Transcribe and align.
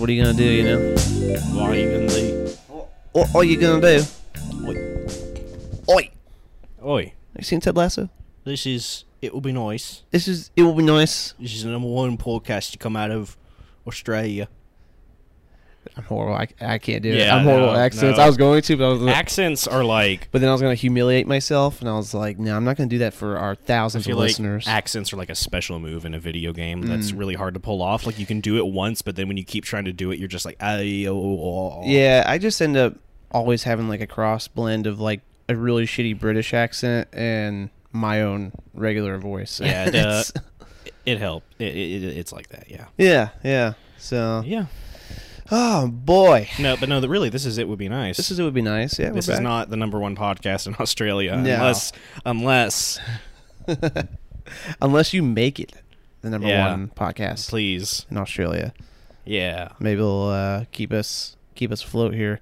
What 0.00 0.08
are 0.08 0.14
you 0.14 0.22
gonna 0.24 0.34
do? 0.34 0.44
You 0.44 0.62
know. 0.64 0.94
What 1.52 1.68
are 1.68 1.74
you 1.74 1.90
gonna 1.92 2.08
do? 2.08 2.46
What 3.12 3.34
are 3.34 3.44
you 3.44 3.60
gonna 3.60 3.82
do? 3.82 4.02
Oi. 4.66 5.94
Oi. 5.94 6.10
Oi. 6.82 7.02
Have 7.02 7.12
you 7.36 7.44
seen 7.44 7.60
Ted 7.60 7.76
Lasso? 7.76 8.08
This 8.44 8.64
is 8.64 9.04
It 9.20 9.34
Will 9.34 9.42
Be 9.42 9.52
Nice. 9.52 10.04
This 10.10 10.26
is. 10.26 10.52
It 10.56 10.62
will 10.62 10.72
be 10.72 10.82
nice. 10.82 11.34
This 11.38 11.52
is 11.52 11.64
the 11.64 11.70
number 11.70 11.86
one 11.86 12.16
podcast 12.16 12.72
to 12.72 12.78
come 12.78 12.96
out 12.96 13.10
of 13.10 13.36
Australia. 13.86 14.48
I'm 15.96 16.04
horrible. 16.04 16.34
I, 16.34 16.46
I 16.60 16.78
can't 16.78 17.02
do 17.02 17.10
it. 17.10 17.16
Yeah, 17.18 17.34
I'm 17.36 17.44
horrible 17.44 17.68
no, 17.68 17.72
at 17.72 17.78
accents. 17.80 18.18
no. 18.18 18.22
I 18.24 18.26
was 18.26 18.36
going 18.36 18.62
to, 18.62 18.76
but 18.76 18.84
I 18.84 18.88
was. 18.92 19.06
Accents 19.08 19.66
are 19.66 19.82
like 19.82 20.28
but 20.30 20.40
then 20.40 20.48
I 20.48 20.52
was 20.52 20.60
gonna 20.60 20.74
humiliate 20.74 21.26
myself, 21.26 21.80
and 21.80 21.88
I 21.88 21.94
was 21.94 22.12
like, 22.14 22.38
"No, 22.38 22.54
I'm 22.56 22.64
not 22.64 22.76
gonna 22.76 22.88
do 22.88 22.98
that 22.98 23.14
for 23.14 23.36
our 23.38 23.52
I 23.52 23.54
thousands 23.54 24.06
feel 24.06 24.14
of 24.16 24.20
like 24.20 24.28
listeners." 24.28 24.68
accents 24.68 25.12
are 25.12 25.16
like 25.16 25.30
a 25.30 25.34
special 25.34 25.78
move 25.80 26.04
in 26.04 26.14
a 26.14 26.18
video 26.20 26.52
game 26.52 26.82
that's 26.82 27.12
Mm. 27.12 27.18
really 27.18 27.34
hard 27.34 27.54
to 27.54 27.60
pull 27.60 27.82
off. 27.82 28.06
Like 28.06 28.18
you 28.18 28.26
can 28.26 28.40
do 28.40 28.56
it 28.58 28.66
once, 28.66 29.02
but 29.02 29.16
then 29.16 29.26
when 29.28 29.36
you 29.36 29.44
keep 29.44 29.64
trying 29.64 29.84
to 29.86 29.92
do 29.92 30.10
it, 30.10 30.18
you're 30.18 30.28
just 30.28 30.44
like, 30.44 30.56
"Ay, 30.60 31.06
oh, 31.08 31.16
oh, 31.16 31.40
oh." 31.42 31.82
Yeah, 31.86 32.24
I 32.26 32.38
just 32.38 32.60
end 32.62 32.76
up 32.76 32.94
always 33.32 33.62
having 33.64 33.88
like 33.88 34.00
a 34.00 34.06
cross 34.06 34.48
blend 34.48 34.86
of 34.86 35.00
like 35.00 35.20
a 35.48 35.56
really 35.56 35.86
shitty 35.86 36.18
British 36.18 36.52
accent 36.54 37.08
and 37.12 37.70
my 37.92 38.20
own 38.22 38.52
regular 38.74 39.18
voice. 39.18 39.60
Yeah, 39.60 39.84
it, 39.88 39.94
uh, 39.96 39.98
It's- 39.98 40.32
it 41.06 41.18
helped. 41.18 41.46
It, 41.58 41.74
it, 41.74 42.04
it- 42.04 42.16
it's 42.18 42.32
like 42.32 42.48
that. 42.50 42.70
Yeah. 42.70 42.84
yeah, 42.98 43.30
yeah. 43.42 43.72
So, 43.98 44.42
Yeah. 44.46 44.66
Oh 45.50 45.88
boy, 45.88 46.48
No, 46.58 46.76
but 46.76 46.88
no. 46.88 47.00
The, 47.00 47.08
really, 47.08 47.28
this 47.28 47.44
is 47.46 47.58
it. 47.58 47.68
Would 47.68 47.78
be 47.78 47.88
nice. 47.88 48.16
this 48.16 48.30
is 48.30 48.38
it 48.38 48.42
would 48.44 48.54
be 48.54 48.62
nice. 48.62 48.98
Yeah, 48.98 49.08
we're 49.08 49.14
This 49.14 49.28
is 49.28 49.34
back. 49.36 49.42
not 49.42 49.70
the 49.70 49.76
number 49.76 49.98
one 49.98 50.16
podcast 50.16 50.66
in 50.66 50.76
Australia, 50.80 51.36
No. 51.36 51.54
unless 51.54 51.92
unless 52.24 52.98
unless 54.82 55.12
you 55.12 55.22
make 55.22 55.60
it 55.60 55.72
the 56.22 56.30
number 56.30 56.48
Yeah. 56.48 56.70
one 56.70 56.88
podcast 56.94 57.48
please, 57.50 58.06
in 58.10 58.16
Australia. 58.16 58.72
yeah. 59.24 59.68
Maybe 59.78 60.00
it'll 60.00 60.28
uh, 60.28 60.64
keep 60.72 60.92
us 60.92 61.36
keep 61.54 61.70
us 61.72 61.82
afloat 61.84 62.14
here. 62.14 62.40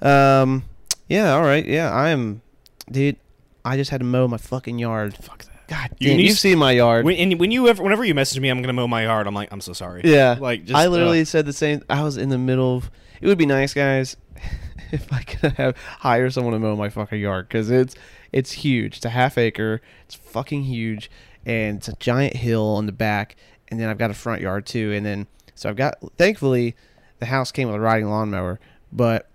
Um, 0.00 0.64
yeah, 1.08 1.32
all 1.34 1.42
right. 1.42 1.64
Yeah, 1.64 1.90
I 1.92 2.08
am, 2.10 2.42
dude. 2.90 3.16
I 3.64 3.76
just 3.76 3.90
had 3.90 4.00
to 4.00 4.04
mow 4.04 4.26
my 4.26 4.38
fucking 4.38 4.78
yard. 4.78 5.14
Fuck 5.16 5.44
that. 5.44 5.51
God 5.72 5.90
You 5.98 6.10
damn, 6.10 6.20
you've 6.20 6.38
seen 6.38 6.58
my 6.58 6.72
yard. 6.72 7.04
When, 7.04 7.16
and 7.16 7.40
when 7.40 7.50
you 7.50 7.68
ever, 7.68 7.82
whenever 7.82 8.04
you 8.04 8.14
message 8.14 8.38
me, 8.40 8.48
I'm 8.48 8.60
gonna 8.60 8.72
mow 8.72 8.86
my 8.88 9.04
yard. 9.04 9.26
I'm 9.26 9.34
like, 9.34 9.48
I'm 9.52 9.60
so 9.60 9.72
sorry. 9.72 10.02
Yeah, 10.04 10.36
Like, 10.40 10.64
just, 10.64 10.76
I 10.76 10.86
literally 10.88 11.22
uh, 11.22 11.24
said 11.24 11.46
the 11.46 11.52
same. 11.52 11.82
I 11.88 12.02
was 12.02 12.16
in 12.16 12.28
the 12.28 12.38
middle 12.38 12.76
of. 12.76 12.90
It 13.20 13.26
would 13.28 13.38
be 13.38 13.46
nice, 13.46 13.72
guys, 13.72 14.16
if 14.92 15.12
I 15.12 15.22
could 15.22 15.52
have 15.52 15.76
hire 16.00 16.28
someone 16.30 16.52
to 16.54 16.58
mow 16.58 16.76
my 16.76 16.88
fucking 16.88 17.20
yard 17.20 17.48
because 17.48 17.70
it's 17.70 17.94
it's 18.32 18.52
huge. 18.52 18.96
It's 18.98 19.06
a 19.06 19.10
half 19.10 19.38
acre. 19.38 19.80
It's 20.04 20.14
fucking 20.14 20.64
huge, 20.64 21.10
and 21.46 21.78
it's 21.78 21.88
a 21.88 21.94
giant 21.94 22.36
hill 22.36 22.66
on 22.66 22.86
the 22.86 22.92
back. 22.92 23.36
And 23.68 23.80
then 23.80 23.88
I've 23.88 23.98
got 23.98 24.10
a 24.10 24.14
front 24.14 24.42
yard 24.42 24.66
too. 24.66 24.92
And 24.92 25.06
then 25.06 25.26
so 25.54 25.70
I've 25.70 25.76
got. 25.76 25.94
Thankfully, 26.18 26.76
the 27.20 27.26
house 27.26 27.52
came 27.52 27.68
with 27.68 27.76
a 27.76 27.80
riding 27.80 28.08
lawnmower, 28.10 28.60
but 28.92 29.28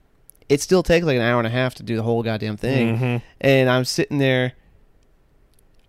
it 0.50 0.62
still 0.62 0.84
takes 0.84 1.06
like 1.06 1.16
an 1.16 1.22
hour 1.24 1.40
and 1.40 1.48
a 1.48 1.52
half 1.52 1.76
to 1.76 1.84
do 1.84 1.96
the 1.96 2.04
whole 2.04 2.22
goddamn 2.24 2.58
thing. 2.58 2.98
mhm. 2.98 3.22
And 3.42 3.70
I'm 3.70 3.86
sitting 3.86 4.18
there. 4.20 4.54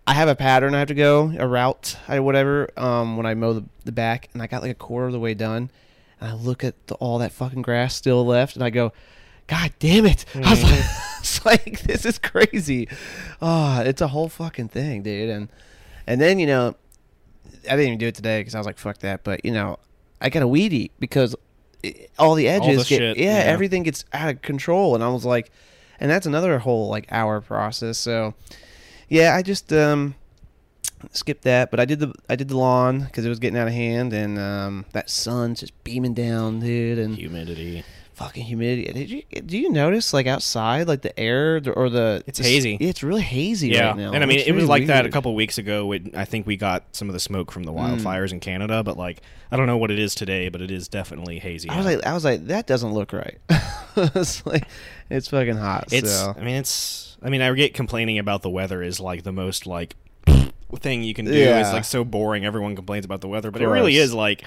I 0.07 0.13
have 0.13 0.27
a 0.27 0.35
pattern 0.35 0.73
I 0.73 0.79
have 0.79 0.87
to 0.87 0.95
go, 0.95 1.33
a 1.37 1.47
route, 1.47 1.95
or 2.07 2.21
whatever, 2.21 2.69
um, 2.77 3.15
when 3.15 3.25
I 3.25 3.35
mow 3.35 3.53
the, 3.53 3.65
the 3.85 3.91
back, 3.91 4.29
and 4.33 4.41
I 4.41 4.47
got 4.47 4.61
like 4.61 4.71
a 4.71 4.75
quarter 4.75 5.07
of 5.07 5.13
the 5.13 5.19
way 5.19 5.33
done, 5.33 5.69
and 6.19 6.31
I 6.31 6.33
look 6.33 6.63
at 6.63 6.87
the, 6.87 6.95
all 6.95 7.19
that 7.19 7.31
fucking 7.31 7.61
grass 7.61 7.95
still 7.95 8.25
left, 8.25 8.55
and 8.55 8.63
I 8.63 8.71
go, 8.71 8.91
God 9.47 9.73
damn 9.79 10.05
it! 10.05 10.25
I 10.35 10.49
was 10.49 10.63
like, 10.63 10.73
mm-hmm. 10.73 11.19
it's 11.19 11.45
like, 11.45 11.81
this 11.81 12.05
is 12.05 12.19
crazy. 12.19 12.87
Oh, 13.41 13.81
it's 13.81 14.01
a 14.01 14.07
whole 14.07 14.29
fucking 14.29 14.69
thing, 14.69 15.03
dude. 15.03 15.29
And 15.29 15.49
and 16.07 16.21
then 16.21 16.39
you 16.39 16.47
know, 16.47 16.75
I 17.65 17.75
didn't 17.75 17.87
even 17.87 17.97
do 17.97 18.07
it 18.07 18.15
today 18.15 18.41
because 18.41 18.55
I 18.55 18.59
was 18.59 18.67
like, 18.67 18.77
fuck 18.77 18.99
that. 18.99 19.23
But 19.23 19.43
you 19.43 19.51
know, 19.51 19.77
I 20.21 20.29
got 20.29 20.43
a 20.43 20.47
weed 20.47 20.73
eat 20.73 20.91
because 20.99 21.35
eh, 21.83 21.89
it, 21.89 22.11
all 22.17 22.35
the 22.35 22.47
edges 22.47 22.83
the 22.83 22.89
get 22.89 22.99
shit, 22.99 23.17
yeah, 23.17 23.37
yeah. 23.37 23.43
everything 23.43 23.83
gets 23.83 24.05
out 24.13 24.29
of 24.29 24.41
control, 24.41 24.95
and 24.95 25.03
I 25.03 25.09
was 25.09 25.25
like, 25.25 25.51
and 25.99 26.09
that's 26.09 26.25
another 26.25 26.59
whole 26.59 26.89
like 26.89 27.11
hour 27.11 27.41
process. 27.41 27.97
So 27.97 28.33
yeah, 29.09 29.35
I 29.35 29.41
just 29.41 29.73
um 29.73 30.15
skipped 31.11 31.43
that, 31.43 31.71
but 31.71 31.79
I 31.79 31.85
did 31.85 31.99
the 31.99 32.13
I 32.29 32.35
did 32.35 32.47
the 32.49 32.57
lawn 32.57 33.01
because 33.01 33.25
it 33.25 33.29
was 33.29 33.39
getting 33.39 33.57
out 33.57 33.67
of 33.67 33.73
hand, 33.73 34.13
and 34.13 34.39
um 34.39 34.85
that 34.93 35.09
sun's 35.09 35.59
just 35.59 35.83
beaming 35.83 36.13
down, 36.13 36.59
dude, 36.59 36.99
and 36.99 37.15
humidity. 37.15 37.83
Fucking 38.19 38.43
humidity. 38.43 38.91
Did 38.91 39.09
you 39.09 39.21
do 39.41 39.57
you 39.57 39.71
notice 39.71 40.13
like 40.13 40.27
outside, 40.27 40.87
like 40.89 41.01
the 41.01 41.17
air 41.17 41.61
or 41.75 41.89
the 41.89 42.21
It's 42.27 42.37
the 42.37 42.43
hazy. 42.43 42.75
It's 42.75 43.01
really 43.01 43.21
hazy 43.21 43.69
Yeah, 43.69 43.87
right 43.89 43.97
now. 43.97 44.11
and 44.11 44.21
I 44.23 44.27
mean, 44.27 44.39
it 44.39 44.51
was 44.51 44.63
really 44.63 44.67
like 44.81 44.87
that 44.87 45.05
a 45.05 45.09
couple 45.09 45.33
weeks 45.35 45.57
ago. 45.57 45.85
When 45.85 46.11
I 46.15 46.25
think 46.25 46.45
we 46.45 46.57
got 46.57 46.83
some 46.91 47.07
of 47.07 47.13
the 47.13 47.19
smoke 47.19 47.51
from 47.51 47.63
the 47.63 47.71
Mm. 47.71 47.99
wildfires 48.01 48.31
in 48.33 48.41
Canada, 48.41 48.83
but 48.83 48.97
like, 48.97 49.21
I 49.51 49.57
don't 49.57 49.67
know 49.67 49.77
what 49.77 49.89
it 49.89 49.99
is 49.99 50.13
today, 50.15 50.49
but 50.49 50.61
it 50.61 50.69
is 50.69 50.87
definitely 50.89 51.39
hazy. 51.39 51.69
I 51.69 51.77
was 51.77 51.85
like, 51.85 52.05
I 52.05 52.13
was 52.13 52.25
like, 52.25 52.47
that 52.47 52.67
doesn't 52.67 52.93
look 52.93 53.13
right. 53.13 53.37
it's 53.95 54.45
like, 54.45 54.65
it's 55.09 55.29
fucking 55.29 55.55
hot. 55.57 55.85
It's. 55.93 56.11
so. 56.11 56.35
I 56.37 56.43
mean, 56.43 56.55
it's. 56.55 57.17
I 57.23 57.29
mean, 57.29 57.41
I 57.41 57.53
get 57.53 57.73
complaining 57.73 58.19
about 58.19 58.41
the 58.41 58.49
weather 58.49 58.83
is 58.83 58.99
like 58.99 59.23
the 59.23 59.31
most 59.31 59.65
like 59.65 59.95
thing 60.79 61.03
you 61.03 61.13
can 61.13 61.25
do. 61.25 61.31
Yeah. 61.37 61.59
It's 61.61 61.71
like 61.73 61.85
so 61.85 62.03
boring. 62.03 62.45
Everyone 62.45 62.75
complains 62.75 63.05
about 63.05 63.21
the 63.21 63.27
weather, 63.29 63.49
but 63.49 63.61
it 63.61 63.67
really 63.67 63.95
is 63.95 64.13
like. 64.13 64.43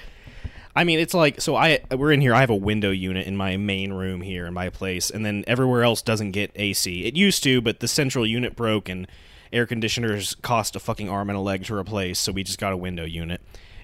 I 0.75 0.83
mean, 0.83 0.99
it's 0.99 1.13
like 1.13 1.39
so. 1.39 1.55
I 1.55 1.81
we're 1.91 2.11
in 2.11 2.21
here. 2.21 2.33
I 2.33 2.39
have 2.39 2.49
a 2.49 2.55
window 2.55 2.89
unit 2.89 3.27
in 3.27 3.37
my 3.37 3.57
main 3.57 3.93
room 3.93 4.21
here 4.21 4.47
in 4.47 4.53
my 4.53 4.69
place, 4.69 5.09
and 5.09 5.25
then 5.25 5.43
everywhere 5.45 5.83
else 5.83 6.01
doesn't 6.01 6.31
get 6.31 6.51
AC. 6.55 7.05
It 7.05 7.15
used 7.15 7.43
to, 7.43 7.61
but 7.61 7.79
the 7.79 7.87
central 7.87 8.25
unit 8.25 8.55
broke, 8.55 8.89
and 8.89 9.07
air 9.51 9.67
conditioners 9.67 10.35
cost 10.35 10.75
a 10.75 10.79
fucking 10.79 11.09
arm 11.09 11.29
and 11.29 11.37
a 11.37 11.41
leg 11.41 11.65
to 11.65 11.75
replace. 11.75 12.17
So 12.17 12.31
we 12.31 12.43
just 12.43 12.59
got 12.59 12.73
a 12.73 12.77
window 12.77 13.05
unit, 13.05 13.41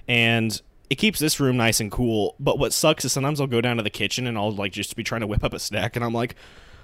and 0.08 0.60
it 0.88 0.96
keeps 0.96 1.20
this 1.20 1.38
room 1.38 1.56
nice 1.56 1.78
and 1.80 1.92
cool. 1.92 2.34
But 2.40 2.58
what 2.58 2.72
sucks 2.72 3.04
is 3.04 3.12
sometimes 3.12 3.40
I'll 3.40 3.46
go 3.46 3.60
down 3.60 3.76
to 3.76 3.84
the 3.84 3.90
kitchen 3.90 4.26
and 4.26 4.36
I'll 4.36 4.52
like 4.52 4.72
just 4.72 4.96
be 4.96 5.04
trying 5.04 5.20
to 5.20 5.28
whip 5.28 5.44
up 5.44 5.54
a 5.54 5.60
snack, 5.60 5.94
and 5.94 6.04
I'm 6.04 6.12
like, 6.12 6.34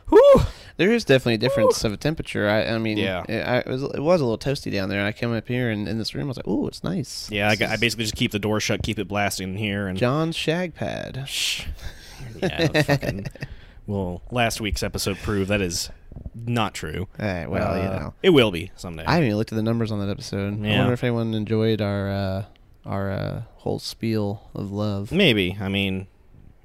whew. 0.08 0.40
There 0.78 0.92
is 0.92 1.04
definitely 1.06 1.34
a 1.34 1.38
difference 1.38 1.84
of 1.84 1.92
a 1.94 1.96
temperature. 1.96 2.48
I, 2.50 2.66
I 2.66 2.78
mean, 2.78 2.98
Yeah. 2.98 3.24
it, 3.28 3.40
I, 3.46 3.58
it, 3.60 3.66
was, 3.66 3.82
it 3.82 4.00
was 4.02 4.20
a 4.20 4.26
little 4.26 4.36
toasty 4.36 4.70
down 4.70 4.90
there. 4.90 5.06
I 5.06 5.12
came 5.12 5.32
up 5.34 5.48
here 5.48 5.70
and 5.70 5.88
in 5.88 5.96
this 5.96 6.14
room, 6.14 6.24
I 6.24 6.28
was 6.28 6.36
like, 6.36 6.46
"Ooh, 6.46 6.66
it's 6.68 6.84
nice." 6.84 7.30
Yeah, 7.30 7.48
I, 7.48 7.56
got, 7.56 7.70
I 7.70 7.76
basically 7.76 8.04
just 8.04 8.14
keep 8.16 8.30
the 8.32 8.38
door 8.38 8.60
shut, 8.60 8.82
keep 8.82 8.98
it 8.98 9.08
blasting 9.08 9.50
in 9.52 9.56
here, 9.56 9.88
and 9.88 9.96
John's 9.96 10.36
shag 10.36 10.74
pad. 10.74 11.24
Shh. 11.26 11.64
yeah, 12.42 12.82
fucking. 12.82 13.26
Well, 13.86 14.20
last 14.30 14.60
week's 14.60 14.82
episode 14.82 15.16
proved 15.18 15.48
that 15.48 15.60
is 15.62 15.90
not 16.34 16.74
true. 16.74 17.06
Hey, 17.18 17.46
well, 17.46 17.76
you 17.78 17.84
Uh, 17.84 17.98
know, 17.98 18.14
it 18.22 18.30
will 18.30 18.50
be 18.50 18.72
someday. 18.76 19.04
I 19.06 19.12
haven't 19.12 19.26
even 19.28 19.36
looked 19.38 19.52
at 19.52 19.56
the 19.56 19.62
numbers 19.62 19.90
on 19.92 20.00
that 20.00 20.10
episode. 20.10 20.54
I 20.66 20.76
wonder 20.78 20.92
if 20.92 21.04
anyone 21.04 21.32
enjoyed 21.34 21.80
our 21.80 22.10
uh, 22.10 22.44
our 22.84 23.10
uh, 23.12 23.42
whole 23.56 23.78
spiel 23.78 24.50
of 24.54 24.70
love. 24.72 25.10
Maybe. 25.12 25.56
I 25.60 25.68
mean, 25.68 26.06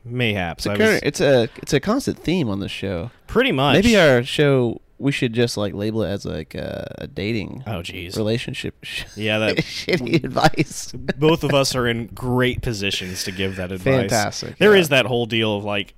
mayhaps. 0.03 0.65
It's 0.65 0.73
a, 0.73 0.77
current, 0.77 0.93
was, 0.93 1.01
it's 1.03 1.21
a 1.21 1.49
it's 1.57 1.73
a 1.73 1.79
constant 1.79 2.19
theme 2.19 2.49
on 2.49 2.59
this 2.59 2.71
show. 2.71 3.11
pretty 3.27 3.51
much. 3.51 3.75
Maybe 3.75 3.97
our 3.97 4.23
show 4.23 4.81
we 4.97 5.11
should 5.11 5.33
just 5.33 5.57
like 5.57 5.73
label 5.73 6.03
it 6.03 6.09
as 6.11 6.25
like 6.25 6.53
a, 6.53 6.93
a 6.99 7.07
dating 7.07 7.63
Oh, 7.65 7.81
jeez. 7.81 8.15
relationship 8.17 8.75
Yeah, 9.15 9.39
that. 9.39 9.57
shitty 9.57 10.23
advice. 10.23 10.91
both 11.17 11.43
of 11.43 11.53
us 11.55 11.75
are 11.75 11.87
in 11.87 12.05
great 12.07 12.61
positions 12.61 13.23
to 13.23 13.31
give 13.31 13.55
that 13.55 13.71
advice. 13.71 13.95
Fantastic. 14.01 14.57
There 14.59 14.75
yeah. 14.75 14.81
is 14.81 14.89
that 14.89 15.07
whole 15.07 15.25
deal 15.25 15.57
of 15.57 15.63
like 15.63 15.95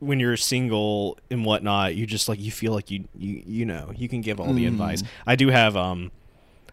when 0.00 0.20
you're 0.20 0.36
single 0.36 1.16
and 1.30 1.44
whatnot, 1.46 1.94
you 1.94 2.04
just 2.06 2.28
like 2.28 2.40
you 2.40 2.50
feel 2.50 2.72
like 2.74 2.90
you 2.90 3.04
you 3.16 3.42
you 3.46 3.64
know 3.64 3.90
you 3.96 4.08
can 4.08 4.20
give 4.20 4.38
all 4.40 4.52
the 4.52 4.64
Mm. 4.64 4.68
advice. 4.68 5.02
I 5.26 5.36
do 5.36 5.48
have 5.48 5.74
um 5.76 6.10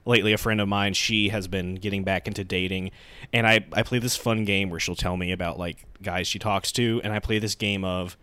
lately 0.10 0.34
a 0.34 0.38
friend 0.38 0.60
of 0.60 0.68
mine. 0.68 0.94
She 0.94 1.30
has 1.30 1.48
been 1.48 1.76
getting 1.76 2.04
back 2.04 2.28
into 2.28 2.44
dating, 2.44 2.92
and 3.32 3.48
I 3.48 3.66
I 3.74 3.84
play 3.84 4.00
this 4.00 4.16
fun 4.18 4.44
game 4.44 4.70
where 4.70 4.80
she'll 4.80 4.96
tell 4.96 5.16
me 5.16 5.32
about 5.32 5.58
like 5.58 5.78
guys 6.02 6.28
she 6.28 6.40
talks 6.40 6.72
to, 6.74 7.00
and 7.04 7.14
I 7.14 7.20
play 7.20 7.40
this 7.40 7.56
game 7.56 7.84
of 7.86 8.18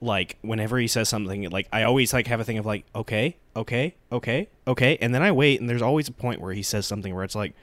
like 0.00 0.36
whenever 0.42 0.78
he 0.78 0.86
says 0.86 1.08
something 1.08 1.48
like 1.50 1.68
I 1.72 1.82
always 1.84 2.12
like 2.12 2.26
have 2.26 2.40
a 2.40 2.44
thing 2.44 2.58
of 2.58 2.66
like 2.66 2.84
okay 2.94 3.36
okay 3.56 3.94
okay 4.12 4.48
okay, 4.66 4.96
and 5.00 5.14
then 5.14 5.22
I 5.22 5.32
wait, 5.32 5.60
and 5.60 5.68
there's 5.68 5.82
always 5.82 6.08
a 6.08 6.12
point 6.12 6.40
where 6.40 6.52
he 6.52 6.62
says 6.62 6.86
something 6.86 7.14
where 7.14 7.24
it's 7.24 7.34
like. 7.34 7.54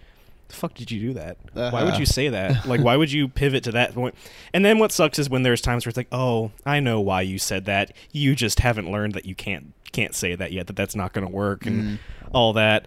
The 0.48 0.58
fuck 0.58 0.74
did 0.74 0.92
you 0.92 1.00
do 1.00 1.14
that? 1.14 1.38
Why 1.54 1.82
would 1.84 1.92
Uh-huh. 1.94 2.00
you 2.02 2.06
say 2.06 2.28
that? 2.28 2.66
Like, 2.66 2.82
why 2.82 2.98
would 2.98 3.10
you 3.10 3.30
pivot 3.30 3.64
to 3.64 3.72
that 3.72 3.94
point? 3.96 4.16
And 4.54 4.66
then 4.66 4.80
what 4.80 4.92
sucks 4.92 5.18
is 5.18 5.30
when 5.30 5.44
there's 5.44 5.62
times 5.62 5.86
where 5.86 5.92
it's 5.92 5.96
like, 5.96 6.10
oh, 6.12 6.52
I 6.66 6.82
know 6.82 7.00
why 7.00 7.22
you 7.22 7.40
said 7.40 7.64
that. 7.68 7.94
You 8.12 8.36
just 8.36 8.60
haven't 8.60 8.92
learned 8.92 9.14
that 9.14 9.24
you 9.26 9.34
can't 9.34 9.72
can't 9.94 10.14
say 10.14 10.36
that 10.36 10.52
yet. 10.52 10.68
That 10.68 10.76
that's 10.76 10.94
not 10.94 11.14
going 11.14 11.26
to 11.26 11.32
work 11.32 11.66
and 11.66 11.82
Mm. 11.84 12.00
all 12.34 12.52
that. 12.52 12.86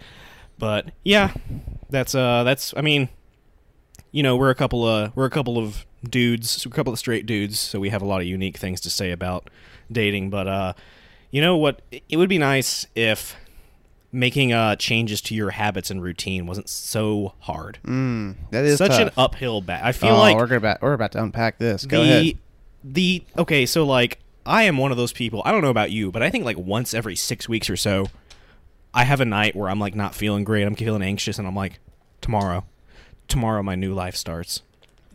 But 0.64 0.92
yeah, 1.04 1.34
that's 1.90 2.14
uh, 2.14 2.42
that's 2.42 2.72
I 2.74 2.80
mean, 2.80 3.10
you 4.12 4.22
know, 4.22 4.34
we're 4.34 4.48
a 4.48 4.54
couple 4.54 4.88
of 4.88 5.14
we're 5.14 5.26
a 5.26 5.30
couple 5.30 5.58
of 5.58 5.84
dudes, 6.02 6.64
a 6.64 6.70
couple 6.70 6.90
of 6.90 6.98
straight 6.98 7.26
dudes, 7.26 7.60
so 7.60 7.78
we 7.78 7.90
have 7.90 8.00
a 8.00 8.06
lot 8.06 8.22
of 8.22 8.26
unique 8.26 8.56
things 8.56 8.80
to 8.80 8.88
say 8.88 9.10
about 9.10 9.50
dating. 9.92 10.30
But 10.30 10.48
uh, 10.48 10.72
you 11.30 11.42
know 11.42 11.54
what? 11.58 11.82
It 12.08 12.16
would 12.16 12.30
be 12.30 12.38
nice 12.38 12.86
if 12.94 13.36
making 14.10 14.54
uh 14.54 14.76
changes 14.76 15.20
to 15.20 15.34
your 15.34 15.50
habits 15.50 15.90
and 15.90 16.02
routine 16.02 16.46
wasn't 16.46 16.70
so 16.70 17.34
hard. 17.40 17.78
Mm, 17.84 18.36
that 18.50 18.64
is 18.64 18.78
Such 18.78 18.98
an 18.98 19.10
uphill 19.18 19.60
battle. 19.60 19.86
I 19.86 19.92
feel 19.92 20.14
oh, 20.14 20.18
like 20.18 20.38
we're 20.38 20.56
about, 20.56 20.80
we're 20.80 20.94
about 20.94 21.12
to 21.12 21.22
unpack 21.22 21.58
this. 21.58 21.84
Go 21.84 22.02
the 22.02 22.10
ahead. 22.10 22.38
the 22.82 23.22
okay, 23.36 23.66
so 23.66 23.84
like 23.84 24.18
I 24.46 24.62
am 24.62 24.78
one 24.78 24.92
of 24.92 24.96
those 24.96 25.12
people. 25.12 25.42
I 25.44 25.52
don't 25.52 25.60
know 25.60 25.68
about 25.68 25.90
you, 25.90 26.10
but 26.10 26.22
I 26.22 26.30
think 26.30 26.46
like 26.46 26.56
once 26.56 26.94
every 26.94 27.16
six 27.16 27.50
weeks 27.50 27.68
or 27.68 27.76
so, 27.76 28.06
I 28.94 29.04
have 29.04 29.20
a 29.20 29.24
night 29.24 29.56
where 29.56 29.68
I'm 29.68 29.80
like 29.80 29.94
not 29.94 30.14
feeling 30.14 30.44
great. 30.44 30.62
I'm 30.62 30.76
feeling 30.76 31.02
anxious, 31.02 31.38
and 31.38 31.46
I'm 31.48 31.56
like, 31.56 31.80
tomorrow, 32.20 32.64
tomorrow 33.28 33.62
my 33.62 33.74
new 33.74 33.92
life 33.92 34.16
starts. 34.16 34.62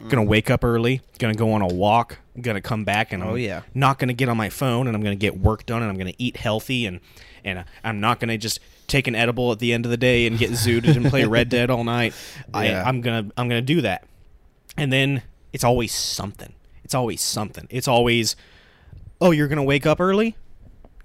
Gonna 0.08 0.24
mm. 0.24 0.28
wake 0.28 0.50
up 0.50 0.64
early. 0.64 1.02
Gonna 1.18 1.34
go 1.34 1.52
on 1.52 1.62
a 1.62 1.68
walk. 1.68 2.20
Gonna 2.40 2.62
come 2.62 2.86
back 2.86 3.12
and 3.12 3.22
oh, 3.22 3.28
I'm 3.28 3.32
Oh, 3.34 3.36
yeah. 3.36 3.62
not 3.74 4.00
gonna 4.00 4.14
get 4.14 4.30
on 4.30 4.38
my 4.38 4.50
phone 4.50 4.88
and 4.88 4.96
I'm 4.96 5.04
gonna 5.04 5.16
get 5.16 5.38
work 5.38 5.66
done 5.66 5.82
and 5.82 5.92
I'm 5.92 5.98
gonna 5.98 6.14
eat 6.18 6.38
healthy 6.38 6.86
and 6.86 7.02
and 7.44 7.66
I'm 7.84 8.00
not 8.00 8.22
gonna 8.22 8.38
just 8.38 8.62
take 8.88 9.08
an 9.08 9.16
edible 9.16 9.52
at 9.52 9.60
the 9.60 9.74
end 9.74 9.86
of 9.86 9.92
the 9.92 9.98
day 9.98 10.26
and 10.26 10.38
get 10.38 10.52
zooted 10.52 10.96
and 10.96 11.06
play 11.08 11.26
Red 11.26 11.50
Dead 11.50 11.70
all 11.70 11.84
night. 11.84 12.14
Yeah. 12.54 12.58
I, 12.60 12.88
I'm 12.88 13.02
gonna 13.02 13.30
I'm 13.36 13.50
gonna 13.50 13.62
do 13.62 13.82
that. 13.82 14.06
And 14.78 14.94
then 14.94 15.22
it's 15.52 15.66
always 15.66 15.92
something. 15.92 16.54
It's 16.86 16.96
always 16.96 17.22
something. 17.22 17.68
It's 17.70 17.88
always, 17.88 18.38
oh, 19.20 19.32
you're 19.32 19.50
gonna 19.50 19.64
wake 19.64 19.86
up 19.86 20.00
early. 20.00 20.38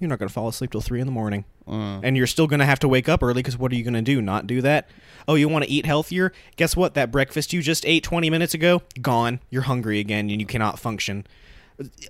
You're 0.04 0.10
not 0.10 0.18
gonna 0.18 0.28
fall 0.28 0.48
asleep 0.48 0.70
till 0.70 0.82
three 0.82 1.00
in 1.00 1.06
the 1.06 1.12
morning, 1.12 1.46
mm. 1.66 2.00
and 2.02 2.14
you're 2.14 2.26
still 2.26 2.46
gonna 2.46 2.66
have 2.66 2.78
to 2.80 2.88
wake 2.88 3.08
up 3.08 3.22
early 3.22 3.36
because 3.36 3.56
what 3.56 3.72
are 3.72 3.74
you 3.74 3.82
gonna 3.82 4.02
do? 4.02 4.20
Not 4.20 4.46
do 4.46 4.60
that? 4.60 4.86
Oh, 5.26 5.34
you 5.34 5.48
want 5.48 5.64
to 5.64 5.70
eat 5.70 5.86
healthier? 5.86 6.30
Guess 6.56 6.76
what? 6.76 6.92
That 6.92 7.10
breakfast 7.10 7.54
you 7.54 7.62
just 7.62 7.86
ate 7.86 8.04
20 8.04 8.28
minutes 8.28 8.52
ago, 8.52 8.82
gone. 9.00 9.40
You're 9.48 9.62
hungry 9.62 9.98
again, 9.98 10.28
and 10.28 10.42
you 10.42 10.46
cannot 10.46 10.78
function. 10.78 11.26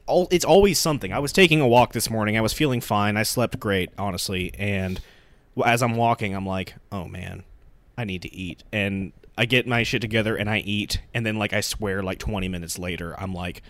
It's 0.08 0.44
always 0.44 0.80
something. 0.80 1.12
I 1.12 1.20
was 1.20 1.32
taking 1.32 1.60
a 1.60 1.68
walk 1.68 1.92
this 1.92 2.10
morning. 2.10 2.36
I 2.36 2.40
was 2.40 2.52
feeling 2.52 2.80
fine. 2.80 3.16
I 3.16 3.22
slept 3.22 3.60
great, 3.60 3.90
honestly, 3.96 4.52
and 4.58 5.00
as 5.64 5.80
I'm 5.80 5.94
walking, 5.94 6.34
I'm 6.34 6.46
like, 6.46 6.74
oh 6.90 7.04
man, 7.04 7.44
I 7.96 8.02
need 8.02 8.22
to 8.22 8.34
eat. 8.34 8.64
And 8.72 9.12
I 9.38 9.44
get 9.46 9.68
my 9.68 9.84
shit 9.84 10.02
together 10.02 10.34
and 10.34 10.50
I 10.50 10.58
eat, 10.58 11.00
and 11.14 11.24
then 11.24 11.38
like 11.38 11.52
I 11.52 11.60
swear, 11.60 12.02
like 12.02 12.18
20 12.18 12.48
minutes 12.48 12.76
later, 12.76 13.14
I'm 13.20 13.32
like 13.32 13.62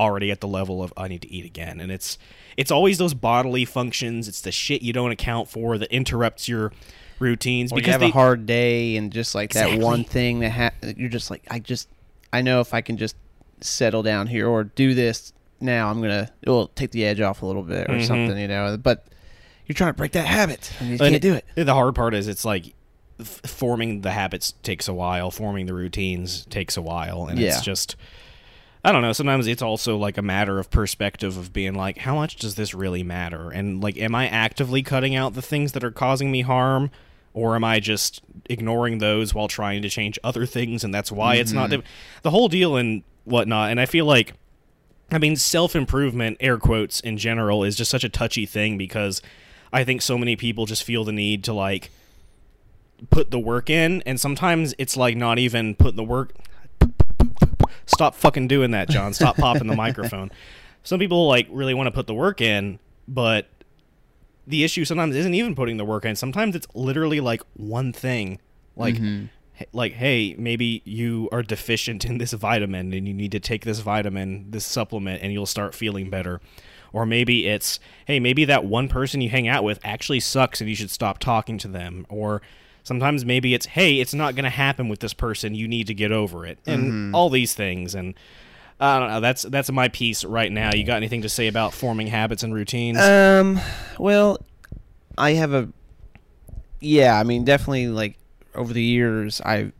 already 0.00 0.30
at 0.30 0.40
the 0.40 0.48
level 0.48 0.82
of 0.82 0.92
I 0.96 1.06
need 1.08 1.22
to 1.22 1.30
eat 1.32 1.44
again. 1.44 1.78
And 1.80 1.92
it's 1.92 2.18
it's 2.56 2.70
always 2.70 2.98
those 2.98 3.14
bodily 3.14 3.64
functions. 3.64 4.26
It's 4.26 4.40
the 4.40 4.50
shit 4.52 4.82
you 4.82 4.92
don't 4.92 5.12
account 5.12 5.48
for 5.48 5.78
that 5.78 5.92
interrupts 5.92 6.48
your 6.48 6.72
routines 7.18 7.70
Or 7.72 7.78
you 7.80 7.90
have 7.90 8.00
they, 8.00 8.08
a 8.08 8.12
hard 8.12 8.46
day 8.46 8.96
and 8.96 9.12
just 9.12 9.34
like 9.34 9.52
that 9.52 9.78
one 9.78 10.04
thing 10.04 10.40
that 10.40 10.50
ha- 10.50 10.70
you're 10.96 11.10
just 11.10 11.30
like 11.30 11.42
I 11.50 11.58
just 11.58 11.86
I 12.32 12.40
know 12.40 12.60
if 12.60 12.72
I 12.72 12.80
can 12.80 12.96
just 12.96 13.14
settle 13.60 14.02
down 14.02 14.26
here 14.26 14.48
or 14.48 14.64
do 14.64 14.94
this 14.94 15.34
now 15.60 15.90
I'm 15.90 16.00
gonna 16.00 16.30
it 16.40 16.48
will 16.48 16.68
take 16.68 16.92
the 16.92 17.04
edge 17.04 17.20
off 17.20 17.42
a 17.42 17.46
little 17.46 17.62
bit 17.62 17.90
or 17.90 17.94
Mhm. 17.96 18.06
something 18.06 18.38
you 18.38 18.48
know 18.48 18.78
but 18.82 19.04
you're 19.66 19.74
trying 19.74 19.90
to 19.90 19.96
break 19.98 20.12
that 20.12 20.24
habit 20.26 20.72
and 20.80 20.88
you 20.88 20.92
And 20.94 21.00
can't 21.12 21.20
do 21.22 21.34
it 21.34 21.44
The 21.56 21.74
hard 21.74 21.94
part 21.94 22.14
is 22.14 22.26
it's 22.26 22.46
like 22.46 22.72
forming 23.22 24.00
the 24.00 24.12
habits 24.12 24.54
takes 24.62 24.88
a 24.88 24.94
while, 24.94 25.30
forming 25.30 25.66
the 25.66 25.74
routines 25.74 26.46
takes 26.46 26.76
a 26.78 26.82
while, 26.82 27.26
and 27.26 27.38
Yeah. 27.38 27.48
it's 27.48 27.60
just 27.62 27.96
I 28.82 28.92
don't 28.92 29.02
know. 29.02 29.12
Sometimes 29.12 29.46
it's 29.46 29.62
also 29.62 29.96
like 29.96 30.16
a 30.16 30.22
matter 30.22 30.58
of 30.58 30.70
perspective 30.70 31.36
of 31.36 31.52
being 31.52 31.74
like, 31.74 31.98
how 31.98 32.14
much 32.14 32.36
does 32.36 32.54
this 32.54 32.72
really 32.72 33.02
matter? 33.02 33.50
And 33.50 33.82
like, 33.82 33.98
am 33.98 34.14
I 34.14 34.28
actively 34.28 34.82
cutting 34.82 35.14
out 35.14 35.34
the 35.34 35.42
things 35.42 35.72
that 35.72 35.84
are 35.84 35.90
causing 35.90 36.30
me 36.30 36.42
harm? 36.42 36.90
Or 37.32 37.54
am 37.54 37.62
I 37.62 37.78
just 37.78 38.22
ignoring 38.48 38.98
those 38.98 39.34
while 39.34 39.48
trying 39.48 39.82
to 39.82 39.88
change 39.88 40.18
other 40.24 40.46
things? 40.46 40.82
And 40.82 40.92
that's 40.92 41.12
why 41.12 41.36
it's 41.36 41.52
not 41.52 41.70
mm-hmm. 41.70 41.86
the 42.22 42.30
whole 42.30 42.48
deal 42.48 42.76
and 42.76 43.04
whatnot. 43.24 43.70
And 43.70 43.78
I 43.78 43.86
feel 43.86 44.04
like 44.04 44.34
I 45.12 45.18
mean, 45.18 45.36
self 45.36 45.74
improvement, 45.74 46.36
air 46.40 46.58
quotes, 46.58 47.00
in 47.00 47.18
general, 47.18 47.64
is 47.64 47.76
just 47.76 47.90
such 47.90 48.04
a 48.04 48.08
touchy 48.08 48.46
thing 48.46 48.78
because 48.78 49.20
I 49.72 49.84
think 49.84 50.02
so 50.02 50.16
many 50.16 50.36
people 50.36 50.66
just 50.66 50.84
feel 50.84 51.04
the 51.04 51.12
need 51.12 51.44
to 51.44 51.52
like 51.52 51.90
put 53.10 53.30
the 53.30 53.38
work 53.38 53.70
in, 53.70 54.02
and 54.06 54.20
sometimes 54.20 54.74
it's 54.78 54.96
like 54.96 55.16
not 55.16 55.38
even 55.38 55.74
put 55.74 55.96
the 55.96 56.04
work. 56.04 56.32
Stop 57.90 58.14
fucking 58.14 58.48
doing 58.48 58.70
that, 58.70 58.88
John. 58.88 59.12
Stop 59.12 59.36
popping 59.36 59.66
the 59.66 59.76
microphone. 59.76 60.30
Some 60.82 60.98
people 60.98 61.26
like 61.26 61.46
really 61.50 61.74
want 61.74 61.88
to 61.88 61.90
put 61.90 62.06
the 62.06 62.14
work 62.14 62.40
in, 62.40 62.78
but 63.06 63.48
the 64.46 64.64
issue 64.64 64.84
sometimes 64.84 65.14
isn't 65.16 65.34
even 65.34 65.54
putting 65.54 65.76
the 65.76 65.84
work 65.84 66.04
in. 66.04 66.16
Sometimes 66.16 66.56
it's 66.56 66.66
literally 66.74 67.20
like 67.20 67.42
one 67.54 67.92
thing, 67.92 68.40
like 68.76 68.94
mm-hmm. 68.94 69.26
h- 69.58 69.68
like 69.72 69.92
hey, 69.92 70.34
maybe 70.38 70.82
you 70.84 71.28
are 71.32 71.42
deficient 71.42 72.04
in 72.04 72.18
this 72.18 72.32
vitamin 72.32 72.92
and 72.92 73.06
you 73.06 73.14
need 73.14 73.32
to 73.32 73.40
take 73.40 73.64
this 73.64 73.80
vitamin, 73.80 74.50
this 74.50 74.64
supplement, 74.64 75.22
and 75.22 75.32
you'll 75.32 75.46
start 75.46 75.74
feeling 75.74 76.08
better. 76.08 76.40
Or 76.92 77.06
maybe 77.06 77.46
it's 77.46 77.78
hey, 78.06 78.18
maybe 78.18 78.44
that 78.46 78.64
one 78.64 78.88
person 78.88 79.20
you 79.20 79.28
hang 79.30 79.48
out 79.48 79.64
with 79.64 79.78
actually 79.84 80.20
sucks 80.20 80.60
and 80.60 80.70
you 80.70 80.76
should 80.76 80.90
stop 80.90 81.18
talking 81.18 81.58
to 81.58 81.68
them. 81.68 82.06
Or 82.08 82.40
sometimes 82.90 83.24
maybe 83.24 83.54
it's 83.54 83.66
hey, 83.66 84.00
it's 84.00 84.14
not 84.14 84.34
going 84.34 84.42
to 84.42 84.50
happen 84.50 84.88
with 84.88 84.98
this 84.98 85.14
person. 85.14 85.54
You 85.54 85.68
need 85.68 85.86
to 85.86 85.94
get 85.94 86.10
over 86.10 86.44
it, 86.44 86.58
and 86.66 87.14
all 87.14 87.30
these 87.30 87.54
things 87.54 87.94
and. 87.94 88.14
I 88.82 88.98
don't 88.98 89.10
know. 89.10 89.20
That's 89.20 89.42
that's 89.42 89.70
my 89.70 89.88
piece 89.88 90.24
right 90.24 90.50
now. 90.50 90.70
You 90.72 90.84
got 90.84 90.96
anything 90.96 91.20
to 91.20 91.28
say 91.28 91.48
about 91.48 91.74
forming 91.74 92.06
habits 92.06 92.42
and 92.42 92.54
routines? 92.54 92.98
Um, 92.98 93.60
well, 93.98 94.38
I 95.18 95.32
have 95.32 95.52
a, 95.52 95.68
yeah, 96.80 97.20
I 97.20 97.24
mean, 97.24 97.44
definitely 97.44 97.88
like 97.88 98.16
over 98.54 98.72
the 98.72 98.82
years, 98.82 99.42
I, 99.42 99.72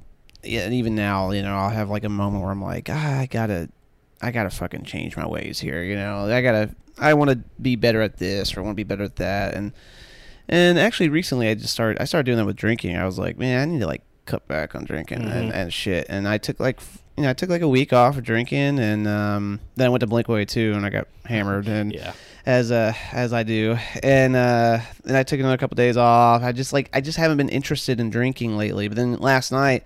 yeah, 0.42 0.66
and 0.66 0.74
even 0.74 0.94
now, 0.94 1.30
you 1.30 1.40
know, 1.40 1.56
I'll 1.56 1.70
have 1.70 1.88
like 1.88 2.04
a 2.04 2.10
moment 2.10 2.42
where 2.42 2.52
I'm 2.52 2.62
like, 2.62 2.88
ah, 2.90 3.20
I 3.20 3.24
gotta, 3.24 3.70
I 4.20 4.32
gotta 4.32 4.50
fucking 4.50 4.84
change 4.84 5.16
my 5.16 5.26
ways 5.26 5.58
here, 5.58 5.82
you 5.82 5.96
know, 5.96 6.30
I 6.30 6.42
gotta, 6.42 6.76
I 6.98 7.14
want 7.14 7.30
to 7.30 7.36
be 7.62 7.76
better 7.76 8.02
at 8.02 8.18
this 8.18 8.54
or 8.54 8.60
I 8.60 8.64
want 8.64 8.74
to 8.74 8.84
be 8.84 8.84
better 8.84 9.04
at 9.04 9.16
that, 9.16 9.54
and, 9.54 9.72
and 10.50 10.78
actually 10.78 11.08
recently 11.08 11.48
I 11.48 11.54
just 11.54 11.72
started, 11.72 12.02
I 12.02 12.04
started 12.04 12.26
doing 12.26 12.36
that 12.36 12.44
with 12.44 12.56
drinking. 12.56 12.96
I 12.96 13.06
was 13.06 13.18
like, 13.18 13.38
man, 13.38 13.60
I 13.68 13.72
need 13.72 13.80
to 13.80 13.86
like 13.86 14.02
cut 14.26 14.46
back 14.46 14.74
on 14.74 14.84
drinking 14.84 15.22
and, 15.22 15.50
Mhm. 15.50 15.54
and 15.54 15.72
shit, 15.72 16.04
and 16.10 16.28
I 16.28 16.36
took 16.36 16.60
like. 16.60 16.80
You 17.16 17.24
know, 17.24 17.30
I 17.30 17.34
took 17.34 17.50
like 17.50 17.60
a 17.60 17.68
week 17.68 17.92
off 17.92 18.16
of 18.16 18.24
drinking, 18.24 18.78
and 18.78 19.06
um, 19.06 19.60
then 19.76 19.86
I 19.88 19.90
went 19.90 20.00
to 20.00 20.06
Blink 20.06 20.26
Way 20.28 20.46
too, 20.46 20.72
and 20.74 20.86
I 20.86 20.90
got 20.90 21.06
hammered, 21.26 21.68
and 21.68 21.92
yeah. 21.92 22.12
as 22.46 22.72
uh 22.72 22.94
as 23.12 23.34
I 23.34 23.42
do, 23.42 23.76
and 24.02 24.34
uh, 24.34 24.78
and 25.04 25.16
I 25.18 25.22
took 25.22 25.38
another 25.38 25.58
couple 25.58 25.74
days 25.74 25.98
off. 25.98 26.42
I 26.42 26.52
just 26.52 26.72
like 26.72 26.88
I 26.94 27.02
just 27.02 27.18
haven't 27.18 27.36
been 27.36 27.50
interested 27.50 28.00
in 28.00 28.08
drinking 28.08 28.56
lately. 28.56 28.88
But 28.88 28.96
then 28.96 29.16
last 29.18 29.52
night, 29.52 29.84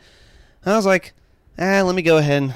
I 0.64 0.76
was 0.76 0.86
like, 0.86 1.12
ah, 1.58 1.82
let 1.82 1.96
me 1.96 2.02
go 2.02 2.18
ahead 2.18 2.42
and 2.44 2.54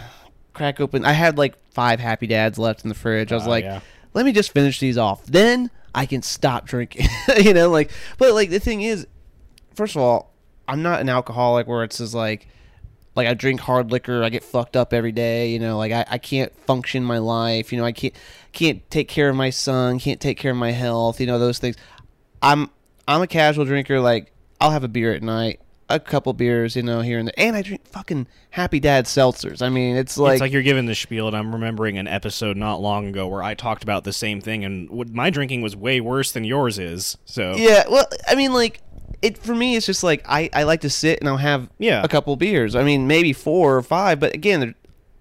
crack 0.52 0.78
open. 0.78 1.04
I 1.04 1.12
had 1.12 1.38
like 1.38 1.56
five 1.72 1.98
Happy 1.98 2.28
Dads 2.28 2.56
left 2.56 2.84
in 2.84 2.88
the 2.88 2.94
fridge. 2.94 3.32
I 3.32 3.34
was 3.34 3.48
Oh, 3.48 3.50
like, 3.50 3.64
yeah. 3.64 3.80
let 4.14 4.24
me 4.24 4.30
just 4.30 4.52
finish 4.52 4.78
these 4.78 4.98
off. 4.98 5.24
Then 5.26 5.72
I 5.94 6.06
can 6.06 6.22
stop 6.22 6.66
drinking. 6.66 7.06
you 7.42 7.54
know, 7.54 7.70
like, 7.70 7.90
but 8.18 8.34
like 8.34 8.50
the 8.50 8.60
thing 8.60 8.82
is, 8.82 9.06
first 9.74 9.96
of 9.96 10.02
all, 10.02 10.34
I'm 10.66 10.82
not 10.82 11.00
an 11.00 11.08
alcoholic 11.08 11.66
where 11.66 11.84
it's 11.84 11.98
just 11.98 12.14
like 12.14 12.48
like 13.18 13.26
I 13.26 13.34
drink 13.34 13.58
hard 13.58 13.90
liquor, 13.90 14.22
I 14.22 14.28
get 14.28 14.44
fucked 14.44 14.76
up 14.76 14.92
every 14.92 15.10
day, 15.10 15.50
you 15.50 15.58
know, 15.58 15.76
like 15.76 15.90
I, 15.90 16.04
I 16.08 16.18
can't 16.18 16.54
function 16.66 17.02
my 17.02 17.18
life, 17.18 17.72
you 17.72 17.78
know, 17.78 17.84
I 17.84 17.90
can't 17.90 18.14
can't 18.52 18.88
take 18.90 19.08
care 19.08 19.28
of 19.28 19.34
my 19.34 19.50
son, 19.50 19.98
can't 19.98 20.20
take 20.20 20.38
care 20.38 20.52
of 20.52 20.56
my 20.56 20.70
health, 20.70 21.20
you 21.20 21.26
know, 21.26 21.38
those 21.38 21.58
things. 21.58 21.76
I'm 22.40 22.70
I'm 23.08 23.20
a 23.20 23.26
casual 23.26 23.64
drinker, 23.64 24.00
like 24.00 24.32
I'll 24.60 24.70
have 24.70 24.84
a 24.84 24.88
beer 24.88 25.12
at 25.12 25.22
night, 25.22 25.60
a 25.90 25.98
couple 25.98 26.32
beers, 26.34 26.76
you 26.76 26.82
know, 26.82 27.00
here 27.00 27.18
and 27.18 27.28
there. 27.28 27.34
And 27.38 27.56
I 27.56 27.62
drink 27.62 27.86
fucking 27.86 28.26
Happy 28.50 28.78
Dad 28.80 29.06
seltzers. 29.06 29.62
I 29.62 29.68
mean, 29.70 29.96
it's 29.96 30.18
like, 30.18 30.34
it's 30.34 30.40
like 30.40 30.52
you're 30.52 30.62
giving 30.62 30.86
the 30.86 30.94
spiel, 30.94 31.26
and 31.28 31.36
I'm 31.36 31.52
remembering 31.52 31.96
an 31.98 32.06
episode 32.06 32.56
not 32.56 32.80
long 32.80 33.06
ago 33.06 33.26
where 33.26 33.42
I 33.42 33.54
talked 33.54 33.82
about 33.82 34.04
the 34.04 34.12
same 34.12 34.40
thing, 34.40 34.64
and 34.64 34.90
what, 34.90 35.08
my 35.10 35.30
drinking 35.30 35.62
was 35.62 35.74
way 35.74 36.00
worse 36.00 36.30
than 36.32 36.44
yours 36.44 36.78
is. 36.78 37.16
So 37.24 37.54
Yeah, 37.56 37.84
well, 37.90 38.06
I 38.26 38.34
mean, 38.34 38.52
like 38.52 38.80
it 39.22 39.38
for 39.38 39.54
me. 39.54 39.76
It's 39.76 39.86
just 39.86 40.04
like 40.04 40.22
I, 40.28 40.50
I 40.52 40.62
like 40.64 40.82
to 40.82 40.90
sit 40.90 41.20
and 41.20 41.28
I'll 41.28 41.38
have 41.38 41.68
Yeah. 41.78 42.02
a 42.04 42.08
couple 42.08 42.36
beers. 42.36 42.74
I 42.76 42.84
mean, 42.84 43.06
maybe 43.06 43.32
four 43.32 43.76
or 43.76 43.82
five, 43.82 44.20
but 44.20 44.34
again, 44.34 44.60
they're 44.60 44.74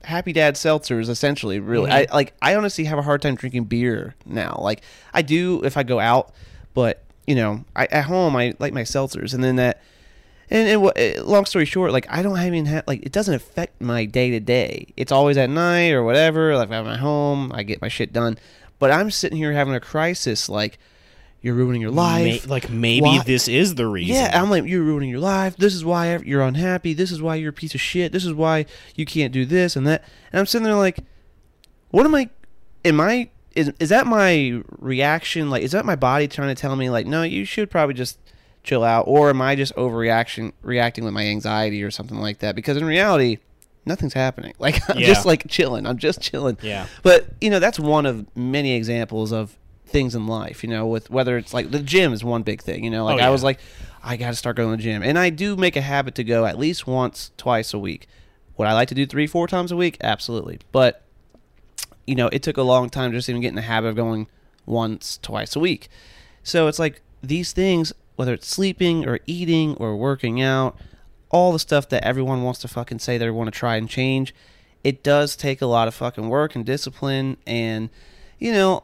Happy 0.04 0.32
Dad 0.34 0.56
seltzers 0.56 1.10
essentially. 1.10 1.60
Really, 1.60 1.90
Mm-hmm. 1.90 2.12
I 2.12 2.16
like. 2.16 2.34
I 2.42 2.56
honestly 2.56 2.84
have 2.86 2.98
a 2.98 3.02
hard 3.02 3.22
time 3.22 3.36
drinking 3.36 3.66
beer 3.66 4.16
now. 4.26 4.58
Like 4.62 4.82
I 5.14 5.22
do 5.22 5.62
if 5.64 5.76
I 5.78 5.84
go 5.84 6.00
out, 6.00 6.32
but 6.74 7.04
you 7.26 7.36
know, 7.36 7.66
I, 7.76 7.86
at 7.88 8.06
home 8.06 8.36
I 8.36 8.54
like 8.60 8.74
my 8.74 8.84
seltzers, 8.84 9.34
and 9.34 9.42
then 9.44 9.56
that. 9.58 9.82
And, 10.50 10.68
and 10.68 10.92
eh, 10.96 11.22
long 11.22 11.46
story 11.46 11.66
short, 11.66 11.92
like 11.92 12.08
I 12.10 12.22
don't 12.22 12.40
even 12.40 12.66
have 12.66 12.86
like 12.88 13.04
it 13.04 13.12
doesn't 13.12 13.34
affect 13.34 13.82
my 13.82 14.06
day 14.06 14.32
to 14.32 14.40
day. 14.40 14.88
It's 14.96 15.12
always 15.12 15.38
at 15.38 15.50
night 15.50 15.92
or 15.92 16.04
whatever. 16.04 16.56
Like 16.56 16.72
I'm 16.72 16.88
at 16.88 17.00
home, 17.00 17.52
I 17.54 17.64
get 17.64 17.82
my 17.82 17.90
shit 17.90 18.14
done. 18.14 18.38
But 18.80 18.92
I'm 18.92 19.12
sitting 19.12 19.38
here 19.38 19.52
having 19.54 19.74
a 19.74 19.80
crisis. 19.80 20.48
Like 20.48 20.80
you're 21.42 21.54
ruining 21.54 21.82
your 21.82 21.92
life. 21.92 22.46
May, 22.46 22.50
like 22.50 22.70
maybe 22.70 23.02
Why- 23.02 23.24
this 23.24 23.48
is 23.48 23.76
the 23.76 23.88
reason. 23.88 24.16
Yeah, 24.16 24.42
I'm 24.42 24.50
like, 24.50 24.66
you're 24.66 24.84
ruining 24.84 25.10
your 25.10 25.20
life. 25.20 25.58
This 25.58 25.74
is 25.74 25.84
why 25.84 26.18
you're 26.18 26.42
unhappy. 26.42 26.94
This 26.94 27.12
is 27.12 27.22
why 27.22 27.36
you're 27.36 27.50
a 27.50 27.54
piece 27.54 27.76
of 27.76 27.82
shit. 27.82 28.12
This 28.12 28.26
is 28.26 28.34
why 28.34 28.66
you 28.96 29.06
can't 29.06 29.34
do 29.34 29.46
this 29.46 29.76
and 29.76 29.86
that. 29.88 30.04
And 30.32 30.40
I'm 30.40 30.46
sitting 30.46 30.66
there 30.66 30.76
like, 30.76 31.00
what 31.90 32.06
am 32.06 32.16
I? 32.16 32.30
Am 32.86 33.00
I? 33.02 33.30
Is 33.54 33.72
is 33.80 33.90
that 33.90 34.08
my 34.08 34.62
reaction? 34.80 35.50
Like, 35.50 35.64
is 35.64 35.72
that 35.72 35.86
my 35.86 35.96
body 35.96 36.28
trying 36.28 36.54
to 36.54 36.60
tell 36.60 36.76
me 36.76 36.90
like, 36.90 37.06
no, 37.06 37.24
you 37.24 37.44
should 37.44 37.70
probably 37.70 37.96
just 37.96 38.18
chill 38.68 38.84
out, 38.84 39.06
or 39.08 39.30
am 39.30 39.42
I 39.42 39.56
just 39.56 39.74
overreaction 39.76 40.52
reacting 40.62 41.06
with 41.06 41.14
my 41.14 41.26
anxiety 41.26 41.82
or 41.84 41.90
something 41.90 42.18
like 42.20 42.40
that? 42.40 42.56
Because 42.56 42.78
in 42.78 42.86
reality, 42.86 43.38
nothing's 43.86 44.14
happening. 44.14 44.54
Like 44.60 44.82
I'm 44.90 45.00
Yeah. 45.00 45.08
just 45.08 45.26
like 45.26 45.48
chilling. 45.48 45.86
I'm 45.88 45.98
just 45.98 46.20
chilling. 46.22 46.58
Yeah. 46.62 46.88
But 47.04 47.28
you 47.42 47.50
know, 47.50 47.60
that's 47.60 47.80
one 47.80 48.06
of 48.06 48.26
many 48.36 48.74
examples 48.74 49.32
of 49.32 49.56
things 49.86 50.14
in 50.16 50.28
life. 50.28 50.64
You 50.64 50.70
know, 50.70 50.86
with 50.86 51.10
whether 51.10 51.38
it's 51.38 51.54
like 51.54 51.72
the 51.72 51.80
gym 51.80 52.12
is 52.14 52.24
one 52.24 52.44
big 52.44 52.62
thing. 52.62 52.84
You 52.84 52.90
know, 52.92 53.06
like 53.06 53.22
Oh, 53.22 53.26
I 53.26 53.30
was 53.30 53.44
like, 53.44 53.60
I 54.04 54.18
got 54.18 54.30
to 54.30 54.36
start 54.36 54.58
going 54.58 54.72
to 54.72 54.78
the 54.78 54.84
gym, 54.84 55.02
and 55.02 55.18
I 55.18 55.30
do 55.30 55.56
make 55.56 55.76
a 55.76 55.82
habit 55.82 56.16
to 56.16 56.24
go 56.24 56.46
at 56.46 56.60
least 56.60 56.86
once, 56.88 57.32
twice 57.38 57.74
a 57.74 57.80
week. 57.80 58.08
Would 58.58 58.68
I 58.68 58.74
like 58.74 58.88
to 58.90 58.96
do 58.96 59.06
three, 59.06 59.28
four 59.28 59.48
times 59.48 59.72
a 59.72 59.78
week? 59.78 59.98
Absolutely. 60.02 60.60
But 60.72 61.04
you 62.06 62.16
know, 62.16 62.28
it 62.32 62.42
took 62.44 62.58
a 62.58 62.62
long 62.64 62.90
time 62.90 63.12
just 63.12 63.30
even 63.30 63.42
get 63.42 63.50
in 63.50 63.56
the 63.56 63.62
habit 63.62 63.88
of 63.90 63.96
going 63.96 64.28
once, 64.66 65.20
twice 65.22 65.56
a 65.56 65.60
week. 65.60 65.88
So 66.44 66.68
it's 66.68 66.80
like 66.80 67.02
these 67.22 67.52
things, 67.54 67.94
whether 68.18 68.34
it's 68.34 68.48
sleeping 68.48 69.08
or 69.08 69.20
eating 69.26 69.76
or 69.78 69.96
working 69.96 70.42
out, 70.42 70.76
all 71.30 71.54
the 71.54 71.60
stuff 71.60 71.88
that 71.90 72.04
everyone 72.04 72.44
wants 72.44 72.60
to 72.62 72.68
fucking 72.68 73.00
say 73.00 73.18
they 73.18 73.30
want 73.30 73.48
to 73.48 73.58
try 73.58 73.78
and 73.78 73.90
change, 73.90 74.36
it 74.84 75.02
does 75.04 75.36
take 75.38 75.62
a 75.62 75.66
lot 75.66 75.88
of 75.88 75.96
fucking 75.96 76.28
work 76.30 76.54
and 76.56 76.66
discipline, 76.66 77.38
and 77.48 77.90
you 78.40 78.52
know, 78.52 78.84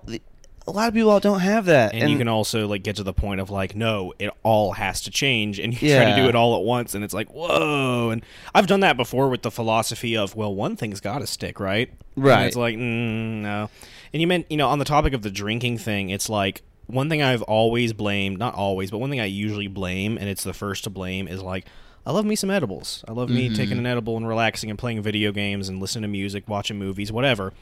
a 0.65 0.71
lot 0.71 0.87
of 0.87 0.93
people 0.93 1.19
don't 1.19 1.41
have 1.41 1.65
that. 1.65 1.93
and, 1.93 2.09
you 2.09 2.17
can 2.17 2.27
also 2.29 2.65
like 2.67 2.83
get 2.83 2.95
to 2.95 3.03
the 3.03 3.11
point 3.13 3.41
of 3.41 3.49
like 3.49 3.75
no 3.75 4.13
it 4.17 4.29
all 4.43 4.71
has 4.73 5.01
to 5.01 5.11
change 5.11 5.59
and 5.59 5.73
you 5.73 5.93
try 5.93 6.05
to 6.05 6.15
do 6.15 6.27
it 6.29 6.35
all 6.35 6.55
at 6.57 6.63
once 6.63 6.95
and 6.95 7.03
it's 7.03 7.13
like 7.13 7.27
whoa 7.33 8.09
and 8.11 8.23
i've 8.55 8.65
done 8.65 8.79
that 8.79 8.95
before 8.95 9.27
with 9.27 9.41
the 9.41 9.51
philosophy 9.51 10.15
of 10.15 10.37
well 10.37 10.55
one 10.55 10.77
thing's 10.77 11.01
got 11.01 11.19
to 11.19 11.27
stick 11.27 11.59
right 11.59 11.89
And 12.15 12.23
Right. 12.25 12.45
it's 12.47 12.55
like 12.55 12.75
mm, 12.77 13.41
no 13.41 13.69
and 14.13 14.21
you 14.21 14.25
meant 14.27 14.45
you 14.49 14.55
know 14.55 14.69
on 14.69 14.79
the 14.79 14.85
topic 14.85 15.11
of 15.13 15.21
the 15.21 15.29
drinking 15.29 15.79
thing 15.79 16.09
it's 16.09 16.29
like 16.29 16.61
one 16.93 17.09
thing 17.09 17.21
i've 17.21 17.41
always 17.43 17.91
blamed 17.93 18.37
not 18.37 18.53
always 18.55 18.91
but 18.91 18.99
one 18.99 19.09
thing 19.09 19.19
i 19.19 19.25
usually 19.25 19.67
blame 19.67 20.17
and 20.17 20.29
it's 20.29 20.43
the 20.43 20.53
first 20.53 20.83
to 20.83 20.89
blame 20.89 21.27
is 21.27 21.41
like 21.41 21.65
I 22.05 22.11
love 22.11 22.25
me 22.25 22.35
some 22.35 22.49
edibles. 22.49 23.01
I 23.07 23.13
love 23.13 23.29
me 23.29 23.45
Mm-hmm. 23.45 23.55
taking 23.55 23.77
an 23.77 23.85
edible 23.85 24.17
and 24.17 24.27
relaxing 24.27 24.69
and 24.69 24.77
playing 24.77 25.01
video 25.01 25.31
games 25.31 25.69
and 25.69 25.79
listening 25.79 26.01
to 26.01 26.09
music, 26.09 26.49
watching 26.49 26.77
movies, 26.77 27.13
whatever. 27.13 27.53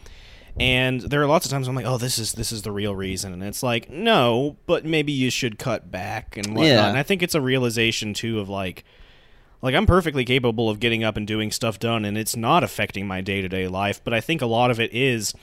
And 0.59 0.99
there 0.99 1.21
are 1.21 1.27
lots 1.27 1.45
of 1.45 1.51
times 1.51 1.67
I'm 1.67 1.75
like, 1.75 1.85
oh, 1.85 1.99
this 1.99 2.17
is 2.17 2.33
this 2.33 2.51
is 2.51 2.63
the 2.63 2.71
real 2.71 2.95
reason, 2.95 3.33
and 3.33 3.43
it's 3.43 3.61
like, 3.61 3.91
no, 3.91 4.57
but 4.65 4.83
maybe 4.83 5.11
you 5.11 5.29
should 5.29 5.59
cut 5.59 5.91
back 5.91 6.37
and 6.37 6.47
whatnot. 6.55 6.65
Yeah. 6.65 6.87
And 6.89 6.97
I 6.97 7.03
think 7.03 7.21
it's 7.21 7.35
a 7.35 7.39
realization 7.41 8.15
too 8.15 8.39
of 8.39 8.49
like, 8.49 8.83
like 9.61 9.75
I'm 9.75 9.85
perfectly 9.85 10.25
capable 10.25 10.71
of 10.71 10.79
getting 10.79 11.03
up 11.03 11.17
and 11.17 11.27
doing 11.27 11.51
stuff 11.51 11.77
done, 11.77 12.03
and 12.03 12.17
it's 12.17 12.35
not 12.35 12.63
affecting 12.63 13.05
my 13.05 13.21
day 13.21 13.41
to 13.41 13.47
day 13.47 13.67
life. 13.67 14.01
But 14.03 14.15
I 14.15 14.21
think 14.21 14.41
a 14.41 14.47
lot 14.47 14.71
of 14.71 14.79
it 14.79 14.91
is, 14.91 15.35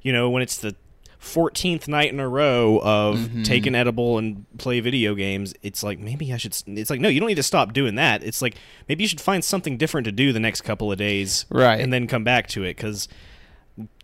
you 0.00 0.12
know, 0.12 0.30
when 0.30 0.42
it's 0.42 0.56
the 0.58 0.76
14th 1.24 1.88
night 1.88 2.12
in 2.12 2.20
a 2.20 2.28
row 2.28 2.80
of 2.82 3.16
Mm-hmm. 3.18 3.42
take 3.42 3.66
an 3.66 3.74
edible 3.74 4.18
and 4.18 4.44
play 4.58 4.80
video 4.80 5.14
games, 5.14 5.54
it's 5.62 5.82
like 5.82 5.98
maybe 5.98 6.32
I 6.32 6.36
should. 6.36 6.56
It's 6.66 6.90
like 6.90 7.00
no, 7.00 7.08
you 7.08 7.18
don't 7.20 7.28
need 7.28 7.34
to 7.36 7.42
stop 7.42 7.72
doing 7.72 7.94
that. 7.96 8.22
It's 8.22 8.40
like 8.42 8.56
maybe 8.88 9.02
you 9.04 9.08
should 9.08 9.20
find 9.20 9.42
something 9.44 9.76
different 9.76 10.04
to 10.04 10.12
do 10.12 10.32
the 10.32 10.40
next 10.40 10.60
couple 10.60 10.92
of 10.92 10.98
days, 10.98 11.46
Right. 11.50 11.80
And 11.80 11.92
then 11.92 12.06
come 12.06 12.24
back 12.24 12.46
to 12.48 12.62
it 12.62 12.76
because 12.76 13.08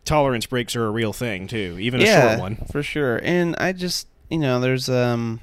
tolerance 0.05 0.47
breaks 0.47 0.75
are 0.75 0.87
a 0.87 0.91
real 0.91 1.12
thing 1.12 1.47
too, 1.47 1.77
even 1.81 2.00
a 2.00 2.05
short 2.29 2.41
one. 2.41 2.57
for 2.73 2.83
sure. 2.83 3.21
And 3.23 3.55
I 3.57 3.73
just, 3.73 4.09
you 4.31 4.39
know, 4.39 4.59
there's 4.61 4.89
um, 4.89 5.41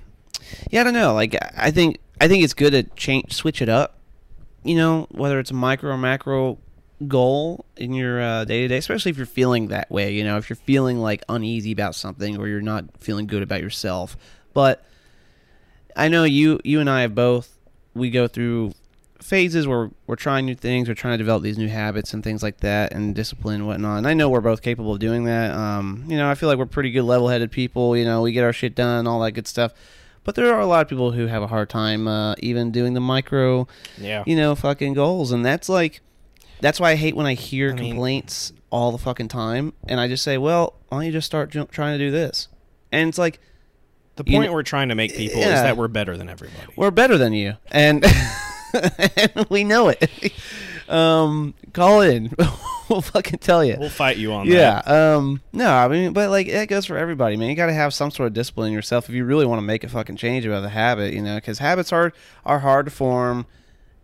yeah, 0.71 0.81
I 0.81 0.83
don't 0.83 0.93
know. 0.93 1.13
Like 1.13 1.35
I 1.55 1.71
think 1.71 1.99
I 2.19 2.27
think 2.27 2.43
it's 2.43 2.53
good 2.53 2.71
to 2.71 2.83
change, 2.95 3.33
switch 3.33 3.61
it 3.61 3.69
up. 3.69 3.99
You 4.63 4.75
know, 4.75 5.07
whether 5.11 5.39
it's 5.39 5.51
a 5.51 5.53
micro 5.53 5.91
or 5.93 5.97
macro 5.97 6.57
goal 7.07 7.65
in 7.75 7.93
your 7.93 8.45
day 8.45 8.61
to 8.61 8.67
day, 8.69 8.77
especially 8.77 9.11
if 9.11 9.17
you're 9.17 9.25
feeling 9.25 9.67
that 9.67 9.91
way. 9.91 10.13
You 10.13 10.23
know, 10.23 10.37
if 10.37 10.49
you're 10.49 10.57
feeling 10.57 10.97
like 10.99 11.23
uneasy 11.29 11.71
about 11.71 11.95
something 11.95 12.37
or 12.37 12.47
you're 12.47 12.61
not 12.61 12.85
feeling 12.99 13.27
good 13.27 13.43
about 13.43 13.61
yourself. 13.61 14.17
But 14.53 14.83
I 15.95 16.07
know 16.07 16.23
you, 16.23 16.59
you 16.63 16.79
and 16.79 16.89
I 16.89 17.01
have 17.01 17.13
both. 17.15 17.57
We 17.93 18.09
go 18.09 18.27
through 18.27 18.73
phases 19.19 19.67
where 19.67 19.89
we're 20.05 20.15
trying 20.15 20.45
new 20.45 20.55
things, 20.55 20.87
we're 20.87 20.93
trying 20.93 21.13
to 21.13 21.17
develop 21.17 21.41
these 21.43 21.57
new 21.57 21.67
habits 21.67 22.13
and 22.13 22.23
things 22.23 22.43
like 22.43 22.57
that, 22.61 22.93
and 22.93 23.15
discipline 23.15 23.55
and 23.55 23.67
whatnot. 23.67 23.97
And 23.97 24.07
I 24.07 24.13
know 24.13 24.29
we're 24.29 24.41
both 24.41 24.61
capable 24.61 24.93
of 24.93 24.99
doing 24.99 25.25
that. 25.25 25.51
Um, 25.55 26.05
you 26.07 26.17
know, 26.17 26.29
I 26.29 26.35
feel 26.35 26.47
like 26.49 26.57
we're 26.59 26.67
pretty 26.67 26.91
good, 26.91 27.01
level-headed 27.03 27.51
people. 27.51 27.97
You 27.97 28.05
know, 28.05 28.21
we 28.21 28.31
get 28.31 28.43
our 28.43 28.53
shit 28.53 28.75
done, 28.75 29.07
all 29.07 29.19
that 29.21 29.31
good 29.31 29.47
stuff. 29.47 29.73
But 30.23 30.35
there 30.35 30.53
are 30.53 30.59
a 30.59 30.65
lot 30.67 30.81
of 30.81 30.87
people 30.89 31.11
who 31.11 31.25
have 31.27 31.41
a 31.41 31.47
hard 31.47 31.69
time 31.69 32.07
uh, 32.07 32.35
even 32.39 32.69
doing 32.71 32.93
the 32.93 32.99
micro, 32.99 33.67
Yeah. 33.97 34.23
you 34.27 34.35
know, 34.35 34.53
fucking 34.55 34.93
goals, 34.93 35.31
and 35.31 35.43
that's 35.45 35.67
like, 35.69 36.01
that's 36.61 36.79
why 36.79 36.91
I 36.91 36.95
hate 36.95 37.15
when 37.15 37.25
I 37.25 37.33
hear 37.33 37.71
I 37.71 37.73
mean- 37.73 37.91
complaints 37.91 38.53
all 38.69 38.91
the 38.91 38.97
fucking 38.97 39.29
time, 39.29 39.73
and 39.87 39.99
I 39.99 40.07
just 40.07 40.23
say, 40.23 40.37
well, 40.37 40.73
why 40.89 40.97
don't 40.97 41.05
you 41.05 41.11
just 41.11 41.25
start 41.27 41.51
trying 41.71 41.97
to 41.97 42.03
do 42.03 42.11
this? 42.11 42.47
And 42.91 43.07
it's 43.09 43.17
like, 43.17 43.39
The 44.15 44.23
point 44.23 44.51
we're 44.51 44.63
trying 44.63 44.89
to 44.89 44.95
make 44.95 45.15
people 45.15 45.39
is 45.41 45.47
that 45.47 45.77
we're 45.77 45.87
better 45.87 46.17
than 46.17 46.29
everybody. 46.29 46.73
we're 46.75 46.91
better 46.91 47.17
than 47.17 47.33
you, 47.33 47.53
and, 47.71 48.05
and 49.15 49.45
we 49.49 49.63
know 49.63 49.89
it. 49.89 50.33
Um, 50.89 51.53
call 51.73 52.01
in. 52.01 52.33
we'll 52.89 53.01
fucking 53.01 53.39
tell 53.39 53.63
you. 53.63 53.75
We'll 53.79 53.89
fight 53.89 54.17
you 54.17 54.31
on 54.33 54.47
yeah. 54.47 54.81
that. 54.81 54.87
Um. 54.87 55.41
No, 55.53 55.69
I 55.71 55.87
mean, 55.87 56.13
but 56.13 56.29
like 56.29 56.47
that 56.47 56.67
goes 56.67 56.85
for 56.85 56.97
everybody, 56.97 57.35
man. 57.37 57.49
You 57.49 57.55
got 57.55 57.67
to 57.67 57.73
have 57.73 57.93
some 57.93 58.11
sort 58.11 58.27
of 58.27 58.33
discipline 58.33 58.67
in 58.67 58.73
yourself 58.73 59.09
if 59.09 59.15
you 59.15 59.25
really 59.25 59.45
want 59.45 59.59
to 59.59 59.63
make 59.65 59.83
a 59.83 59.89
fucking 59.89 60.15
change 60.15 60.45
about 60.45 60.61
the 60.61 60.69
habit, 60.69 61.13
you 61.13 61.21
know, 61.21 61.35
because 61.35 61.59
habits 61.59 61.91
are 61.91 62.13
are 62.45 62.59
hard 62.59 62.85
to 62.85 62.91
form, 62.91 63.45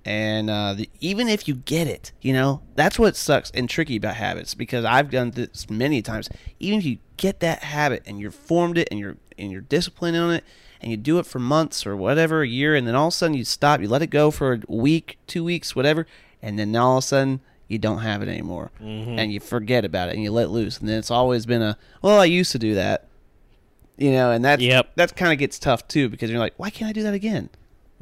and 0.06 0.50
uh, 0.50 0.74
the, 0.74 0.90
even 1.00 1.28
if 1.30 1.48
you 1.48 1.56
get 1.56 1.88
it, 1.88 2.12
you 2.22 2.34
know, 2.34 2.62
that's 2.76 3.00
what 3.00 3.16
sucks 3.16 3.50
and 3.52 3.70
tricky 3.70 3.96
about 3.96 4.16
habits. 4.16 4.54
Because 4.54 4.84
I've 4.86 5.10
done 5.10 5.32
this 5.32 5.70
many 5.70 6.02
times. 6.02 6.30
Even 6.60 6.80
if 6.80 6.86
you 6.86 6.98
get 7.18 7.40
that 7.40 7.64
habit 7.64 8.04
and 8.06 8.20
you're 8.20 8.32
formed 8.32 8.78
it 8.78 8.88
and 8.92 9.00
you're 9.00 9.18
and 9.38 9.52
you're 9.52 9.62
disciplined 9.62 10.18
on 10.18 10.32
it. 10.32 10.44
And 10.82 10.92
you 10.92 10.98
do 10.98 11.18
it 11.18 11.26
for 11.26 11.40
months 11.40 11.86
or 11.88 11.96
whatever, 11.96 12.42
a 12.42 12.48
year, 12.48 12.76
and 12.76 12.86
then 12.86 12.94
all 12.94 13.08
of 13.08 13.14
a 13.14 13.16
sudden 13.16 13.38
you 13.38 13.46
stop. 13.46 13.80
You 13.80 13.88
let 13.88 14.02
it 14.02 14.08
go 14.08 14.32
for 14.32 14.52
a 14.52 14.60
week, 14.68 15.18
two 15.28 15.42
weeks, 15.42 15.78
whatever, 15.78 16.06
and 16.42 16.60
then 16.60 16.76
all 16.76 16.98
of 16.98 17.06
a 17.06 17.08
sudden 17.08 17.40
you 17.70 17.78
don't 17.80 18.00
have 18.00 18.22
it 18.22 18.28
anymore 18.28 18.70
and 18.82 19.32
you 19.32 19.40
forget 19.40 19.86
about 19.86 20.10
it 20.10 20.16
and 20.16 20.22
you 20.22 20.30
let 20.30 20.50
loose 20.50 20.78
and 20.80 20.90
then 20.90 21.00
it's 21.00 21.10
always 21.10 21.46
been 21.46 21.62
a 21.62 21.78
well 22.02 22.20
i 22.20 22.26
used 22.26 22.52
to 22.52 22.60
do 22.60 22.76
that 22.76 23.08
you 23.98 24.12
know 24.12 24.30
and 24.32 24.44
that's 24.44 24.62
Yep. 24.62 24.92
that 24.96 25.16
kind 25.16 25.32
of 25.32 25.40
gets 25.40 25.58
tough 25.58 25.88
too 25.88 26.10
because 26.10 26.30
you're 26.30 26.40
like 26.40 26.54
why 26.58 26.70
can't 26.70 26.90
i 26.90 26.94
do 26.94 27.02
that 27.04 27.14
again 27.14 27.50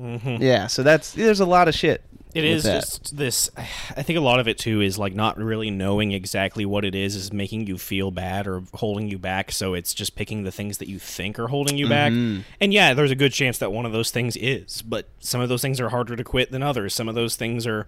Mhm. 0.02 0.40
yeah 0.42 0.68
so 0.68 0.82
that's 0.84 1.12
there's 1.14 1.40
a 1.40 1.46
lot 1.46 1.68
of 1.68 1.76
shit 1.76 2.02
It 2.34 2.44
is 2.46 2.64
that. 2.64 2.82
just 2.82 3.18
this. 3.18 3.50
I 3.58 4.02
think 4.04 4.18
a 4.18 4.22
lot 4.22 4.40
of 4.40 4.48
it 4.48 4.58
too 4.58 4.80
is 4.82 4.98
like 4.98 5.14
not 5.14 5.38
really 5.38 5.70
knowing 5.70 6.14
exactly 6.14 6.66
what 6.66 6.86
it 6.86 6.96
is 6.96 7.14
is 7.16 7.34
making 7.34 7.68
you 7.68 7.78
feel 7.78 8.10
bad 8.10 8.48
or 8.48 8.64
holding 8.76 9.10
you 9.10 9.20
back. 9.20 9.52
So 9.52 9.74
it's 9.74 9.94
just 9.94 10.16
picking 10.16 10.44
the 10.44 10.52
things 10.52 10.78
that 10.78 10.88
you 10.88 10.98
think 10.98 11.38
are 11.40 11.48
holding 11.50 11.78
you 11.78 11.90
back. 11.90 12.14
Mm-hmm. 12.14 12.42
And 12.62 12.74
yeah, 12.74 12.94
there's 12.94 13.12
a 13.12 13.16
good 13.16 13.34
chance 13.34 13.58
that 13.58 13.74
one 13.74 13.86
of 13.86 13.92
those 13.92 14.12
things 14.12 14.38
is, 14.38 14.82
but 14.82 15.10
some 15.20 15.42
of 15.42 15.50
those 15.50 15.62
things 15.62 15.82
are 15.82 15.90
harder 15.90 16.16
to 16.16 16.24
quit 16.24 16.52
than 16.52 16.64
others. 16.64 16.94
Some 16.94 17.10
of 17.10 17.16
those 17.16 17.36
things 17.36 17.68
are. 17.68 17.88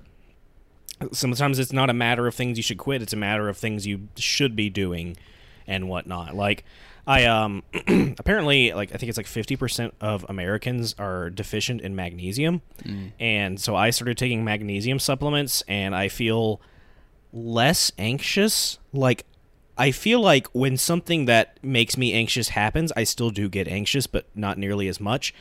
Sometimes 1.11 1.57
it's 1.59 1.73
not 1.73 1.89
a 1.89 1.93
matter 1.93 2.27
of 2.27 2.35
things 2.35 2.57
you 2.57 2.63
should 2.63 2.77
quit. 2.77 3.01
It's 3.01 3.13
a 3.13 3.17
matter 3.17 3.49
of 3.49 3.57
things 3.57 3.85
you 3.87 4.07
should 4.17 4.55
be 4.55 4.69
doing, 4.69 5.17
and 5.67 5.87
whatnot. 5.89 6.35
Like 6.35 6.63
I 7.05 7.25
um 7.25 7.63
apparently 8.17 8.71
like 8.73 8.93
I 8.93 8.97
think 8.97 9.09
it's 9.09 9.17
like 9.17 9.25
50% 9.25 9.91
of 9.99 10.25
Americans 10.29 10.95
are 10.97 11.29
deficient 11.29 11.81
in 11.81 11.95
magnesium. 11.95 12.61
And 13.19 13.59
so 13.59 13.75
I 13.75 13.89
started 13.89 14.17
taking 14.17 14.43
magnesium 14.43 14.99
supplements 14.99 15.63
and 15.67 15.95
I 15.95 16.07
feel 16.07 16.61
less 17.31 17.91
anxious. 17.97 18.79
Like 18.93 19.25
I 19.77 19.91
feel 19.91 20.21
like 20.21 20.47
when 20.53 20.77
something 20.77 21.25
that 21.25 21.57
makes 21.63 21.97
me 21.97 22.13
anxious 22.13 22.49
happens, 22.49 22.91
I 22.95 23.03
still 23.03 23.31
do 23.31 23.49
get 23.49 23.67
anxious, 23.67 24.07
but 24.07 24.27
not 24.35 24.57
nearly 24.57 24.87
as 24.87 24.99
much. 24.99 25.33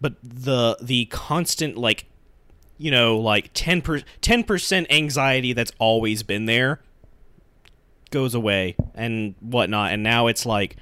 But 0.00 0.14
the 0.22 0.78
the 0.80 1.06
constant 1.06 1.76
like 1.76 2.06
you 2.78 2.90
know, 2.90 3.18
like 3.18 3.50
10 3.52 3.82
per, 3.82 3.98
10% 4.22 4.90
anxiety 4.90 5.52
that's 5.52 5.70
always 5.78 6.22
been 6.22 6.46
there 6.46 6.80
goes 8.10 8.34
away 8.34 8.76
and 8.94 9.34
whatnot. 9.40 9.92
And 9.92 10.02
now 10.02 10.26
it's 10.26 10.44
like, 10.44 10.76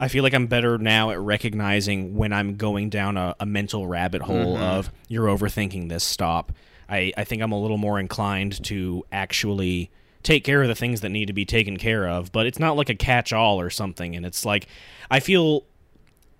I 0.00 0.08
feel 0.08 0.22
like 0.22 0.34
I'm 0.34 0.46
better 0.46 0.78
now 0.78 1.10
at 1.10 1.20
recognizing 1.20 2.16
when 2.16 2.32
I'm 2.32 2.56
going 2.56 2.90
down 2.90 3.16
a, 3.16 3.36
a 3.38 3.46
mental 3.46 3.86
rabbit 3.86 4.22
hole 4.22 4.54
mm-hmm. 4.54 4.62
of 4.62 4.92
you're 5.08 5.26
overthinking 5.26 5.88
this, 5.88 6.04
stop. 6.04 6.52
I, 6.88 7.12
I 7.16 7.24
think 7.24 7.42
I'm 7.42 7.52
a 7.52 7.60
little 7.60 7.78
more 7.78 7.98
inclined 8.00 8.62
to 8.64 9.04
actually 9.12 9.90
take 10.22 10.44
care 10.44 10.62
of 10.62 10.68
the 10.68 10.74
things 10.74 11.00
that 11.00 11.08
need 11.10 11.26
to 11.26 11.32
be 11.32 11.44
taken 11.44 11.76
care 11.76 12.08
of, 12.08 12.32
but 12.32 12.46
it's 12.46 12.58
not 12.58 12.76
like 12.76 12.88
a 12.88 12.94
catch 12.94 13.32
all 13.32 13.60
or 13.60 13.70
something. 13.70 14.14
And 14.14 14.26
it's 14.26 14.44
like, 14.44 14.66
I 15.10 15.20
feel 15.20 15.64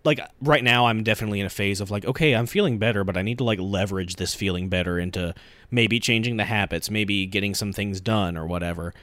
like 0.04 0.20
right 0.40 0.64
now 0.64 0.86
I'm 0.86 1.02
definitely 1.02 1.40
in 1.40 1.46
a 1.46 1.50
phase 1.50 1.80
of 1.80 1.90
like 1.90 2.04
okay 2.04 2.34
I'm 2.34 2.46
feeling 2.46 2.78
better 2.78 3.04
but 3.04 3.16
I 3.16 3.22
need 3.22 3.38
to 3.38 3.44
like 3.44 3.60
leverage 3.60 4.16
this 4.16 4.34
feeling 4.34 4.68
better 4.68 4.98
into 4.98 5.34
maybe 5.70 6.00
changing 6.00 6.36
the 6.38 6.44
habits 6.44 6.90
maybe 6.90 7.26
getting 7.26 7.54
some 7.54 7.72
things 7.72 8.00
done 8.00 8.36
or 8.36 8.46
whatever 8.46 8.94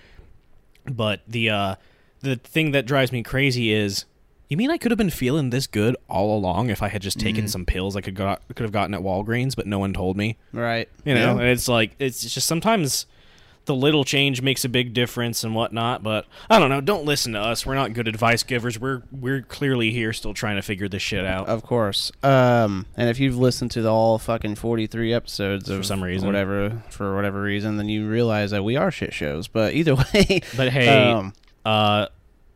but 0.95 1.21
the 1.27 1.49
uh 1.49 1.75
the 2.21 2.35
thing 2.35 2.71
that 2.71 2.85
drives 2.85 3.11
me 3.11 3.23
crazy 3.23 3.71
is 3.73 4.05
you 4.49 4.57
mean 4.57 4.71
I 4.71 4.77
could 4.77 4.91
have 4.91 4.97
been 4.97 5.09
feeling 5.09 5.51
this 5.51 5.67
good 5.67 5.95
all 6.09 6.35
along 6.37 6.69
if 6.69 6.81
I 6.81 6.87
had 6.89 7.01
just 7.01 7.19
taken 7.19 7.47
some 7.47 7.65
pills 7.65 7.95
I 7.95 8.01
could 8.01 8.15
got 8.15 8.41
could 8.55 8.63
have 8.63 8.71
gotten 8.71 8.93
at 8.93 9.01
Walgreens 9.01 9.55
but 9.55 9.67
no 9.67 9.79
one 9.79 9.93
told 9.93 10.17
me? 10.17 10.37
Right. 10.51 10.89
You 11.05 11.13
know 11.13 11.35
Yeah. 11.35 11.39
and 11.41 11.49
it's 11.49 11.67
like 11.67 11.91
it's 11.99 12.21
just 12.33 12.47
sometimes 12.47 13.05
the 13.69 13.75
little 13.75 14.03
change 14.03 14.41
makes 14.41 14.65
a 14.65 14.69
big 14.69 14.95
difference 14.95 15.43
and 15.43 15.53
whatnot 15.53 16.01
but 16.01 16.25
i 16.49 16.57
don't 16.57 16.69
know 16.69 16.81
don't 16.81 17.05
listen 17.05 17.33
to 17.33 17.39
us 17.39 17.67
we're 17.67 17.75
not 17.75 17.93
good 17.93 18.07
advice 18.07 18.41
givers 18.41 18.79
we're 18.79 19.03
we're 19.11 19.43
clearly 19.43 19.91
here 19.91 20.11
still 20.11 20.33
trying 20.33 20.55
to 20.55 20.61
figure 20.63 20.89
this 20.89 21.03
shit 21.03 21.23
out 21.23 21.47
Of 21.47 21.61
course. 21.61 22.11
Um, 22.23 22.87
and 22.97 23.09
if 23.09 23.19
you've 23.19 23.37
listened 23.37 23.69
to 23.71 23.83
the 23.83 23.93
all 23.93 24.17
fucking 24.17 24.55
forty 24.55 24.87
three 24.87 25.13
episodes 25.13 25.69
of 25.69 25.85
some 25.85 26.03
reason. 26.03 26.25
whatever 26.25 26.81
for 26.89 27.15
whatever 27.15 27.41
reason, 27.41 27.77
then 27.77 27.87
you 27.89 28.09
realize 28.09 28.49
that 28.49 28.63
we 28.63 28.75
are 28.75 28.89
shit 28.89 29.13
shows. 29.13 29.47
But 29.47 29.73
either 29.75 29.93
way, 30.13 30.41
But 30.57 30.69
hey, 30.69 31.11
um, 31.11 31.33
uh, 31.63 32.07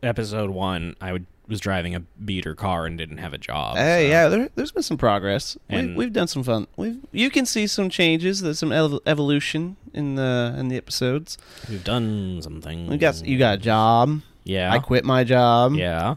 episode 0.02 0.50
one, 0.50 0.96
I 1.00 1.12
would, 1.12 1.26
was 1.46 1.60
driving 1.60 1.94
a 1.94 2.00
beater 2.24 2.54
car 2.54 2.86
and 2.86 2.96
didn't 2.96 3.18
have 3.18 3.32
a 3.34 3.38
job. 3.38 3.76
hey, 3.76 4.06
so- 4.06 4.10
yeah, 4.10 4.28
there, 4.28 4.48
there's 4.54 4.72
been 4.72 4.82
some 4.82 4.96
progress. 4.96 5.56
We, 5.68 5.76
And- 5.76 5.96
we've 5.96 6.12
done 6.12 6.26
some 6.28 6.42
fun. 6.42 6.66
We've 6.76 6.96
you 7.12 7.30
can 7.30 7.44
see 7.46 7.66
some 7.66 7.90
changes. 7.90 8.40
There's 8.40 8.58
some 8.58 8.72
ev- 8.72 9.00
evolution 9.06 9.76
in 9.92 10.14
the 10.14 10.54
in 10.58 10.68
the 10.68 10.76
episodes. 10.76 11.36
we've 11.68 11.84
done 11.84 12.40
something. 12.42 12.86
We 12.86 12.96
got 12.96 13.24
you 13.24 13.38
got 13.38 13.54
a 13.54 13.60
job. 13.60 14.20
yeah, 14.44 14.72
I 14.72 14.78
quit 14.78 15.04
my 15.04 15.24
job. 15.24 15.74
yeah. 15.74 16.16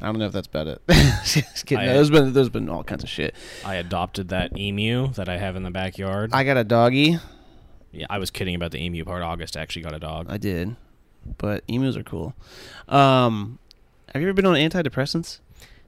I 0.00 0.06
don't 0.06 0.18
know 0.18 0.26
if 0.26 0.32
that's 0.32 0.48
about 0.48 0.66
it. 0.66 0.82
Just 1.24 1.64
kidding. 1.64 1.78
I- 1.84 1.86
No, 1.86 1.94
there's 1.94 2.10
been 2.10 2.32
there's 2.32 2.48
been 2.48 2.68
all 2.68 2.82
kinds 2.82 3.04
of 3.04 3.08
shit. 3.10 3.34
I 3.64 3.76
adopted 3.76 4.28
that 4.30 4.56
emu 4.58 5.12
that 5.12 5.28
I 5.28 5.36
have 5.36 5.54
in 5.54 5.62
the 5.62 5.70
backyard. 5.70 6.30
I 6.32 6.42
got 6.42 6.56
a 6.56 6.64
doggy. 6.64 7.18
Yeah, 7.92 8.06
I 8.10 8.18
was 8.18 8.30
kidding 8.30 8.54
about 8.56 8.72
the 8.72 8.78
emu 8.84 9.04
part. 9.04 9.22
August 9.22 9.56
actually 9.56 9.82
got 9.82 9.94
a 9.94 10.00
dog. 10.00 10.26
I 10.28 10.38
did, 10.38 10.74
but 11.38 11.62
emus 11.68 11.96
are 11.96 12.02
cool. 12.02 12.34
Um, 12.88 13.58
have 14.12 14.22
you 14.22 14.28
ever 14.28 14.34
been 14.34 14.46
on 14.46 14.54
antidepressants? 14.56 15.38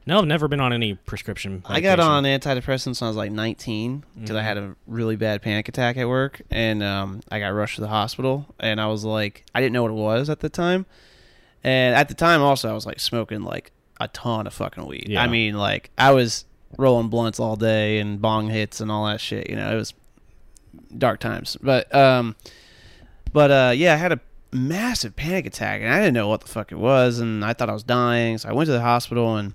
No, 0.06 0.18
I've 0.18 0.26
never 0.26 0.48
been 0.48 0.60
on 0.60 0.72
any 0.74 0.94
prescription. 0.94 1.62
I 1.66 1.80
got 1.80 1.98
on 1.98 2.24
antidepressants 2.24 3.00
when 3.00 3.06
I 3.06 3.10
was 3.10 3.16
like 3.16 3.32
19 3.32 4.04
because 4.20 4.36
I 4.36 4.40
Mhm. 4.40 4.44
had 4.44 4.58
a 4.58 4.76
really 4.86 5.16
bad 5.16 5.40
panic 5.40 5.66
attack 5.68 5.96
at 5.96 6.06
work, 6.06 6.42
and 6.50 6.82
um, 6.82 7.20
I 7.30 7.38
got 7.40 7.48
rushed 7.54 7.76
to 7.76 7.80
the 7.80 7.88
hospital. 7.88 8.46
And 8.60 8.80
I 8.82 8.86
was 8.88 9.04
like, 9.04 9.44
I 9.54 9.60
didn't 9.62 9.72
know 9.72 9.82
what 9.82 9.90
it 9.92 9.94
was 9.94 10.28
at 10.28 10.40
the 10.40 10.50
time, 10.50 10.84
and 11.62 11.94
at 11.96 12.08
the 12.08 12.14
time 12.14 12.42
also 12.42 12.68
I 12.68 12.74
was 12.74 12.84
like 12.84 13.00
smoking 13.00 13.44
like 13.44 13.72
a 13.98 14.08
ton 14.08 14.46
of 14.46 14.52
fucking 14.52 14.84
weed. 14.86 15.06
Yeah. 15.08 15.22
I 15.22 15.26
mean, 15.26 15.54
like 15.56 15.90
I 15.96 16.10
was 16.10 16.44
rolling 16.76 17.08
blunts 17.08 17.40
all 17.40 17.56
day 17.56 17.98
and 17.98 18.20
bong 18.20 18.48
hits 18.50 18.80
and 18.82 18.90
all 18.92 19.06
that 19.06 19.20
shit. 19.22 19.48
You 19.48 19.56
know, 19.56 19.72
it 19.72 19.76
was 19.76 19.94
dark 20.98 21.18
times. 21.20 21.56
But 21.62 21.94
um, 21.94 22.36
but 23.32 23.50
uh, 23.50 23.72
yeah, 23.74 23.94
I 23.94 23.96
had 23.96 24.12
a 24.12 24.20
massive 24.54 25.16
panic 25.16 25.46
attack, 25.46 25.82
and 25.82 25.92
I 25.92 25.98
didn't 25.98 26.14
know 26.14 26.28
what 26.28 26.40
the 26.40 26.48
fuck 26.48 26.72
it 26.72 26.76
was, 26.78 27.18
and 27.18 27.44
I 27.44 27.52
thought 27.52 27.68
I 27.68 27.72
was 27.74 27.82
dying. 27.82 28.38
So 28.38 28.48
I 28.48 28.52
went 28.52 28.66
to 28.68 28.72
the 28.72 28.80
hospital 28.80 29.36
and 29.36 29.54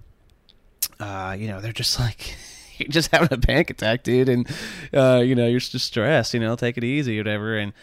uh, 1.00 1.36
you 1.40 1.48
know, 1.48 1.62
they're 1.62 1.72
just 1.72 2.00
like, 2.06 2.36
you're 2.78 2.90
just 2.90 3.12
having 3.12 3.30
a 3.32 3.38
panic 3.38 3.70
attack, 3.70 4.04
dude, 4.04 4.30
and 4.30 4.48
uh, 4.94 5.22
you 5.26 5.36
know, 5.36 5.48
you're 5.48 5.60
just 5.60 5.86
stressed. 5.86 6.34
You 6.34 6.40
know, 6.40 6.56
take 6.56 6.78
it 6.78 6.84
easy, 6.84 7.18
whatever. 7.18 7.58
And 7.58 7.74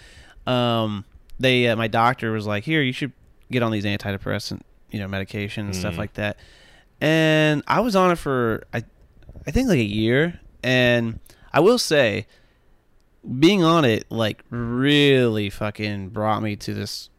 um, 0.47 1.05
they, 1.41 1.67
uh, 1.69 1.77
my 1.77 1.89
doctor 1.89 2.33
was 2.33 2.47
like, 2.47 2.65
here, 2.65 2.83
you 2.83 2.93
should 2.93 3.13
get 3.51 3.63
on 3.63 3.73
these 3.73 3.85
antidepressant, 3.85 4.61
you 4.91 4.99
know, 4.99 5.09
medication 5.09 5.67
and 5.67 5.75
stuff 5.77 5.95
Mm. 5.95 5.99
like 5.99 6.15
that. 6.15 6.37
And 7.01 7.63
I 7.67 7.81
was 7.81 7.95
on 7.97 8.11
it 8.11 8.17
for, 8.17 8.65
I, 8.73 8.83
I 9.47 9.51
think 9.51 9.69
like 9.69 9.79
a 9.79 9.83
year, 9.85 10.41
and 10.63 11.21
I 11.53 11.61
will 11.61 11.79
say, 11.79 12.27
being 13.27 13.63
on 13.63 13.85
it 13.85 14.05
like 14.11 14.45
really 14.51 15.51
fucking 15.51 16.11
brought 16.11 16.43
me 16.43 16.57
to 16.57 16.75
this 16.75 17.11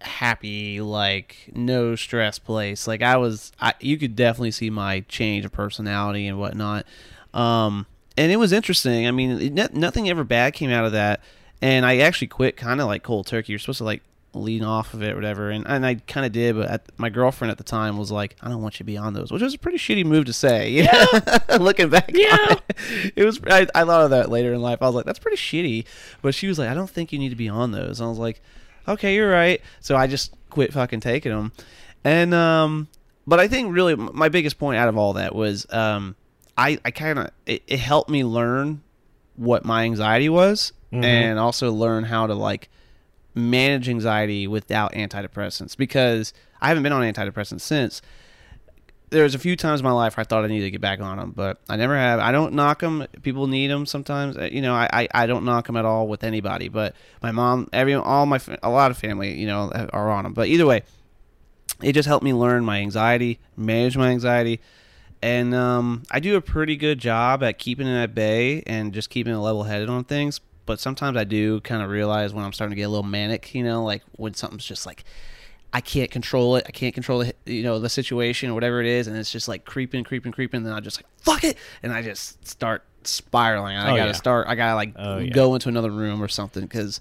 happy 0.00 0.80
like 0.80 1.50
no 1.54 1.94
stress 1.96 2.38
place. 2.38 2.86
Like 2.86 3.02
i 3.02 3.16
was 3.16 3.52
I, 3.60 3.74
you 3.80 3.98
could 3.98 4.16
definitely 4.16 4.50
see 4.50 4.70
my 4.70 5.00
change 5.00 5.44
of 5.44 5.52
personality 5.52 6.26
and 6.26 6.38
whatnot. 6.38 6.86
Um 7.34 7.86
and 8.16 8.32
it 8.32 8.36
was 8.36 8.52
interesting. 8.52 9.06
I 9.06 9.10
mean 9.10 9.58
it, 9.58 9.74
nothing 9.74 10.08
ever 10.08 10.24
bad 10.24 10.54
came 10.54 10.70
out 10.70 10.84
of 10.84 10.92
that. 10.92 11.20
And 11.60 11.84
i 11.84 11.98
actually 11.98 12.28
quit 12.28 12.56
kind 12.56 12.80
of 12.80 12.86
like 12.86 13.02
cold 13.02 13.26
turkey. 13.26 13.52
You're 13.52 13.58
supposed 13.58 13.78
to 13.78 13.84
like 13.84 14.02
lean 14.34 14.62
off 14.62 14.92
of 14.94 15.02
it 15.02 15.12
or 15.12 15.14
whatever 15.14 15.50
and, 15.50 15.66
and 15.66 15.84
i 15.86 15.94
kind 15.94 16.24
of 16.26 16.32
did 16.32 16.54
but 16.54 16.68
at, 16.68 16.86
my 16.98 17.08
girlfriend 17.08 17.50
at 17.50 17.56
the 17.58 17.64
time 17.64 17.96
was 17.96 18.10
like 18.12 18.36
i 18.42 18.48
don't 18.48 18.60
want 18.62 18.74
you 18.74 18.78
to 18.78 18.84
be 18.84 18.96
on 18.96 19.14
those 19.14 19.32
which 19.32 19.42
was 19.42 19.54
a 19.54 19.58
pretty 19.58 19.78
shitty 19.78 20.04
move 20.04 20.26
to 20.26 20.32
say 20.32 20.70
you 20.70 20.84
know? 20.84 21.06
looking 21.58 21.88
back 21.88 22.10
Yeah. 22.12 22.36
it, 22.68 23.12
it 23.16 23.24
was 23.24 23.40
I, 23.48 23.66
I 23.74 23.84
thought 23.84 24.04
of 24.04 24.10
that 24.10 24.28
later 24.30 24.52
in 24.52 24.60
life 24.60 24.78
i 24.82 24.86
was 24.86 24.94
like 24.94 25.06
that's 25.06 25.18
pretty 25.18 25.38
shitty 25.38 25.86
but 26.22 26.34
she 26.34 26.46
was 26.46 26.58
like 26.58 26.68
i 26.68 26.74
don't 26.74 26.90
think 26.90 27.10
you 27.12 27.18
need 27.18 27.30
to 27.30 27.36
be 27.36 27.48
on 27.48 27.72
those 27.72 28.00
and 28.00 28.06
i 28.06 28.08
was 28.10 28.18
like 28.18 28.40
okay, 28.86 29.14
you're 29.14 29.30
right. 29.30 29.60
So 29.80 29.96
I 29.96 30.06
just 30.06 30.32
quit 30.48 30.72
fucking 30.72 31.00
taking 31.00 31.30
them. 31.30 31.52
And 32.04 32.32
um 32.32 32.88
but 33.26 33.38
I 33.38 33.46
think 33.46 33.74
really 33.74 33.94
my 33.94 34.30
biggest 34.30 34.58
point 34.58 34.78
out 34.78 34.88
of 34.88 34.96
all 34.96 35.12
that 35.12 35.34
was 35.34 35.66
um 35.70 36.16
I 36.56 36.78
I 36.86 36.90
kind 36.90 37.18
of 37.18 37.30
it, 37.44 37.62
it 37.66 37.80
helped 37.80 38.08
me 38.08 38.24
learn 38.24 38.82
what 39.36 39.66
my 39.66 39.84
anxiety 39.84 40.30
was 40.30 40.72
Mhm. 40.90 41.04
and 41.04 41.38
also 41.38 41.70
learn 41.70 42.04
how 42.04 42.26
to 42.28 42.34
like 42.34 42.70
manage 43.38 43.88
anxiety 43.88 44.46
without 44.46 44.92
antidepressants 44.92 45.76
because 45.76 46.32
I 46.60 46.68
haven't 46.68 46.82
been 46.82 46.92
on 46.92 47.02
antidepressants 47.02 47.60
since 47.60 48.02
there's 49.10 49.34
a 49.34 49.38
few 49.38 49.56
times 49.56 49.80
in 49.80 49.84
my 49.84 49.92
life 49.92 50.18
I 50.18 50.24
thought 50.24 50.44
I 50.44 50.48
needed 50.48 50.64
to 50.64 50.70
get 50.70 50.80
back 50.80 51.00
on 51.00 51.18
them, 51.18 51.32
but 51.34 51.60
I 51.68 51.76
never 51.76 51.96
have. 51.96 52.20
I 52.20 52.32
don't 52.32 52.52
knock 52.52 52.80
them. 52.80 53.06
People 53.22 53.46
need 53.46 53.68
them 53.68 53.86
sometimes. 53.86 54.36
Uh, 54.36 54.48
You 54.50 54.60
know, 54.60 54.74
I, 54.74 54.88
I, 54.92 55.08
I 55.14 55.26
don't 55.26 55.44
knock 55.44 55.66
them 55.66 55.76
at 55.76 55.84
all 55.84 56.08
with 56.08 56.24
anybody. 56.24 56.68
But 56.68 56.94
my 57.22 57.32
mom, 57.32 57.68
every 57.72 57.94
all 57.94 58.26
my 58.26 58.40
a 58.62 58.70
lot 58.70 58.90
of 58.90 58.98
family, 58.98 59.38
you 59.38 59.46
know, 59.46 59.70
are 59.92 60.10
on 60.10 60.24
them. 60.24 60.34
But 60.34 60.48
either 60.48 60.66
way, 60.66 60.82
it 61.82 61.92
just 61.92 62.06
helped 62.06 62.24
me 62.24 62.34
learn 62.34 62.64
my 62.64 62.80
anxiety, 62.80 63.38
manage 63.56 63.96
my 63.96 64.10
anxiety, 64.10 64.60
and 65.22 65.54
um, 65.54 66.02
I 66.10 66.20
do 66.20 66.36
a 66.36 66.40
pretty 66.40 66.76
good 66.76 66.98
job 66.98 67.42
at 67.42 67.58
keeping 67.58 67.86
it 67.86 67.96
at 68.02 68.14
bay 68.14 68.62
and 68.66 68.92
just 68.92 69.10
keeping 69.10 69.32
it 69.32 69.38
level 69.38 69.64
headed 69.64 69.88
on 69.88 70.04
things. 70.04 70.40
But 70.68 70.78
sometimes 70.78 71.16
I 71.16 71.24
do 71.24 71.60
kind 71.62 71.82
of 71.82 71.90
realize 71.90 72.32
when 72.32 72.44
I'm 72.44 72.52
starting 72.52 72.70
to 72.72 72.76
get 72.76 72.84
a 72.84 72.88
little 72.88 73.02
manic, 73.02 73.52
you 73.54 73.64
know, 73.64 73.82
like 73.82 74.02
when 74.12 74.34
something's 74.34 74.64
just 74.64 74.86
like 74.86 75.02
I 75.72 75.80
can't 75.80 76.10
control 76.10 76.56
it. 76.56 76.64
I 76.68 76.70
can't 76.70 76.94
control 76.94 77.18
the 77.20 77.34
you 77.44 77.62
know 77.64 77.78
the 77.80 77.88
situation 77.88 78.50
or 78.50 78.54
whatever 78.54 78.80
it 78.80 78.86
is, 78.86 79.06
and 79.08 79.16
it's 79.16 79.32
just 79.32 79.48
like 79.48 79.64
creeping, 79.64 80.04
creeping, 80.04 80.30
creeping. 80.32 80.62
Then 80.62 80.72
I 80.72 80.80
just 80.80 80.98
like 80.98 81.06
fuck 81.22 81.42
it, 81.42 81.56
and 81.82 81.92
I 81.92 82.02
just 82.02 82.46
start 82.46 82.84
spiraling. 83.04 83.76
I 83.76 83.92
Oh, 83.92 83.96
gotta 83.96 84.10
yeah. 84.10 84.12
start. 84.12 84.46
I 84.46 84.54
gotta 84.54 84.76
like 84.76 84.92
Oh, 84.96 85.18
yeah. 85.18 85.30
go 85.32 85.54
into 85.54 85.68
another 85.68 85.90
room 85.90 86.22
or 86.22 86.28
something 86.28 86.62
because 86.62 87.00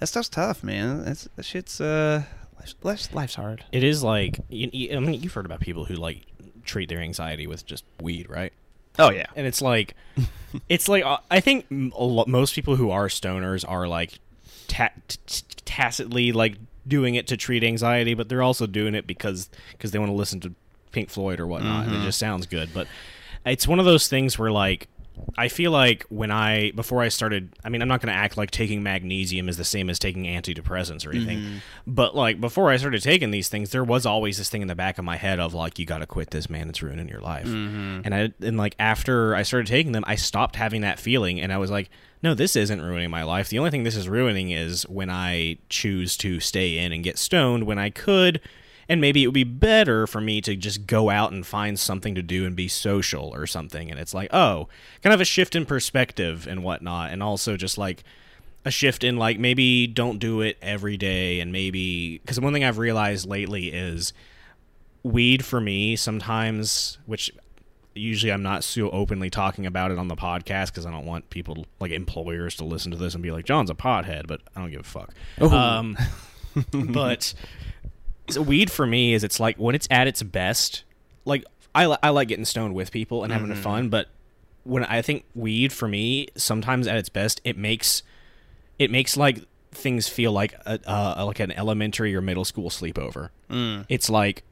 that 0.00 0.06
stuff's 0.06 0.28
tough, 0.28 0.62
man. 0.62 1.04
That's 1.04 1.28
that 1.36 1.44
shit's 1.44 1.80
uh, 1.80 2.22
life's, 2.58 2.74
life's, 2.82 3.12
life's 3.14 3.34
hard. 3.34 3.64
It 3.72 3.82
is 3.84 4.02
like 4.02 4.40
you, 4.48 4.68
you- 4.72 4.96
I 4.96 5.00
mean, 5.00 5.20
you've 5.22 5.32
heard 5.34 5.46
about 5.46 5.60
people 5.60 5.84
who 5.86 5.94
like 5.94 6.22
treat 6.64 6.88
their 6.88 7.00
anxiety 7.00 7.46
with 7.46 7.64
just 7.66 7.84
weed, 8.00 8.28
right? 8.28 8.52
Oh 8.98 9.10
yeah, 9.10 9.26
And 9.36 9.46
it's 9.46 9.60
like, 9.62 9.94
it's 10.68 10.88
like 10.88 11.04
uh, 11.04 11.18
I 11.30 11.40
think 11.40 11.66
m- 11.70 11.92
a 11.96 12.04
lo- 12.04 12.24
most 12.26 12.54
people 12.54 12.76
who 12.76 12.90
are 12.90 13.08
stoners 13.08 13.64
are 13.68 13.86
like 13.88 14.18
ta- 14.68 14.90
t- 15.08 15.42
tacitly 15.64 16.32
like 16.32 16.56
doing 16.86 17.14
it 17.14 17.26
to 17.28 17.36
treat 17.36 17.62
anxiety, 17.64 18.14
but 18.14 18.28
they're 18.28 18.42
also 18.42 18.66
doing 18.66 18.94
it 18.94 19.06
because 19.06 19.48
because 19.72 19.90
they 19.90 19.98
want 19.98 20.10
to 20.10 20.14
listen 20.16 20.40
to 20.40 20.54
Pink 20.92 21.10
Floyd 21.10 21.40
or 21.40 21.46
whatnot, 21.46 21.86
and 21.86 21.96
it 21.96 22.04
just 22.04 22.18
sounds 22.18 22.46
good. 22.46 22.70
But 22.72 22.86
it's 23.44 23.68
one 23.68 23.78
of 23.78 23.84
those 23.84 24.08
things 24.08 24.38
where 24.38 24.50
like 24.52 24.88
I 25.38 25.48
feel 25.48 25.70
like 25.70 26.04
when 26.08 26.30
I 26.30 26.70
before 26.72 27.02
I 27.02 27.08
started, 27.08 27.52
I 27.64 27.68
mean, 27.68 27.82
I'm 27.82 27.88
not 27.88 28.00
going 28.00 28.12
to 28.12 28.18
act 28.18 28.36
like 28.36 28.50
taking 28.50 28.82
magnesium 28.82 29.48
is 29.48 29.56
the 29.56 29.64
same 29.64 29.90
as 29.90 29.98
taking 29.98 30.24
antidepressants 30.24 31.06
or 31.06 31.10
anything, 31.10 31.38
mm-hmm. 31.38 31.56
but 31.86 32.14
like 32.14 32.40
before 32.40 32.70
I 32.70 32.76
started 32.76 33.02
taking 33.02 33.30
these 33.30 33.48
things, 33.48 33.70
there 33.70 33.84
was 33.84 34.06
always 34.06 34.38
this 34.38 34.48
thing 34.48 34.62
in 34.62 34.68
the 34.68 34.74
back 34.74 34.98
of 34.98 35.04
my 35.04 35.16
head 35.16 35.38
of 35.38 35.54
like, 35.54 35.78
you 35.78 35.86
got 35.86 35.98
to 35.98 36.06
quit 36.06 36.30
this, 36.30 36.48
man. 36.48 36.68
It's 36.68 36.82
ruining 36.82 37.08
your 37.08 37.20
life. 37.20 37.46
Mm-hmm. 37.46 38.00
And 38.04 38.14
I 38.14 38.32
and 38.40 38.56
like 38.56 38.74
after 38.78 39.34
I 39.34 39.42
started 39.42 39.66
taking 39.66 39.92
them, 39.92 40.04
I 40.06 40.16
stopped 40.16 40.56
having 40.56 40.80
that 40.82 40.98
feeling, 40.98 41.40
and 41.40 41.52
I 41.52 41.58
was 41.58 41.70
like, 41.70 41.90
no, 42.22 42.34
this 42.34 42.56
isn't 42.56 42.80
ruining 42.80 43.10
my 43.10 43.22
life. 43.22 43.48
The 43.48 43.58
only 43.58 43.70
thing 43.70 43.84
this 43.84 43.96
is 43.96 44.08
ruining 44.08 44.50
is 44.50 44.88
when 44.88 45.10
I 45.10 45.58
choose 45.68 46.16
to 46.18 46.40
stay 46.40 46.78
in 46.78 46.92
and 46.92 47.04
get 47.04 47.18
stoned 47.18 47.64
when 47.64 47.78
I 47.78 47.90
could. 47.90 48.40
And 48.88 49.00
maybe 49.00 49.22
it 49.22 49.26
would 49.26 49.34
be 49.34 49.44
better 49.44 50.06
for 50.06 50.20
me 50.20 50.40
to 50.42 50.54
just 50.54 50.86
go 50.86 51.10
out 51.10 51.32
and 51.32 51.44
find 51.44 51.78
something 51.78 52.14
to 52.14 52.22
do 52.22 52.46
and 52.46 52.54
be 52.54 52.68
social 52.68 53.34
or 53.34 53.46
something. 53.46 53.90
And 53.90 53.98
it's 53.98 54.14
like, 54.14 54.32
oh, 54.32 54.68
kind 55.02 55.12
of 55.12 55.20
a 55.20 55.24
shift 55.24 55.56
in 55.56 55.66
perspective 55.66 56.46
and 56.46 56.62
whatnot. 56.62 57.10
And 57.10 57.22
also 57.22 57.56
just 57.56 57.78
like 57.78 58.04
a 58.64 58.70
shift 58.70 59.02
in 59.02 59.16
like 59.16 59.38
maybe 59.38 59.86
don't 59.86 60.18
do 60.18 60.40
it 60.40 60.56
every 60.62 60.96
day. 60.96 61.40
And 61.40 61.52
maybe, 61.52 62.18
because 62.18 62.40
one 62.40 62.52
thing 62.52 62.64
I've 62.64 62.78
realized 62.78 63.26
lately 63.26 63.68
is 63.68 64.12
weed 65.02 65.44
for 65.44 65.60
me 65.60 65.96
sometimes, 65.96 66.98
which 67.06 67.32
usually 67.96 68.32
I'm 68.32 68.42
not 68.42 68.62
so 68.62 68.90
openly 68.90 69.30
talking 69.30 69.66
about 69.66 69.90
it 69.90 69.98
on 69.98 70.08
the 70.08 70.16
podcast 70.16 70.66
because 70.66 70.86
I 70.86 70.90
don't 70.90 71.06
want 71.06 71.30
people 71.30 71.66
like 71.80 71.90
employers 71.90 72.56
to 72.56 72.64
listen 72.64 72.92
to 72.92 72.96
this 72.96 73.14
and 73.14 73.22
be 73.22 73.30
like, 73.30 73.44
John's 73.44 73.70
a 73.70 73.74
pothead, 73.74 74.26
but 74.26 74.42
I 74.54 74.60
don't 74.60 74.70
give 74.70 74.80
a 74.80 74.84
fuck. 74.84 75.14
Um, 75.40 75.96
but 76.92 77.34
so 78.30 78.42
weed 78.42 78.70
for 78.70 78.86
me 78.86 79.14
is 79.14 79.24
it's 79.24 79.38
like 79.40 79.56
when 79.56 79.74
it's 79.74 79.86
at 79.90 80.06
its 80.06 80.22
best. 80.22 80.84
Like 81.24 81.44
I, 81.74 81.86
li- 81.86 81.96
I 82.02 82.10
like 82.10 82.28
getting 82.28 82.44
stoned 82.44 82.74
with 82.74 82.90
people 82.92 83.22
and 83.24 83.32
having 83.32 83.54
fun, 83.56 83.88
but 83.88 84.08
when 84.64 84.84
I 84.84 85.02
think 85.02 85.24
weed 85.34 85.72
for 85.72 85.86
me 85.88 86.28
sometimes 86.36 86.86
at 86.86 86.96
its 86.96 87.08
best, 87.08 87.40
it 87.44 87.56
makes 87.56 88.02
it 88.78 88.90
makes 88.90 89.16
like 89.16 89.44
things 89.72 90.08
feel 90.08 90.32
like 90.32 90.54
a, 90.66 90.78
uh, 90.88 91.24
like 91.26 91.38
an 91.40 91.52
elementary 91.52 92.14
or 92.16 92.20
middle 92.20 92.44
school 92.44 92.70
sleepover. 92.70 93.30
It's 93.88 94.08
like, 94.10 94.42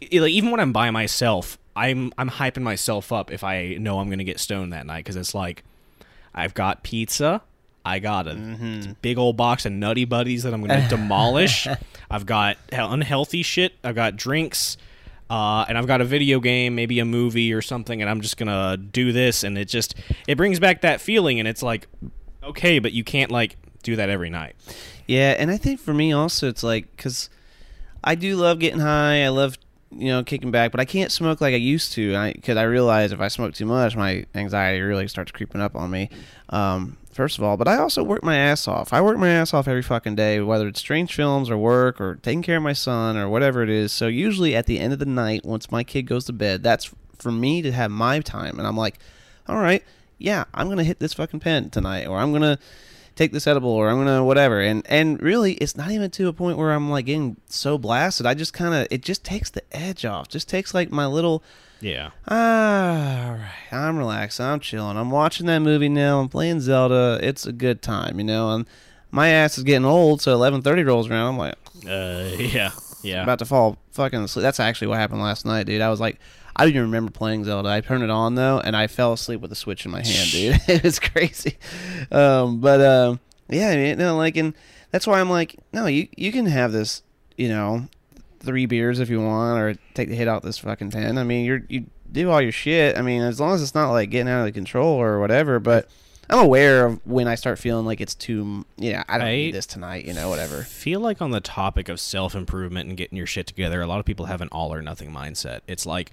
it- 0.00 0.20
like 0.20 0.30
even 0.32 0.50
when 0.50 0.60
I'm 0.60 0.72
by 0.72 0.90
myself, 0.90 1.58
I'm 1.76 2.12
I'm 2.18 2.30
hyping 2.30 2.62
myself 2.62 3.12
up 3.12 3.30
if 3.30 3.42
I 3.44 3.74
know 3.78 3.98
I'm 4.00 4.08
gonna 4.10 4.24
get 4.24 4.40
stoned 4.40 4.72
that 4.72 4.86
night 4.86 5.04
because 5.04 5.16
it's 5.16 5.34
like 5.34 5.62
I've 6.34 6.54
got 6.54 6.82
pizza. 6.82 7.42
I 7.84 7.98
got 7.98 8.26
a 8.26 8.94
big 9.02 9.18
old 9.18 9.36
box 9.36 9.66
of 9.66 9.72
Nutty 9.72 10.04
Buddies 10.04 10.42
that 10.42 10.52
I'm 10.52 10.62
going 10.64 10.82
to 10.88 10.88
demolish. 10.88 11.66
I've 12.10 12.26
got 12.26 12.56
unhealthy 12.72 13.42
shit. 13.42 13.74
I've 13.82 13.94
got 13.94 14.16
drinks. 14.16 14.76
Uh, 15.28 15.64
and 15.68 15.78
I've 15.78 15.86
got 15.86 16.00
a 16.00 16.04
video 16.04 16.40
game, 16.40 16.74
maybe 16.74 16.98
a 16.98 17.04
movie 17.04 17.52
or 17.52 17.62
something, 17.62 18.00
and 18.00 18.10
I'm 18.10 18.20
just 18.20 18.36
gonna 18.36 18.76
do 18.76 19.12
this, 19.12 19.44
and 19.44 19.56
it 19.56 19.66
just 19.66 19.94
it 20.26 20.34
brings 20.34 20.58
back 20.58 20.80
that 20.80 21.00
feeling, 21.00 21.38
and 21.38 21.46
it's 21.46 21.62
like, 21.62 21.86
okay, 22.42 22.80
but 22.80 22.90
you 22.90 23.04
can't 23.04 23.30
like 23.30 23.56
do 23.84 23.94
that 23.94 24.08
every 24.08 24.28
night. 24.28 24.56
Yeah, 25.06 25.36
and 25.38 25.48
I 25.48 25.56
think 25.56 25.78
for 25.78 25.94
me 25.94 26.12
also 26.12 26.48
it's 26.48 26.64
like 26.64 26.90
because 26.96 27.30
I 28.02 28.16
do 28.16 28.34
love 28.34 28.58
getting 28.58 28.80
high. 28.80 29.24
I 29.24 29.28
love 29.28 29.56
you 29.92 30.08
know 30.08 30.22
kicking 30.24 30.50
back, 30.50 30.70
but 30.72 30.80
I 30.80 30.84
can't 30.84 31.12
smoke 31.12 31.40
like 31.40 31.54
I 31.54 31.58
used 31.58 31.92
to. 31.92 32.32
Because 32.32 32.56
I, 32.56 32.62
realize 32.62 33.12
if 33.12 33.20
I 33.20 33.28
smoke 33.28 33.54
too 33.54 33.66
much, 33.66 33.96
my 33.96 34.26
anxiety 34.34 34.80
really 34.80 35.08
starts 35.08 35.30
creeping 35.32 35.60
up 35.60 35.76
on 35.76 35.90
me. 35.90 36.10
Um, 36.48 36.96
first 37.10 37.38
of 37.38 37.44
all, 37.44 37.56
but 37.56 37.68
I 37.68 37.76
also 37.76 38.02
work 38.02 38.22
my 38.22 38.36
ass 38.36 38.68
off. 38.68 38.92
I 38.92 39.00
work 39.00 39.18
my 39.18 39.28
ass 39.28 39.52
off 39.52 39.68
every 39.68 39.82
fucking 39.82 40.16
day, 40.16 40.40
whether 40.40 40.68
it's 40.68 40.80
strange 40.80 41.14
films 41.14 41.50
or 41.50 41.58
work 41.58 42.00
or 42.00 42.16
taking 42.16 42.42
care 42.42 42.56
of 42.56 42.62
my 42.62 42.72
son 42.72 43.16
or 43.16 43.28
whatever 43.28 43.62
it 43.62 43.70
is. 43.70 43.92
So 43.92 44.06
usually 44.06 44.54
at 44.54 44.66
the 44.66 44.78
end 44.78 44.92
of 44.92 44.98
the 44.98 45.06
night, 45.06 45.44
once 45.44 45.70
my 45.70 45.84
kid 45.84 46.02
goes 46.02 46.24
to 46.26 46.32
bed, 46.32 46.62
that's 46.62 46.90
for 47.18 47.32
me 47.32 47.62
to 47.62 47.72
have 47.72 47.90
my 47.90 48.20
time, 48.20 48.58
and 48.58 48.66
I'm 48.66 48.76
like, 48.76 48.98
all 49.46 49.58
right, 49.58 49.84
yeah, 50.18 50.44
I'm 50.54 50.68
gonna 50.68 50.84
hit 50.84 51.00
this 51.00 51.14
fucking 51.14 51.40
pen 51.40 51.70
tonight, 51.70 52.06
or 52.06 52.18
I'm 52.18 52.32
gonna 52.32 52.58
take 53.16 53.32
this 53.32 53.46
edible 53.46 53.70
or 53.70 53.88
I'm 53.90 53.98
gonna 53.98 54.24
whatever. 54.24 54.60
And 54.60 54.82
and 54.86 55.20
really, 55.20 55.54
it's 55.54 55.76
not 55.76 55.90
even 55.90 56.10
to 56.12 56.28
a 56.28 56.32
point 56.32 56.58
where 56.58 56.72
I'm 56.72 56.90
like 56.90 57.06
getting 57.06 57.36
so 57.46 57.76
blasted. 57.76 58.26
I 58.26 58.34
just 58.34 58.52
kind 58.52 58.74
of 58.74 58.86
it 58.90 59.02
just 59.02 59.24
takes 59.24 59.50
the 59.50 59.62
edge 59.72 60.04
off. 60.04 60.28
Just 60.28 60.48
takes 60.48 60.72
like 60.72 60.90
my 60.90 61.06
little 61.06 61.42
Yeah. 61.80 62.10
ah, 62.28 63.26
all 63.28 63.32
right. 63.34 63.50
I'm 63.72 63.96
relaxed. 63.96 64.40
I'm 64.40 64.60
chilling. 64.60 64.96
I'm 64.96 65.10
watching 65.10 65.46
that 65.46 65.60
movie 65.60 65.88
now. 65.88 66.20
I'm 66.20 66.28
playing 66.28 66.60
Zelda. 66.60 67.18
It's 67.22 67.46
a 67.46 67.52
good 67.52 67.80
time, 67.82 68.18
you 68.18 68.24
know. 68.24 68.50
And 68.50 68.66
my 69.10 69.28
ass 69.28 69.56
is 69.58 69.64
getting 69.64 69.84
old, 69.86 70.20
so 70.20 70.36
11:30 70.36 70.86
rolls 70.86 71.08
around. 71.08 71.28
I'm 71.28 71.38
like 71.38 71.54
Uh, 71.86 72.30
yeah. 72.38 72.70
Yeah. 73.02 73.22
about 73.22 73.38
to 73.38 73.46
fall 73.46 73.78
fucking 73.92 74.20
asleep. 74.22 74.42
That's 74.42 74.60
actually 74.60 74.88
what 74.88 74.98
happened 74.98 75.22
last 75.22 75.46
night, 75.46 75.64
dude. 75.66 75.80
I 75.80 75.88
was 75.88 76.00
like, 76.00 76.18
I 76.54 76.64
don't 76.64 76.70
even 76.70 76.82
remember 76.82 77.10
playing 77.10 77.44
Zelda. 77.44 77.70
I 77.70 77.80
turned 77.80 78.02
it 78.04 78.10
on 78.10 78.34
though, 78.34 78.60
and 78.60 78.76
I 78.76 78.86
fell 78.86 79.14
asleep 79.14 79.40
with 79.40 79.48
the 79.50 79.56
Switch 79.56 79.86
in 79.86 79.90
my 79.90 80.04
hand, 80.06 80.30
dude. 80.32 80.60
it 80.68 80.82
was 80.82 80.98
crazy. 80.98 81.56
Um, 82.12 82.60
but 82.60 82.80
um, 82.82 83.20
yeah, 83.48 83.70
I 83.70 83.76
mean, 83.76 83.98
no, 83.98 84.16
like, 84.18 84.36
and 84.36 84.54
that's 84.90 85.06
why 85.06 85.18
I'm 85.20 85.30
like, 85.30 85.56
no, 85.72 85.86
you 85.86 86.08
you 86.16 86.30
can 86.30 86.44
have 86.46 86.72
this, 86.72 87.02
you 87.38 87.48
know, 87.48 87.88
three 88.40 88.66
beers 88.66 89.00
if 89.00 89.08
you 89.08 89.20
want, 89.20 89.58
or 89.60 89.74
take 89.94 90.08
the 90.08 90.14
hit 90.16 90.28
out 90.28 90.42
this 90.42 90.58
fucking 90.58 90.90
ten. 90.90 91.18
I 91.18 91.24
mean, 91.24 91.44
you're 91.44 91.62
you 91.68 91.86
do 92.10 92.30
all 92.30 92.42
your 92.42 92.52
shit. 92.52 92.98
I 92.98 93.02
mean, 93.02 93.22
as 93.22 93.38
long 93.40 93.54
as 93.54 93.62
it's 93.62 93.74
not 93.74 93.90
like 93.92 94.10
getting 94.10 94.28
out 94.28 94.40
of 94.40 94.46
the 94.46 94.52
control 94.52 94.94
or 95.00 95.20
whatever. 95.20 95.60
But 95.60 95.88
I'm 96.28 96.38
aware 96.40 96.86
of 96.86 97.06
when 97.06 97.28
I 97.28 97.34
start 97.36 97.58
feeling 97.58 97.86
like 97.86 98.00
it's 98.00 98.14
too. 98.14 98.64
Yeah, 98.76 99.04
I 99.08 99.18
don't 99.18 99.26
I- 99.28 99.32
need 99.36 99.54
this 99.54 99.66
tonight. 99.66 100.04
You 100.04 100.12
know, 100.14 100.28
whatever. 100.28 100.62
feel 100.62 101.00
like 101.00 101.22
on 101.22 101.30
the 101.30 101.40
topic 101.40 101.88
of 101.88 102.00
self 102.00 102.34
improvement 102.34 102.88
and 102.88 102.96
getting 102.96 103.16
your 103.18 103.26
shit 103.26 103.46
together, 103.46 103.80
a 103.80 103.86
lot 103.86 104.00
of 104.00 104.06
people 104.06 104.26
have 104.26 104.40
an 104.40 104.48
all 104.50 104.72
or 104.74 104.82
nothing 104.82 105.12
mindset. 105.12 105.60
It's 105.68 105.86
like 105.86 106.10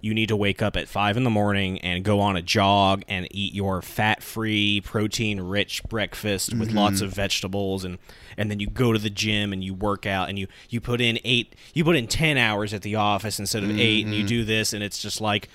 you 0.00 0.12
need 0.12 0.28
to 0.28 0.36
wake 0.36 0.60
up 0.60 0.76
at 0.76 0.88
five 0.88 1.16
in 1.16 1.24
the 1.24 1.30
morning 1.30 1.78
and 1.80 2.04
go 2.04 2.20
on 2.20 2.36
a 2.36 2.42
jog 2.42 3.02
and 3.08 3.26
eat 3.30 3.54
your 3.54 3.80
fat 3.80 4.22
free, 4.22 4.80
protein 4.82 5.40
rich 5.40 5.82
breakfast 5.84 6.52
with 6.54 6.68
mm-hmm. 6.68 6.78
lots 6.78 7.00
of 7.00 7.12
vegetables 7.12 7.84
and 7.84 7.98
and 8.36 8.50
then 8.50 8.60
you 8.60 8.68
go 8.68 8.92
to 8.92 8.98
the 8.98 9.10
gym 9.10 9.52
and 9.52 9.64
you 9.64 9.72
work 9.72 10.06
out 10.06 10.28
and 10.28 10.38
you 10.38 10.46
you 10.68 10.80
put 10.80 11.00
in 11.00 11.18
eight 11.24 11.54
you 11.72 11.84
put 11.84 11.96
in 11.96 12.06
ten 12.06 12.36
hours 12.36 12.74
at 12.74 12.82
the 12.82 12.96
office 12.96 13.38
instead 13.38 13.64
of 13.64 13.70
eight 13.78 14.04
and 14.04 14.14
you 14.14 14.20
mm-hmm. 14.20 14.28
do 14.28 14.44
this 14.44 14.72
and 14.72 14.82
it's 14.82 14.98
just 14.98 15.20
like 15.20 15.48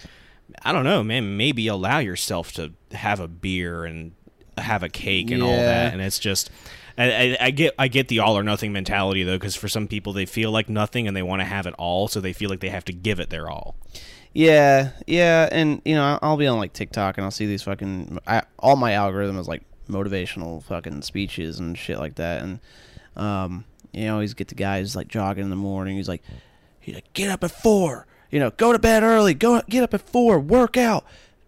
I 0.64 0.72
don't 0.72 0.84
know, 0.84 1.04
man, 1.04 1.38
maybe 1.38 1.68
allow 1.68 2.00
yourself 2.00 2.52
to 2.54 2.74
have 2.92 3.20
a 3.20 3.28
beer 3.28 3.86
and 3.86 4.14
have 4.58 4.84
a 4.84 4.90
cake 4.90 5.32
and 5.32 5.44
all 5.44 5.56
that. 5.56 5.94
And 5.94 6.02
it's 6.02 6.20
just 6.20 6.50
I, 6.98 7.12
I, 7.12 7.38
I 7.40 7.52
get 7.52 7.74
I 7.80 7.88
get 7.88 8.08
the 8.08 8.20
all 8.20 8.38
or 8.38 8.44
nothing 8.44 8.74
mentality 8.74 9.24
though 9.24 9.38
because 9.38 9.56
for 9.56 9.68
some 9.68 9.88
people 9.88 10.14
they 10.14 10.26
feel 10.26 10.52
like 10.52 10.70
nothing 10.70 11.08
and 11.08 11.16
they 11.16 11.24
want 11.24 11.42
to 11.42 11.46
have 11.46 11.66
it 11.66 11.74
all 11.78 12.08
so 12.08 12.20
they 12.20 12.34
feel 12.34 12.50
like 12.50 12.60
they 12.60 12.70
have 12.70 12.86
to 12.86 12.94
give 12.94 13.20
it 13.20 13.30
their 13.30 13.50
all. 13.50 13.76
Yeah, 14.34 14.92
yeah, 15.08 15.50
and 15.52 15.82
you 15.86 15.96
know, 15.96 16.20
I'll- 16.22 16.38
be 16.38 16.48
on 16.48 16.60
like 16.60 16.74
TikTok 16.74 17.18
and 17.18 17.26
I'll 17.26 17.32
see 17.32 17.46
these 17.48 17.64
fucking. 17.64 18.20
I, 18.28 18.44
all 18.60 18.76
my 18.76 18.94
algorithm 18.94 19.38
is 19.40 19.48
like 19.48 19.64
motivational 19.90 20.64
fucking 20.64 21.02
speeches 21.02 21.60
and 21.60 21.78
shit 21.78 21.98
like 21.98 22.16
that, 22.16 22.42
and 22.44 22.60
um, 23.16 23.66
you 23.92 24.06
know, 24.06 24.14
always 24.14 24.34
get 24.36 24.48
the 24.50 24.56
guys 24.56 24.96
like 24.96 25.08
jogging 25.08 25.44
in 25.46 25.50
the 25.50 25.56
morning. 25.56 25.98
He's 25.98 26.08
like, 26.08 26.22
he's 26.80 26.94
like, 26.96 27.12
get 27.14 27.30
up 27.32 27.44
at 27.44 27.52
four, 27.52 28.06
you 28.30 28.40
know, 28.40 28.52
go 28.52 28.72
to 28.72 28.78
bed 28.80 29.02
early, 29.04 29.34
go 29.34 29.62
get 29.68 29.84
up 29.84 29.94
at 29.96 30.02
four, 30.08 30.40
work 30.40 30.78
out, 30.78 31.06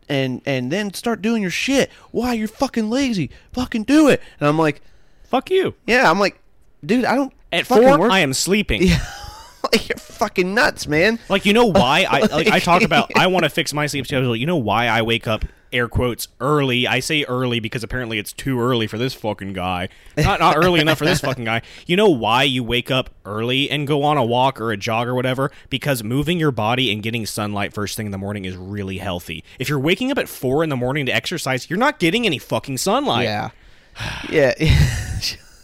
and 0.09 0.41
and 0.45 0.71
then 0.71 0.91
start 0.93 1.21
doing 1.21 1.43
your 1.43 1.51
shit. 1.51 1.91
Why 2.09 2.33
you're 2.33 2.47
fucking 2.47 2.89
lazy? 2.89 3.29
Fucking 3.53 3.83
do 3.83 4.07
it. 4.09 4.21
And 4.39 4.49
I'm 4.49 4.57
like, 4.57 4.81
Fuck 5.25 5.51
you. 5.51 5.75
yeah, 5.85 6.09
I'm 6.09 6.19
like, 6.19 6.41
dude, 6.83 7.05
I 7.05 7.13
don't 7.15 7.31
At 7.51 7.67
fucking 7.67 7.87
four, 7.87 7.99
work. 7.99 8.11
I 8.11 8.19
am 8.19 8.33
sleeping. 8.33 8.89
like, 9.71 9.89
you're 9.89 9.97
fucking 9.97 10.53
nuts, 10.53 10.87
man. 10.87 11.19
Like 11.29 11.45
you 11.45 11.53
know 11.53 11.65
why 11.65 12.05
I 12.09 12.19
like 12.31 12.47
I 12.47 12.59
talk 12.59 12.81
about 12.81 13.11
I 13.17 13.27
want 13.27 13.43
to 13.43 13.49
fix 13.49 13.73
my 13.73 13.87
sleep 13.87 14.05
schedule. 14.05 14.35
You 14.35 14.45
know 14.45 14.57
why 14.57 14.87
I 14.87 15.01
wake 15.01 15.27
up 15.27 15.45
air 15.73 15.87
quotes 15.87 16.27
early. 16.39 16.85
I 16.87 16.99
say 16.99 17.23
early 17.23 17.59
because 17.59 17.83
apparently 17.83 18.19
it's 18.19 18.33
too 18.33 18.59
early 18.59 18.87
for 18.87 18.97
this 18.97 19.13
fucking 19.13 19.53
guy. 19.53 19.89
Not 20.17 20.39
not 20.39 20.57
early 20.57 20.79
enough 20.79 20.97
for 20.97 21.05
this 21.05 21.21
fucking 21.21 21.45
guy. 21.45 21.61
You 21.85 21.95
know 21.95 22.09
why 22.09 22.43
you 22.43 22.63
wake 22.63 22.91
up 22.91 23.09
early 23.25 23.69
and 23.69 23.87
go 23.87 24.03
on 24.03 24.17
a 24.17 24.25
walk 24.25 24.59
or 24.59 24.71
a 24.71 24.77
jog 24.77 25.07
or 25.07 25.15
whatever? 25.15 25.51
Because 25.69 26.03
moving 26.03 26.39
your 26.39 26.51
body 26.51 26.91
and 26.91 27.01
getting 27.01 27.25
sunlight 27.25 27.73
first 27.73 27.97
thing 27.97 28.07
in 28.07 28.11
the 28.11 28.17
morning 28.17 28.45
is 28.45 28.55
really 28.55 28.97
healthy. 28.97 29.43
If 29.59 29.69
you're 29.69 29.79
waking 29.79 30.11
up 30.11 30.17
at 30.17 30.29
4 30.29 30.63
in 30.63 30.69
the 30.69 30.77
morning 30.77 31.05
to 31.05 31.11
exercise, 31.11 31.69
you're 31.69 31.79
not 31.79 31.99
getting 31.99 32.25
any 32.25 32.37
fucking 32.37 32.77
sunlight. 32.77 33.25
Yeah. 33.25 33.51
yeah. 34.29 34.53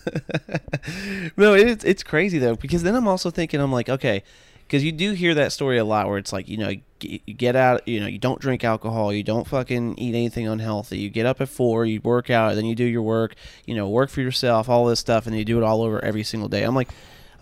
no, 1.37 1.53
it's 1.53 1.83
it's 1.83 2.03
crazy 2.03 2.39
though 2.39 2.55
because 2.55 2.83
then 2.83 2.95
I'm 2.95 3.07
also 3.07 3.29
thinking 3.29 3.59
I'm 3.59 3.71
like 3.71 3.89
okay, 3.89 4.23
because 4.67 4.83
you 4.83 4.91
do 4.91 5.11
hear 5.13 5.33
that 5.35 5.51
story 5.51 5.77
a 5.77 5.85
lot 5.85 6.07
where 6.07 6.17
it's 6.17 6.33
like 6.33 6.47
you 6.47 6.57
know 6.57 6.69
you 7.01 7.19
get 7.19 7.55
out 7.55 7.87
you 7.87 7.99
know 7.99 8.07
you 8.07 8.17
don't 8.17 8.39
drink 8.41 8.63
alcohol 8.63 9.13
you 9.13 9.21
don't 9.23 9.45
fucking 9.45 9.97
eat 9.99 10.15
anything 10.15 10.47
unhealthy 10.47 10.97
you 10.97 11.11
get 11.11 11.27
up 11.27 11.39
at 11.39 11.47
four 11.47 11.85
you 11.85 12.01
work 12.01 12.31
out 12.31 12.55
then 12.55 12.65
you 12.65 12.73
do 12.73 12.85
your 12.85 13.03
work 13.03 13.35
you 13.67 13.75
know 13.75 13.87
work 13.87 14.09
for 14.09 14.21
yourself 14.21 14.67
all 14.67 14.85
this 14.85 14.99
stuff 14.99 15.27
and 15.27 15.37
you 15.37 15.45
do 15.45 15.59
it 15.59 15.63
all 15.63 15.83
over 15.83 16.03
every 16.03 16.23
single 16.23 16.49
day 16.49 16.63
I'm 16.63 16.75
like. 16.75 16.89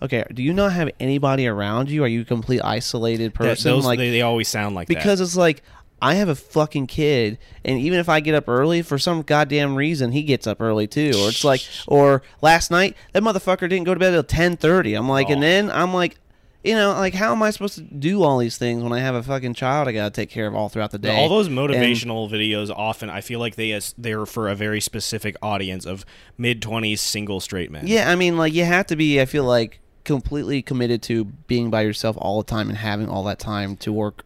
Okay, 0.02 0.24
do 0.30 0.42
you 0.42 0.52
not 0.52 0.72
have 0.74 0.90
anybody 1.00 1.46
around 1.46 1.88
you? 1.88 2.04
Are 2.04 2.06
you 2.06 2.20
a 2.20 2.24
complete 2.26 2.60
isolated 2.62 3.32
That- 3.32 3.38
person? 3.38 3.70
those, 3.70 3.86
like 3.86 3.98
they, 3.98 4.10
they 4.10 4.20
always 4.20 4.46
sound 4.46 4.74
like 4.74 4.88
that. 4.88 4.94
because 4.94 5.22
it's 5.22 5.38
like 5.38 5.62
I 6.02 6.14
have 6.16 6.28
a 6.28 6.34
fucking 6.34 6.88
kid, 6.88 7.38
and 7.64 7.78
even 7.78 7.98
if 7.98 8.08
I 8.08 8.20
get 8.20 8.34
up 8.34 8.48
early 8.48 8.82
for 8.82 8.98
some 8.98 9.22
goddamn 9.22 9.74
reason, 9.76 10.12
he 10.12 10.22
gets 10.22 10.46
up 10.46 10.60
early 10.60 10.86
too. 10.86 11.12
Or 11.16 11.28
it's 11.30 11.42
like, 11.44 11.62
or 11.86 12.22
last 12.42 12.70
night 12.70 12.96
that 13.12 13.22
motherfucker 13.22 13.60
didn't 13.68 13.84
go 13.84 13.94
to 13.94 14.00
bed 14.00 14.10
till 14.10 14.22
ten 14.22 14.56
thirty. 14.56 14.94
I'm 14.94 15.08
like, 15.08 15.30
and 15.30 15.38
Oh. 15.38 15.40
then 15.40 15.70
I'm 15.70 15.94
like, 15.94 16.16
you 16.62 16.74
know, 16.74 16.90
like 16.92 17.14
how 17.14 17.32
am 17.32 17.42
I 17.42 17.50
supposed 17.50 17.76
to 17.76 17.80
do 17.82 18.22
all 18.22 18.36
these 18.38 18.58
things 18.58 18.82
when 18.82 18.92
I 18.92 18.98
have 18.98 19.14
a 19.14 19.22
fucking 19.22 19.54
child 19.54 19.88
I 19.88 19.92
gotta 19.92 20.10
take 20.10 20.28
care 20.28 20.46
of 20.46 20.54
all 20.54 20.68
throughout 20.68 20.90
the 20.90 20.98
day? 20.98 21.16
All 21.16 21.28
those 21.30 21.46
And- 21.46 21.56
motivational 21.56 22.30
videos 22.30 22.70
often 22.74 23.08
I 23.08 23.20
feel 23.22 23.40
like 23.40 23.54
they 23.56 23.72
as 23.72 23.94
they're 23.96 24.26
for 24.26 24.48
a 24.50 24.54
very 24.54 24.80
specific 24.82 25.36
audience 25.40 25.86
of 25.86 26.04
mid 26.36 26.60
twenties 26.60 27.00
single 27.00 27.40
straight 27.40 27.70
men. 27.70 27.86
Yeah, 27.86 28.10
I 28.10 28.16
mean, 28.16 28.36
like 28.36 28.52
you 28.52 28.64
have 28.64 28.86
to 28.88 28.96
be. 28.96 29.18
I 29.20 29.24
feel 29.24 29.44
like 29.44 29.80
completely 30.04 30.60
committed 30.60 31.02
to 31.02 31.24
being 31.24 31.70
by 31.70 31.80
yourself 31.82 32.16
all 32.20 32.42
the 32.42 32.46
time 32.50 32.68
and 32.68 32.76
having 32.78 33.08
all 33.08 33.24
that 33.24 33.38
time 33.38 33.76
to 33.78 33.92
work 33.92 34.24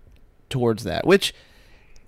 towards 0.49 0.83
that. 0.85 1.07
Which, 1.07 1.33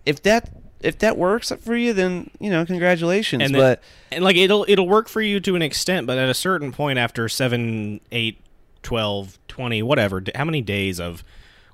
if 0.06 0.22
that 0.22 0.50
if 0.80 0.98
that 0.98 1.16
works 1.16 1.52
for 1.60 1.76
you, 1.76 1.92
then 1.92 2.30
you 2.40 2.50
know, 2.50 2.64
congratulations. 2.66 3.42
and 3.42 3.54
then, 3.54 3.60
but 3.60 3.82
and 4.10 4.24
like 4.24 4.36
it'll 4.36 4.64
it'll 4.68 4.88
work 4.88 5.08
for 5.08 5.20
you 5.20 5.40
to 5.40 5.56
an 5.56 5.62
extent, 5.62 6.06
but 6.06 6.18
at 6.18 6.28
a 6.28 6.34
certain 6.34 6.72
point 6.72 6.98
after 6.98 7.28
7, 7.28 8.00
8, 8.10 8.40
12, 8.82 9.38
20, 9.48 9.82
whatever, 9.82 10.22
how 10.34 10.44
many 10.44 10.60
days 10.60 10.98
of 11.00 11.22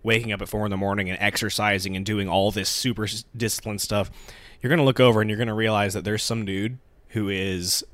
waking 0.02 0.32
up 0.32 0.40
at 0.42 0.48
4 0.48 0.66
in 0.66 0.70
the 0.70 0.76
morning 0.76 1.10
and 1.10 1.18
exercising 1.20 1.96
and 1.96 2.04
doing 2.06 2.28
all 2.28 2.50
this 2.50 2.68
super 2.68 3.06
disciplined 3.36 3.80
stuff, 3.80 4.10
you're 4.60 4.68
going 4.68 4.78
to 4.78 4.84
look 4.84 5.00
over 5.00 5.20
and 5.20 5.28
you're 5.30 5.36
going 5.36 5.48
to 5.48 5.54
realize 5.54 5.94
that 5.94 6.04
there's 6.04 6.22
some 6.22 6.44
dude 6.44 6.78
who 7.08 7.28
is 7.28 7.84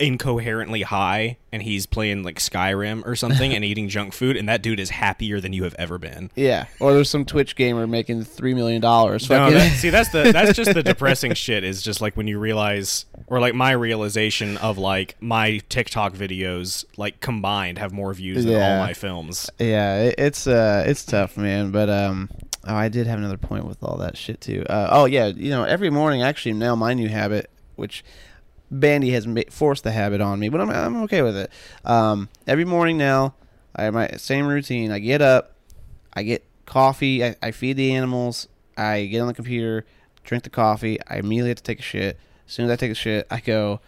incoherently 0.00 0.82
high 0.82 1.36
and 1.52 1.62
he's 1.62 1.86
playing 1.86 2.22
like 2.22 2.38
Skyrim 2.38 3.04
or 3.06 3.14
something 3.14 3.52
and 3.52 3.64
eating 3.70 3.88
junk 3.88 4.12
food 4.12 4.36
and 4.36 4.48
that 4.48 4.62
dude 4.62 4.80
is 4.80 4.90
happier 4.90 5.40
than 5.40 5.52
you 5.52 5.64
have 5.64 5.74
ever 5.78 5.98
been. 5.98 6.30
yeah, 6.34 6.66
or 6.80 6.94
there's 6.94 7.10
some 7.10 7.24
Twitch 7.24 7.54
gamer 7.54 7.86
making 7.86 8.24
three 8.24 8.54
million 8.54 8.80
dollars. 8.80 9.28
No, 9.28 9.50
that, 9.50 9.76
see 9.76 9.90
that's 9.90 10.10
the 10.10 10.32
that's 10.32 10.56
just 10.56 10.74
the 10.74 10.82
depressing 10.82 11.34
shit 11.34 11.64
is 11.64 11.82
just 11.82 12.00
like 12.00 12.16
when 12.16 12.26
you 12.26 12.38
realize 12.38 13.04
or 13.26 13.40
like 13.40 13.54
my 13.54 13.72
realization 13.72 14.56
of 14.56 14.78
like 14.78 15.16
my 15.20 15.58
TikTok 15.68 16.14
videos 16.14 16.84
like 16.96 17.20
combined 17.20 17.78
have 17.78 17.92
more 17.92 18.12
views 18.14 18.44
than 18.44 18.54
all 18.54 18.78
my 18.78 18.94
films. 18.94 19.50
yeah, 19.58 20.02
it, 20.02 20.14
it's 20.18 20.46
uh, 20.46 20.84
it's 20.86 21.04
tough, 21.04 21.36
man. 21.36 21.70
But 21.70 21.90
um, 21.90 22.30
oh, 22.66 22.74
I 22.74 22.88
did 22.88 23.06
have 23.06 23.18
another 23.18 23.36
point 23.36 23.66
with 23.66 23.82
all 23.82 23.98
that 23.98 24.16
shit 24.16 24.40
too. 24.40 24.64
Uh, 24.68 24.88
oh 24.90 25.04
yeah, 25.04 25.26
you 25.26 25.50
know, 25.50 25.64
every 25.64 25.90
morning 25.90 26.22
actually 26.22 26.54
now 26.54 26.74
my 26.74 26.94
new 26.94 27.08
habit, 27.08 27.50
which 27.76 28.04
Bandy 28.70 29.10
has 29.10 29.26
ma- 29.26 29.42
forced 29.50 29.84
the 29.84 29.92
habit 29.92 30.20
on 30.20 30.38
me, 30.38 30.48
but 30.48 30.60
I'm 30.60 30.70
I'm 30.70 31.02
okay 31.04 31.22
with 31.22 31.36
it. 31.36 31.50
Um, 31.84 32.28
every 32.46 32.64
morning 32.64 32.96
now, 32.98 33.34
I 33.74 33.84
have 33.84 33.94
my 33.94 34.08
same 34.16 34.46
routine. 34.46 34.90
I 34.92 34.98
get 34.98 35.20
up, 35.22 35.56
I 36.12 36.22
get 36.22 36.44
coffee, 36.66 37.24
I, 37.24 37.36
I 37.42 37.50
feed 37.50 37.76
the 37.76 37.92
animals, 37.94 38.48
I 38.76 39.06
get 39.06 39.20
on 39.20 39.26
the 39.26 39.34
computer, 39.34 39.84
drink 40.24 40.44
the 40.44 40.50
coffee. 40.50 40.98
I 41.08 41.16
immediately 41.16 41.50
have 41.50 41.56
to 41.58 41.62
take 41.64 41.80
a 41.80 41.82
shit. 41.82 42.18
As 42.46 42.52
soon 42.52 42.66
as 42.66 42.70
I 42.70 42.76
take 42.76 42.92
a 42.92 42.94
shit, 42.94 43.26
I 43.30 43.40
go 43.40 43.80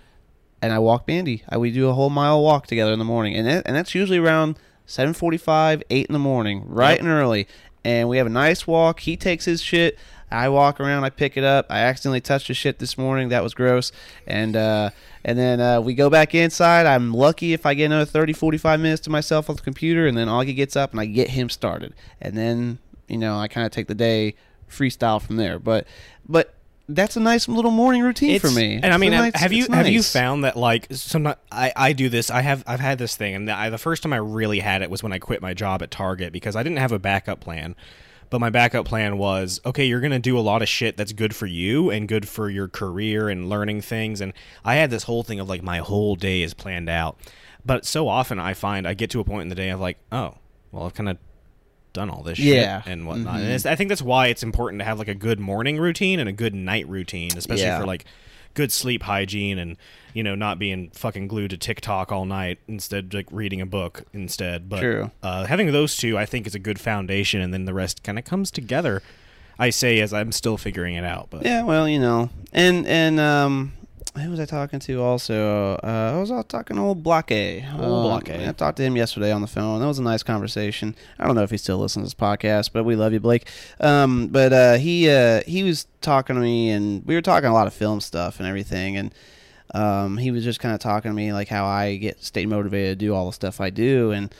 and 0.61 0.73
I 0.73 0.79
walk 0.79 1.07
Bandy. 1.07 1.42
I, 1.49 1.59
we 1.59 1.71
do 1.73 1.88
a 1.88 1.92
whole 1.92 2.11
mile 2.11 2.42
walk 2.42 2.66
together 2.66 2.92
in 2.92 2.99
the 2.99 3.05
morning, 3.05 3.35
and 3.35 3.47
that, 3.47 3.62
and 3.66 3.75
that's 3.77 3.95
usually 3.95 4.18
around 4.18 4.59
seven 4.87 5.14
forty-five, 5.14 5.83
eight 5.90 6.07
in 6.07 6.12
the 6.12 6.18
morning, 6.18 6.64
right 6.66 6.92
Yep. 6.92 7.01
and 7.01 7.09
early. 7.09 7.47
And 7.85 8.09
we 8.09 8.18
have 8.18 8.27
a 8.27 8.31
nice 8.31 8.66
walk. 8.66 9.01
He 9.01 9.16
takes 9.16 9.45
his 9.45 9.62
shit. 9.62 9.99
I 10.31 10.49
walk 10.49 10.81
around. 10.81 11.05
I 11.05 11.11
pick 11.11 11.37
it 11.37 11.45
up. 11.45 11.66
I 11.68 11.81
accidentally 11.81 12.21
touched 12.21 12.49
his 12.49 12.57
shit 12.57 12.79
this 12.79 12.97
morning. 12.97 13.29
That 13.29 13.42
was 13.42 13.55
gross. 13.55 13.92
And 14.27 14.57
uh, 14.57 14.90
and 15.25 15.38
then 15.38 15.61
uh, 15.61 15.81
we 15.81 15.95
go 15.95 16.09
back 16.09 16.35
inside. 16.35 16.87
I'm 16.87 17.12
lucky 17.12 17.53
if 17.53 17.66
I 17.66 17.75
get 17.75 17.87
another 17.87 18.05
30, 18.05 18.33
45 18.33 18.81
minutes 18.81 19.03
to 19.03 19.11
myself 19.11 19.51
on 19.51 19.57
the 19.57 19.62
computer, 19.62 20.07
and 20.07 20.16
then 20.16 20.29
Augie 20.29 20.57
gets 20.57 20.75
up 20.75 20.92
and 20.92 21.01
I 21.01 21.07
get 21.07 21.31
him 21.31 21.49
started. 21.51 21.95
And 22.21 22.37
then 22.37 22.79
you 23.09 23.18
know 23.18 23.38
I 23.38 23.49
kind 23.49 23.66
of 23.66 23.73
take 23.73 23.88
the 23.88 23.95
day 23.95 24.35
freestyle 24.71 25.21
from 25.21 25.37
there. 25.37 25.59
But 25.59 25.87
but 26.29 26.55
that's 26.94 27.16
a 27.16 27.20
nice 27.20 27.48
little 27.48 27.70
morning 27.70 28.02
routine 28.02 28.38
for 28.40 28.50
me. 28.50 28.81
And 28.83 28.92
I 28.92 28.96
mean, 28.96 29.12
have- 29.12 29.33
nice- 29.33 29.40
have 29.40 29.52
you 29.52 29.64
it's 29.64 29.74
have 29.74 29.88
you 29.88 30.02
found 30.02 30.44
that 30.44 30.57
like 30.57 30.87
some 30.90 31.26
I 31.50 31.72
I 31.74 31.92
do 31.92 32.09
this. 32.09 32.31
I 32.31 32.42
have 32.42 32.62
I've 32.66 32.81
had 32.81 32.98
this 32.98 33.16
thing, 33.16 33.35
and 33.35 33.50
I, 33.50 33.70
the 33.70 33.78
first 33.78 34.02
time 34.02 34.12
I 34.12 34.18
really 34.18 34.61
had 34.61 34.83
it 34.83 34.90
was 34.90 35.02
when 35.02 35.12
I 35.12 35.18
quit 35.18 35.42
my 35.42 35.55
job 35.55 35.83
at 35.83 35.90
Target 35.90 36.33
because 36.33 36.57
I 36.57 36.62
didn't 36.62 36.78
have 36.78 36.92
a 36.92 36.98
backup 36.98 37.40
plan. 37.40 37.74
But 38.31 38.40
my 38.40 38.48
backup 38.48 38.87
plan 38.87 39.18
was 39.18 39.61
okay, 39.66 39.85
you're 39.85 40.00
going 40.00 40.12
to 40.12 40.18
do 40.18 40.38
a 40.38 40.40
lot 40.40 40.62
of 40.62 40.68
shit 40.68 40.96
that's 40.96 41.12
good 41.12 41.37
for 41.37 41.44
you 41.46 41.90
and 41.90 42.09
good 42.09 42.26
for 42.26 42.48
your 42.48 42.66
career 42.66 43.28
and 43.28 43.50
learning 43.50 43.83
things. 43.83 44.22
And 44.22 44.33
I 44.64 44.76
had 44.76 44.90
this 44.90 45.02
whole 45.02 45.22
thing 45.22 45.38
of 45.38 45.50
like 45.50 45.62
my 45.62 45.78
whole 45.78 46.16
day 46.16 46.40
is 46.40 46.55
planned 46.55 46.88
out. 46.88 47.18
But 47.64 47.85
so 47.85 48.09
often 48.09 48.38
I 48.38 48.55
find 48.55 48.88
I 48.88 48.94
get 48.94 49.11
to 49.11 49.20
a 49.20 49.24
point 49.24 49.42
in 49.42 49.48
the 49.48 49.55
day 49.55 49.68
of 49.68 49.81
like, 49.81 49.98
oh, 50.11 50.37
well, 50.70 50.87
I've 50.87 50.94
kind 50.94 51.11
of 51.11 51.18
done 51.92 52.11
all 52.11 52.22
this 52.22 52.38
Yeah. 52.38 52.83
shit 52.83 52.92
and 52.92 53.07
whatnot. 53.07 53.37
Mhm. 53.37 53.42
And 53.44 53.52
it's, 53.52 53.66
I 53.66 53.74
think 53.76 53.88
that's 53.88 54.02
why 54.02 54.28
it's 54.28 54.42
important 54.42 54.81
to 54.81 54.85
have 54.85 54.98
like 54.98 55.09
a 55.09 55.14
good 55.14 55.38
morning 55.40 55.78
routine 55.78 56.18
and 56.20 56.28
a 56.28 56.33
good 56.33 56.55
night 56.55 56.88
routine, 56.88 57.31
especially 57.37 57.64
Yeah. 57.64 57.78
for 57.81 57.87
like 57.87 58.05
good 58.55 58.70
sleep 58.70 59.02
hygiene 59.05 59.59
and 59.59 59.76
you 60.12 60.22
know 60.22 60.35
not 60.35 60.59
being 60.59 60.90
fucking 60.92 61.26
glued 61.26 61.48
to 61.50 61.57
TikTok 61.57 62.12
all 62.12 62.26
night 62.26 62.59
instead 62.68 63.14
like 63.14 63.26
reading 63.31 63.61
a 63.61 63.66
book 63.66 64.05
instead. 64.12 64.68
But. 64.68 65.11
Uh, 65.22 65.46
having 65.46 65.70
those 65.72 65.96
two, 65.96 66.18
I 66.18 66.26
think, 66.26 66.46
is 66.46 66.55
a 66.55 66.59
good 66.59 66.78
foundation, 66.78 67.40
and 67.40 67.52
then 67.55 67.64
the 67.64 67.72
rest 67.74 68.02
kind 68.02 68.18
of 68.18 68.24
comes 68.24 68.50
together. 68.50 69.02
I 69.59 69.70
say 69.70 70.00
as 70.00 70.12
I'm 70.12 70.33
still 70.33 70.57
figuring 70.59 70.94
it 70.96 71.05
out, 71.05 71.28
but 71.31 71.44
Yeah, 71.44 71.62
well, 71.62 71.88
you 71.88 71.98
know, 71.98 72.31
and 72.52 72.87
and 72.87 73.20
um, 73.20 73.72
who 74.14 74.31
was 74.31 74.40
I 74.40 74.44
talking 74.44 74.79
to? 74.81 75.01
Also, 75.03 75.77
uh, 75.83 76.12
I 76.14 76.20
was 76.20 76.31
all 76.31 76.42
talking 76.42 76.77
to 76.77 76.83
old 76.83 77.03
Block 77.03 77.31
A. 77.31 77.64
Old 77.72 77.81
Um, 77.81 78.03
Block 78.03 78.29
A. 78.29 78.48
I 78.48 78.53
talked 78.53 78.77
to 78.77 78.83
him 78.83 78.96
yesterday 78.96 79.33
on 79.33 79.40
the 79.40 79.46
phone. 79.46 79.81
That 79.81 79.87
was 79.87 79.98
a 79.98 80.03
nice 80.03 80.22
conversation. 80.22 80.94
I 81.18 81.27
don't 81.27 81.35
know 81.35 81.42
if 81.42 81.51
he 81.51 81.57
still 81.57 81.79
listens 81.79 82.03
to 82.03 82.07
this 82.07 82.29
podcast, 82.29 82.70
but 82.72 82.85
we 82.85 82.94
love 82.94 83.12
you, 83.14 83.20
Blake. 83.20 83.48
Um, 83.81 84.29
but 84.29 84.53
uh, 84.53 84.75
he 84.75 85.09
uh, 85.09 85.42
he 85.46 85.62
was 85.62 85.87
talking 86.03 86.37
to 86.37 86.42
me, 86.42 86.70
and 86.70 87.05
we 87.07 87.14
were 87.14 87.22
talking 87.22 87.48
a 87.48 87.55
lot 87.55 87.66
of 87.66 87.72
film 87.72 88.01
stuff 88.01 88.38
and 88.38 88.46
everything, 88.46 88.96
and 88.98 89.14
um, 89.75 90.18
he 90.18 90.31
was 90.31 90.44
just 90.44 90.61
kind 90.61 90.75
of 90.75 90.81
talking 90.81 91.11
to 91.11 91.14
me 91.14 91.33
like 91.33 91.48
how 91.48 91.64
I 91.64 91.96
get 91.96 92.22
stay 92.22 92.44
motivated 92.44 92.98
to 92.98 93.07
do 93.07 93.14
all 93.14 93.27
the 93.27 93.33
stuff 93.33 93.61
I 93.62 93.70
do, 93.70 94.11
and 94.11 94.35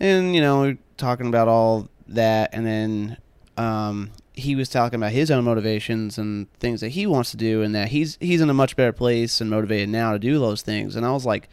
and 0.00 0.34
you 0.34 0.40
know 0.40 0.62
we 0.62 0.66
were 0.68 0.78
talking 0.96 1.26
about 1.26 1.48
all 1.48 1.88
that, 2.08 2.50
and 2.54 2.64
then 2.66 3.18
um, 3.58 4.10
he 4.34 4.54
was 4.56 4.68
talking 4.68 4.98
about 4.98 5.12
his 5.12 5.30
own 5.30 5.44
motivations 5.44 6.16
and 6.18 6.50
things 6.54 6.80
that 6.80 6.90
he 6.90 7.06
wants 7.06 7.30
to 7.32 7.36
do, 7.36 7.62
and 7.62 7.74
that 7.74 7.88
he's 7.88 8.16
he's 8.20 8.40
in 8.40 8.50
a 8.50 8.54
much 8.54 8.76
better 8.76 8.92
place 8.92 9.40
and 9.40 9.50
motivated 9.50 9.88
now 9.88 10.12
to 10.12 10.18
do 10.18 10.38
those 10.38 10.62
things. 10.62 10.96
And 10.96 11.04
I 11.04 11.12
was 11.12 11.26
like, 11.26 11.48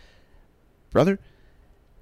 brother, 0.91 1.19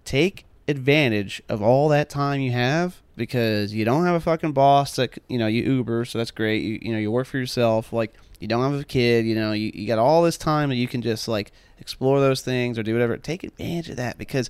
take 0.06 0.46
advantage 0.68 1.42
of 1.48 1.62
all 1.62 1.90
that 1.90 2.10
time 2.10 2.42
you 2.42 2.52
have 2.52 3.02
because 3.16 3.74
you 3.74 3.86
don't 3.86 4.06
have 4.06 4.16
a 4.16 4.20
fucking 4.20 4.52
boss 4.52 4.96
that 4.98 5.18
you 5.28 5.38
know 5.38 5.48
you 5.48 5.64
Uber, 5.64 6.06
so 6.06 6.18
that's 6.18 6.32
great. 6.32 6.64
You 6.64 6.80
you 6.82 6.92
know 6.94 7.00
you 7.00 7.12
work 7.12 7.28
for 7.28 7.38
yourself, 7.38 7.92
like 7.92 8.14
you 8.40 8.48
don't 8.48 8.72
have 8.72 8.80
a 8.80 8.84
kid, 8.84 9.26
you 9.26 9.36
know 9.36 9.54
you, 9.54 9.72
you 9.74 9.88
got 9.88 10.00
all 10.00 10.22
this 10.22 10.38
time 10.38 10.70
that 10.70 10.76
you 10.76 10.88
can 10.88 11.02
just 11.02 11.28
like 11.28 11.52
explore 11.80 12.20
those 12.20 12.42
things 12.42 12.78
or 12.78 12.84
do 12.84 12.94
whatever. 12.94 13.18
Take 13.18 13.44
advantage 13.44 13.90
of 13.90 13.98
that 13.98 14.18
because 14.18 14.50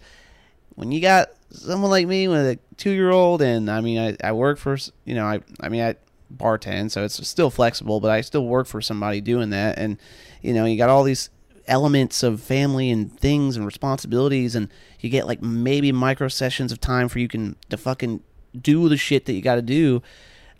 when 0.75 0.91
you 0.91 1.01
got 1.01 1.29
someone 1.49 1.89
like 1.89 2.05
me 2.05 2.27
with 2.27 2.45
a 2.45 2.59
two 2.75 2.91
year 2.91 3.09
old 3.09 3.41
and 3.41 3.71
I 3.71 3.81
mean 3.81 3.97
I, 3.97 4.17
I 4.21 4.33
work 4.33 4.57
for 4.59 4.77
you 5.05 5.15
know 5.15 5.25
I 5.25 5.39
I 5.61 5.69
mean 5.69 5.81
I 5.81 5.95
bartend 6.35 6.91
so 6.91 7.03
it's 7.03 7.25
still 7.27 7.49
flexible 7.49 7.99
but 7.99 8.11
I 8.11 8.21
still 8.21 8.45
work 8.45 8.67
for 8.67 8.81
somebody 8.81 9.21
doing 9.21 9.49
that 9.51 9.77
and 9.77 9.97
you 10.41 10.53
know 10.53 10.65
you 10.65 10.77
got 10.77 10.89
all 10.89 11.03
these 11.03 11.29
elements 11.67 12.23
of 12.23 12.41
family 12.41 12.89
and 12.91 13.11
things 13.19 13.55
and 13.55 13.65
responsibilities 13.65 14.55
and 14.55 14.69
you 14.99 15.09
get 15.09 15.27
like 15.27 15.41
maybe 15.41 15.91
micro 15.91 16.27
sessions 16.27 16.71
of 16.71 16.79
time 16.81 17.07
for 17.09 17.19
you 17.19 17.27
can 17.27 17.55
to 17.69 17.77
fucking 17.77 18.21
do 18.59 18.87
the 18.89 18.97
shit 18.97 19.25
that 19.25 19.33
you 19.33 19.41
got 19.41 19.55
to 19.55 19.61
do 19.61 20.01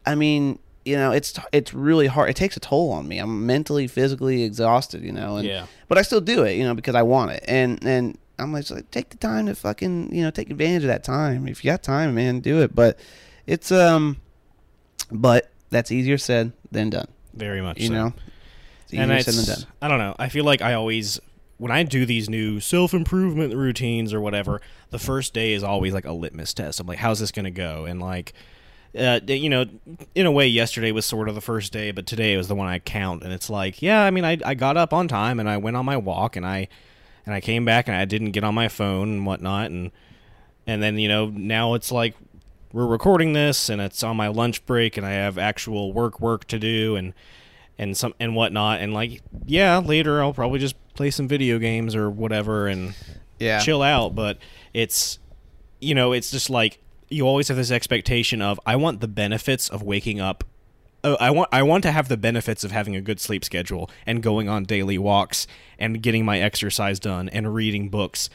I 0.06 0.16
mean 0.16 0.60
you 0.86 0.96
know 0.96 1.12
it's 1.12 1.38
it's 1.52 1.74
really 1.74 2.08
hard 2.08 2.30
it 2.30 2.36
takes 2.36 2.56
a 2.56 2.60
toll 2.62 2.92
on 2.92 3.08
me 3.08 3.18
I'm 3.20 3.46
mentally 3.46 3.88
physically 3.88 4.44
exhausted 4.44 5.02
you 5.04 5.12
know 5.12 5.38
and 5.38 5.48
Yeah. 5.48 5.66
but 5.90 5.98
I 5.98 6.02
still 6.02 6.22
do 6.22 6.44
it, 6.44 6.56
you 6.56 6.64
know, 6.64 6.74
because 6.74 6.96
I 6.96 7.04
want 7.04 7.32
it. 7.32 7.44
And 7.48 7.84
and 7.86 8.18
I'm 8.40 8.54
like, 8.54 8.70
like, 8.70 8.92
take 8.92 9.10
the 9.10 9.18
time 9.18 9.48
to 9.48 9.56
fucking, 9.56 10.14
you 10.14 10.22
know, 10.22 10.30
take 10.30 10.52
advantage 10.52 10.84
of 10.84 10.90
that 10.90 11.04
time. 11.04 11.48
If 11.48 11.66
you 11.66 11.72
got 11.72 11.82
time, 11.82 12.14
man, 12.14 12.40
do 12.40 12.62
it. 12.62 12.76
But 12.76 13.00
it's 13.48 13.72
um, 13.72 14.18
but 15.12 15.47
that's 15.70 15.92
easier 15.92 16.18
said 16.18 16.54
than 16.72 16.90
done. 16.90 17.08
very 17.34 17.62
much. 17.62 17.80
You 17.80 17.88
so. 17.88 17.94
know, 17.94 18.14
it's 18.84 18.94
easier 18.94 19.04
and 19.04 19.24
said 19.24 19.34
than 19.34 19.56
done. 19.56 19.72
I 19.82 19.88
don't 19.88 20.00
know. 20.00 20.16
I 20.18 20.30
feel 20.30 20.46
like 20.46 20.62
I 20.62 20.74
always 20.74 21.20
when 21.58 21.72
I 21.72 21.84
do 21.84 22.06
these 22.06 22.30
new 22.30 22.60
self 22.60 22.94
improvement 22.94 23.56
routines 23.56 24.14
or 24.14 24.22
whatever, 24.22 24.62
the 24.92 25.00
first 25.00 25.34
day 25.34 25.54
is 25.54 25.64
always 25.64 25.94
like 25.94 26.06
a 26.06 26.12
litmus 26.12 26.54
test. 26.54 26.80
I'm 26.80 26.88
like, 26.88 27.00
how's 27.00 27.20
this 27.20 27.32
gonna 27.32 27.52
go? 27.52 27.86
And 27.86 28.00
like, 28.00 28.34
uh, 28.98 29.20
you 29.26 29.50
know, 29.50 29.66
in 30.16 30.26
a 30.26 30.32
way, 30.32 30.48
yesterday 30.48 30.92
was 30.92 31.06
sort 31.06 31.30
of 31.30 31.36
the 31.36 31.42
first 31.42 31.74
day, 31.74 31.92
but 31.92 32.06
today 32.06 32.38
was 32.38 32.48
the 32.48 32.56
one 32.56 32.68
I 32.68 32.80
count. 32.80 33.24
And 33.24 33.34
it's 33.34 33.50
like, 33.50 33.82
yeah, 33.82 34.04
I 34.04 34.12
mean, 34.12 34.26
I 34.26 34.38
I 34.46 34.54
got 34.54 34.78
up 34.78 34.94
on 34.94 35.08
time 35.08 35.40
and 35.40 35.50
I 35.50 35.58
went 35.58 35.78
on 35.78 35.86
my 35.86 35.98
walk 35.98 36.36
and 36.36 36.46
I 36.46 36.68
and 37.26 37.34
I 37.34 37.42
came 37.42 37.66
back 37.66 37.88
and 37.88 37.98
I 37.98 38.06
didn't 38.06 38.32
get 38.32 38.44
on 38.44 38.56
my 38.56 38.68
phone 38.70 39.10
and 39.10 39.26
whatnot 39.26 39.70
and 39.70 39.92
and 40.68 40.84
then 40.84 40.98
you 41.00 41.08
know 41.08 41.28
now 41.28 41.74
it's 41.74 41.92
like 41.92 42.16
we're 42.74 42.86
recording 42.88 43.34
this 43.34 43.70
and 43.70 43.82
it's 43.82 44.04
on 44.04 44.18
my 44.18 44.28
lunch 44.28 44.66
break 44.66 44.98
and 44.98 45.06
I 45.06 45.12
have 45.12 45.38
actual 45.38 45.94
work 45.94 46.20
work 46.20 46.46
to 46.48 46.60
do 46.60 46.96
and 46.96 47.14
and 47.78 47.96
some 47.96 48.14
and 48.20 48.36
whatnot. 48.36 48.82
And 48.82 48.94
like 48.94 49.22
yeah 49.46 49.78
later 49.78 50.22
I'll 50.22 50.34
probably 50.34 50.60
just 50.60 50.76
play 50.94 51.12
some 51.12 51.28
video 51.28 51.60
games 51.60 51.96
or 51.96 52.10
whatever 52.10 52.68
and 52.68 52.94
Yeah. 53.40 53.60
chill 53.60 53.82
out. 53.82 54.16
But 54.16 54.38
it's 54.74 55.20
you 55.80 55.94
know 55.96 56.12
it's 56.12 56.32
just 56.32 56.50
like 56.50 56.80
you 57.10 57.26
always 57.26 57.48
have 57.48 57.58
this 57.58 57.72
expectation 57.72 58.42
of 58.42 58.60
I 58.66 58.76
want 58.76 59.00
the 59.00 59.08
benefits 59.08 59.70
of 59.70 59.82
waking 59.82 60.20
up. 60.20 60.44
Uh, 61.04 61.16
I 61.20 61.30
want 61.32 61.50
I 61.54 61.62
want 61.64 61.84
to 61.84 61.92
have 61.92 62.10
the 62.10 62.18
benefits 62.18 62.64
of 62.64 62.72
having 62.72 62.96
a 62.96 63.02
good 63.02 63.20
sleep 63.20 63.46
schedule 63.46 63.90
and 64.06 64.22
going 64.24 64.50
on 64.50 64.64
daily 64.64 64.98
walks 64.98 65.46
and 65.80 66.02
getting 66.02 66.26
my 66.26 66.40
exercise 66.42 67.00
done 67.00 67.30
and 67.30 67.54
reading 67.54 67.88
books 67.90 68.30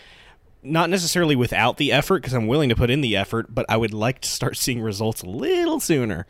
not 0.62 0.88
necessarily 0.90 1.34
without 1.34 1.76
the 1.76 1.90
effort 1.92 2.22
because 2.22 2.34
I'm 2.34 2.46
willing 2.46 2.68
to 2.68 2.76
put 2.76 2.90
in 2.90 3.00
the 3.00 3.16
effort 3.16 3.54
but 3.54 3.66
I 3.68 3.76
would 3.76 3.92
like 3.92 4.20
to 4.20 4.28
start 4.28 4.56
seeing 4.64 4.80
results 4.80 5.22
a 5.22 5.26
little 5.26 5.80
sooner 5.80 6.26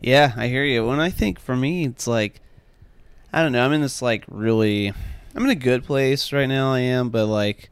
Yeah, 0.00 0.32
I 0.36 0.48
hear 0.48 0.64
you. 0.64 0.86
When 0.86 1.00
I 1.00 1.10
think 1.10 1.38
for 1.38 1.56
me, 1.56 1.84
it's 1.84 2.06
like, 2.06 2.40
I 3.32 3.42
don't 3.42 3.52
know. 3.52 3.64
I'm 3.64 3.72
in 3.72 3.82
this 3.82 4.02
like 4.02 4.24
really, 4.28 4.92
I'm 5.34 5.44
in 5.44 5.50
a 5.50 5.54
good 5.54 5.84
place 5.84 6.32
right 6.32 6.46
now. 6.46 6.72
I 6.72 6.80
am, 6.80 7.10
but 7.10 7.26
like, 7.26 7.70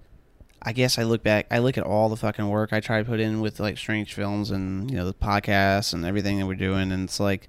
I 0.63 0.73
guess 0.73 0.99
I 0.99 1.05
look 1.05 1.23
back, 1.23 1.47
I 1.51 1.59
look 1.59 1.79
at 1.79 1.85
all 1.85 2.09
the 2.09 2.17
fucking 2.17 2.49
work 2.49 2.73
I 2.73 2.81
try 2.81 2.99
to 2.99 3.05
put 3.05 3.21
in 3.21 3.41
with 3.41 3.61
like 3.61 3.79
Strange 3.79 4.13
Films 4.13 4.51
and 4.51 4.91
you 4.91 4.97
know 4.97 5.07
the 5.07 5.15
podcasts 5.15 5.93
and 5.93 6.05
everything 6.05 6.39
that 6.39 6.47
we're 6.47 6.55
doing, 6.55 6.93
and 6.93 7.05
it's 7.05 7.21
like, 7.21 7.49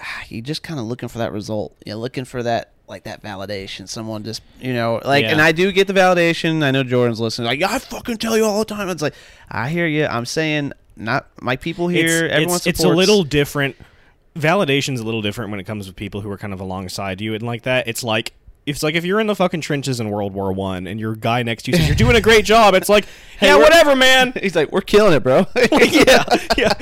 ah, 0.00 0.22
you 0.28 0.42
just 0.42 0.62
kind 0.62 0.78
of 0.78 0.86
looking 0.86 1.08
for 1.08 1.18
that 1.18 1.32
result. 1.32 1.76
You're 1.86 1.96
looking 1.96 2.24
for 2.24 2.42
that 2.42 2.72
like 2.88 3.04
that 3.04 3.22
validation. 3.22 3.88
Someone 3.88 4.22
just 4.24 4.42
you 4.60 4.72
know 4.72 5.00
like, 5.04 5.22
Yeah. 5.24 5.32
and 5.32 5.40
I 5.40 5.52
do 5.52 5.72
get 5.72 5.86
the 5.86 5.92
validation. 5.92 6.62
I 6.62 6.70
know 6.70 6.82
Jordan's 6.82 7.20
listening. 7.20 7.46
Like, 7.46 7.62
I 7.62 7.78
fucking 7.78 8.18
tell 8.18 8.36
you 8.36 8.44
all 8.44 8.58
the 8.60 8.64
time. 8.64 8.88
It's 8.88 9.02
like, 9.02 9.14
I 9.50 9.68
hear 9.68 9.86
you. 9.86 10.06
I'm 10.06 10.26
saying. 10.26 10.72
Not 10.98 11.26
my 11.42 11.56
people 11.56 11.88
here. 11.88 12.24
it's, 12.24 12.32
everyone 12.32 12.56
it's, 12.56 12.66
it's 12.66 12.84
a 12.84 12.88
little 12.88 13.22
different. 13.22 13.76
Validation's 14.34 14.98
a 14.98 15.04
little 15.04 15.20
different 15.20 15.50
when 15.50 15.60
it 15.60 15.64
comes 15.64 15.86
with 15.86 15.94
people 15.94 16.22
who 16.22 16.30
are 16.30 16.38
kind 16.38 16.54
of 16.54 16.60
alongside 16.60 17.20
you 17.20 17.34
and 17.34 17.42
like 17.42 17.64
that. 17.64 17.86
It's 17.86 18.02
like 18.02 18.32
it's 18.66 18.82
like 18.82 18.96
if 18.96 19.04
you're 19.04 19.20
in 19.20 19.28
the 19.28 19.34
fucking 19.36 19.60
trenches 19.60 20.00
in 20.00 20.10
World 20.10 20.34
War 20.34 20.52
One 20.52 20.86
and 20.86 20.98
your 20.98 21.14
guy 21.14 21.42
next 21.44 21.62
to 21.64 21.70
you 21.70 21.76
says 21.76 21.86
you're 21.86 21.96
doing 21.96 22.16
a 22.16 22.20
great 22.20 22.44
job. 22.44 22.74
It's 22.74 22.88
like, 22.88 23.06
Hey, 23.38 23.48
yeah, 23.48 23.56
whatever, 23.56 23.94
man. 23.94 24.32
He's 24.40 24.56
like, 24.56 24.72
we're 24.72 24.80
killing 24.80 25.12
it, 25.12 25.22
bro. 25.22 25.46
yeah, 25.72 26.24
yeah, 26.56 26.72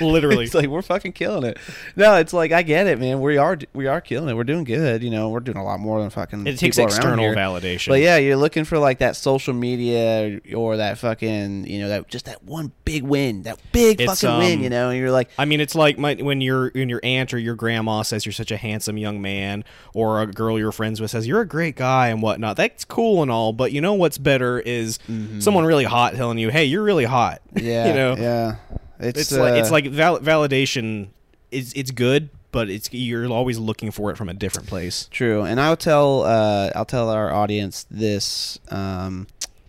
literally. 0.00 0.44
It's 0.44 0.54
like 0.54 0.66
we're 0.66 0.82
fucking 0.82 1.12
killing 1.12 1.44
it. 1.44 1.58
No, 1.94 2.16
it's 2.16 2.32
like 2.32 2.50
I 2.50 2.62
get 2.62 2.88
it, 2.88 2.98
man. 2.98 3.20
We 3.20 3.36
are 3.36 3.56
we 3.72 3.86
are 3.86 4.00
killing 4.00 4.28
it. 4.28 4.34
We're 4.34 4.44
doing 4.44 4.64
good. 4.64 5.02
You 5.04 5.10
know, 5.10 5.28
we're 5.28 5.40
doing 5.40 5.58
a 5.58 5.64
lot 5.64 5.78
more 5.78 6.00
than 6.00 6.10
fucking. 6.10 6.46
It 6.46 6.58
takes 6.58 6.76
external 6.76 7.24
validation. 7.26 7.88
But 7.88 8.00
yeah, 8.00 8.16
you're 8.16 8.36
looking 8.36 8.64
for 8.64 8.78
like 8.78 8.98
that 8.98 9.14
social 9.14 9.54
media 9.54 10.40
or 10.54 10.76
that 10.76 10.98
fucking, 10.98 11.66
you 11.66 11.80
know, 11.80 11.88
that 11.88 12.08
just 12.08 12.24
that 12.24 12.42
one 12.42 12.72
big 12.84 13.04
win, 13.04 13.42
that 13.42 13.60
big 13.70 14.00
It's, 14.00 14.20
fucking 14.20 14.38
win, 14.38 14.58
um, 14.58 14.64
you 14.64 14.70
know. 14.70 14.90
And 14.90 14.98
you're 14.98 15.12
like, 15.12 15.30
I 15.38 15.44
mean, 15.44 15.60
it's 15.60 15.76
like 15.76 15.98
my, 15.98 16.14
when 16.14 16.40
your 16.40 16.72
when 16.74 16.88
your 16.88 17.00
aunt 17.04 17.32
or 17.32 17.38
your 17.38 17.54
grandma 17.54 18.02
says 18.02 18.26
you're 18.26 18.32
such 18.32 18.50
a 18.50 18.56
handsome 18.56 18.98
young 18.98 19.22
man, 19.22 19.62
or 19.94 20.20
a 20.20 20.26
girl 20.26 20.58
you're 20.58 20.72
friends 20.90 21.00
with 21.00 21.10
says 21.10 21.26
you're 21.26 21.40
a 21.40 21.46
great 21.46 21.76
guy 21.76 22.08
and 22.08 22.20
whatnot. 22.20 22.56
That's 22.56 22.84
cool 22.84 23.22
and 23.22 23.30
all, 23.30 23.52
but 23.52 23.72
you 23.72 23.80
know 23.80 23.94
what's 23.94 24.18
better 24.18 24.58
is 24.58 24.98
someone 25.38 25.64
really 25.64 25.84
hot 25.84 26.14
telling 26.14 26.38
you, 26.38 26.50
"Hey, 26.50 26.64
you're 26.64 26.82
really 26.82 27.04
hot." 27.04 27.40
Mm-hmm. 27.50 27.66
yeah, 27.66 27.88
you 27.88 27.94
know, 27.94 28.16
yeah. 28.16 28.56
It's, 29.00 29.20
it's 29.20 29.32
like 29.32 29.54
it's 29.54 29.70
uh, 29.70 29.72
like 29.72 29.86
val- 29.88 30.20
validation 30.20 31.08
is 31.50 31.72
it's 31.74 31.90
good, 31.90 32.30
but 32.52 32.70
it's 32.70 32.92
you're 32.92 33.26
always 33.28 33.58
looking 33.58 33.90
for 33.90 34.10
it 34.10 34.16
from 34.16 34.28
a 34.28 34.34
different 34.34 34.68
place. 34.68 35.08
True, 35.10 35.42
and 35.42 35.60
I'll 35.60 35.76
tell 35.76 36.22
uh, 36.22 36.70
I'll 36.74 36.84
tell 36.84 37.10
our 37.10 37.32
audience 37.32 37.86
this, 37.90 38.58
um, 38.68 39.26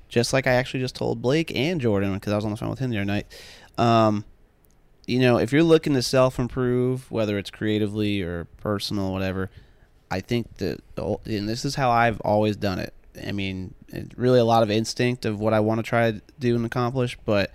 just 0.10 0.32
like 0.32 0.48
I 0.48 0.52
actually 0.54 0.82
just 0.82 0.96
told 0.96 1.22
Blake 1.22 1.52
and 1.56 1.82
Jordan 1.82 2.14
because 2.14 2.34
I 2.34 2.36
was 2.36 2.46
on 2.46 2.52
the 2.52 2.58
phone 2.58 2.70
with 2.70 2.80
him 2.80 2.92
the 2.92 2.98
other 2.98 3.06
night. 3.06 3.26
Um, 3.78 4.26
you 5.08 5.20
know, 5.20 5.38
if 5.38 5.52
you're 5.52 5.64
looking 5.64 5.94
to 5.94 6.04
self 6.04 6.38
improve, 6.40 7.10
whether 7.12 7.38
it's 7.38 7.50
creatively 7.50 8.22
or 8.22 8.46
personal, 8.58 9.12
whatever, 9.12 9.50
I 10.12 10.20
think 10.20 10.58
that, 10.58 10.82
and 11.26 11.50
this 11.50 11.66
is 11.66 11.74
how 11.76 11.90
I've 11.90 12.20
always 12.22 12.56
done 12.58 12.78
it. 12.80 12.94
I 13.26 13.32
mean, 13.32 13.74
really 14.16 14.40
a 14.40 14.46
lot 14.46 14.62
of 14.62 14.70
instinct 14.70 15.26
of 15.26 15.40
what 15.40 15.54
I 15.54 15.60
want 15.62 15.80
to 15.80 15.84
try 15.84 16.12
to 16.12 16.22
do 16.40 16.56
and 16.56 16.66
accomplish, 16.66 17.18
but 17.26 17.52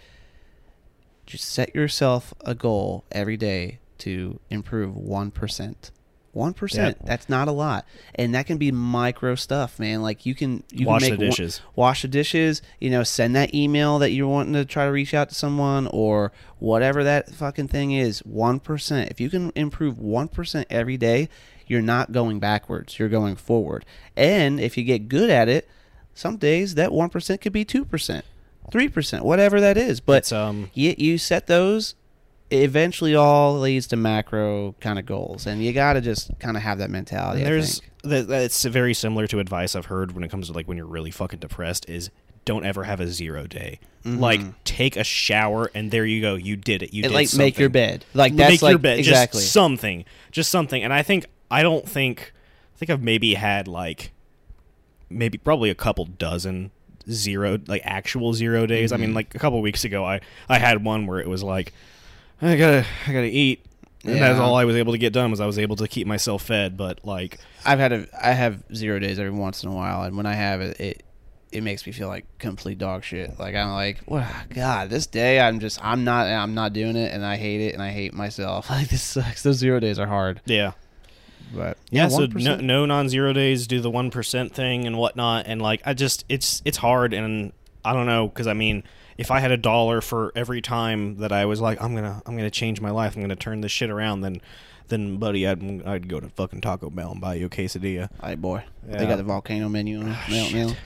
just 1.26 1.44
set 1.44 1.74
yourself 1.74 2.32
a 2.44 2.54
goal 2.54 3.04
every 3.12 3.36
day 3.36 3.78
to 3.98 4.38
improve 4.50 4.96
one 4.96 5.30
percent. 5.30 5.90
One 6.32 6.52
percent. 6.52 6.98
That's 7.06 7.30
not 7.30 7.48
a 7.48 7.52
lot, 7.52 7.86
and 8.14 8.34
that 8.34 8.44
can 8.46 8.58
be 8.58 8.70
micro 8.70 9.36
stuff, 9.36 9.78
man. 9.78 10.02
Like 10.02 10.26
you 10.26 10.34
can 10.34 10.62
you 10.70 10.86
Wash 10.86 11.00
can 11.02 11.12
the 11.12 11.16
make 11.16 11.20
one- 11.20 11.30
dishes. 11.30 11.60
wash 11.74 12.02
the 12.02 12.08
dishes. 12.08 12.60
You 12.78 12.90
know, 12.90 13.02
send 13.04 13.34
that 13.36 13.54
email 13.54 13.98
that 14.00 14.10
you're 14.10 14.28
wanting 14.28 14.52
to 14.52 14.66
try 14.66 14.84
to 14.84 14.92
reach 14.92 15.14
out 15.14 15.30
to 15.30 15.34
someone 15.34 15.86
or 15.86 16.32
whatever 16.58 17.02
that 17.04 17.30
fucking 17.34 17.68
thing 17.68 17.92
is. 17.92 18.18
One 18.20 18.60
percent. 18.60 19.10
If 19.10 19.18
you 19.18 19.30
can 19.30 19.50
improve 19.56 19.98
one 19.98 20.28
percent 20.28 20.66
every 20.68 20.98
day, 20.98 21.30
you're 21.66 21.82
not 21.82 22.12
going 22.12 22.38
backwards. 22.38 22.98
You're 22.98 23.08
going 23.08 23.36
forward. 23.36 23.84
And 24.16 24.60
if 24.60 24.76
you 24.76 24.84
get 24.84 25.08
good 25.08 25.30
at 25.30 25.48
it, 25.48 25.68
some 26.14 26.36
days 26.36 26.74
that 26.76 26.92
one 26.92 27.10
percent 27.10 27.40
could 27.40 27.52
be 27.52 27.64
two 27.64 27.84
percent, 27.84 28.24
three 28.70 28.88
percent, 28.88 29.24
whatever 29.24 29.60
that 29.60 29.76
is. 29.76 30.00
But 30.00 30.32
um, 30.32 30.70
you 30.74 30.94
you 30.96 31.18
set 31.18 31.46
those. 31.46 31.94
it 32.50 32.62
Eventually, 32.62 33.14
all 33.14 33.58
leads 33.58 33.86
to 33.88 33.96
macro 33.96 34.74
kind 34.80 34.98
of 34.98 35.06
goals, 35.06 35.46
and 35.46 35.62
you 35.62 35.72
got 35.72 35.94
to 35.94 36.00
just 36.00 36.30
kind 36.38 36.56
of 36.56 36.62
have 36.62 36.78
that 36.78 36.90
mentality. 36.90 37.42
There's 37.44 37.82
that 38.04 38.28
that's 38.28 38.64
very 38.64 38.94
similar 38.94 39.26
to 39.26 39.40
advice 39.40 39.74
I've 39.74 39.86
heard 39.86 40.12
when 40.12 40.22
it 40.24 40.30
comes 40.30 40.46
to 40.46 40.52
like 40.52 40.68
when 40.68 40.76
you're 40.76 40.86
really 40.86 41.10
fucking 41.10 41.40
depressed 41.40 41.88
is 41.88 42.10
don't 42.44 42.64
ever 42.64 42.84
have 42.84 43.00
a 43.00 43.08
zero 43.08 43.46
day. 43.46 43.80
Like 44.04 44.40
take 44.62 44.94
a 44.94 45.02
shower 45.02 45.68
and 45.74 45.90
there 45.90 46.06
you 46.06 46.20
go, 46.20 46.36
you 46.36 46.54
did 46.54 46.84
it. 46.84 46.94
You 46.94 47.00
It, 47.00 47.08
did 47.08 47.14
like 47.14 47.34
make 47.34 47.58
your 47.58 47.68
bed. 47.68 48.04
Like 48.14 48.36
that's 48.36 48.52
make 48.52 48.62
like 48.62 48.70
your 48.70 48.78
bed. 48.78 49.00
exactly. 49.00 49.40
Just 49.40 49.52
something. 49.52 50.04
Just 50.30 50.48
something. 50.52 50.84
And 50.84 50.92
I 50.92 51.02
think 51.02 51.26
I 51.50 51.62
don't 51.62 51.88
think 51.88 52.32
I 52.74 52.78
think 52.78 52.90
I've 52.90 53.02
maybe 53.02 53.34
had 53.34 53.68
like 53.68 54.12
maybe 55.08 55.38
probably 55.38 55.70
a 55.70 55.74
couple 55.74 56.04
dozen 56.04 56.70
zero 57.08 57.58
like 57.66 57.82
actual 57.84 58.32
zero 58.34 58.66
days. 58.66 58.92
I 58.92 58.96
mean 58.96 59.08
Mm-hmm. 59.10 59.16
like 59.16 59.34
a 59.34 59.38
couple 59.38 59.60
weeks 59.62 59.84
ago 59.84 60.04
I 60.04 60.20
I 60.48 60.58
had 60.58 60.84
one 60.84 61.06
where 61.06 61.20
it 61.20 61.28
was 61.28 61.42
like 61.42 61.72
I 62.42 62.56
gotta 62.56 62.84
I 63.06 63.12
gotta 63.12 63.26
eat. 63.26 63.64
And 64.04 64.20
that's 64.20 64.38
all 64.38 64.54
I 64.54 64.64
was 64.64 64.76
able 64.76 64.92
to 64.92 64.98
get 64.98 65.12
done 65.12 65.32
was 65.32 65.40
I 65.40 65.46
was 65.46 65.58
able 65.58 65.74
to 65.76 65.88
keep 65.88 66.06
myself 66.06 66.42
fed, 66.44 66.76
but 66.76 67.04
like 67.04 67.38
I've 67.64 67.80
had 67.80 67.92
a 67.92 68.06
I 68.24 68.32
have 68.32 68.62
zero 68.72 69.00
days 69.00 69.18
every 69.18 69.32
once 69.32 69.64
in 69.64 69.68
a 69.68 69.72
while, 69.74 70.02
and 70.04 70.16
when 70.16 70.26
I 70.26 70.34
have 70.34 70.60
it, 70.60 70.78
it 70.78 71.02
it 71.50 71.62
makes 71.62 71.84
me 71.86 71.92
feel 71.92 72.06
like 72.06 72.24
complete 72.38 72.78
dog 72.78 73.02
shit. 73.02 73.36
Like 73.40 73.56
I'm 73.56 73.72
like, 73.72 74.02
well, 74.06 74.28
God, 74.50 74.90
this 74.90 75.06
day 75.08 75.40
I'm 75.40 75.58
just 75.58 75.84
I'm 75.84 76.04
not 76.04 76.28
I'm 76.28 76.54
not 76.54 76.72
doing 76.72 76.94
it, 76.94 77.12
and 77.12 77.26
I 77.26 77.36
hate 77.36 77.60
it, 77.60 77.74
and 77.74 77.82
I 77.82 77.90
hate 77.90 78.14
myself. 78.14 78.70
Like 78.70 78.88
this 78.88 79.02
sucks. 79.02 79.42
Those 79.42 79.56
zero 79.56 79.80
days 79.80 79.98
are 79.98 80.06
hard, 80.06 80.40
yeah. 80.44 80.72
But 81.54 81.78
Yeah, 81.90 82.08
so 82.08 82.26
no, 82.26 82.56
no 82.56 82.86
non-zero 82.86 83.32
days, 83.32 83.66
do 83.66 83.80
the 83.80 83.90
one 83.90 84.10
percent 84.10 84.54
thing 84.54 84.86
and 84.86 84.98
whatnot, 84.98 85.46
and 85.46 85.60
like 85.60 85.82
I 85.84 85.94
just 85.94 86.24
it's 86.28 86.62
it's 86.64 86.78
hard, 86.78 87.12
and 87.12 87.52
I 87.84 87.92
don't 87.92 88.06
know 88.06 88.28
because 88.28 88.46
I 88.46 88.52
mean, 88.52 88.82
if 89.18 89.30
I 89.30 89.40
had 89.40 89.50
a 89.50 89.56
dollar 89.56 90.00
for 90.00 90.32
every 90.34 90.60
time 90.60 91.18
that 91.18 91.32
I 91.32 91.44
was 91.46 91.60
like, 91.60 91.80
I'm 91.82 91.94
gonna 91.94 92.22
I'm 92.26 92.36
gonna 92.36 92.50
change 92.50 92.80
my 92.80 92.90
life, 92.90 93.16
I'm 93.16 93.22
gonna 93.22 93.36
turn 93.36 93.60
this 93.60 93.72
shit 93.72 93.90
around, 93.90 94.20
then 94.22 94.40
then 94.88 95.16
buddy, 95.18 95.46
I'd 95.46 95.86
I'd 95.86 96.08
go 96.08 96.20
to 96.20 96.28
fucking 96.28 96.60
Taco 96.60 96.90
Bell 96.90 97.12
and 97.12 97.20
buy 97.20 97.34
you 97.34 97.46
a 97.46 97.48
quesadilla. 97.48 98.08
Hey 98.22 98.34
boy, 98.34 98.64
they 98.84 99.06
got 99.06 99.16
the 99.16 99.24
volcano 99.24 99.68
menu 99.68 100.00
on 100.00 100.08
it. 100.08 100.16
Ah, 100.16 100.26
Melt 100.30 100.52
meal. 100.52 100.76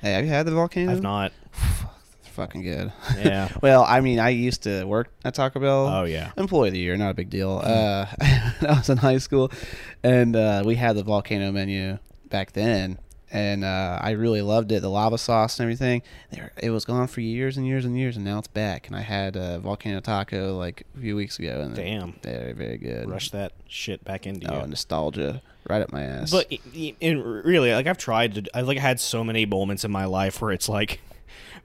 Hey, 0.00 0.12
have 0.12 0.24
you 0.24 0.30
had 0.30 0.46
the 0.46 0.52
volcano? 0.52 0.92
I've 0.92 1.02
not. 1.02 1.32
Fucking 2.38 2.62
good. 2.62 2.92
Yeah. 3.18 3.48
well, 3.62 3.82
I 3.82 4.00
mean, 4.00 4.20
I 4.20 4.28
used 4.28 4.62
to 4.62 4.84
work 4.84 5.08
at 5.24 5.34
Taco 5.34 5.58
Bell. 5.58 5.86
Oh 5.88 6.04
yeah. 6.04 6.30
employee 6.36 6.68
of 6.68 6.74
the 6.74 6.78
year, 6.78 6.96
not 6.96 7.10
a 7.10 7.14
big 7.14 7.30
deal. 7.30 7.60
Uh, 7.64 8.06
I 8.20 8.54
was 8.68 8.88
in 8.88 8.96
high 8.98 9.18
school, 9.18 9.50
and 10.04 10.36
uh, 10.36 10.62
we 10.64 10.76
had 10.76 10.94
the 10.94 11.02
volcano 11.02 11.50
menu 11.50 11.98
back 12.30 12.52
then, 12.52 13.00
and 13.32 13.64
uh, 13.64 13.98
I 14.00 14.12
really 14.12 14.40
loved 14.40 14.70
it. 14.70 14.82
The 14.82 14.88
lava 14.88 15.18
sauce 15.18 15.58
and 15.58 15.64
everything. 15.64 16.02
There, 16.30 16.52
it 16.62 16.70
was 16.70 16.84
gone 16.84 17.08
for 17.08 17.20
years 17.22 17.56
and 17.56 17.66
years 17.66 17.84
and 17.84 17.98
years, 17.98 18.14
and 18.14 18.24
now 18.24 18.38
it's 18.38 18.46
back. 18.46 18.86
And 18.86 18.94
I 18.94 19.00
had 19.00 19.36
uh, 19.36 19.58
volcano 19.58 19.98
taco 19.98 20.56
like 20.56 20.84
a 20.96 21.00
few 21.00 21.16
weeks 21.16 21.40
ago, 21.40 21.60
and 21.62 21.74
Damn. 21.74 22.12
very 22.22 22.52
very 22.52 22.78
good. 22.78 23.10
Rush 23.10 23.30
that 23.32 23.50
shit 23.66 24.04
back 24.04 24.28
into 24.28 24.46
you. 24.46 24.52
Oh, 24.52 24.64
nostalgia, 24.64 25.42
right 25.68 25.82
up 25.82 25.90
my 25.92 26.04
ass. 26.04 26.30
But 26.30 26.46
i- 26.52 26.60
i- 26.72 26.94
in 27.00 27.20
really, 27.20 27.72
like 27.74 27.88
I've 27.88 27.98
tried 27.98 28.34
to, 28.36 28.44
I 28.56 28.60
like 28.60 28.78
had 28.78 29.00
so 29.00 29.24
many 29.24 29.44
moments 29.44 29.84
in 29.84 29.90
my 29.90 30.04
life 30.04 30.40
where 30.40 30.52
it's 30.52 30.68
like, 30.68 31.00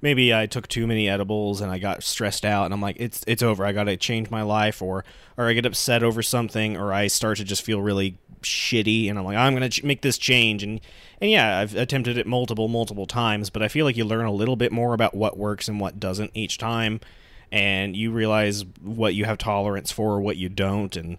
maybe 0.02 0.34
I 0.34 0.45
took 0.45 0.67
too 0.67 0.88
many 0.88 1.10
edibles 1.10 1.62
and 1.62 1.71
I 1.71 1.80
got 1.80 2.04
stressed 2.04 2.45
out, 2.45 2.65
and 2.65 2.73
I'm 2.73 2.82
like, 2.82 2.97
it's 2.99 3.23
it's 3.28 3.43
over. 3.43 3.65
I 3.65 3.71
got 3.71 3.86
to 3.86 3.97
change 3.97 4.30
my 4.30 4.41
life, 4.41 4.82
or 4.82 5.04
or 5.38 5.47
I 5.47 5.54
get 5.54 5.65
upset 5.65 6.04
over 6.04 6.21
something, 6.21 6.78
or 6.78 6.93
I 6.93 7.08
start 7.08 7.38
to 7.38 7.43
just 7.43 7.63
feel 7.63 7.82
really 7.82 8.17
shitty, 8.41 9.10
and 9.10 9.17
I'm 9.17 9.26
like, 9.26 9.38
I'm 9.38 9.54
gonna 9.54 9.69
ch- 9.69 9.84
make 9.84 10.02
this 10.02 10.17
change, 10.17 10.63
and 10.63 10.80
and 11.21 11.32
yeah, 11.32 11.60
I've 11.60 11.76
attempted 11.76 12.17
it 12.17 12.28
multiple 12.28 12.67
multiple 12.67 13.06
times, 13.06 13.49
but 13.49 13.63
I 13.63 13.67
feel 13.67 13.86
like 13.86 13.97
you 13.97 14.06
learn 14.06 14.26
a 14.26 14.32
little 14.32 14.56
bit 14.56 14.71
more 14.71 14.93
about 14.93 15.13
what 15.13 15.38
works 15.38 15.67
and 15.67 15.80
what 15.80 15.99
doesn't 15.99 16.32
each 16.34 16.58
time, 16.58 16.99
and 17.52 17.95
you 17.95 18.12
realize 18.12 18.65
what 18.82 19.15
you 19.15 19.26
have 19.26 19.38
tolerance 19.38 19.91
for, 19.91 20.19
what 20.19 20.38
you 20.38 20.49
don't, 20.49 20.95
and 20.95 21.17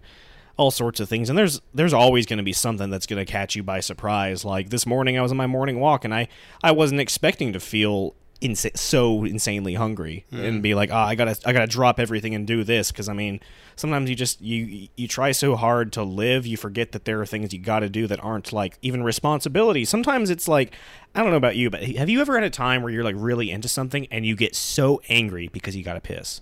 all 0.57 0.71
sorts 0.71 0.99
of 0.99 1.09
things. 1.09 1.29
And 1.29 1.37
there's 1.37 1.61
there's 1.73 1.93
always 1.93 2.25
going 2.25 2.37
to 2.37 2.43
be 2.43 2.53
something 2.53 2.89
that's 2.89 3.05
going 3.05 3.23
to 3.23 3.29
catch 3.29 3.55
you 3.55 3.63
by 3.63 3.79
surprise. 3.79 4.45
Like 4.45 4.69
this 4.69 4.85
morning 4.85 5.17
i 5.17 5.21
was 5.21 5.31
on 5.31 5.37
my 5.37 5.47
morning 5.47 5.79
walk 5.79 6.05
and 6.05 6.13
i 6.13 6.27
i 6.63 6.71
wasn't 6.71 7.01
expecting 7.01 7.53
to 7.53 7.59
feel 7.59 8.15
insa- 8.47 8.77
so 8.77 9.23
insanely 9.25 9.73
hungry 9.75 10.25
and 10.31 10.61
be 10.61 10.73
like 10.75 10.91
ah 10.91 11.07
i 11.07 11.15
gotta 11.15 11.37
i 11.45 11.53
gotta 11.53 11.67
drop 11.67 11.99
everything 11.99 12.33
and 12.35 12.45
do 12.47 12.63
this 12.63 12.91
because 12.91 13.09
i 13.09 13.13
mean 13.13 13.39
sometimes 13.75 14.09
you 14.09 14.15
just 14.15 14.41
you 14.41 14.87
you 14.95 15.07
try 15.07 15.31
so 15.31 15.55
hard 15.55 15.91
to 15.93 16.03
live 16.03 16.45
you 16.45 16.57
forget 16.57 16.91
that 16.91 17.05
there 17.05 17.19
are 17.21 17.25
things 17.25 17.53
you 17.53 17.59
gotta 17.59 17.89
do 17.89 18.07
that 18.07 18.23
aren't 18.23 18.53
like 18.53 18.77
even 18.81 19.03
responsibility. 19.03 19.85
Sometimes 19.85 20.29
it's 20.29 20.47
like 20.47 20.73
i 21.13 21.21
don't 21.21 21.31
know 21.31 21.37
about 21.37 21.55
you 21.55 21.69
but 21.69 21.83
have 21.83 22.09
you 22.09 22.21
ever 22.21 22.35
had 22.35 22.43
a 22.43 22.49
time 22.49 22.81
where 22.81 22.91
you're 22.91 23.03
like 23.03 23.15
really 23.17 23.51
into 23.51 23.67
something 23.67 24.07
and 24.11 24.25
you 24.25 24.35
get 24.35 24.55
so 24.55 25.01
angry 25.09 25.47
because 25.47 25.75
you 25.75 25.83
gotta 25.83 26.01
piss? 26.01 26.41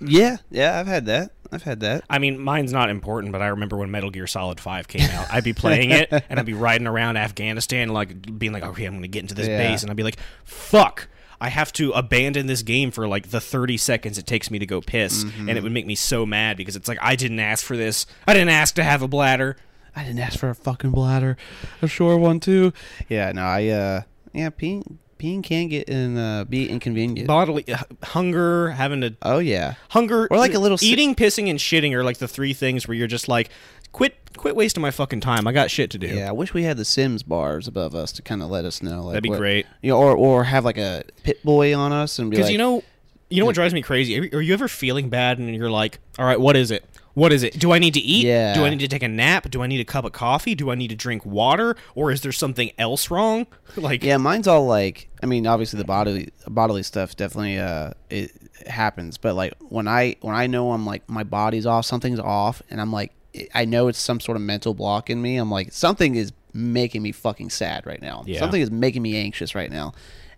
Yeah, 0.00 0.36
yeah, 0.50 0.78
I've 0.78 0.86
had 0.86 1.06
that. 1.06 1.30
I've 1.52 1.62
had 1.62 1.80
that. 1.80 2.04
I 2.10 2.18
mean, 2.18 2.38
mine's 2.38 2.72
not 2.72 2.90
important, 2.90 3.32
but 3.32 3.42
I 3.42 3.48
remember 3.48 3.76
when 3.76 3.90
Metal 3.90 4.10
Gear 4.10 4.26
Solid 4.26 4.60
Five 4.60 4.88
came 4.88 5.08
out. 5.10 5.26
I'd 5.30 5.44
be 5.44 5.52
playing 5.52 5.90
it, 5.90 6.08
and 6.28 6.38
I'd 6.38 6.46
be 6.46 6.54
riding 6.54 6.86
around 6.86 7.16
Afghanistan, 7.16 7.88
like 7.90 8.38
being 8.38 8.52
like, 8.52 8.62
"Okay, 8.64 8.84
I'm 8.84 8.92
going 8.94 9.02
to 9.02 9.08
get 9.08 9.20
into 9.22 9.34
this 9.34 9.48
Yeah. 9.48 9.58
base," 9.58 9.82
and 9.82 9.90
I'd 9.90 9.96
be 9.96 10.02
like, 10.02 10.18
"Fuck." 10.44 11.08
I 11.38 11.50
have 11.50 11.70
to 11.74 11.92
abandon 11.92 12.46
this 12.46 12.62
game 12.62 12.90
for 12.90 13.06
like 13.06 13.28
the 13.28 13.42
30 13.42 13.76
seconds 13.76 14.16
it 14.16 14.26
takes 14.26 14.50
me 14.50 14.58
to 14.58 14.64
go 14.64 14.80
piss, 14.80 15.22
Mm-hmm. 15.24 15.48
and 15.50 15.58
it 15.58 15.62
would 15.62 15.72
make 15.72 15.84
me 15.84 15.94
so 15.94 16.24
mad 16.24 16.56
because 16.56 16.76
it's 16.76 16.88
like 16.88 16.96
I 17.02 17.14
didn't 17.14 17.40
ask 17.40 17.62
for 17.64 17.76
this. 17.76 18.06
I 18.26 18.32
didn't 18.32 18.48
ask 18.48 18.74
to 18.76 18.82
have 18.84 19.02
a 19.02 19.08
bladder. 19.08 19.56
I 19.94 20.02
didn't 20.02 20.20
ask 20.20 20.38
for 20.38 20.48
a 20.48 20.54
fucking 20.54 20.92
bladder. 20.92 21.36
A 21.82 21.88
sure 21.88 22.16
one 22.16 22.40
too. 22.40 22.72
Yeah, 23.10 23.32
no, 23.32 23.42
I 23.42 23.68
uh 23.68 24.02
yeah, 24.32 24.48
peeing 24.48 24.96
peeing 25.18 25.42
can 25.42 25.68
get 25.68 25.88
in 25.88 26.16
uh 26.16 26.44
be 26.44 26.68
inconvenient. 26.68 27.26
Bodily 27.26 27.64
hunger, 28.02 28.70
having 28.70 29.00
to 29.02 29.14
Oh 29.22 29.38
yeah. 29.38 29.74
hunger, 29.90 30.26
Or 30.30 30.36
like 30.38 30.54
a 30.54 30.58
little 30.58 30.78
si- 30.78 30.86
eating, 30.86 31.14
pissing, 31.14 31.48
and 31.50 31.58
shitting 31.58 31.92
are 31.94 32.04
like 32.04 32.18
the 32.18 32.28
three 32.28 32.52
things 32.52 32.86
where 32.86 32.96
you're 32.96 33.06
just 33.06 33.28
like, 33.28 33.50
quit, 33.92 34.14
quit 34.36 34.54
wasting 34.56 34.82
my 34.82 34.90
fucking 34.90 35.20
time. 35.20 35.46
I 35.46 35.52
got 35.52 35.70
shit 35.70 35.90
to 35.92 35.98
do. 35.98 36.06
Yeah, 36.08 36.28
I 36.28 36.32
wish 36.32 36.52
we 36.54 36.64
had 36.64 36.76
the 36.76 36.84
Sims 36.84 37.22
bars 37.22 37.66
above 37.66 37.94
us 37.94 38.12
to 38.12 38.22
kind 38.22 38.42
of 38.42 38.50
let 38.50 38.64
us 38.64 38.82
know. 38.82 39.02
Like, 39.04 39.12
That'd 39.14 39.22
be 39.22 39.30
what- 39.30 39.38
great. 39.38 39.66
You 39.82 39.90
know, 39.92 39.98
or 39.98 40.14
or 40.16 40.44
have 40.44 40.64
like 40.64 40.78
a 40.78 41.04
Pip-Boy 41.22 41.74
on 41.76 41.92
us 41.92 42.18
and 42.18 42.30
be 42.30 42.36
Because 42.36 42.46
like, 42.48 42.52
you 42.52 42.58
know, 42.58 42.82
you 43.30 43.40
know 43.40 43.46
what 43.46 43.54
drives 43.54 43.74
me 43.74 43.82
crazy. 43.82 44.32
Are 44.32 44.40
you 44.40 44.52
ever 44.54 44.68
feeling 44.68 45.08
bad 45.08 45.38
and 45.38 45.52
you're 45.54 45.70
like, 45.70 45.98
all 46.18 46.24
right, 46.26 46.38
what 46.40 46.54
is 46.56 46.70
it? 46.70 46.84
What 47.16 47.32
is 47.32 47.42
it? 47.42 47.58
Do 47.58 47.72
I 47.72 47.78
need 47.78 47.94
to 47.94 48.00
eat? 48.00 48.26
Yeah. 48.26 48.52
Do 48.52 48.66
I 48.66 48.68
need 48.68 48.80
to 48.80 48.88
take 48.88 49.02
a 49.02 49.08
nap? 49.08 49.48
Do 49.48 49.62
I 49.62 49.66
need 49.66 49.80
a 49.80 49.86
cup 49.86 50.04
of 50.04 50.12
coffee? 50.12 50.54
Do 50.54 50.70
I 50.70 50.74
need 50.74 50.88
to 50.88 50.94
drink 50.94 51.24
water? 51.24 51.74
Or 51.94 52.10
is 52.10 52.20
there 52.20 52.30
something 52.30 52.70
else 52.76 53.10
wrong? 53.10 53.46
like, 53.76 54.04
yeah, 54.04 54.18
mine's 54.18 54.46
all 54.46 54.66
like, 54.66 55.08
I 55.22 55.26
mean, 55.26 55.46
obviously 55.46 55.78
the 55.78 55.86
bodily 55.86 56.28
bodily 56.46 56.82
stuff 56.82 57.16
definitely 57.16 57.58
uh 57.58 57.92
it 58.10 58.32
happens, 58.66 59.16
but 59.16 59.34
like 59.34 59.54
when 59.70 59.88
I 59.88 60.16
when 60.20 60.34
I 60.34 60.46
know 60.46 60.72
I'm 60.72 60.84
like 60.84 61.08
my 61.08 61.24
body's 61.24 61.64
off, 61.64 61.86
something's 61.86 62.20
off, 62.20 62.60
and 62.68 62.82
I'm 62.82 62.92
like, 62.92 63.12
I 63.54 63.64
know 63.64 63.88
it's 63.88 63.98
some 63.98 64.20
sort 64.20 64.36
of 64.36 64.42
mental 64.42 64.74
block 64.74 65.08
in 65.08 65.22
me. 65.22 65.38
I'm 65.38 65.50
like, 65.50 65.72
something 65.72 66.16
is 66.16 66.32
making 66.52 67.00
me 67.00 67.12
fucking 67.12 67.48
sad 67.48 67.86
right 67.86 68.02
now. 68.02 68.24
Yeah. 68.26 68.40
Something 68.40 68.60
is 68.60 68.70
making 68.70 69.00
me 69.00 69.16
anxious 69.16 69.54
right 69.54 69.70
now, 69.70 69.94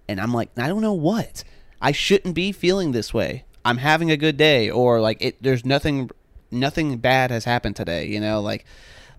and 0.08 0.20
I'm 0.20 0.32
like, 0.32 0.50
I 0.56 0.68
don't 0.68 0.82
know 0.82 0.92
what. 0.92 1.42
I 1.82 1.90
shouldn't 1.90 2.36
be 2.36 2.52
feeling 2.52 2.92
this 2.92 3.12
way. 3.12 3.46
I'm 3.64 3.78
having 3.78 4.10
a 4.10 4.16
good 4.16 4.36
day, 4.36 4.70
or 4.70 5.00
like 5.00 5.18
it. 5.20 5.42
There's 5.42 5.64
nothing, 5.64 6.10
nothing 6.50 6.98
bad 6.98 7.30
has 7.30 7.44
happened 7.44 7.76
today. 7.76 8.06
You 8.06 8.20
know, 8.20 8.40
like, 8.40 8.64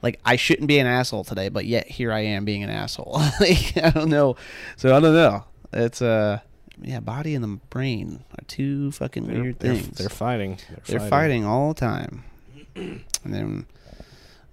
like 0.01 0.19
I 0.25 0.35
shouldn't 0.35 0.67
be 0.67 0.79
an 0.79 0.87
asshole 0.87 1.23
today, 1.23 1.49
but 1.49 1.65
yet 1.65 1.87
here 1.87 2.11
I 2.11 2.21
am 2.21 2.45
being 2.45 2.63
an 2.63 2.69
asshole. 2.69 3.21
like, 3.39 3.77
I 3.77 3.89
don't 3.91 4.09
know. 4.09 4.35
So 4.77 4.95
I 4.95 4.99
don't 4.99 5.13
know. 5.13 5.43
It's 5.73 6.01
uh, 6.01 6.39
yeah, 6.81 6.99
body 6.99 7.35
and 7.35 7.43
the 7.43 7.59
brain 7.69 8.23
are 8.31 8.43
two 8.47 8.91
fucking 8.91 9.27
they're, 9.27 9.41
weird 9.41 9.59
they're, 9.59 9.75
things. 9.75 9.97
they're 9.97 10.09
fighting. 10.09 10.57
They're 10.87 10.99
fighting 10.99 11.45
all 11.45 11.73
the 11.73 11.79
time, 11.79 12.23
and 12.75 13.03
then 13.23 13.65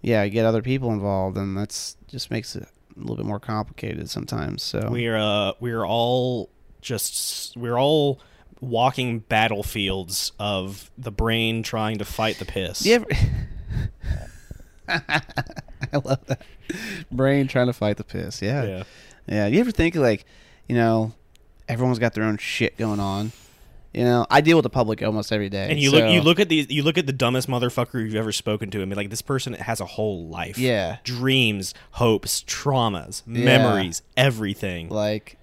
yeah, 0.02 0.26
get 0.28 0.44
other 0.44 0.62
people 0.62 0.92
involved, 0.92 1.36
and 1.36 1.56
that's 1.56 1.96
just 2.08 2.30
makes 2.30 2.56
it 2.56 2.68
a 2.96 3.00
little 3.00 3.16
bit 3.16 3.26
more 3.26 3.40
complicated 3.40 4.10
sometimes. 4.10 4.62
So 4.62 4.88
We're 4.90 5.16
uh, 5.16 5.52
we're 5.60 5.84
all 5.84 6.50
just 6.80 7.56
we're 7.56 7.78
all 7.78 8.20
walking 8.60 9.20
battlefields 9.20 10.32
of 10.38 10.90
the 10.96 11.10
brain 11.12 11.62
trying 11.62 11.98
to 11.98 12.04
fight 12.04 12.38
the 12.38 12.44
piss. 12.44 12.80
Do 12.80 12.88
you 12.90 12.94
ever? 12.96 13.06
I 15.92 15.96
love 16.04 16.24
that 16.26 16.42
brain 17.10 17.48
trying 17.48 17.66
to 17.66 17.72
fight 17.72 17.96
the 17.96 18.04
piss. 18.04 18.40
Yeah. 18.42 18.64
Yeah. 18.64 18.82
yeah, 19.26 19.46
You 19.46 19.60
ever 19.60 19.70
think 19.70 19.94
like, 19.94 20.24
you 20.68 20.74
know, 20.76 21.12
everyone's 21.68 21.98
got 21.98 22.14
their 22.14 22.24
own 22.24 22.38
shit 22.38 22.76
going 22.76 23.00
on. 23.00 23.32
You 23.92 24.04
know, 24.04 24.26
I 24.30 24.42
deal 24.42 24.58
with 24.58 24.64
the 24.64 24.70
public 24.70 25.02
almost 25.02 25.32
every 25.32 25.48
day. 25.48 25.70
And 25.70 25.80
you 25.80 25.90
so- 25.90 25.96
look 25.98 26.10
you 26.12 26.20
look 26.20 26.38
at 26.38 26.48
the, 26.50 26.66
you 26.68 26.82
look 26.82 26.98
at 26.98 27.06
the 27.06 27.12
dumbest 27.14 27.48
motherfucker 27.48 27.94
you've 28.04 28.14
ever 28.14 28.30
spoken 28.32 28.70
to 28.72 28.82
and 28.82 28.90
be 28.90 28.94
like 28.96 29.08
this 29.10 29.22
person 29.22 29.54
has 29.54 29.80
a 29.80 29.86
whole 29.86 30.28
life. 30.28 30.58
Yeah. 30.58 30.98
Dreams, 31.02 31.72
hopes, 31.92 32.42
traumas, 32.42 33.26
memories, 33.26 34.02
everything. 34.16 34.88
like 34.90 35.38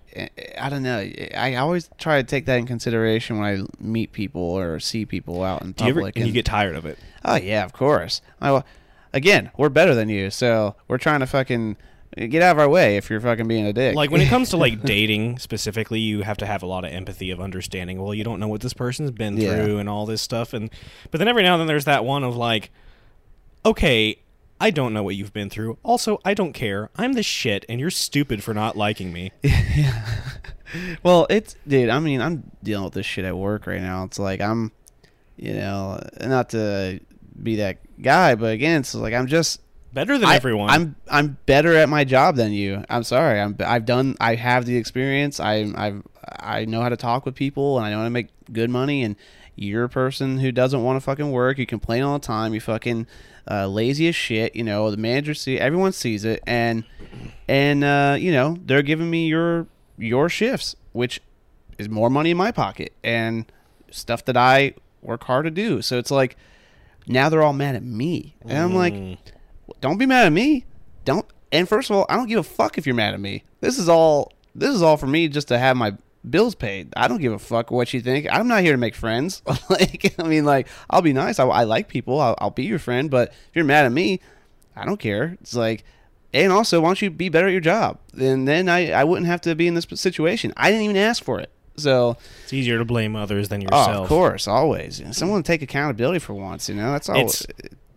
I 0.59 0.69
don't 0.69 0.83
know. 0.83 0.99
I 1.35 1.55
always 1.55 1.89
try 1.97 2.21
to 2.21 2.27
take 2.27 2.45
that 2.45 2.57
in 2.59 2.65
consideration 2.67 3.39
when 3.39 3.47
I 3.47 3.83
meet 3.83 4.11
people 4.11 4.41
or 4.41 4.79
see 4.79 5.05
people 5.05 5.43
out 5.43 5.61
in 5.63 5.71
Do 5.71 5.83
you 5.85 5.89
ever, 5.91 5.99
public. 6.01 6.17
and 6.17 6.27
you 6.27 6.31
get 6.33 6.45
tired 6.45 6.75
of 6.75 6.85
it. 6.85 6.97
oh 7.25 7.35
yeah, 7.35 7.63
of 7.65 7.73
course. 7.73 8.21
I, 8.41 8.51
well, 8.51 8.65
again, 9.13 9.49
we're 9.57 9.69
better 9.69 9.95
than 9.95 10.09
you, 10.09 10.29
so 10.29 10.75
we're 10.87 10.97
trying 10.97 11.21
to 11.21 11.27
fucking 11.27 11.77
get 12.15 12.43
out 12.43 12.51
of 12.51 12.59
our 12.59 12.69
way 12.69 12.95
if 12.97 13.09
you're 13.09 13.19
fucking 13.19 13.47
being 13.47 13.65
a 13.65 13.73
dick. 13.73 13.95
Like 13.95 14.11
when 14.11 14.21
it 14.21 14.27
comes 14.29 14.49
to 14.51 14.57
like 14.57 14.81
dating 14.85 15.39
specifically, 15.39 15.99
you 15.99 16.21
have 16.21 16.37
to 16.37 16.45
have 16.45 16.61
a 16.61 16.67
lot 16.67 16.85
of 16.85 16.91
empathy 16.91 17.31
of 17.31 17.41
understanding. 17.41 17.99
Well, 18.01 18.13
you 18.13 18.23
don't 18.23 18.39
know 18.39 18.47
what 18.47 18.61
this 18.61 18.73
person's 18.73 19.09
been 19.11 19.35
Yeah. 19.37 19.55
through 19.55 19.79
and 19.79 19.89
all 19.89 20.05
this 20.05 20.21
stuff, 20.21 20.53
and 20.53 20.69
but 21.09 21.17
then 21.17 21.27
every 21.27 21.41
now 21.41 21.53
and 21.55 21.61
then 21.61 21.67
there's 21.67 21.85
that 21.85 22.05
one 22.05 22.23
of 22.23 22.35
like, 22.35 22.69
okay, 23.65 24.19
I 24.63 24.69
don't 24.69 24.93
know 24.93 25.03
what 25.03 25.17
you've 25.17 25.33
been 25.33 25.49
through. 25.49 25.77
Also, 25.83 26.21
I 26.23 26.33
don't 26.33 26.53
care. 26.53 26.89
I'm 26.95 27.13
the 27.13 27.21
shit, 27.21 27.65
and 27.67 27.81
you're 27.81 27.91
stupid 27.91 28.41
for 28.41 28.53
not 28.53 28.77
liking 28.77 29.11
me. 29.11 29.33
yeah. 29.43 30.05
Well, 31.03 31.27
it's 31.29 31.57
dude. 31.67 31.89
I 31.89 31.99
mean, 31.99 32.21
I'm 32.21 32.49
dealing 32.63 32.85
with 32.85 32.93
this 32.93 33.05
shit 33.05 33.25
at 33.25 33.37
work 33.37 33.67
right 33.67 33.81
now. 33.81 34.05
It's 34.05 34.19
like 34.19 34.39
I'm, 34.39 34.71
you 35.35 35.53
know, 35.53 36.01
not 36.21 36.51
to 36.51 37.01
be 37.41 37.57
that 37.57 37.79
guy, 38.01 38.35
but 38.35 38.53
again, 38.53 38.79
it's 38.79 38.95
like 38.95 39.13
I'm 39.13 39.27
just 39.27 39.59
Better 39.91 40.17
than 40.17 40.29
I, 40.29 40.35
everyone. 40.35 40.69
I'm 40.69 40.95
I'm 41.11 41.37
better 41.45 41.75
at 41.75 41.89
my 41.89 42.05
job 42.05 42.37
than 42.37 42.53
you. 42.53 42.85
I'm 42.89 43.03
sorry. 43.03 43.41
I'm 43.41 43.57
I've 43.59 43.85
done. 43.85 44.15
I 44.21 44.35
have 44.35 44.65
the 44.65 44.77
experience. 44.77 45.41
I 45.41 45.71
I've 45.75 46.03
I 46.39 46.63
know 46.65 46.81
how 46.81 46.89
to 46.89 46.97
talk 46.97 47.25
with 47.25 47.35
people, 47.35 47.77
and 47.77 47.85
I 47.85 47.91
know 47.91 47.97
how 47.97 48.05
to 48.05 48.09
make 48.09 48.29
good 48.51 48.69
money. 48.69 49.03
And 49.03 49.17
you're 49.55 49.83
a 49.83 49.89
person 49.89 50.39
who 50.39 50.51
doesn't 50.51 50.83
want 50.83 50.97
to 50.97 51.01
fucking 51.01 51.31
work. 51.31 51.57
You 51.57 51.65
complain 51.65 52.03
all 52.03 52.17
the 52.17 52.25
time. 52.25 52.53
You 52.53 52.59
fucking 52.59 53.07
uh, 53.49 53.67
lazy 53.67 54.07
as 54.07 54.15
shit. 54.15 54.55
You 54.55 54.63
know 54.63 54.89
the 54.91 54.97
manager 54.97 55.33
see 55.33 55.59
everyone 55.59 55.91
sees 55.91 56.25
it, 56.25 56.41
and 56.47 56.83
and 57.47 57.83
uh, 57.83 58.15
you 58.19 58.31
know 58.31 58.57
they're 58.65 58.81
giving 58.81 59.09
me 59.09 59.27
your 59.27 59.67
your 59.97 60.29
shifts, 60.29 60.75
which 60.91 61.21
is 61.77 61.89
more 61.89 62.09
money 62.09 62.31
in 62.31 62.37
my 62.37 62.51
pocket 62.51 62.93
and 63.03 63.45
stuff 63.91 64.25
that 64.25 64.37
I 64.37 64.73
work 65.01 65.23
hard 65.25 65.45
to 65.45 65.51
do. 65.51 65.81
So 65.81 65.97
it's 65.97 66.11
like 66.11 66.35
now 67.07 67.29
they're 67.29 67.43
all 67.43 67.53
mad 67.53 67.75
at 67.75 67.83
me, 67.83 68.35
and 68.41 68.57
I'm 68.57 68.75
like, 68.75 68.93
don't 69.81 69.97
be 69.97 70.05
mad 70.05 70.25
at 70.25 70.33
me. 70.33 70.65
Don't. 71.05 71.25
And 71.51 71.69
first 71.69 71.91
of 71.91 71.95
all, 71.95 72.05
I 72.09 72.15
don't 72.15 72.27
give 72.27 72.39
a 72.39 72.43
fuck 72.43 72.77
if 72.77 72.87
you're 72.87 72.95
mad 72.95 73.13
at 73.13 73.19
me. 73.19 73.43
This 73.61 73.77
is 73.77 73.87
all. 73.87 74.31
This 74.55 74.73
is 74.73 74.81
all 74.83 74.97
for 74.97 75.07
me 75.07 75.27
just 75.27 75.47
to 75.47 75.57
have 75.57 75.75
my 75.75 75.95
bills 76.29 76.55
paid. 76.55 76.93
I 76.95 77.07
don't 77.07 77.21
give 77.21 77.33
a 77.33 77.39
fuck 77.39 77.71
what 77.71 77.93
you 77.93 78.01
think. 78.01 78.27
I'm 78.31 78.47
not 78.47 78.61
here 78.61 78.71
to 78.71 78.77
make 78.77 78.95
friends. 78.95 79.41
like, 79.69 80.15
I 80.19 80.23
mean, 80.23 80.45
like, 80.45 80.67
I'll 80.89 81.01
be 81.01 81.13
nice. 81.13 81.39
I, 81.39 81.45
I 81.45 81.63
like 81.63 81.87
people. 81.87 82.19
I'll, 82.19 82.35
I'll 82.39 82.51
be 82.51 82.63
your 82.63 82.79
friend. 82.79 83.09
But 83.09 83.29
if 83.29 83.55
you're 83.55 83.65
mad 83.65 83.85
at 83.85 83.91
me, 83.91 84.19
I 84.75 84.85
don't 84.85 84.99
care. 84.99 85.37
It's 85.41 85.55
like, 85.55 85.83
and 86.33 86.51
also, 86.51 86.81
why 86.81 86.89
don't 86.89 87.01
you 87.01 87.11
be 87.11 87.29
better 87.29 87.47
at 87.47 87.51
your 87.51 87.61
job? 87.61 87.99
And 88.17 88.47
then 88.47 88.67
I, 88.67 88.91
I 88.91 89.03
wouldn't 89.03 89.27
have 89.27 89.41
to 89.41 89.55
be 89.55 89.67
in 89.67 89.75
this 89.75 89.85
situation. 89.95 90.53
I 90.57 90.71
didn't 90.71 90.85
even 90.85 90.97
ask 90.97 91.23
for 91.23 91.39
it. 91.39 91.51
So, 91.75 92.17
it's 92.43 92.53
easier 92.53 92.77
to 92.77 92.85
blame 92.85 93.15
others 93.15 93.49
than 93.49 93.61
oh, 93.61 93.77
yourself. 93.77 94.03
of 94.03 94.09
course, 94.09 94.47
always. 94.47 95.01
Someone 95.11 95.41
take 95.41 95.63
accountability 95.63 96.19
for 96.19 96.33
once. 96.33 96.69
You 96.69 96.75
know, 96.75 96.91
that's 96.91 97.09
all. 97.09 97.17
It's- 97.17 97.45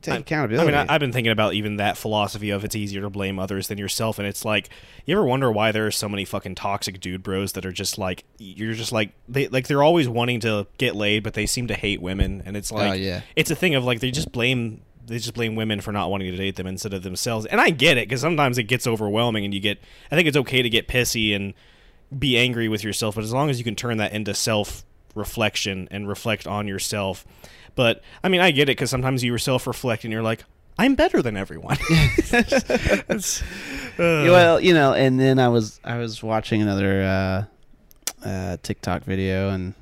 take 0.03 0.15
I- 0.15 0.19
accountability. 0.19 0.73
I 0.75 0.79
mean, 0.79 0.89
I, 0.89 0.95
I've 0.95 1.01
been 1.01 1.13
thinking 1.13 1.31
about 1.33 1.55
even 1.55 1.77
that 1.77 1.97
philosophy 1.97 2.51
of 2.51 2.65
it's 2.65 2.77
easier 2.77 3.01
to 3.03 3.11
blame 3.11 3.39
others 3.39 3.69
than 3.69 3.79
yourself, 3.79 4.19
and 4.19 4.27
it's 4.27 4.45
like, 4.45 4.69
you 5.05 5.17
ever 5.17 5.25
wonder 5.25 5.51
why 5.51 5.73
there 5.73 5.87
are 5.87 5.91
so 5.91 6.09
many 6.09 6.25
fucking 6.25 6.55
toxic 6.55 7.01
dude 7.01 7.23
bros 7.23 7.53
that 7.53 7.67
are 7.67 7.73
just 7.73 7.99
like, 7.99 8.25
you're 8.39 8.75
just 8.75 8.93
like 8.93 9.13
they 9.29 9.49
like 9.49 9.67
they're 9.67 9.83
always 9.83 10.09
wanting 10.09 10.41
to 10.41 10.67
get 10.79 10.95
laid, 10.97 11.23
but 11.23 11.35
they 11.35 11.47
seem 11.47 11.67
to 11.69 11.75
hate 11.75 12.01
women, 12.01 12.43
and 12.45 12.57
it's 12.57 12.73
oh, 12.73 12.77
like, 12.77 12.91
Oh, 12.91 12.95
yeah. 12.95 13.23
it's 13.35 13.51
a 13.51 13.57
thing 13.57 13.75
of 13.75 13.85
like 13.85 14.01
they 14.01 14.11
just 14.11 14.33
blame 14.33 14.83
they 15.07 15.19
just 15.19 15.35
blame 15.35 15.55
women 15.55 15.81
for 15.81 15.93
not 15.93 16.11
wanting 16.11 16.33
to 16.33 16.37
date 16.37 16.57
them 16.57 16.67
instead 16.67 16.93
of 16.93 17.03
themselves, 17.03 17.47
and 17.47 17.61
I 17.61 17.71
get 17.71 17.97
it 17.97 18.09
because 18.09 18.21
sometimes 18.21 18.59
it 18.59 18.65
gets 18.65 18.87
overwhelming, 18.87 19.45
and 19.45 19.55
you 19.55 19.61
get, 19.61 19.79
I 20.11 20.17
think 20.17 20.27
it's 20.27 20.37
okay 20.37 20.63
to 20.63 20.69
get 20.69 20.89
pissy 20.89 21.35
and 21.35 21.55
be 22.17 22.37
angry 22.37 22.69
with 22.69 22.83
yourself, 22.85 23.15
but 23.15 23.25
as 23.25 23.33
long 23.33 23.51
as 23.51 23.59
you 23.59 23.65
can 23.65 23.77
turn 23.77 23.99
that 23.99 24.13
into 24.13 24.35
self 24.35 24.85
reflection 25.17 25.89
and 25.91 26.09
reflect 26.09 26.47
on 26.47 26.69
yourself. 26.69 27.25
But 27.77 28.03
I 28.25 28.29
mean, 28.29 28.41
I 28.41 28.51
get 28.51 28.65
it 28.65 28.73
because 28.73 28.91
sometimes 28.91 29.23
you 29.23 29.39
self 29.39 29.69
reflect 29.69 30.03
and 30.03 30.13
you're 30.13 30.23
like, 30.23 30.43
I'm 30.79 30.97
better 30.97 31.23
than 31.23 31.37
everyone. 31.37 31.79
Uh, 33.99 34.29
well, 34.29 34.61
you 34.61 34.75
know, 34.75 34.93
and 34.93 35.19
then 35.19 35.39
I 35.39 35.49
was 35.49 35.81
I 35.83 35.97
was 35.97 36.23
watching 36.23 36.61
another 36.61 37.03
uh, 37.03 38.29
uh, 38.29 38.57
TikTok 38.63 39.05
video, 39.05 39.49
and 39.49 39.73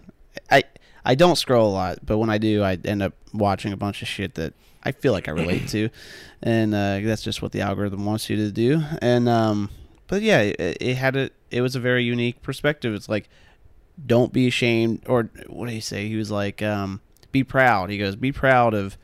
I 0.48 0.62
I 1.04 1.16
don't 1.16 1.34
scroll 1.34 1.68
a 1.68 1.74
lot, 1.74 1.98
but 2.04 2.18
when 2.18 2.30
I 2.30 2.38
do, 2.38 2.62
I 2.62 2.78
end 2.84 3.02
up 3.02 3.14
watching 3.32 3.72
a 3.72 3.76
bunch 3.76 4.02
of 4.02 4.08
shit 4.08 4.34
that 4.34 4.54
I 4.84 4.92
feel 4.92 5.12
like 5.12 5.26
I 5.26 5.32
relate 5.32 5.66
to, 5.70 5.88
and 6.44 6.72
uh, 6.74 7.00
that's 7.00 7.22
just 7.22 7.42
what 7.42 7.50
the 7.50 7.62
algorithm 7.62 8.04
wants 8.04 8.30
you 8.30 8.36
to 8.36 8.52
do. 8.52 8.82
And 9.02 9.28
um, 9.28 9.70
but 10.06 10.22
yeah, 10.22 10.42
it, 10.42 10.76
it 10.80 10.94
had 10.94 11.16
a 11.16 11.30
it 11.50 11.60
was 11.60 11.74
a 11.74 11.80
very 11.80 12.04
unique 12.04 12.40
perspective. 12.40 12.94
It's 12.94 13.08
like 13.08 13.28
don't 14.06 14.32
be 14.32 14.46
ashamed, 14.46 15.02
or 15.06 15.28
what 15.48 15.68
do 15.68 15.74
you 15.74 15.80
say? 15.80 16.08
He 16.08 16.14
was 16.14 16.30
like, 16.30 16.62
um, 16.62 17.00
be 17.34 17.44
proud. 17.44 17.90
He 17.90 17.98
goes, 17.98 18.14
be 18.14 18.32
proud 18.32 18.72
of 18.74 18.96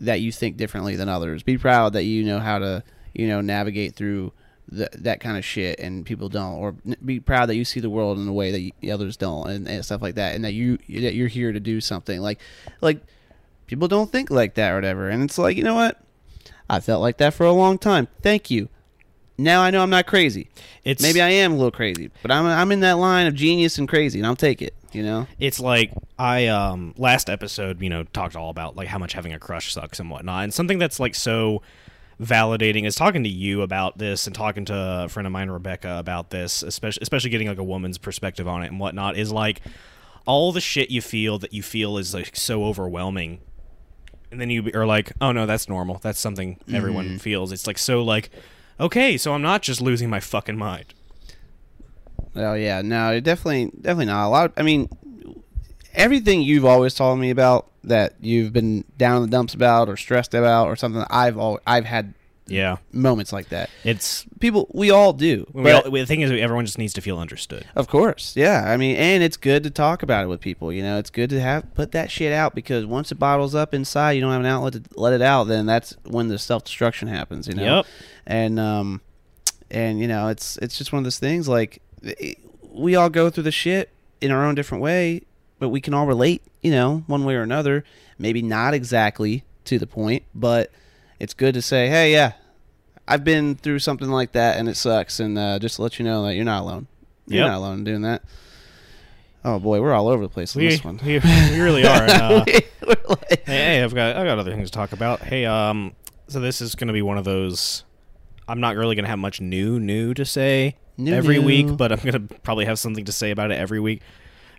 that 0.00 0.20
you 0.20 0.30
think 0.30 0.56
differently 0.56 0.94
than 0.94 1.08
others. 1.08 1.42
Be 1.42 1.58
proud 1.58 1.92
that 1.94 2.04
you 2.04 2.22
know 2.24 2.38
how 2.38 2.60
to, 2.60 2.84
you 3.12 3.26
know, 3.26 3.40
navigate 3.40 3.96
through 3.96 4.32
th- 4.70 4.92
that 4.92 5.18
kind 5.18 5.36
of 5.36 5.44
shit 5.44 5.80
and 5.80 6.06
people 6.06 6.28
don't. 6.28 6.54
Or 6.54 6.76
be 7.04 7.18
proud 7.18 7.46
that 7.46 7.56
you 7.56 7.64
see 7.64 7.80
the 7.80 7.90
world 7.90 8.16
in 8.16 8.28
a 8.28 8.32
way 8.32 8.52
that 8.52 8.60
you, 8.60 8.94
others 8.94 9.16
don't 9.16 9.50
and, 9.50 9.68
and 9.68 9.84
stuff 9.84 10.00
like 10.00 10.14
that. 10.14 10.36
And 10.36 10.44
that 10.44 10.52
you 10.52 10.78
that 11.00 11.14
you're 11.14 11.26
here 11.26 11.52
to 11.52 11.58
do 11.58 11.80
something. 11.80 12.20
Like 12.20 12.38
like 12.80 13.00
people 13.66 13.88
don't 13.88 14.10
think 14.10 14.30
like 14.30 14.54
that 14.54 14.70
or 14.70 14.76
whatever. 14.76 15.08
And 15.08 15.24
it's 15.24 15.36
like, 15.36 15.56
you 15.56 15.64
know 15.64 15.74
what? 15.74 16.00
I 16.70 16.78
felt 16.78 17.02
like 17.02 17.18
that 17.18 17.34
for 17.34 17.44
a 17.44 17.52
long 17.52 17.76
time. 17.76 18.06
Thank 18.22 18.52
you. 18.52 18.68
Now 19.36 19.62
I 19.62 19.70
know 19.70 19.82
I'm 19.82 19.90
not 19.90 20.06
crazy. 20.06 20.48
it's 20.84 21.02
Maybe 21.02 21.20
I 21.20 21.30
am 21.30 21.52
a 21.52 21.56
little 21.56 21.72
crazy, 21.72 22.12
but 22.22 22.30
I'm 22.30 22.46
I'm 22.46 22.70
in 22.70 22.80
that 22.80 22.98
line 22.98 23.26
of 23.26 23.34
genius 23.34 23.78
and 23.78 23.88
crazy, 23.88 24.20
and 24.20 24.26
I'll 24.26 24.36
take 24.36 24.62
it. 24.62 24.74
You 24.92 25.02
know? 25.02 25.26
it's 25.38 25.60
like 25.60 25.92
I 26.18 26.46
um 26.46 26.94
last 26.96 27.28
episode, 27.28 27.80
you 27.82 27.90
know, 27.90 28.04
talked 28.04 28.36
all 28.36 28.50
about 28.50 28.76
like 28.76 28.88
how 28.88 28.98
much 28.98 29.12
having 29.12 29.32
a 29.32 29.38
crush 29.38 29.72
sucks 29.72 30.00
and 30.00 30.10
whatnot, 30.10 30.44
and 30.44 30.54
something 30.54 30.78
that's 30.78 30.98
like 30.98 31.14
so 31.14 31.62
validating 32.20 32.84
is 32.84 32.94
talking 32.94 33.22
to 33.22 33.28
you 33.28 33.62
about 33.62 33.98
this 33.98 34.26
and 34.26 34.34
talking 34.34 34.64
to 34.64 34.74
a 35.04 35.08
friend 35.08 35.26
of 35.26 35.32
mine, 35.32 35.50
Rebecca, 35.50 35.98
about 35.98 36.30
this, 36.30 36.62
especially 36.62 37.02
especially 37.02 37.30
getting 37.30 37.48
like 37.48 37.58
a 37.58 37.64
woman's 37.64 37.98
perspective 37.98 38.48
on 38.48 38.62
it 38.62 38.68
and 38.68 38.80
whatnot. 38.80 39.16
Is 39.16 39.30
like 39.30 39.60
all 40.26 40.52
the 40.52 40.60
shit 40.60 40.90
you 40.90 41.00
feel 41.00 41.38
that 41.38 41.52
you 41.52 41.62
feel 41.62 41.96
is 41.96 42.12
like 42.12 42.36
so 42.36 42.64
overwhelming 42.64 43.40
and 44.30 44.40
then 44.40 44.50
you 44.50 44.70
are 44.74 44.86
like 44.86 45.12
oh 45.20 45.32
no 45.32 45.46
that's 45.46 45.68
normal 45.68 45.98
that's 46.02 46.20
something 46.20 46.58
everyone 46.72 47.18
feels 47.18 47.50
it's 47.50 47.66
like 47.66 47.78
so 47.78 48.02
like 48.02 48.28
okay 48.78 49.16
so 49.16 49.32
i'm 49.32 49.40
not 49.40 49.62
just 49.62 49.80
losing 49.80 50.10
my 50.10 50.20
fucking 50.20 50.56
mind 50.56 50.92
Oh 52.38 52.54
yeah, 52.54 52.82
no, 52.82 53.18
definitely, 53.20 53.66
definitely 53.80 54.06
not. 54.06 54.26
A 54.26 54.30
lot. 54.30 54.46
Of, 54.46 54.52
I 54.56 54.62
mean, 54.62 54.88
everything 55.94 56.42
you've 56.42 56.64
always 56.64 56.94
told 56.94 57.18
me 57.18 57.30
about 57.30 57.70
that 57.84 58.14
you've 58.20 58.52
been 58.52 58.84
down 58.96 59.16
in 59.16 59.22
the 59.22 59.28
dumps 59.28 59.54
about 59.54 59.88
or 59.88 59.96
stressed 59.96 60.34
about 60.34 60.66
or 60.68 60.76
something. 60.76 61.04
I've 61.10 61.38
all 61.38 61.60
I've 61.66 61.84
had 61.84 62.14
yeah 62.46 62.78
moments 62.92 63.30
like 63.30 63.50
that. 63.50 63.68
it's 63.84 64.24
People, 64.40 64.70
we 64.72 64.90
all 64.90 65.12
do. 65.12 65.46
we 65.52 65.70
all, 65.70 65.90
the 65.90 66.06
thing 66.06 66.22
is 66.22 66.30
everyone 66.30 66.64
just 66.64 66.78
needs 66.78 66.94
to 66.94 67.00
feel 67.02 67.18
understood 67.18 67.66
Of 67.74 67.88
course, 67.88 68.34
yeah. 68.36 68.64
I 68.66 68.76
mean, 68.78 68.96
and 68.96 69.22
it's 69.22 69.36
good 69.36 69.62
to 69.64 69.70
talk 69.70 70.02
about 70.02 70.24
it 70.24 70.28
with 70.28 70.40
people. 70.40 70.72
You 70.72 70.82
know, 70.82 70.98
it's 70.98 71.10
good 71.10 71.28
to 71.30 71.40
have 71.40 71.74
put 71.74 71.92
that 71.92 72.10
shit 72.10 72.32
out 72.32 72.54
because 72.54 72.86
once 72.86 73.12
it 73.12 73.16
bottles 73.16 73.54
up 73.54 73.74
inside, 73.74 74.12
you 74.12 74.20
don't 74.22 74.32
have 74.32 74.40
an 74.40 74.46
outlet 74.46 74.72
to 74.74 74.82
let 74.96 75.12
it 75.12 75.20
out. 75.22 75.44
Then 75.44 75.66
that's 75.66 75.94
when 76.06 76.28
the 76.28 76.38
self 76.38 76.64
destruction 76.64 77.08
happens. 77.08 77.48
You 77.48 77.54
know, 77.54 77.76
Yep. 77.76 77.86
and 78.26 78.58
um, 78.60 79.00
and 79.70 80.00
you 80.00 80.08
know, 80.08 80.28
it's 80.28 80.56
it's 80.58 80.78
just 80.78 80.90
one 80.92 80.98
of 81.00 81.04
those 81.04 81.18
things. 81.18 81.48
Like 81.48 81.82
we 82.62 82.94
all 82.96 83.10
go 83.10 83.30
through 83.30 83.44
the 83.44 83.52
shit 83.52 83.90
in 84.20 84.30
our 84.30 84.44
own 84.44 84.54
different 84.54 84.82
way, 84.82 85.22
but 85.58 85.68
we 85.70 85.80
can 85.80 85.94
all 85.94 86.06
relate. 86.06 86.42
You 86.62 86.72
know, 86.72 87.04
one 87.06 87.24
way 87.24 87.34
or 87.36 87.42
another. 87.42 87.84
Maybe 88.18 88.42
not 88.42 88.74
exactly 88.74 89.44
to 89.66 89.78
the 89.78 89.86
point, 89.86 90.24
but 90.34 90.70
it's 91.20 91.34
good 91.34 91.54
to 91.54 91.62
say, 91.62 91.88
hey, 91.88 92.12
yeah. 92.12 92.32
I've 93.06 93.24
been 93.24 93.54
through 93.54 93.78
something 93.78 94.08
like 94.08 94.32
that 94.32 94.58
and 94.58 94.68
it 94.68 94.76
sucks, 94.76 95.18
and 95.20 95.38
uh, 95.38 95.58
just 95.60 95.76
to 95.76 95.82
let 95.82 95.98
you 95.98 96.04
know 96.04 96.24
that 96.24 96.34
you're 96.34 96.44
not 96.44 96.62
alone. 96.62 96.88
You're 97.26 97.44
Yep. 97.44 97.48
not 97.48 97.56
alone 97.58 97.78
in 97.78 97.84
doing 97.84 98.02
that. 98.02 98.22
Oh 99.44 99.58
boy, 99.58 99.80
we're 99.80 99.92
all 99.94 100.08
over 100.08 100.22
the 100.24 100.28
place 100.28 100.54
on 100.56 100.62
we, 100.62 100.68
this 100.68 100.84
one. 100.84 101.00
we, 101.04 101.18
we 101.20 101.60
really 101.60 101.86
are 101.86 102.02
and, 102.02 102.10
uh, 102.10 102.44
We're 102.86 102.96
like- 103.08 103.28
hey, 103.46 103.76
hey 103.78 103.82
i've 103.82 103.94
got 103.94 104.16
i've 104.16 104.26
got 104.26 104.38
other 104.38 104.50
things 104.52 104.70
to 104.70 104.74
talk 104.74 104.92
about 104.92 105.20
hey 105.20 105.44
um 105.46 105.94
so 106.26 106.40
this 106.40 106.60
is 106.60 106.74
gonna 106.74 106.92
be 106.92 107.02
one 107.02 107.18
of 107.18 107.24
those 107.24 107.84
i'm 108.48 108.60
not 108.60 108.76
really 108.76 108.96
gonna 108.96 109.08
have 109.08 109.18
much 109.18 109.40
new 109.40 109.78
new 109.78 110.12
to 110.14 110.24
say 110.24 110.74
New, 110.98 111.14
every 111.14 111.38
new. 111.38 111.46
week 111.46 111.76
but 111.76 111.92
i'm 111.92 112.00
gonna 112.00 112.20
probably 112.42 112.64
have 112.64 112.78
something 112.78 113.04
to 113.04 113.12
say 113.12 113.30
about 113.30 113.50
it 113.52 113.58
every 113.58 113.80
week 113.80 114.02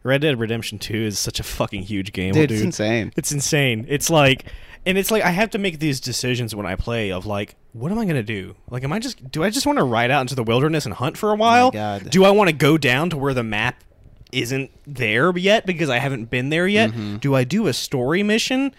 red 0.03 0.21
dead 0.21 0.39
redemption 0.39 0.79
2 0.79 0.95
is 0.95 1.19
such 1.19 1.39
a 1.39 1.43
fucking 1.43 1.83
huge 1.83 2.13
game 2.13 2.33
dude, 2.33 2.49
dude 2.49 2.57
it's 2.57 2.65
insane. 2.65 3.13
It's 3.15 3.31
insane. 3.31 3.85
It's 3.89 4.09
like, 4.09 4.45
and 4.85 4.97
it's 4.97 5.11
like 5.11 5.23
I 5.23 5.31
have 5.31 5.49
to 5.51 5.57
make 5.57 5.79
these 5.79 5.99
decisions 5.99 6.55
when 6.55 6.65
I 6.65 6.75
play 6.75 7.11
of 7.11 7.25
like, 7.25 7.55
what 7.73 7.91
am 7.91 7.99
I 7.99 8.05
gonna 8.05 8.23
do? 8.23 8.55
Like, 8.69 8.83
am 8.83 8.93
I 8.93 8.99
just 8.99 9.31
do 9.31 9.43
I 9.43 9.49
just 9.49 9.65
want 9.65 9.77
to 9.77 9.83
ride 9.83 10.11
out 10.11 10.21
into 10.21 10.35
the 10.35 10.43
wilderness 10.43 10.85
and 10.85 10.95
hunt 10.95 11.17
for 11.17 11.31
a 11.31 11.35
while? 11.35 11.71
God. 11.71 12.09
Do 12.09 12.23
I 12.23 12.31
want 12.31 12.49
to 12.49 12.55
go 12.55 12.77
down 12.77 13.09
to 13.09 13.17
where 13.17 13.33
the 13.33 13.43
map 13.43 13.83
isn't 14.31 14.71
there 14.85 15.35
yet 15.37 15.65
because 15.65 15.89
I 15.89 15.97
haven't 15.97 16.25
been 16.25 16.49
there 16.49 16.67
yet. 16.67 16.91
Mm-hmm. 16.91 17.17
Do 17.17 17.35
I 17.35 17.43
do 17.43 17.67
a 17.67 17.73
story 17.73 18.23
mission 18.23 18.73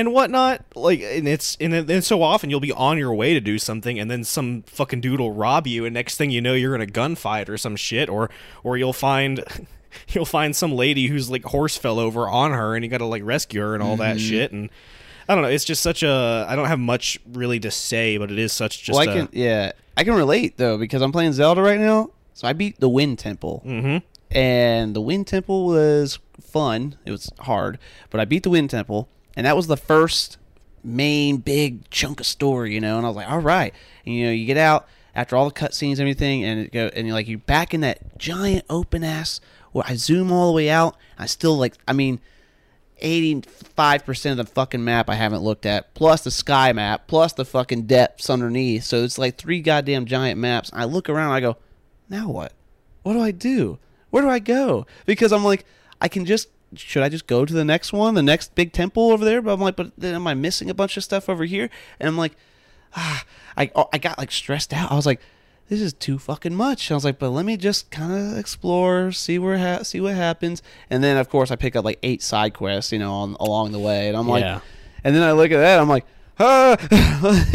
and 0.00 0.12
whatnot? 0.12 0.64
Like, 0.74 1.00
and 1.00 1.28
it's 1.28 1.56
and 1.60 1.72
then 1.72 2.02
so 2.02 2.22
often 2.22 2.50
you'll 2.50 2.58
be 2.60 2.72
on 2.72 2.98
your 2.98 3.14
way 3.14 3.34
to 3.34 3.40
do 3.40 3.58
something, 3.58 3.98
and 3.98 4.10
then 4.10 4.24
some 4.24 4.62
fucking 4.66 5.00
dude 5.00 5.20
will 5.20 5.32
rob 5.32 5.66
you, 5.66 5.84
and 5.84 5.94
next 5.94 6.16
thing 6.16 6.30
you 6.30 6.40
know, 6.40 6.54
you're 6.54 6.74
in 6.74 6.80
a 6.80 6.86
gunfight 6.86 7.48
or 7.48 7.56
some 7.58 7.76
shit, 7.76 8.08
or 8.08 8.30
or 8.64 8.76
you'll 8.76 8.92
find. 8.92 9.44
You'll 10.10 10.24
find 10.24 10.54
some 10.54 10.70
lady 10.70 11.08
who's 11.08 11.30
like 11.30 11.42
horse 11.46 11.76
fell 11.76 11.98
over 11.98 12.28
on 12.28 12.52
her, 12.52 12.76
and 12.76 12.84
you 12.84 12.88
got 12.90 12.98
to 12.98 13.06
like 13.06 13.24
rescue 13.24 13.60
her 13.60 13.74
and 13.74 13.82
all 13.82 13.94
Mm-hmm. 13.96 14.02
that 14.02 14.20
shit. 14.20 14.52
And 14.52 14.70
I 15.28 15.34
don't 15.34 15.42
know. 15.42 15.50
It's 15.50 15.64
just 15.64 15.82
such 15.82 16.04
a. 16.04 16.46
I 16.48 16.54
don't 16.54 16.68
have 16.68 16.78
much 16.78 17.18
really 17.32 17.58
to 17.58 17.72
say, 17.72 18.16
but 18.16 18.30
it 18.30 18.38
is 18.38 18.52
such 18.52 18.84
just. 18.84 18.96
well, 18.96 19.08
I 19.08 19.12
a- 19.12 19.16
can 19.16 19.28
yeah, 19.32 19.72
I 19.96 20.04
can 20.04 20.14
relate 20.14 20.58
though 20.58 20.78
because 20.78 21.02
I'm 21.02 21.10
playing 21.10 21.32
Zelda 21.32 21.60
right 21.60 21.80
now. 21.80 22.10
So 22.34 22.46
I 22.46 22.52
beat 22.52 22.78
the 22.78 22.88
Wind 22.88 23.18
Temple, 23.18 23.64
mm-hmm. 23.66 23.96
and 24.30 24.94
the 24.94 25.00
Wind 25.00 25.26
Temple 25.26 25.66
was 25.66 26.20
fun. 26.40 26.94
It 27.04 27.10
was 27.10 27.28
hard, 27.40 27.76
but 28.10 28.20
I 28.20 28.24
beat 28.26 28.44
the 28.44 28.50
Wind 28.50 28.70
Temple, 28.70 29.08
and 29.40 29.46
that 29.46 29.56
was 29.56 29.68
the 29.68 29.76
first 29.78 30.36
main 30.84 31.38
big 31.38 31.88
chunk 31.88 32.20
of 32.20 32.26
story, 32.26 32.74
you 32.74 32.80
know. 32.82 32.98
And 32.98 33.06
I 33.06 33.08
was 33.08 33.16
like, 33.16 33.30
all 33.30 33.38
right, 33.38 33.72
and 34.04 34.14
you 34.14 34.26
know, 34.26 34.32
you 34.32 34.44
get 34.44 34.58
out 34.58 34.86
after 35.14 35.34
all 35.34 35.48
the 35.48 35.54
cutscenes 35.54 35.92
and 35.92 36.00
everything, 36.00 36.44
and 36.44 36.60
it 36.60 36.72
go 36.74 36.90
and 36.94 37.06
you're 37.06 37.14
like 37.14 37.26
you're 37.26 37.38
back 37.38 37.72
in 37.72 37.80
that 37.80 38.18
giant 38.18 38.66
open 38.68 39.02
ass 39.02 39.40
where 39.72 39.84
I 39.88 39.94
zoom 39.94 40.30
all 40.30 40.48
the 40.48 40.52
way 40.56 40.68
out. 40.68 40.94
I 41.18 41.24
still 41.24 41.56
like, 41.56 41.78
I 41.88 41.94
mean. 41.94 42.20
85% 43.02 44.32
of 44.32 44.36
the 44.36 44.44
fucking 44.44 44.84
map 44.84 45.08
I 45.08 45.14
haven't 45.14 45.40
looked 45.40 45.64
at, 45.64 45.94
plus 45.94 46.20
the 46.22 46.30
sky 46.30 46.74
map, 46.74 47.06
plus 47.06 47.32
the 47.32 47.46
fucking 47.46 47.86
depths 47.86 48.28
underneath. 48.28 48.84
So 48.84 49.02
it's 49.04 49.16
like 49.16 49.38
three 49.38 49.62
goddamn 49.62 50.04
giant 50.04 50.38
maps. 50.38 50.70
I 50.74 50.84
look 50.84 51.08
around, 51.08 51.32
I 51.32 51.40
go, 51.40 51.56
now 52.10 52.28
what? 52.28 52.52
What 53.02 53.14
do 53.14 53.22
I 53.22 53.30
do? 53.30 53.78
Where 54.10 54.22
do 54.22 54.28
I 54.28 54.38
go? 54.38 54.86
Because 55.06 55.32
I'm 55.32 55.44
like, 55.44 55.64
I 55.98 56.08
can 56.08 56.26
just, 56.26 56.48
should 56.76 57.02
I 57.02 57.08
just 57.08 57.26
go 57.26 57.44
to 57.44 57.52
the 57.52 57.64
next 57.64 57.92
one, 57.92 58.14
the 58.14 58.22
next 58.22 58.54
big 58.54 58.72
temple 58.72 59.10
over 59.12 59.24
there? 59.24 59.42
But 59.42 59.52
I'm 59.54 59.60
like, 59.60 59.76
but 59.76 59.92
then 59.98 60.14
am 60.14 60.26
I 60.26 60.34
missing 60.34 60.70
a 60.70 60.74
bunch 60.74 60.96
of 60.96 61.04
stuff 61.04 61.28
over 61.28 61.44
here? 61.44 61.68
And 61.98 62.08
I'm 62.08 62.16
like, 62.16 62.32
ah, 62.96 63.24
I, 63.56 63.70
I 63.92 63.98
got 63.98 64.18
like 64.18 64.30
stressed 64.30 64.72
out. 64.72 64.90
I 64.92 64.94
was 64.96 65.06
like, 65.06 65.20
this 65.68 65.80
is 65.80 65.92
too 65.92 66.18
fucking 66.18 66.54
much. 66.54 66.90
I 66.90 66.94
was 66.94 67.04
like, 67.04 67.18
but 67.18 67.30
let 67.30 67.44
me 67.44 67.56
just 67.56 67.90
kind 67.90 68.12
of 68.12 68.36
explore, 68.38 69.12
see 69.12 69.38
where 69.38 69.56
ha- 69.58 69.82
see 69.84 70.00
what 70.00 70.14
happens, 70.14 70.62
and 70.90 71.02
then 71.04 71.16
of 71.16 71.28
course 71.28 71.50
I 71.52 71.56
pick 71.56 71.76
up 71.76 71.84
like 71.84 71.98
eight 72.02 72.22
side 72.22 72.54
quests, 72.54 72.90
you 72.92 72.98
know, 72.98 73.12
on, 73.12 73.36
along 73.38 73.70
the 73.72 73.78
way, 73.78 74.08
and 74.08 74.16
I'm 74.16 74.26
like, 74.28 74.42
Yeah. 74.42 74.60
and 75.04 75.14
then 75.14 75.22
I 75.22 75.30
look 75.32 75.52
at 75.52 75.58
that, 75.58 75.78
I'm 75.78 75.88
like, 75.88 76.04
ah. 76.40 76.76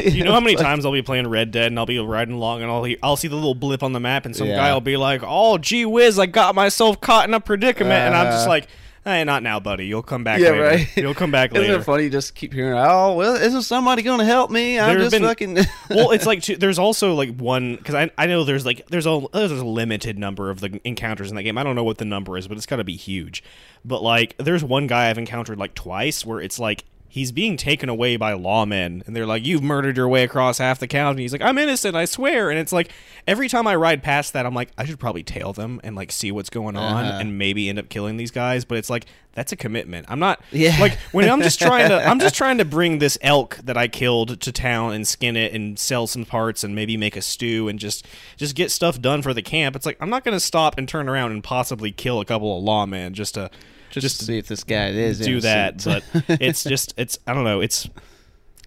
You 0.02 0.24
know 0.24 0.32
how 0.32 0.40
many 0.40 0.56
times 0.56 0.86
I'll 0.86 0.92
be 0.94 1.02
playing 1.02 1.28
Red 1.28 1.52
Dead 1.52 1.68
and 1.68 1.80
I'll 1.80 1.86
be 1.88 1.98
riding 2.00 2.36
along 2.36 2.62
and 2.62 2.72
I'll 2.72 2.86
I'll 3.04 3.18
see 3.18 3.28
the 3.28 3.36
little 3.36 3.56
blip 3.56 3.82
on 3.84 3.92
the 3.94 4.00
map 4.00 4.26
and 4.26 4.36
some 4.36 4.48
Yeah. 4.48 4.58
guy 4.58 4.74
will 4.74 4.80
be 4.80 4.96
like, 4.96 5.22
"Oh, 5.24 5.58
gee 5.58 5.86
whiz, 5.86 6.18
I 6.20 6.28
got 6.28 6.54
myself 6.56 7.02
caught 7.02 7.28
in 7.28 7.34
a 7.34 7.40
predicament," 7.42 7.92
and 7.94 8.16
I'm 8.16 8.28
just 8.28 8.46
Uh. 8.46 8.50
like, 8.52 8.68
"Hey, 9.06 9.24
not 9.24 9.44
now, 9.44 9.60
buddy. 9.62 9.86
You'll 9.86 10.04
come 10.04 10.24
back 10.26 10.40
Yeah, 10.42 10.50
later. 10.50 10.64
right. 10.64 10.98
You'll 10.98 11.14
come 11.14 11.32
back 11.32 11.52
later. 11.54 11.62
Isn't 11.64 11.72
later." 11.76 11.82
it 11.82 11.86
funny? 11.86 12.10
Just 12.10 12.36
keep 12.36 12.52
hearing, 12.52 12.74
oh 12.78 13.14
well, 13.14 13.36
isn't 13.36 13.62
somebody 13.62 14.02
going 14.02 14.20
to 14.20 14.26
help 14.26 14.52
me? 14.52 14.78
I'm 14.80 14.90
There 14.96 14.98
just 15.04 15.12
been- 15.12 15.24
fucking. 15.24 15.54
well, 15.90 16.12
it's 16.12 16.26
like 16.26 16.44
there's 16.46 16.78
also 16.80 17.14
like 17.14 17.36
one 17.38 17.76
because 17.78 17.96
I, 17.96 18.12
I 18.18 18.26
know 18.26 18.44
there's 18.44 18.66
like 18.66 18.86
there's 18.88 19.06
a 19.06 19.22
there's 19.32 19.52
a 19.52 19.64
limited 19.66 20.20
number 20.20 20.50
of 20.50 20.60
the 20.60 20.82
encounters 20.84 21.30
in 21.30 21.36
that 21.38 21.44
game. 21.44 21.58
I 21.58 21.64
don't 21.64 21.76
know 21.76 21.84
what 21.86 22.00
the 22.00 22.06
number 22.06 22.38
is, 22.38 22.48
but 22.48 22.58
it's 22.58 22.66
got 22.66 22.78
to 22.78 22.84
be 22.84 22.96
huge. 22.98 23.44
But 23.86 24.04
like 24.04 24.36
there's 24.38 24.64
one 24.64 24.88
guy 24.88 25.10
I've 25.10 25.18
encountered 25.18 25.58
like 25.60 25.74
twice 25.76 26.26
where 26.26 26.42
it's 26.42 26.60
like 26.60 26.84
he's 27.16 27.32
being 27.32 27.56
taken 27.56 27.88
away 27.88 28.18
by 28.18 28.34
lawmen 28.34 29.02
and 29.08 29.16
they're 29.16 29.26
like 29.26 29.46
you've 29.46 29.64
murdered 29.64 29.96
your 29.96 30.10
way 30.10 30.24
across 30.26 30.58
half 30.58 30.80
the 30.80 30.88
county. 30.88 31.22
He's 31.22 31.32
like 31.32 31.42
I'm 31.42 31.58
innocent, 31.58 31.96
I 31.96 32.04
swear. 32.04 32.50
And 32.50 32.60
it's 32.60 32.74
like 32.74 32.92
every 33.26 33.48
time 33.48 33.66
I 33.68 33.76
ride 33.76 34.04
past 34.04 34.34
that, 34.34 34.46
I'm 34.46 34.54
like 34.54 34.70
I 34.78 34.84
should 34.84 35.00
probably 35.00 35.24
tail 35.24 35.54
them 35.54 35.80
and 35.82 35.96
like 35.96 36.12
see 36.12 36.30
what's 36.30 36.50
going 36.50 36.76
on 36.76 37.06
Uh-huh. 37.06 37.20
and 37.22 37.38
maybe 37.38 37.70
end 37.70 37.80
up 37.80 37.88
killing 37.88 38.18
these 38.18 38.32
guys. 38.32 38.66
But 38.66 38.80
it's 38.80 38.90
like 38.90 39.06
that's 39.32 39.54
a 39.54 39.56
commitment. 39.56 40.08
I'm 40.10 40.20
not 40.20 40.42
Yeah. 40.52 40.76
like 40.80 40.98
when 41.14 41.30
I'm 41.30 41.42
just 41.42 41.58
trying 41.60 41.88
to 41.88 42.06
I'm 42.06 42.20
just 42.20 42.36
trying 42.42 42.58
to 42.58 42.66
bring 42.66 43.00
this 43.00 43.18
elk 43.22 43.60
that 43.64 43.78
I 43.78 43.88
killed 43.88 44.42
to 44.42 44.52
town 44.52 44.92
and 44.94 45.08
skin 45.08 45.38
it 45.38 45.54
and 45.54 45.80
sell 45.80 46.08
some 46.08 46.26
parts 46.26 46.66
and 46.66 46.76
maybe 46.76 46.98
make 46.98 47.16
a 47.16 47.22
stew 47.22 47.70
and 47.70 47.80
just 47.80 48.06
just 48.36 48.56
get 48.56 48.72
stuff 48.72 49.00
done 49.00 49.22
for 49.22 49.34
the 49.34 49.42
camp. 49.42 49.78
It's 49.78 49.86
like 49.86 49.96
I'm 50.02 50.10
not 50.10 50.26
going 50.26 50.36
to 50.36 50.40
stop 50.42 50.78
and 50.78 50.86
turn 50.86 51.08
around 51.08 51.32
and 51.32 51.42
possibly 51.42 51.94
kill 51.94 52.20
a 52.20 52.26
couple 52.26 52.58
of 52.58 52.64
lawmen 52.66 53.14
just 53.14 53.36
to 53.36 53.50
just, 53.90 54.04
just 54.04 54.20
to 54.20 54.26
see 54.26 54.38
if 54.38 54.48
this 54.48 54.64
guy 54.64 54.90
is 54.90 55.20
do 55.20 55.42
that. 55.42 55.84
But 55.84 56.04
it's 56.42 56.64
just 56.64 56.94
it's 56.98 57.18
I 57.28 57.34
don't 57.34 57.44
know, 57.44 57.62
it's 57.62 57.90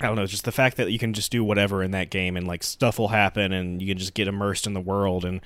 I 0.00 0.06
don't 0.06 0.16
know, 0.16 0.26
just 0.26 0.44
the 0.44 0.52
fact 0.52 0.76
that 0.76 0.90
you 0.90 0.98
can 0.98 1.12
just 1.12 1.30
do 1.32 1.42
whatever 1.44 1.82
in 1.82 1.90
that 1.92 2.10
game 2.10 2.36
and 2.36 2.46
like 2.46 2.62
stuff 2.62 2.98
will 2.98 3.08
happen 3.08 3.52
and 3.52 3.82
you 3.82 3.88
can 3.88 3.98
just 3.98 4.14
get 4.14 4.28
immersed 4.28 4.66
in 4.66 4.74
the 4.74 4.80
world 4.80 5.24
and 5.24 5.40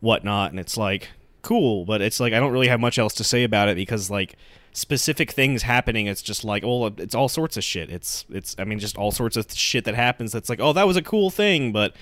whatnot 0.00 0.50
and 0.50 0.60
it's 0.60 0.76
like 0.76 1.10
cool, 1.42 1.84
but 1.84 2.00
it's 2.00 2.20
like 2.20 2.32
I 2.32 2.40
don't 2.40 2.52
really 2.52 2.68
have 2.68 2.80
much 2.80 2.98
else 2.98 3.14
to 3.14 3.24
say 3.24 3.44
about 3.44 3.68
it 3.68 3.76
because 3.76 4.10
like 4.10 4.36
specific 4.74 5.30
things 5.30 5.62
happening 5.62 6.06
it's 6.06 6.22
just 6.22 6.44
like 6.44 6.64
oh 6.64 6.86
it's 6.86 7.14
all 7.14 7.28
sorts 7.28 7.58
of 7.58 7.64
shit 7.64 7.90
it's 7.90 8.24
it's 8.30 8.56
i 8.58 8.64
mean 8.64 8.78
just 8.78 8.96
all 8.96 9.12
sorts 9.12 9.36
of 9.36 9.52
shit 9.52 9.84
that 9.84 9.94
happens 9.94 10.32
that's 10.32 10.48
like 10.48 10.60
oh 10.60 10.72
that 10.72 10.86
was 10.86 10.96
a 10.96 11.02
cool 11.02 11.28
thing 11.28 11.72
but 11.72 11.94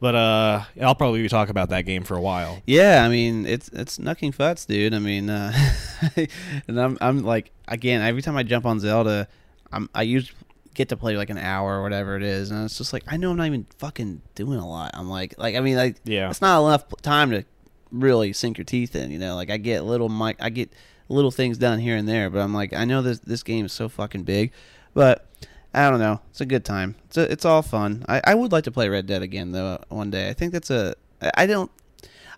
but 0.00 0.14
uh 0.14 0.62
i'll 0.82 0.94
probably 0.94 1.26
talk 1.28 1.48
about 1.48 1.68
that 1.70 1.82
game 1.82 2.02
for 2.02 2.16
a 2.16 2.20
while 2.20 2.60
Yeah, 2.66 3.04
I 3.04 3.08
mean 3.08 3.46
it's 3.46 3.68
it's 3.68 3.98
knucking 3.98 4.32
futs, 4.32 4.66
dude. 4.66 4.92
I 4.94 4.98
mean, 4.98 5.30
uh, 5.30 5.52
and 6.68 6.80
I'm 6.80 6.98
I'm 7.00 7.22
like 7.22 7.50
again 7.68 8.00
every 8.02 8.22
time 8.22 8.36
I 8.36 8.42
jump 8.42 8.66
on 8.66 8.80
Zelda, 8.80 9.28
I'm 9.72 9.88
I 9.94 10.02
usually 10.02 10.36
get 10.74 10.88
to 10.88 10.96
play 10.96 11.16
like 11.16 11.30
an 11.30 11.38
hour 11.38 11.78
or 11.78 11.82
whatever 11.82 12.16
it 12.16 12.22
is, 12.22 12.50
and 12.50 12.64
it's 12.64 12.76
just 12.78 12.92
like 12.92 13.04
I 13.06 13.16
know 13.16 13.30
I'm 13.30 13.36
not 13.36 13.46
even 13.46 13.66
fucking 13.78 14.22
doing 14.34 14.58
a 14.58 14.68
lot. 14.68 14.90
I'm 14.94 15.08
like 15.08 15.34
like 15.38 15.54
I 15.56 15.60
mean 15.60 15.76
like 15.76 15.96
Yeah. 16.04 16.30
it's 16.30 16.40
not 16.40 16.64
enough 16.66 16.84
time 17.02 17.30
to 17.30 17.44
really 17.92 18.32
sink 18.32 18.58
your 18.58 18.64
teeth 18.64 18.96
in. 18.96 19.10
You 19.10 19.18
know, 19.18 19.36
like 19.36 19.50
I 19.50 19.56
get 19.56 19.84
little 19.84 20.08
mic 20.08 20.36
I 20.40 20.50
get 20.50 20.72
little 21.08 21.30
things 21.30 21.58
done 21.58 21.78
here 21.78 21.96
and 21.96 22.08
there, 22.08 22.28
but 22.30 22.40
I'm 22.40 22.52
like 22.54 22.72
I 22.72 22.84
know 22.84 23.02
this 23.02 23.20
this 23.20 23.42
game 23.42 23.64
is 23.66 23.72
so 23.72 23.88
fucking 23.88 24.24
big, 24.24 24.52
but. 24.94 25.26
I 25.74 25.90
don't 25.90 25.98
know. 25.98 26.20
It's 26.30 26.40
a 26.40 26.46
good 26.46 26.64
time. 26.64 26.94
It's 27.06 27.16
a, 27.16 27.30
it's 27.30 27.44
all 27.44 27.62
fun. 27.62 28.04
I, 28.08 28.20
I 28.24 28.34
would 28.34 28.52
like 28.52 28.64
to 28.64 28.70
play 28.70 28.88
Red 28.88 29.06
Dead 29.06 29.22
again 29.22 29.52
though 29.52 29.82
one 29.88 30.10
day. 30.10 30.28
I 30.28 30.32
think 30.32 30.52
that's 30.52 30.70
a 30.70 30.94
I 31.36 31.46
don't 31.46 31.70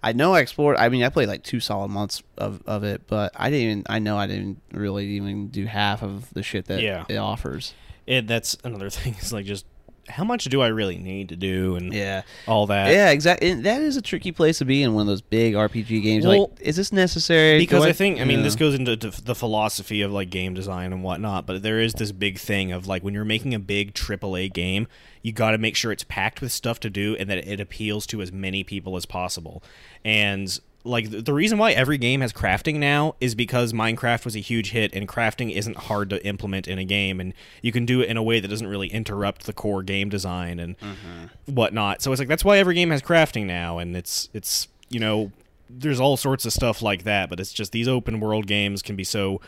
I 0.03 0.13
know 0.13 0.35
I 0.35 0.41
explored. 0.41 0.77
I 0.77 0.89
mean, 0.89 1.03
I 1.03 1.09
played 1.09 1.29
like 1.29 1.43
two 1.43 1.59
solid 1.59 1.89
months 1.89 2.23
of, 2.39 2.63
of 2.67 2.85
it, 2.85 3.07
but 3.07 3.33
I 3.35 3.51
didn't. 3.51 3.67
Even, 3.71 3.83
I 3.89 3.99
know 3.99 4.17
I 4.19 4.27
didn't 4.27 4.61
really 4.73 5.07
even 5.13 5.49
do 5.49 5.65
half 5.67 6.03
of 6.03 6.33
the 6.35 6.43
shit 6.43 6.67
that 6.67 6.81
Yeah. 6.81 7.05
it 7.09 7.17
offers. 7.17 7.75
it 8.07 8.27
that's 8.27 8.57
another 8.63 8.91
thing 8.97 9.15
It's 9.19 9.33
like 9.33 9.47
just 9.47 9.65
how 10.09 10.25
much 10.25 10.45
do 10.45 10.63
i 10.63 10.69
really 10.69 10.99
need 10.99 11.29
to 11.29 11.37
do 11.37 11.77
and 11.77 11.93
Yeah, 11.93 12.23
all 12.47 12.67
that 12.69 12.93
yeah, 12.93 13.11
exactly. 13.11 13.51
And 13.51 13.65
that 13.65 13.83
is 13.83 13.97
a 13.97 14.03
tricky 14.03 14.33
place 14.33 14.59
to 14.59 14.65
be 14.65 14.83
in 14.83 14.95
one 14.95 15.03
of 15.03 15.07
those 15.07 15.21
big 15.21 15.55
RPG 15.55 16.03
games. 16.03 16.27
Well, 16.27 16.49
like, 16.49 16.61
is 16.61 16.77
this 16.77 16.93
necessary? 16.93 17.59
because 17.59 17.83
Do 17.83 17.89
I 17.89 17.93
think 17.93 18.21
I 18.21 18.25
mean 18.25 18.39
you 18.39 18.45
this 18.45 18.57
goes 18.57 18.75
into 18.75 18.97
the 18.97 19.35
philosophy 19.35 20.03
of 20.03 20.13
like 20.13 20.31
game 20.31 20.55
design 20.55 20.93
and 20.93 21.03
whatnot, 21.03 21.47
but 21.47 21.63
there 21.63 21.81
is 21.81 21.95
this 21.95 22.13
big 22.13 22.39
thing 22.39 22.73
of 22.73 22.87
like 22.87 23.03
when 23.03 23.15
you're 23.15 23.25
making 23.25 23.55
a 23.55 23.59
big 23.59 23.95
AAA 23.95 24.53
game, 24.53 24.87
you 25.23 25.33
got 25.33 25.51
to 25.51 25.59
make 25.59 25.75
sure 25.77 25.91
it's 25.93 26.05
packed 26.05 26.41
with 26.41 26.53
stuff 26.53 26.79
to 26.81 26.91
do 26.91 27.17
and 27.17 27.29
that 27.29 27.39
it 27.39 27.61
appeals 27.61 28.07
to 28.07 28.23
as 28.23 28.31
many 28.33 28.63
people 28.63 28.97
as 28.97 29.07
possible. 29.07 29.63
And 30.05 30.59
like 30.87 31.11
the 31.11 31.33
reason 31.33 31.59
why 31.59 31.73
every 31.73 31.99
game 31.99 32.21
has 32.21 32.33
crafting 32.33 32.77
now 32.77 33.17
is 33.21 33.35
because 33.35 33.73
Minecraft 33.73 34.25
was 34.25 34.37
a 34.37 34.41
huge 34.41 34.71
hit 34.71 34.95
and 34.95 35.09
crafting 35.09 35.53
isn't 35.53 35.77
hard 35.77 36.11
to 36.11 36.25
implement 36.25 36.69
in 36.69 36.79
a 36.79 36.85
game 36.85 37.21
and 37.21 37.35
you 37.63 37.73
can 37.73 37.85
do 37.85 38.01
it 38.01 38.09
in 38.09 38.17
a 38.17 38.23
way 38.23 38.41
that 38.41 38.49
doesn't 38.49 38.67
really 38.67 38.89
interrupt 38.89 39.47
the 39.47 39.53
core 39.53 39.83
game 39.83 40.09
design 40.09 40.59
and 40.59 40.79
mm-hmm. 40.79 41.55
whatnot. 41.55 42.03
So 42.03 42.13
it's 42.13 42.21
like 42.21 42.29
that's 42.29 42.45
why 42.45 42.59
every 42.59 42.75
game 42.75 42.91
has 42.91 43.03
crafting 43.03 43.47
now, 43.47 43.79
and 43.79 43.97
it's 43.97 44.29
it's 44.33 44.69
you 44.89 45.01
know 45.01 45.33
there's 45.69 46.01
all 46.01 46.17
sorts 46.17 46.47
of 46.47 46.53
stuff 46.53 46.81
like 46.83 47.05
that. 47.05 47.29
But 47.29 47.41
it's 47.41 47.53
just 47.53 47.73
these 47.73 47.89
open 47.89 48.21
world 48.21 48.47
games 48.47 48.83
can 48.83 48.97
be 48.97 49.05
so 49.05 49.41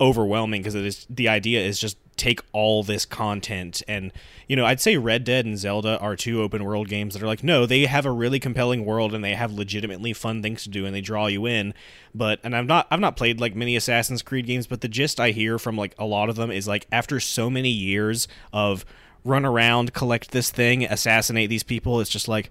overwhelming 0.00 0.60
because 0.60 0.74
it 0.74 0.84
is 0.84 1.06
the 1.08 1.28
idea 1.28 1.60
is 1.60 1.78
just 1.78 1.96
take 2.16 2.40
all 2.52 2.82
this 2.82 3.04
content. 3.04 3.82
And 3.86 4.12
you 4.48 4.56
know 4.56 4.64
I'd 4.64 4.80
say 4.80 4.96
Red 4.96 5.24
Dead 5.24 5.44
and 5.44 5.58
Zelda 5.58 5.98
are 5.98 6.16
two 6.16 6.42
open 6.42 6.64
world 6.64 6.88
games 6.88 7.14
that 7.14 7.22
are 7.22 7.26
like 7.26 7.44
no 7.44 7.66
they 7.66 7.86
have 7.86 8.06
a 8.06 8.10
really 8.10 8.40
compelling 8.40 8.84
world 8.84 9.14
and 9.14 9.22
they 9.22 9.34
have 9.34 9.52
legitimately 9.52 10.12
fun 10.12 10.42
things 10.42 10.62
to 10.64 10.68
do 10.68 10.86
and 10.86 10.94
they 10.94 11.00
draw 11.00 11.26
you 11.26 11.46
in. 11.46 11.74
But 12.14 12.40
and 12.42 12.54
I've 12.56 12.66
not 12.66 12.86
I've 12.90 13.00
not 13.00 13.16
played 13.16 13.40
like 13.40 13.54
many 13.54 13.76
Assassin's 13.76 14.22
Creed 14.22 14.46
games 14.46 14.66
but 14.66 14.80
the 14.80 14.88
gist 14.88 15.20
I 15.20 15.30
hear 15.30 15.58
from 15.58 15.76
like 15.76 15.94
a 15.98 16.06
lot 16.06 16.28
of 16.28 16.36
them 16.36 16.50
is 16.50 16.68
like 16.68 16.86
after 16.90 17.20
so 17.20 17.50
many 17.50 17.70
years 17.70 18.28
of 18.52 18.84
run 19.24 19.44
around 19.44 19.92
collect 19.92 20.30
this 20.30 20.50
thing 20.50 20.84
assassinate 20.84 21.50
these 21.50 21.64
people 21.64 22.00
it's 22.00 22.10
just 22.10 22.28
like 22.28 22.50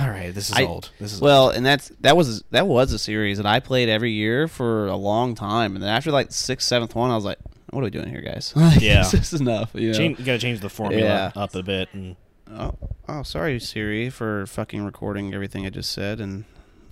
all 0.00 0.08
right 0.08 0.34
this 0.34 0.50
is 0.50 0.56
I- 0.56 0.64
old 0.64 0.90
this 0.98 1.12
is 1.12 1.20
Well, 1.20 1.50
and 1.50 1.64
that's 1.66 1.88
that 2.00 2.16
was 2.16 2.42
that 2.50 2.66
was 2.66 2.92
a 2.92 2.98
series 2.98 3.36
that 3.38 3.46
I 3.46 3.60
played 3.60 3.88
every 3.88 4.12
year 4.12 4.48
for 4.48 4.86
a 4.88 4.96
long 4.96 5.34
time, 5.34 5.74
and 5.74 5.82
then 5.82 5.90
after 5.90 6.10
like 6.10 6.32
sixth, 6.32 6.66
seventh 6.68 6.94
one, 6.94 7.10
I 7.10 7.14
was 7.14 7.24
like, 7.24 7.38
"What 7.70 7.80
are 7.80 7.84
we 7.84 7.90
doing 7.90 8.08
here, 8.08 8.22
guys? 8.22 8.52
Yeah. 8.80 9.02
this 9.10 9.32
is 9.32 9.40
enough." 9.40 9.70
You 9.74 9.92
know? 9.92 9.98
Change, 9.98 10.18
you 10.18 10.24
gotta 10.24 10.38
change 10.38 10.60
the 10.60 10.70
formula 10.70 11.32
Yeah. 11.34 11.42
up 11.42 11.54
a 11.54 11.62
bit 11.62 11.88
and 11.92 12.16
Oh, 12.54 12.74
oh, 13.08 13.22
sorry, 13.22 13.58
Siri, 13.60 14.10
for 14.10 14.44
fucking 14.46 14.84
recording 14.84 15.32
everything 15.32 15.64
I 15.64 15.70
just 15.70 15.90
said 15.90 16.20
and 16.20 16.44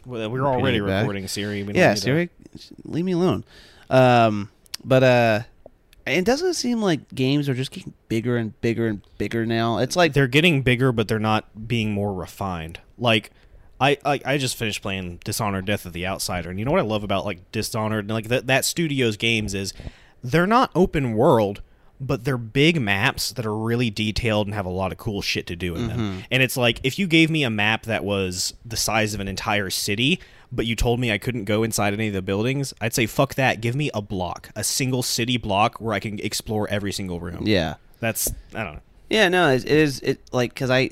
well, 0.07 0.31
we're 0.31 0.47
already 0.47 0.81
back. 0.81 1.01
recording 1.03 1.29
Siri 1.29 1.61
yeah, 1.75 1.93
Siri, 1.95 2.31
leave 2.85 3.05
me 3.05 3.13
alone. 3.13 3.45
Um, 3.91 4.49
but 4.85 5.03
uh, 5.03 5.41
it 6.11 6.25
doesn't 6.25 6.55
seem 6.55 6.81
like 6.81 7.15
games 7.15 7.49
are 7.49 7.55
just 7.55 7.71
getting 7.71 7.95
bigger 8.09 8.37
and 8.37 8.59
bigger 8.61 8.87
and 8.87 9.03
bigger 9.19 9.47
now. 9.47 9.79
It's 9.79 9.97
like 9.97 10.13
they're 10.13 10.27
getting 10.27 10.63
bigger, 10.63 10.93
but 10.93 11.09
they're 11.09 11.19
not 11.19 11.69
being 11.69 11.93
more 11.93 12.13
refined. 12.13 12.81
Like, 12.99 13.31
I, 13.81 13.97
I 14.05 14.21
I 14.25 14.39
just 14.39 14.57
finished 14.57 14.83
playing 14.83 15.21
Dishonored: 15.25 15.65
Death 15.65 15.87
of 15.87 15.93
the 15.93 16.07
Outsider, 16.07 16.51
and 16.51 16.59
you 16.59 16.65
know 16.65 16.73
what 16.73 16.81
I 16.81 16.85
love 16.85 17.03
about 17.03 17.25
like 17.25 17.51
Dishonored 17.53 18.05
and 18.05 18.11
like 18.11 18.29
that 18.29 18.47
that 18.47 18.65
studio's 18.65 19.17
games 19.17 19.55
is 19.55 19.73
they're 20.23 20.47
not 20.47 20.71
open 20.75 21.15
world, 21.15 21.63
but 22.01 22.25
they're 22.25 22.39
big 22.39 22.81
maps 22.81 23.33
that 23.33 23.47
are 23.47 23.57
really 23.57 23.91
detailed 23.91 24.47
and 24.47 24.55
have 24.55 24.67
a 24.67 24.71
lot 24.71 24.93
of 24.93 24.99
cool 24.99 25.23
shit 25.23 25.47
to 25.47 25.57
do 25.57 25.75
in 25.75 25.89
them. 25.89 25.99
Mm-hmm. 25.99 26.21
And 26.31 26.43
it's 26.43 26.57
like 26.57 26.81
if 26.83 26.99
you 26.99 27.07
gave 27.07 27.31
me 27.31 27.43
a 27.43 27.51
map 27.51 27.85
that 27.85 28.05
was 28.05 28.55
the 28.65 28.77
size 28.77 29.15
of 29.15 29.21
an 29.21 29.29
entire 29.29 29.71
city, 29.71 30.21
but 30.53 30.67
you 30.67 30.75
told 30.75 31.01
me 31.01 31.13
I 31.13 31.19
couldn't 31.19 31.45
go 31.45 31.63
inside 31.63 31.93
any 31.95 32.09
of 32.09 32.15
the 32.15 32.23
buildings, 32.23 32.75
I'd 32.81 32.95
say 32.95 33.07
fuck 33.07 33.35
that. 33.37 33.61
Give 33.61 33.75
me 33.77 33.91
a 33.95 34.03
block, 34.03 34.51
a 34.57 34.65
single 34.65 35.03
city 35.03 35.37
block 35.37 35.81
where 35.81 35.95
I 35.95 36.01
can 36.01 36.19
explore 36.21 36.69
every 36.69 36.93
single 36.93 37.21
room. 37.21 37.45
Yeah. 37.47 37.75
That's 38.01 38.33
I 38.55 38.65
don't 38.65 38.75
know. 38.75 38.81
Yeah, 39.09 39.29
no, 39.29 39.51
it, 39.51 39.65
it 39.65 39.71
is 39.73 40.01
it 40.01 40.21
like 40.33 40.55
because 40.55 40.71
I, 40.71 40.91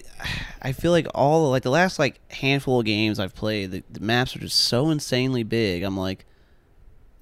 I 0.61 0.73
feel 0.73 0.91
like 0.91 1.07
all 1.15 1.51
like 1.51 1.63
the 1.63 1.71
last 1.71 1.99
like 1.99 2.21
handful 2.33 2.81
of 2.81 2.87
games 2.87 3.19
I've 3.19 3.35
played, 3.35 3.71
the, 3.71 3.85
the 3.91 4.01
maps 4.01 4.35
are 4.35 4.41
just 4.41 4.59
so 4.59 4.91
insanely 4.91 5.45
big. 5.45 5.85
I'm 5.85 5.97
like, 5.97 6.25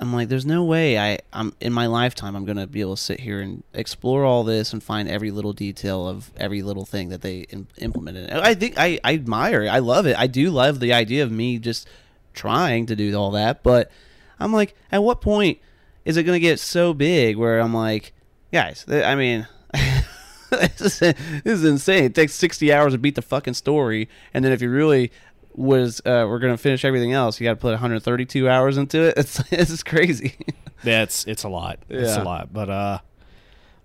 I'm 0.00 0.12
like, 0.12 0.28
there's 0.28 0.46
no 0.46 0.64
way 0.64 0.98
I 0.98 1.18
I'm 1.34 1.54
in 1.60 1.72
my 1.72 1.86
lifetime 1.86 2.34
I'm 2.34 2.46
gonna 2.46 2.66
be 2.66 2.80
able 2.80 2.96
to 2.96 3.02
sit 3.02 3.20
here 3.20 3.40
and 3.40 3.62
explore 3.74 4.24
all 4.24 4.42
this 4.42 4.72
and 4.72 4.82
find 4.82 5.06
every 5.08 5.30
little 5.30 5.52
detail 5.52 6.08
of 6.08 6.30
every 6.38 6.62
little 6.62 6.86
thing 6.86 7.10
that 7.10 7.20
they 7.20 7.40
Im- 7.50 7.68
implemented. 7.78 8.30
I 8.30 8.54
think 8.54 8.78
I, 8.78 8.98
I 9.04 9.14
admire 9.14 9.62
it. 9.64 9.68
I 9.68 9.80
love 9.80 10.06
it. 10.06 10.18
I 10.18 10.26
do 10.26 10.50
love 10.50 10.80
the 10.80 10.94
idea 10.94 11.22
of 11.22 11.30
me 11.30 11.58
just 11.58 11.86
trying 12.36 12.86
to 12.86 12.96
do 12.96 13.14
all 13.16 13.32
that, 13.32 13.62
but 13.62 13.90
I'm 14.38 14.52
like, 14.52 14.76
at 14.92 15.02
what 15.02 15.20
point 15.20 15.58
is 16.04 16.16
it 16.16 16.22
gonna 16.22 16.38
get 16.38 16.60
so 16.60 16.94
big 16.94 17.36
where 17.36 17.58
I'm 17.58 17.74
like, 17.74 18.12
guys, 18.52 18.84
th- 18.84 19.04
I 19.04 19.14
mean. 19.14 19.48
this, 20.50 20.80
is, 20.80 20.98
this 21.00 21.14
is 21.44 21.64
insane. 21.64 22.04
It 22.04 22.14
takes 22.14 22.32
60 22.34 22.72
hours 22.72 22.92
to 22.92 22.98
beat 22.98 23.16
the 23.16 23.22
fucking 23.22 23.54
story, 23.54 24.08
and 24.32 24.44
then 24.44 24.52
if 24.52 24.62
you 24.62 24.70
really 24.70 25.10
was 25.56 26.00
uh, 26.00 26.24
we're 26.28 26.38
gonna 26.38 26.56
finish 26.56 26.84
everything 26.84 27.12
else, 27.12 27.40
you 27.40 27.44
got 27.44 27.54
to 27.54 27.56
put 27.56 27.70
132 27.70 28.48
hours 28.48 28.76
into 28.76 29.00
it. 29.00 29.14
It's 29.18 29.42
this 29.48 29.70
is 29.70 29.82
crazy. 29.82 30.36
Yeah, 30.84 31.02
it's 31.02 31.26
it's 31.26 31.44
a 31.44 31.48
lot. 31.48 31.80
It's 31.88 32.16
a 32.16 32.22
lot. 32.22 32.52
But 32.52 32.70
uh 32.70 32.98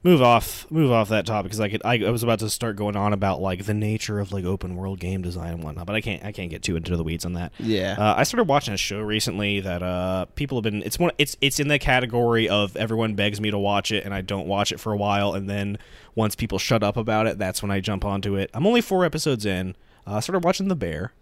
move 0.04 0.22
off 0.22 0.70
move 0.72 0.92
off 0.92 1.10
that 1.10 1.26
topic 1.26 1.50
because 1.50 1.60
I 1.60 1.70
could 1.70 1.82
I, 1.86 2.04
I 2.06 2.10
was 2.10 2.24
about 2.24 2.40
to 2.40 2.50
start 2.50 2.76
going 2.76 2.96
on 2.96 3.14
about 3.14 3.40
like 3.40 3.66
the 3.66 3.74
nature 3.74 4.20
of 4.20 4.32
like 4.32 4.46
open 4.46 4.76
world 4.76 5.00
game 5.00 5.22
design 5.22 5.54
and 5.54 5.64
whatnot, 5.64 5.86
but 5.86 5.96
I 5.96 6.02
can't 6.02 6.24
I 6.24 6.32
can't 6.32 6.50
get 6.50 6.64
too 6.64 6.76
into 6.76 6.98
the 6.98 7.04
weeds 7.04 7.26
on 7.26 7.34
that. 7.34 7.52
Yeah. 7.60 7.96
Uh, 7.98 8.16
I 8.18 8.24
started 8.24 8.46
watching 8.48 8.74
a 8.74 8.78
show 8.78 9.00
recently 9.00 9.60
that 9.60 9.84
uh 9.84 10.26
people 10.36 10.58
have 10.58 10.64
been 10.64 10.82
it's 10.84 10.98
one 10.98 11.12
it's 11.18 11.38
it's 11.42 11.60
in 11.60 11.68
the 11.68 11.80
category 11.80 12.50
of 12.50 12.76
everyone 12.76 13.16
begs 13.16 13.40
me 13.40 13.52
to 13.52 13.60
watch 13.60 13.92
it 13.92 14.06
and 14.06 14.14
I 14.14 14.22
don't 14.22 14.48
watch 14.48 14.72
it 14.72 14.80
for 14.80 14.92
a 14.92 14.98
while 14.98 15.34
and 15.34 15.50
then 15.50 15.78
once 16.16 16.36
people 16.36 16.60
shut 16.60 16.84
up 16.84 16.98
about 16.98 17.28
it, 17.28 17.38
that's 17.38 17.62
when 17.62 17.72
I 17.72 17.80
jump 17.80 18.04
onto 18.04 18.36
it. 18.36 18.50
I'm 18.54 18.68
only 18.68 18.82
four 18.82 19.06
episodes 19.06 19.46
in. 19.46 19.76
Uh, 20.06 20.16
I 20.16 20.20
started 20.20 20.44
watching 20.44 20.68
The 20.68 20.76
Bear. 20.76 21.14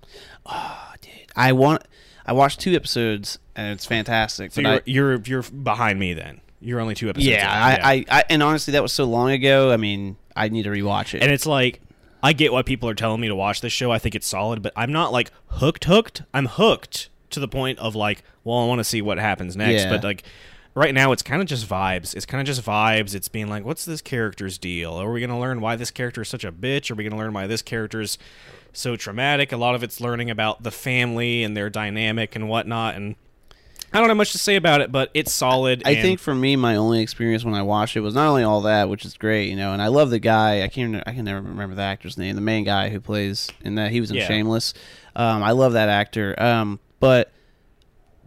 I 1.36 1.52
want. 1.54 1.84
I 2.26 2.34
watched 2.34 2.60
two 2.60 2.76
episodes, 2.76 3.40
and 3.56 3.74
it's 3.74 3.86
fantastic. 3.86 4.52
So 4.52 4.62
but 4.62 4.88
you're, 4.88 5.16
I, 5.16 5.20
you're 5.26 5.42
you're 5.42 5.52
behind 5.52 6.00
me 6.00 6.14
then. 6.14 6.42
You're 6.62 6.80
only 6.80 6.95
two 6.95 7.10
episodes. 7.10 7.28
yeah, 7.28 7.76
in. 7.76 7.82
I, 7.82 7.91
I, 7.91 8.05
I, 8.10 8.24
and 8.30 8.43
honestly, 8.43 8.74
that 8.74 8.82
was 8.82 8.91
so 8.91 9.05
long 9.05 9.32
ago. 9.32 9.72
I 9.72 9.78
mean, 9.78 10.18
I 10.36 10.49
need 10.49 10.64
to 10.64 10.70
rewatch 10.70 11.14
it. 11.14 11.22
and 11.22 11.32
it's 11.32 11.45
like 11.45 11.82
I 12.22 12.34
get 12.34 12.51
why 12.51 12.64
people 12.64 12.89
are 12.89 12.95
telling 12.95 13.22
me 13.22 13.28
to 13.28 13.36
watch 13.36 13.62
this 13.62 13.74
show. 13.74 13.91
I 13.91 13.99
think 13.99 14.16
it's 14.16 14.28
solid, 14.28 14.62
but 14.62 14.74
I'm 14.76 14.91
not 14.91 15.12
like 15.12 15.32
hooked. 15.47 15.86
Hooked. 15.86 16.24
I'm 16.34 16.47
hooked 16.47 17.10
to 17.30 17.39
the 17.39 17.47
point 17.47 17.80
of 17.80 17.95
like, 17.95 18.24
well, 18.43 18.57
I 18.60 18.66
want 18.68 18.80
to 18.80 18.84
see 18.84 19.01
what 19.01 19.20
happens 19.20 19.55
next. 19.55 19.84
Yeah. 19.84 19.89
But 19.89 20.03
like 20.03 20.24
right 20.76 20.93
now, 20.93 21.12
it's 21.12 21.22
kind 21.22 21.41
of 21.41 21.47
just 21.47 21.68
vibes. 21.68 22.16
It's 22.16 22.26
kind 22.26 22.41
of 22.41 22.47
just 22.47 22.66
vibes. 22.66 23.16
It's 23.16 23.28
being 23.30 23.47
like, 23.47 23.64
what's 23.64 23.86
this 23.86 24.01
character's 24.01 24.57
deal? 24.57 24.93
Are 24.93 25.12
we 25.12 25.22
gonna 25.22 25.39
learn 25.39 25.62
why 25.62 25.76
this 25.76 25.91
character 25.91 26.22
is 26.22 26.30
such 26.30 26.43
a 26.43 26.51
bitch? 26.51 26.91
Are 26.91 26.95
we 26.95 27.03
gonna 27.03 27.18
learn 27.18 27.34
why 27.34 27.47
this 27.47 27.62
character's 27.62 28.18
so 28.74 28.95
traumatic? 28.95 29.51
A 29.51 29.57
lot 29.57 29.76
of 29.76 29.84
it's 29.84 30.01
learning 30.01 30.30
about 30.30 30.64
the 30.64 30.72
family 30.72 31.43
and 31.43 31.55
their 31.55 31.70
dynamic 31.70 32.36
and 32.36 32.49
whatnot. 32.49 32.95
And 32.95 33.16
I 33.94 34.00
don't 34.00 34.10
have 34.10 34.18
much 34.18 34.32
to 34.34 34.38
say 34.38 34.56
about 34.56 34.82
it, 34.82 34.92
but 34.92 35.10
it's 35.14 35.34
solid. 35.34 35.82
I 35.86 35.92
and- 35.92 36.02
think 36.02 36.20
for 36.20 36.36
me, 36.36 36.56
my 36.56 36.76
only 36.76 37.02
experience 37.02 37.44
when 37.44 37.54
I 37.54 37.62
watched 37.64 37.96
it 37.98 38.02
was 38.02 38.14
not 38.14 38.28
only 38.28 38.44
all 38.44 38.62
that, 38.62 38.90
which 38.90 39.06
is 39.06 39.16
great, 39.18 39.50
you 39.50 39.56
know, 39.56 39.74
and 39.74 39.82
I 39.82 39.88
love 39.88 40.10
the 40.10 40.20
guy. 40.20 40.62
I 40.64 40.68
can't, 40.68 40.96
I 41.08 41.14
can 41.14 41.26
never 41.26 41.42
remember 41.42 41.76
the 41.76 41.82
actor's 41.82 42.18
name. 42.18 42.36
The 42.36 42.42
main 42.42 42.64
guy 42.64 42.90
who 42.90 43.00
plays 43.00 43.50
in 43.62 43.76
that, 43.76 43.92
he 43.92 44.00
was 44.00 44.12
in 44.12 44.18
Yeah. 44.18 44.28
Shameless. 44.28 44.74
Um, 45.16 45.42
I 45.44 45.52
love 45.52 45.74
that 45.74 45.90
actor. 45.90 46.36
Um, 46.42 46.80
but 47.00 47.32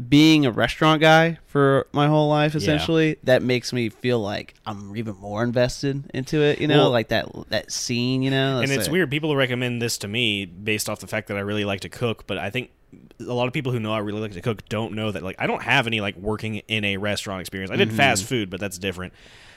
being 0.08 0.46
a 0.46 0.50
restaurant 0.50 1.00
guy 1.00 1.38
for 1.46 1.86
my 1.92 2.08
whole 2.08 2.28
life, 2.28 2.54
essentially, 2.56 3.18
that 3.24 3.42
makes 3.42 3.72
me 3.72 3.88
feel 3.88 4.18
like 4.18 4.54
I'm 4.66 4.96
even 4.96 5.14
more 5.16 5.44
invested 5.44 6.10
into 6.12 6.40
it. 6.42 6.60
You 6.60 6.66
know, 6.66 6.78
Well- 6.78 6.90
like 6.90 7.08
that 7.08 7.28
that 7.50 7.70
scene. 7.70 8.22
You 8.22 8.30
know, 8.30 8.60
and 8.60 8.72
it's 8.72 8.88
it. 8.88 8.90
weird. 8.92 9.10
People 9.10 9.36
recommend 9.36 9.80
this 9.80 9.98
to 9.98 10.08
me 10.08 10.44
based 10.44 10.88
off 10.88 10.98
the 11.00 11.06
fact 11.06 11.28
that 11.28 11.36
I 11.36 11.40
really 11.40 11.64
like 11.64 11.80
to 11.80 11.88
cook, 11.88 12.26
but 12.26 12.36
I 12.38 12.50
think 12.50 12.70
a 13.20 13.24
lot 13.32 13.46
of 13.46 13.52
people 13.52 13.72
who 13.72 13.80
know 13.80 13.92
I 13.92 13.98
really 13.98 14.20
like 14.20 14.32
to 14.32 14.40
cook 14.40 14.68
don't 14.68 14.92
know 14.94 15.10
that 15.10 15.22
like 15.22 15.36
I 15.38 15.46
don't 15.46 15.62
have 15.62 15.86
any 15.86 16.00
like 16.00 16.16
working 16.16 16.56
in 16.68 16.84
a 16.84 16.96
restaurant 16.96 17.40
experience. 17.40 17.70
I 17.70 17.76
did 17.76 17.88
Mm-hmm. 17.88 17.96
fast 17.96 18.24
food, 18.24 18.50
but 18.50 18.60
that's 18.60 18.78
different. 18.78 19.12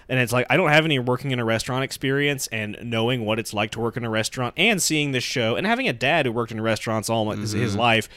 And 0.08 0.20
it's 0.20 0.32
like 0.32 0.46
I 0.50 0.58
don't 0.58 0.70
have 0.70 0.86
any 0.86 1.00
working 1.00 1.32
in 1.32 1.40
a 1.40 1.46
restaurant 1.46 1.84
experience 1.84 2.48
and 2.48 2.78
knowing 2.84 3.26
what 3.26 3.40
it's 3.40 3.54
like 3.54 3.72
to 3.72 3.80
work 3.80 3.98
in 3.98 4.06
a 4.06 4.10
restaurant 4.10 4.54
and 4.56 4.82
seeing 4.82 5.12
this 5.14 5.24
show 5.24 5.56
and 5.56 5.66
having 5.66 5.88
a 5.88 5.94
dad 5.94 6.26
who 6.26 6.32
worked 6.32 6.52
in 6.52 6.62
restaurants 6.62 7.10
all 7.10 7.32
his, 7.32 7.54
his 7.54 7.76
life. 7.76 8.08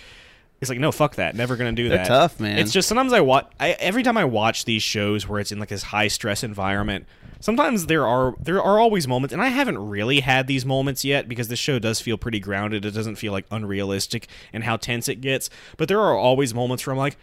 It's 0.60 0.68
like 0.68 0.80
no, 0.80 0.90
fuck 0.90 1.16
that. 1.16 1.36
Never 1.36 1.56
gonna 1.56 1.72
do. 1.72 1.88
They're 1.88 1.98
that. 1.98 2.08
tough, 2.08 2.40
man. 2.40 2.58
It's 2.58 2.72
just 2.72 2.88
sometimes 2.88 3.12
I 3.12 3.20
watch. 3.20 3.48
I, 3.60 3.70
every 3.72 4.02
time 4.02 4.16
I 4.16 4.24
watch 4.24 4.64
these 4.64 4.82
shows 4.82 5.28
where 5.28 5.38
it's 5.38 5.52
in 5.52 5.60
like 5.60 5.68
this 5.68 5.84
high 5.84 6.08
stress 6.08 6.42
environment, 6.42 7.06
sometimes 7.38 7.86
there 7.86 8.06
are 8.06 8.34
there 8.40 8.60
are 8.60 8.80
always 8.80 9.06
moments, 9.06 9.32
and 9.32 9.40
I 9.40 9.48
haven't 9.48 9.78
really 9.78 10.20
had 10.20 10.48
these 10.48 10.66
moments 10.66 11.04
yet 11.04 11.28
because 11.28 11.46
this 11.46 11.60
show 11.60 11.78
does 11.78 12.00
feel 12.00 12.18
pretty 12.18 12.40
grounded. 12.40 12.84
It 12.84 12.90
doesn't 12.90 13.16
feel 13.16 13.32
like 13.32 13.46
unrealistic 13.52 14.26
and 14.52 14.64
how 14.64 14.76
tense 14.76 15.08
it 15.08 15.20
gets. 15.20 15.48
But 15.76 15.88
there 15.88 16.00
are 16.00 16.16
always 16.16 16.52
moments 16.52 16.84
where 16.86 16.92
I'm 16.92 16.98
like, 16.98 17.16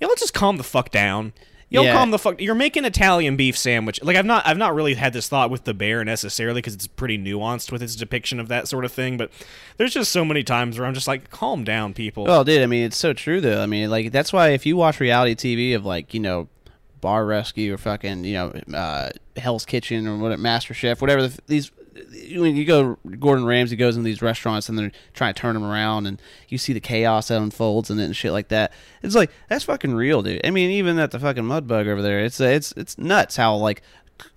yeah, 0.00 0.06
let's 0.08 0.22
just 0.22 0.34
calm 0.34 0.56
the 0.56 0.64
fuck 0.64 0.90
down. 0.90 1.34
Yo, 1.70 1.82
Yeah. 1.82 1.92
calm 1.92 2.10
the 2.10 2.18
fuck. 2.18 2.40
You're 2.40 2.54
making 2.54 2.84
Italian 2.86 3.36
beef 3.36 3.56
sandwich. 3.56 4.02
Like 4.02 4.16
I've 4.16 4.24
not, 4.24 4.46
I've 4.46 4.56
not 4.56 4.74
really 4.74 4.94
had 4.94 5.12
this 5.12 5.28
thought 5.28 5.50
with 5.50 5.64
the 5.64 5.74
bear 5.74 6.02
necessarily 6.04 6.58
because 6.62 6.72
it's 6.74 6.86
pretty 6.86 7.18
nuanced 7.18 7.70
with 7.70 7.82
its 7.82 7.94
depiction 7.94 8.40
of 8.40 8.48
that 8.48 8.68
sort 8.68 8.86
of 8.86 8.92
thing. 8.92 9.18
But 9.18 9.30
there's 9.76 9.92
just 9.92 10.10
so 10.10 10.24
many 10.24 10.42
times 10.42 10.78
where 10.78 10.86
I'm 10.88 10.94
just 10.94 11.06
like, 11.06 11.30
calm 11.30 11.64
down, 11.64 11.92
people. 11.92 12.24
Well, 12.24 12.42
dude, 12.42 12.62
I 12.62 12.66
mean, 12.66 12.84
it's 12.84 12.96
so 12.96 13.12
true 13.12 13.40
though. 13.42 13.62
I 13.62 13.66
mean, 13.66 13.90
like 13.90 14.12
that's 14.12 14.32
why 14.32 14.48
if 14.50 14.64
you 14.64 14.76
watch 14.76 14.98
reality 14.98 15.34
TV 15.34 15.76
of 15.76 15.84
like 15.84 16.14
you 16.14 16.20
know, 16.20 16.48
Bar 17.02 17.26
Rescue 17.26 17.74
or 17.74 17.78
fucking 17.78 18.24
you 18.24 18.32
know, 18.34 18.48
uh, 18.74 19.10
Hell's 19.36 19.66
Kitchen 19.66 20.06
or 20.08 20.16
what, 20.16 20.38
Master 20.40 20.72
Chef, 20.74 21.00
whatever 21.02 21.28
the, 21.28 21.38
these. 21.48 21.70
When 22.36 22.56
you 22.56 22.64
go, 22.64 22.98
Gordon 23.18 23.44
Ramsay 23.44 23.76
goes 23.76 23.96
into 23.96 24.04
these 24.06 24.22
restaurants 24.22 24.68
and 24.68 24.78
they're 24.78 24.92
trying 25.14 25.34
to 25.34 25.40
turn 25.40 25.54
them 25.54 25.64
around, 25.64 26.06
and 26.06 26.20
you 26.48 26.58
see 26.58 26.72
the 26.72 26.80
chaos 26.80 27.28
that 27.28 27.40
unfolds 27.40 27.90
and 27.90 28.14
shit 28.16 28.32
like 28.32 28.48
that. 28.48 28.72
It's 29.02 29.14
like 29.14 29.30
that's 29.48 29.64
fucking 29.64 29.94
real, 29.94 30.22
dude. 30.22 30.40
I 30.44 30.50
mean, 30.50 30.70
even 30.70 30.98
at 30.98 31.10
the 31.10 31.18
fucking 31.18 31.44
Mudbug 31.44 31.86
over 31.86 32.02
there, 32.02 32.20
it's 32.20 32.40
it's 32.40 32.72
it's 32.76 32.98
nuts 32.98 33.36
how 33.36 33.56
like 33.56 33.82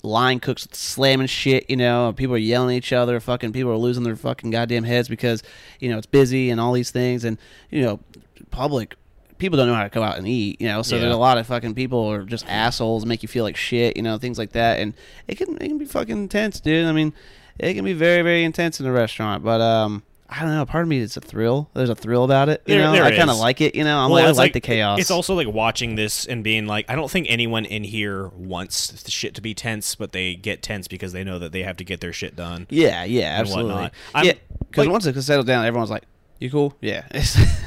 line 0.03 0.39
cooks 0.39 0.67
slamming 0.71 1.27
shit, 1.27 1.69
you 1.69 1.75
know, 1.75 2.13
people 2.15 2.35
are 2.35 2.39
yelling 2.39 2.75
at 2.75 2.77
each 2.77 2.93
other, 2.93 3.19
fucking 3.19 3.51
people 3.51 3.71
are 3.71 3.77
losing 3.77 4.03
their 4.03 4.15
fucking 4.15 4.51
goddamn 4.51 4.83
heads 4.83 5.09
because, 5.09 5.41
you 5.79 5.89
know, 5.89 5.97
it's 5.97 6.05
busy 6.05 6.51
and 6.51 6.61
all 6.61 6.71
these 6.73 6.91
things 6.91 7.23
and, 7.23 7.37
you 7.71 7.81
know, 7.81 7.99
public 8.51 8.95
people 9.39 9.57
don't 9.57 9.65
know 9.65 9.73
how 9.73 9.81
to 9.83 9.89
go 9.89 10.03
out 10.03 10.19
and 10.19 10.27
eat, 10.27 10.61
you 10.61 10.67
know, 10.67 10.83
so 10.83 10.95
Yeah. 10.95 11.01
there's 11.01 11.15
a 11.15 11.17
lot 11.17 11.39
of 11.39 11.47
fucking 11.47 11.73
people 11.73 12.05
are 12.11 12.21
just 12.23 12.45
assholes, 12.47 13.07
make 13.07 13.23
you 13.23 13.27
feel 13.27 13.43
like 13.43 13.57
shit, 13.57 13.97
you 13.97 14.03
know, 14.03 14.19
things 14.19 14.37
like 14.37 14.51
that 14.51 14.77
and 14.79 14.93
it 15.27 15.39
can 15.39 15.55
it 15.55 15.67
can 15.67 15.79
be 15.79 15.85
fucking 15.85 16.15
intense, 16.15 16.59
dude. 16.59 16.85
I 16.85 16.91
mean, 16.91 17.11
it 17.59 17.73
can 17.73 17.85
be 17.85 17.93
very 17.93 18.21
very 18.21 18.43
intense 18.43 18.79
in 18.79 18.85
a 18.85 18.91
restaurant, 18.91 19.43
but 19.43 19.61
um 19.61 20.03
I 20.33 20.43
don't 20.43 20.55
know. 20.55 20.65
Part 20.65 20.83
of 20.83 20.87
me, 20.87 20.99
it's 21.01 21.17
a 21.17 21.19
thrill. 21.19 21.69
There's 21.73 21.89
a 21.89 21.95
thrill 21.95 22.23
about 22.23 22.47
it. 22.47 22.61
You 22.65 22.75
There- 22.75 22.83
know, 22.85 22.93
there 22.93 23.03
I 23.03 23.13
kind 23.17 23.29
of 23.29 23.35
like 23.37 23.59
it. 23.59 23.75
You 23.75 23.83
know, 23.83 23.97
I'm 23.99 24.09
Well, 24.09 24.21
like, 24.21 24.27
I 24.27 24.29
it's 24.29 24.37
like, 24.39 24.53
the 24.53 24.61
chaos. 24.61 24.97
It's 25.01 25.11
also 25.11 25.35
like 25.35 25.47
watching 25.49 25.95
this 25.95 26.25
and 26.25 26.41
being 26.41 26.67
like, 26.67 26.85
I 26.89 26.95
don't 26.95 27.11
think 27.11 27.27
anyone 27.29 27.65
in 27.65 27.83
here 27.83 28.29
wants 28.29 28.91
the 29.03 29.11
shit 29.11 29.35
to 29.35 29.41
be 29.41 29.53
tense, 29.53 29.93
but 29.93 30.13
they 30.13 30.35
get 30.35 30.61
tense 30.61 30.87
because 30.87 31.11
they 31.11 31.25
know 31.25 31.37
that 31.39 31.51
they 31.51 31.63
have 31.63 31.75
to 31.75 31.83
get 31.83 31.99
their 31.99 32.13
shit 32.13 32.37
done. 32.37 32.65
yeah, 32.69 33.03
yeah, 33.03 33.31
and 33.33 33.41
absolutely. 33.41 33.73
whatnot. 33.73 33.93
Yeah, 34.23 34.33
because 34.69 34.85
like- 34.85 34.91
once 34.93 35.05
it 35.05 35.21
settles 35.21 35.45
down, 35.47 35.65
everyone's 35.65 35.89
like, 35.91 36.03
"You 36.41 36.49
cool? 36.49 36.75
Yeah." 36.81 37.03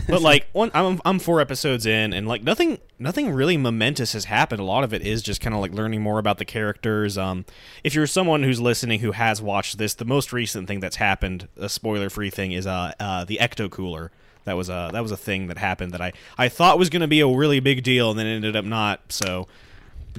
But 0.07 0.21
like, 0.21 0.49
one, 0.53 0.71
I'm 0.75 1.01
I'm 1.07 1.19
four 1.19 1.41
episodes 1.41 1.87
in, 1.87 2.13
and 2.13 2.29
like 2.29 2.43
nothing 2.43 2.79
nothing 2.99 3.31
really 3.31 3.57
momentous 3.57 4.13
has 4.13 4.27
happened. 4.27 4.61
A 4.61 4.65
lot 4.65 4.85
of 4.85 4.93
it 4.93 5.01
is 5.01 5.23
just 5.23 5.41
kind 5.41 5.55
of 5.55 5.63
like 5.63 5.73
learning 5.73 6.03
more 6.03 6.19
about 6.19 6.37
the 6.37 6.45
characters. 6.45 7.17
Um, 7.17 7.47
if 7.83 7.95
you're 7.95 8.07
someone 8.07 8.43
who's 8.43 8.61
listening 8.61 9.01
who 9.01 9.13
has 9.13 9.41
watched 9.41 9.79
this, 9.79 9.95
the 9.95 10.05
most 10.05 10.31
recent 10.31 10.69
thing 10.69 10.81
that's 10.81 10.97
happened, 10.97 11.49
a 11.57 11.71
spoiler 11.71 12.11
free 12.11 12.29
thing, 12.29 12.53
is 12.53 12.67
uh, 12.67 12.93
uh 13.01 13.25
the 13.25 13.39
ecto 13.41 13.71
cooler. 13.71 14.11
That 14.45 14.59
was 14.59 14.69
a 14.69 14.91
that 14.93 15.01
was 15.01 15.11
a 15.11 15.17
thing 15.17 15.47
that 15.47 15.57
happened 15.57 15.93
that 15.93 16.03
I 16.03 16.13
I 16.37 16.51
thought 16.51 16.79
was 16.79 16.91
going 16.91 17.01
to 17.01 17.09
be 17.09 17.21
a 17.21 17.27
really 17.27 17.61
big 17.61 17.83
deal, 17.83 18.11
and 18.11 18.19
then 18.19 18.27
ended 18.27 18.57
up 18.57 18.65
not. 18.65 19.13
So. 19.13 19.47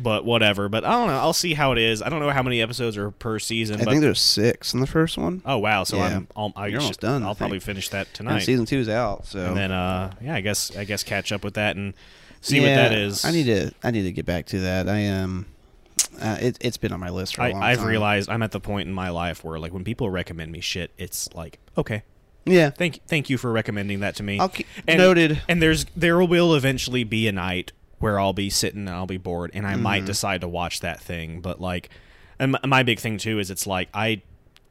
But 0.02 0.26
whatever. 0.26 0.68
But 0.70 0.84
I 0.86 0.92
don't 0.92 1.08
know. 1.08 1.14
I'll 1.18 1.34
see 1.34 1.54
how 1.54 1.72
it 1.72 1.78
is. 1.78 2.02
I 2.02 2.10
don't 2.10 2.20
know 2.20 2.30
how 2.30 2.44
many 2.44 2.62
episodes 2.62 2.98
are 2.98 3.12
per 3.12 3.40
season. 3.40 3.76
I 3.82 3.86
but, 3.86 3.92
think 3.92 4.02
there's 4.02 4.20
six 4.20 4.74
in 4.74 4.80
the 4.82 4.88
first 4.88 5.18
one. 5.18 5.42
oh 5.46 5.58
wow! 5.58 5.84
So 5.84 5.98
Yeah. 5.98 6.04
I'm 6.18 6.28
I'll, 6.36 6.54
I 6.56 6.68
You're 6.68 6.82
almost 6.82 7.00
done, 7.00 7.24
I'll 7.24 7.36
probably 7.36 7.60
finish 7.60 7.90
that 7.90 8.08
And 8.08 8.16
tonight 8.16 8.40
season 8.40 8.66
two 8.66 8.80
is 8.80 8.90
out, 8.90 9.26
so 9.26 9.40
and 9.40 9.56
then 9.58 9.72
uh 9.72 10.14
yeah 10.22 10.36
i 10.36 10.42
guess 10.42 10.76
i 10.76 10.84
guess 10.84 11.04
catch 11.04 11.32
up 11.32 11.44
with 11.44 11.54
that 11.56 11.76
and 11.76 11.94
see 12.42 12.58
yeah, 12.58 12.64
what 12.64 12.76
that 12.76 12.92
is 12.94 13.24
I 13.26 13.32
need 13.32 13.46
to 13.46 13.72
I 13.84 13.92
need 13.92 14.04
to 14.04 14.12
get 14.12 14.26
back 14.26 14.46
to 14.48 14.60
that. 14.62 14.88
I 14.90 15.08
um, 15.08 15.46
uh, 16.22 16.38
it, 16.42 16.58
it's 16.62 16.78
been 16.78 16.92
on 16.92 17.00
my 17.00 17.10
list 17.10 17.36
for 17.36 17.42
a 17.42 17.46
I, 17.46 17.52
long 17.52 17.64
i've 17.64 17.78
time. 17.80 17.88
realized 17.88 18.30
i'm 18.30 18.42
at 18.44 18.52
the 18.52 18.60
point 18.60 18.88
in 18.88 18.94
my 18.94 19.10
life 19.10 19.44
where 19.44 19.60
like 19.60 19.74
when 19.74 19.84
people 19.84 20.10
recommend 20.10 20.52
me 20.52 20.60
shit 20.62 20.92
it's 20.98 21.34
like 21.34 21.60
okay 21.78 22.04
Yeah. 22.46 22.70
Thank 22.70 23.02
thank 23.08 23.30
you 23.30 23.38
for 23.38 23.52
recommending 23.52 24.02
that 24.02 24.16
to 24.18 24.24
me. 24.24 24.40
Keep- 24.54 24.68
and, 24.88 25.00
noted. 25.00 25.42
And 25.50 25.62
there's 25.64 25.86
there 25.96 26.24
will 26.24 26.54
eventually 26.54 27.04
be 27.04 27.28
a 27.28 27.32
night 27.32 27.72
where 28.06 28.20
I'll 28.20 28.34
be 28.34 28.52
sitting 28.52 28.82
and 28.88 28.90
I'll 28.96 29.08
be 29.08 29.18
bored 29.18 29.50
and 29.56 29.66
I 29.66 29.74
Mm-hmm. 29.74 29.82
might 29.82 30.06
decide 30.06 30.42
to 30.42 30.48
watch 30.48 30.82
that 30.82 31.02
thing. 31.02 31.42
But 31.42 31.60
like, 31.60 31.90
and 32.38 32.56
my, 32.64 32.84
big 32.84 33.00
thing 33.00 33.18
too 33.18 33.40
is 33.40 33.50
it's 33.50 33.66
like 33.66 33.90
I 33.96 34.22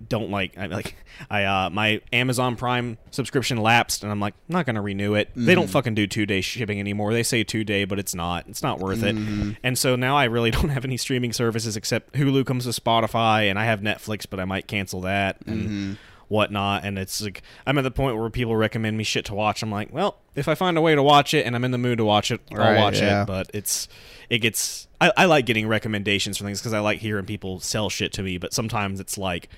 don't 0.09 0.31
like 0.31 0.57
I 0.59 0.67
like 0.67 0.95
I 1.31 1.45
uh 1.45 1.71
my 1.71 2.01
Amazon 2.13 2.57
Prime 2.57 2.99
subscription 3.11 3.57
lapsed 3.59 4.03
and 4.03 4.13
I'm 4.13 4.21
like 4.21 4.35
I'm 4.49 4.53
not 4.53 4.67
gonna 4.67 4.83
renew 4.83 5.15
it. 5.15 5.31
They 5.35 5.41
Mm-hmm. 5.53 5.55
don't 5.61 5.69
fucking 5.71 5.95
do 5.95 6.07
two 6.07 6.27
day 6.27 6.41
shipping 6.43 6.79
anymore. 6.79 7.13
They 7.13 7.23
say 7.25 7.43
two 7.43 7.65
day, 7.65 7.85
but 7.85 7.99
it's 7.99 8.15
not. 8.15 8.47
It's 8.49 8.63
not 8.63 8.79
worth 8.79 9.01
Mm-hmm. 9.01 9.51
it. 9.51 9.57
And 9.65 9.77
so 9.79 9.97
now 9.97 10.17
I 10.17 10.25
really 10.25 10.51
don't 10.59 10.69
have 10.69 10.85
any 10.85 10.97
streaming 10.97 11.33
services 11.33 11.77
except 11.77 12.13
Hulu 12.15 12.45
comes 12.47 12.67
with 12.67 12.83
Spotify 12.83 13.51
and 13.51 13.59
I 13.59 13.65
have 13.65 13.81
Netflix, 13.81 14.27
but 14.29 14.39
I 14.41 14.45
might 14.45 14.67
cancel 14.69 15.01
that 15.03 15.39
and 15.47 15.63
Mm-hmm. 15.63 15.93
Whatnot. 16.29 16.85
And 16.85 16.99
it's 16.99 17.21
like 17.23 17.43
I'm 17.67 17.79
at 17.79 17.83
the 17.83 17.91
point 17.91 18.17
where 18.17 18.31
people 18.31 18.57
recommend 18.57 18.97
me 18.97 19.05
shit 19.05 19.25
to 19.27 19.35
watch. 19.35 19.63
I'm 19.63 19.71
like, 19.71 19.93
well, 19.93 20.19
if 20.35 20.49
I 20.49 20.55
find 20.55 20.77
a 20.77 20.81
way 20.81 20.95
to 20.95 21.03
watch 21.03 21.35
it 21.35 21.47
and 21.47 21.55
I'm 21.55 21.65
in 21.65 21.71
the 21.71 21.79
mood 21.79 21.99
to 21.99 22.05
watch 22.05 22.31
it, 22.31 22.41
I'll 22.53 22.59
Right, 22.59 22.77
watch 22.79 23.01
yeah. 23.01 23.23
it. 23.23 23.27
But 23.27 23.51
it's 23.55 23.89
it 24.31 24.39
gets 24.39 24.89
I, 25.01 25.13
I 25.17 25.25
like 25.27 25.47
getting 25.47 25.67
recommendations 25.69 26.39
for 26.39 26.45
things 26.45 26.61
because 26.61 26.73
I 26.73 26.81
like 26.81 26.99
hearing 27.01 27.27
people 27.27 27.61
sell 27.61 27.91
shit 27.91 28.13
to 28.15 28.23
me. 28.23 28.39
But 28.39 28.53
sometimes 28.53 29.01
it's 29.01 29.19
like 29.19 29.49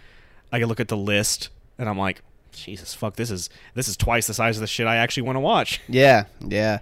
I 0.52 0.58
can 0.58 0.68
look 0.68 0.80
at 0.80 0.88
the 0.88 0.96
list 0.96 1.50
and 1.78 1.88
I'm 1.88 1.98
like, 1.98 2.20
Jesus 2.52 2.94
fuck, 2.94 3.16
this 3.16 3.30
is 3.30 3.50
this 3.74 3.88
is 3.88 3.96
twice 3.96 4.26
the 4.26 4.34
size 4.34 4.56
of 4.56 4.60
the 4.62 4.66
shit 4.66 4.86
I 4.86 4.96
actually 4.96 5.24
want 5.24 5.36
to 5.36 5.40
watch. 5.40 5.80
Yeah, 5.88 6.24
yeah. 6.46 6.78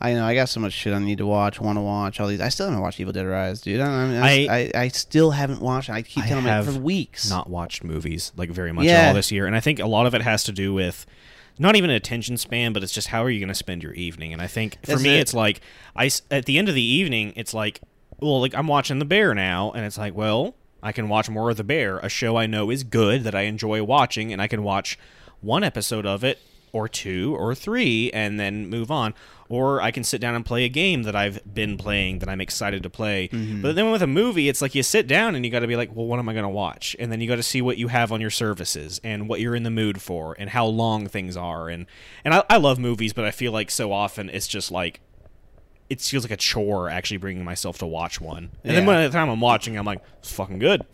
I 0.00 0.12
know. 0.14 0.24
I 0.24 0.34
got 0.34 0.48
so 0.48 0.60
much 0.60 0.72
shit 0.72 0.92
I 0.92 0.98
need 0.98 1.18
to 1.18 1.26
watch, 1.26 1.60
want 1.60 1.76
to 1.76 1.80
watch. 1.82 2.20
All 2.20 2.26
these. 2.28 2.40
I 2.40 2.48
still 2.48 2.66
haven't 2.66 2.80
watched 2.82 3.00
Evil 3.00 3.12
Dead 3.12 3.26
Rise, 3.26 3.60
dude. 3.60 3.80
I, 3.80 4.06
mean, 4.06 4.22
I, 4.22 4.46
I- 4.46 4.70
I, 4.74 4.88
still 4.88 5.30
haven't 5.30 5.60
watched. 5.60 5.88
it. 5.88 5.92
I 5.92 6.02
keep 6.02 6.24
telling 6.24 6.44
have 6.44 6.66
for 6.66 6.78
weeks. 6.80 7.28
not 7.30 7.48
watched 7.48 7.84
movies 7.84 8.32
like 8.36 8.50
very 8.50 8.72
much 8.72 8.84
Yeah. 8.86 8.92
at 9.02 9.08
all 9.08 9.14
this 9.14 9.30
year, 9.32 9.46
and 9.46 9.54
I 9.56 9.60
think 9.60 9.78
a 9.78 9.86
lot 9.86 10.06
of 10.06 10.14
it 10.14 10.22
has 10.22 10.44
to 10.44 10.52
do 10.52 10.74
with 10.74 11.06
not 11.58 11.76
even 11.76 11.90
attention 11.90 12.36
span, 12.36 12.72
but 12.72 12.82
it's 12.82 12.92
just 12.92 13.08
how 13.08 13.22
are 13.22 13.30
you 13.30 13.38
going 13.38 13.48
to 13.48 13.54
spend 13.54 13.82
your 13.82 13.92
evening? 13.92 14.32
And 14.32 14.42
I 14.42 14.46
think 14.48 14.78
for 14.82 14.92
That's 14.92 15.02
me, 15.02 15.16
it. 15.16 15.20
it's 15.20 15.34
like 15.34 15.60
I 15.94 16.10
at 16.30 16.46
the 16.46 16.58
end 16.58 16.68
of 16.68 16.74
the 16.74 16.82
evening, 16.82 17.32
it's 17.36 17.54
like 17.54 17.80
well, 18.20 18.40
like 18.40 18.54
I'm 18.54 18.66
watching 18.66 18.98
The 18.98 19.04
Bear 19.04 19.34
now, 19.34 19.70
and 19.72 19.84
it's 19.84 19.98
like 19.98 20.14
well, 20.14 20.54
I 20.82 20.92
can 20.92 21.08
watch 21.08 21.30
more 21.30 21.50
of 21.50 21.56
The 21.56 21.64
Bear, 21.64 21.98
a 21.98 22.08
show 22.08 22.36
I 22.36 22.46
know 22.46 22.70
is 22.70 22.82
good 22.84 23.22
that 23.24 23.34
I 23.34 23.42
enjoy 23.42 23.82
watching, 23.84 24.32
and 24.32 24.42
I 24.42 24.48
can 24.48 24.62
watch 24.62 24.98
one 25.40 25.62
episode 25.62 26.06
of 26.06 26.24
it 26.24 26.38
or 26.72 26.88
two 26.88 27.36
or 27.38 27.54
three 27.54 28.10
and 28.12 28.40
then 28.40 28.66
move 28.68 28.90
on 28.90 29.14
or 29.48 29.80
I 29.80 29.90
can 29.90 30.04
sit 30.04 30.20
down 30.20 30.34
and 30.34 30.44
play 30.44 30.64
a 30.64 30.68
game 30.68 31.02
that 31.02 31.14
I've 31.14 31.40
been 31.52 31.76
playing 31.76 32.20
that 32.20 32.28
I'm 32.28 32.40
excited 32.40 32.82
to 32.82 32.90
play. 32.90 33.28
Mm-hmm. 33.28 33.62
But 33.62 33.74
then 33.74 33.90
with 33.90 34.02
a 34.02 34.06
movie, 34.06 34.48
it's 34.48 34.62
like 34.62 34.74
you 34.74 34.82
sit 34.82 35.06
down 35.06 35.34
and 35.34 35.44
you 35.44 35.50
got 35.50 35.60
to 35.60 35.66
be 35.66 35.76
like, 35.76 35.94
well, 35.94 36.06
what 36.06 36.18
am 36.18 36.28
I 36.28 36.32
going 36.32 36.44
to 36.44 36.48
watch? 36.48 36.96
And 36.98 37.12
then 37.12 37.20
you 37.20 37.28
got 37.28 37.36
to 37.36 37.42
see 37.42 37.60
what 37.60 37.76
you 37.76 37.88
have 37.88 38.12
on 38.12 38.20
your 38.20 38.30
services 38.30 39.00
and 39.04 39.28
what 39.28 39.40
you're 39.40 39.54
in 39.54 39.62
the 39.62 39.70
mood 39.70 40.00
for 40.00 40.34
and 40.38 40.50
how 40.50 40.66
long 40.66 41.06
things 41.06 41.36
are. 41.36 41.68
And 41.68 41.86
and 42.24 42.34
I, 42.34 42.44
I 42.48 42.56
love 42.56 42.78
movies, 42.78 43.12
but 43.12 43.24
I 43.24 43.30
feel 43.30 43.52
like 43.52 43.70
so 43.70 43.92
often 43.92 44.30
it's 44.30 44.48
just 44.48 44.70
like 44.70 45.00
it 45.90 46.00
feels 46.00 46.24
like 46.24 46.30
a 46.30 46.36
chore 46.36 46.88
actually 46.88 47.18
bringing 47.18 47.44
myself 47.44 47.78
to 47.78 47.86
watch 47.86 48.20
one. 48.20 48.50
And 48.64 48.76
then 48.76 48.86
by 48.86 49.02
the 49.02 49.10
time 49.10 49.28
I'm 49.28 49.40
watching, 49.40 49.76
I'm 49.76 49.84
like, 49.84 50.02
it's 50.18 50.32
fucking 50.32 50.58
good. 50.58 50.84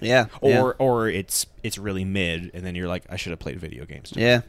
Yeah. 0.00 0.26
Or 0.40 0.50
yeah. 0.50 0.72
or 0.78 1.08
it's 1.08 1.46
it's 1.62 1.78
really 1.78 2.04
mid, 2.04 2.50
and 2.54 2.64
then 2.64 2.74
you're 2.74 2.88
like, 2.88 3.04
I 3.10 3.16
should 3.16 3.30
have 3.30 3.38
played 3.38 3.58
video 3.60 3.84
games. 3.84 4.10
too. 4.10 4.20
Yeah. 4.20 4.42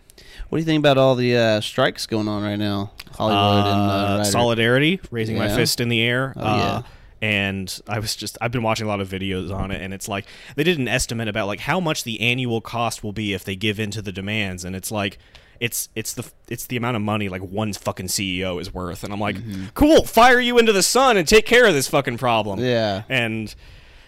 What 0.49 0.57
do 0.57 0.59
you 0.59 0.65
think 0.65 0.79
about 0.79 0.97
all 0.97 1.15
the 1.15 1.35
uh, 1.35 1.61
strikes 1.61 2.05
going 2.05 2.27
on 2.27 2.43
right 2.43 2.57
now? 2.57 2.91
Hollywood 3.15 3.65
and 3.65 3.81
uh, 3.81 4.21
uh, 4.21 4.23
solidarity, 4.23 4.99
raising 5.09 5.37
my 5.37 5.49
fist 5.49 5.79
in 5.79 5.89
the 5.89 6.01
air. 6.01 6.33
Oh, 6.35 6.41
uh, 6.41 6.57
yeah. 6.57 6.81
And 7.23 7.81
I 7.87 7.99
was 7.99 8.15
just 8.15 8.37
I've 8.41 8.51
been 8.51 8.63
watching 8.63 8.85
a 8.87 8.89
lot 8.89 8.99
of 8.99 9.09
videos 9.09 9.53
on 9.53 9.71
it, 9.71 9.81
and 9.81 9.93
it's 9.93 10.07
like 10.07 10.25
they 10.55 10.63
did 10.63 10.79
an 10.79 10.87
estimate 10.87 11.27
about 11.27 11.47
like 11.47 11.59
how 11.59 11.79
much 11.79 12.03
the 12.03 12.19
annual 12.19 12.61
cost 12.61 13.03
will 13.03 13.13
be 13.13 13.33
if 13.33 13.43
they 13.43 13.55
give 13.55 13.79
in 13.79 13.91
to 13.91 14.01
the 14.01 14.11
demands, 14.11 14.65
and 14.65 14.75
it's 14.75 14.91
like 14.91 15.19
it's 15.61 15.89
it's 15.95 16.13
the 16.15 16.29
it's 16.49 16.65
the 16.65 16.75
amount 16.75 16.95
of 16.95 17.03
money 17.03 17.29
like 17.29 17.43
one 17.43 17.71
fucking 17.73 18.07
CEO 18.07 18.59
is 18.59 18.73
worth, 18.73 19.03
and 19.03 19.13
I'm 19.13 19.19
like, 19.19 19.37
cool, 19.75 20.03
fire 20.05 20.39
you 20.39 20.57
into 20.57 20.73
the 20.73 20.81
sun 20.81 21.15
and 21.15 21.27
take 21.27 21.45
care 21.45 21.67
of 21.67 21.75
this 21.75 21.87
fucking 21.87 22.17
problem. 22.17 22.59
Yeah. 22.59 23.03
And 23.07 23.53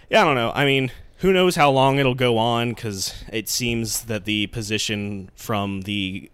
yeah, 0.10 0.22
I 0.22 0.26
don't 0.26 0.36
know. 0.36 0.52
I 0.54 0.66
mean, 0.66 0.92
who 1.24 1.32
knows 1.32 1.56
how 1.56 1.72
long 1.72 2.00
it'll 2.00 2.14
go 2.14 2.38
on 2.38 2.74
because 2.74 3.24
it 3.32 3.48
seems 3.48 4.02
that 4.04 4.26
the 4.26 4.46
position 4.48 5.32
from 5.36 5.84
the 5.84 6.30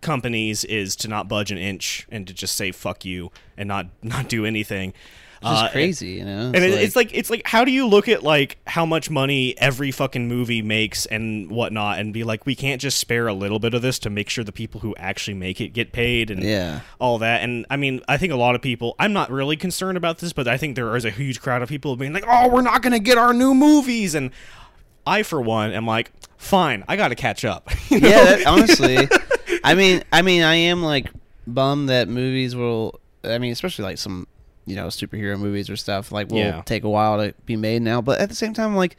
companies 0.00 0.64
is 0.64 0.96
to 0.96 1.06
not 1.06 1.28
budge 1.28 1.52
an 1.52 1.58
inch 1.58 2.04
and 2.10 2.26
to 2.26 2.34
just 2.34 2.56
say 2.56 2.72
fuck 2.72 3.04
you 3.04 3.30
and 3.56 3.68
not 3.68 3.86
not 4.02 4.28
do 4.28 4.44
anything. 4.44 4.92
It's 5.40 5.50
just 5.50 5.64
Uh, 5.66 5.70
crazy, 5.70 6.08
you 6.10 6.24
know. 6.24 6.46
and 6.46 6.56
it, 6.56 6.70
it's 6.72 6.96
like 6.96 7.10
it's 7.14 7.30
like 7.30 7.42
how 7.46 7.64
do 7.64 7.70
you 7.70 7.86
look 7.86 8.08
at 8.08 8.22
like 8.24 8.58
how 8.66 8.84
much 8.84 9.08
money 9.08 9.54
every 9.58 9.90
fucking 9.92 10.26
movie 10.26 10.62
makes 10.62 11.06
and 11.06 11.48
whatnot 11.50 12.00
and 12.00 12.12
be 12.12 12.24
like 12.24 12.44
we 12.44 12.54
can't 12.56 12.80
just 12.80 12.98
spare 12.98 13.28
a 13.28 13.32
little 13.32 13.58
bit 13.60 13.72
of 13.72 13.80
this 13.80 13.98
to 14.00 14.10
make 14.10 14.28
sure 14.28 14.42
the 14.42 14.50
people 14.52 14.80
who 14.80 14.96
actually 14.96 15.34
make 15.34 15.60
it 15.60 15.68
get 15.68 15.92
paid 15.92 16.30
and 16.30 16.42
Yeah. 16.42 16.80
all 16.98 17.18
that 17.18 17.42
and 17.42 17.66
I 17.70 17.76
mean 17.76 18.00
I 18.08 18.16
think 18.16 18.32
a 18.32 18.36
lot 18.36 18.56
of 18.56 18.62
people 18.62 18.96
I'm 18.98 19.12
not 19.12 19.30
really 19.30 19.56
concerned 19.56 19.96
about 19.96 20.18
this 20.18 20.32
but 20.32 20.48
I 20.48 20.56
think 20.56 20.74
there 20.74 20.96
is 20.96 21.04
a 21.04 21.10
huge 21.10 21.40
crowd 21.40 21.62
of 21.62 21.68
people 21.68 21.94
being 21.94 22.12
like 22.12 22.24
oh 22.26 22.48
we're 22.48 22.62
not 22.62 22.82
gonna 22.82 22.98
get 22.98 23.16
our 23.16 23.32
new 23.32 23.54
movies 23.54 24.14
and 24.16 24.32
I 25.06 25.22
for 25.22 25.40
one 25.40 25.70
am 25.70 25.86
like 25.86 26.10
fine 26.36 26.82
I 26.88 26.96
got 26.96 27.08
to 27.08 27.14
catch 27.14 27.44
up 27.44 27.70
You 27.90 28.00
know? 28.00 28.08
yeah, 28.08 28.24
that, 28.24 28.46
honestly, 28.46 29.08
I 29.64 29.74
mean, 29.74 30.02
I 30.12 30.22
mean, 30.22 30.42
I 30.42 30.54
am 30.54 30.82
like 30.82 31.10
bummed 31.46 31.88
that 31.88 32.08
movies 32.08 32.54
will. 32.54 33.00
I 33.24 33.38
mean, 33.38 33.50
especially 33.52 33.84
like 33.84 33.98
some, 33.98 34.26
you 34.68 34.76
know, 34.76 34.86
superhero 34.88 35.38
movies 35.38 35.68
or 35.70 35.76
stuff 35.76 36.12
like 36.12 36.28
will 36.30 36.38
Yeah. 36.38 36.62
take 36.62 36.84
a 36.84 36.88
while 36.88 37.18
to 37.18 37.34
be 37.46 37.56
made 37.56 37.82
now. 37.82 38.00
But 38.00 38.20
at 38.20 38.28
the 38.28 38.34
same 38.34 38.54
time, 38.54 38.76
like, 38.76 38.96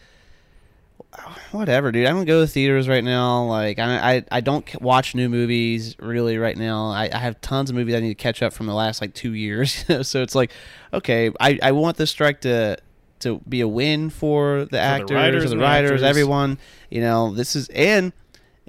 whatever, 1.51 1.91
dude. 1.91 2.05
I 2.05 2.11
don't 2.11 2.25
go 2.25 2.41
to 2.41 2.47
theaters 2.47 2.87
right 2.87 3.03
now. 3.03 3.43
Like, 3.45 3.79
I 3.79 4.15
I, 4.15 4.25
I 4.31 4.41
don't 4.41 4.67
c- 4.69 4.77
watch 4.81 5.15
new 5.15 5.29
movies 5.29 5.95
really 5.99 6.37
right 6.37 6.57
now. 6.57 6.87
I, 6.91 7.09
I 7.11 7.17
have 7.17 7.39
tons 7.41 7.69
of 7.69 7.75
movies 7.75 7.95
I 7.95 7.99
need 7.99 8.09
to 8.09 8.15
catch 8.15 8.41
up 8.43 8.53
from 8.53 8.65
the 8.67 8.73
last 8.73 9.01
like 9.01 9.13
two 9.13 9.33
years. 9.33 9.85
so 10.07 10.21
it's 10.21 10.35
like, 10.35 10.51
okay, 10.93 11.31
I 11.39 11.59
I 11.61 11.71
want 11.71 11.97
this 11.97 12.09
strike 12.11 12.41
to. 12.41 12.77
To 13.23 13.41
be 13.49 13.59
a 13.59 13.67
win 13.67 14.09
for 14.09 14.63
the 14.71 14.79
actors, 14.79 15.11
writers 15.11 15.43
or 15.43 15.49
the 15.49 15.57
writers, 15.57 15.91
actors. 15.91 16.03
everyone, 16.03 16.57
you 16.89 17.01
know, 17.01 17.33
this 17.33 17.53
is 17.53 17.67
and 17.67 18.13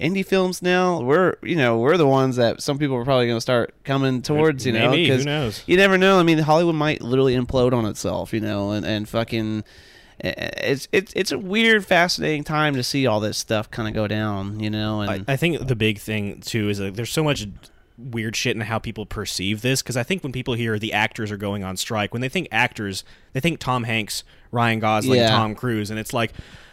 indie 0.01 0.25
films 0.25 0.63
now 0.63 1.01
we're 1.01 1.37
you 1.43 1.57
know 1.57 1.79
we're 1.79 1.97
the 1.97 2.07
ones 2.07 2.37
that 2.37 2.63
some 2.63 2.79
people 2.79 2.97
are 2.97 3.05
probably 3.05 3.27
going 3.27 3.37
to 3.37 3.41
start 3.41 3.75
coming 3.85 4.23
towards 4.23 4.65
you 4.67 4.73
know 4.73 4.91
Maybe, 4.91 5.09
who 5.09 5.19
because 5.19 5.63
you 5.67 5.77
never 5.77 5.99
know. 5.99 6.19
I 6.19 6.23
mean 6.23 6.39
hollywood 6.39 6.75
might 6.75 7.03
literally 7.03 7.37
implode 7.37 7.73
on 7.73 7.85
itself 7.85 8.33
you 8.33 8.41
know 8.41 8.71
and, 8.71 8.87
and 8.87 9.09
fucking 9.09 9.63
eh, 10.25 10.33
eh, 10.37 10.51
it's 10.57 10.89
it's 10.91 11.13
it's 11.15 11.33
a 11.33 11.39
weird 11.39 11.85
fascinating 11.85 12.45
time 12.45 12.75
to 12.75 12.83
see 12.83 13.07
all 13.07 13.21
this 13.21 13.37
stuff 13.39 13.71
kind 13.71 13.89
of 13.89 13.95
go 13.95 14.09
down 14.09 14.59
you 14.59 14.71
know 14.71 15.03
and 15.03 15.25
I, 15.29 15.35
I 15.35 15.37
think 15.37 15.67
the 15.67 15.77
big 15.77 15.99
thing 15.99 16.41
too 16.41 16.69
is 16.69 16.81
like 16.81 16.95
there's 16.95 17.13
so 17.13 17.23
much 17.23 17.47
weird 18.01 18.37
shit 18.37 18.57
and 18.57 18.65
how 18.65 18.79
people 18.79 19.07
perceive 19.07 19.63
this 19.63 19.83
because 19.83 19.97
I 19.97 20.03
think 20.03 20.23
when 20.23 20.33
people 20.33 20.55
hear 20.55 20.79
the 20.79 20.93
actors 20.93 21.31
are 21.31 21.37
going 21.37 21.63
on 21.65 21.77
strike, 21.77 22.13
when 22.13 22.21
they 22.21 22.29
think 22.29 22.49
actors, 22.51 23.05
they 23.33 23.41
think 23.41 23.61
Tom 23.61 23.85
Hanks, 23.85 24.25
Ryan 24.51 24.81
Gosling, 24.81 25.21
Yeah. 25.21 25.31
Tom 25.31 25.55
Cruise, 25.55 25.91
and 25.91 25.99
it's 25.99 26.13
like. 26.13 26.33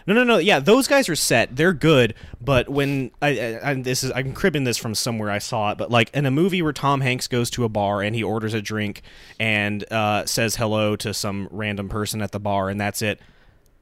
No, 0.10 0.14
no, 0.14 0.24
no. 0.24 0.38
Yeah, 0.38 0.60
those 0.62 0.88
guys 0.88 1.10
are 1.10 1.18
set. 1.18 1.58
They're 1.58 1.74
good. 1.74 2.14
But 2.40 2.70
when 2.70 3.12
I, 3.22 3.60
I, 3.62 3.72
I 3.72 3.74
this 3.74 4.04
is, 4.06 4.12
I'm 4.16 4.32
cribbing 4.32 4.64
this 4.64 4.78
from 4.78 4.96
somewhere 4.96 5.30
I 5.30 5.40
saw 5.40 5.72
it. 5.74 5.78
But 5.78 5.92
like 5.92 6.10
in 6.14 6.26
a 6.26 6.32
movie 6.32 6.62
where 6.62 6.72
Tom 6.72 7.02
Hanks 7.02 7.28
goes 7.28 7.50
to 7.50 7.66
a 7.66 7.70
bar 7.70 8.02
and 8.02 8.16
he 8.16 8.24
orders 8.24 8.54
a 8.54 8.62
drink 8.62 9.02
and 9.38 9.84
uh, 9.92 10.26
says 10.26 10.56
hello 10.56 10.96
to 10.96 11.14
some 11.14 11.50
random 11.52 11.90
person 11.90 12.22
at 12.22 12.32
the 12.32 12.40
bar, 12.40 12.70
and 12.70 12.80
that's 12.80 13.02
it 13.02 13.20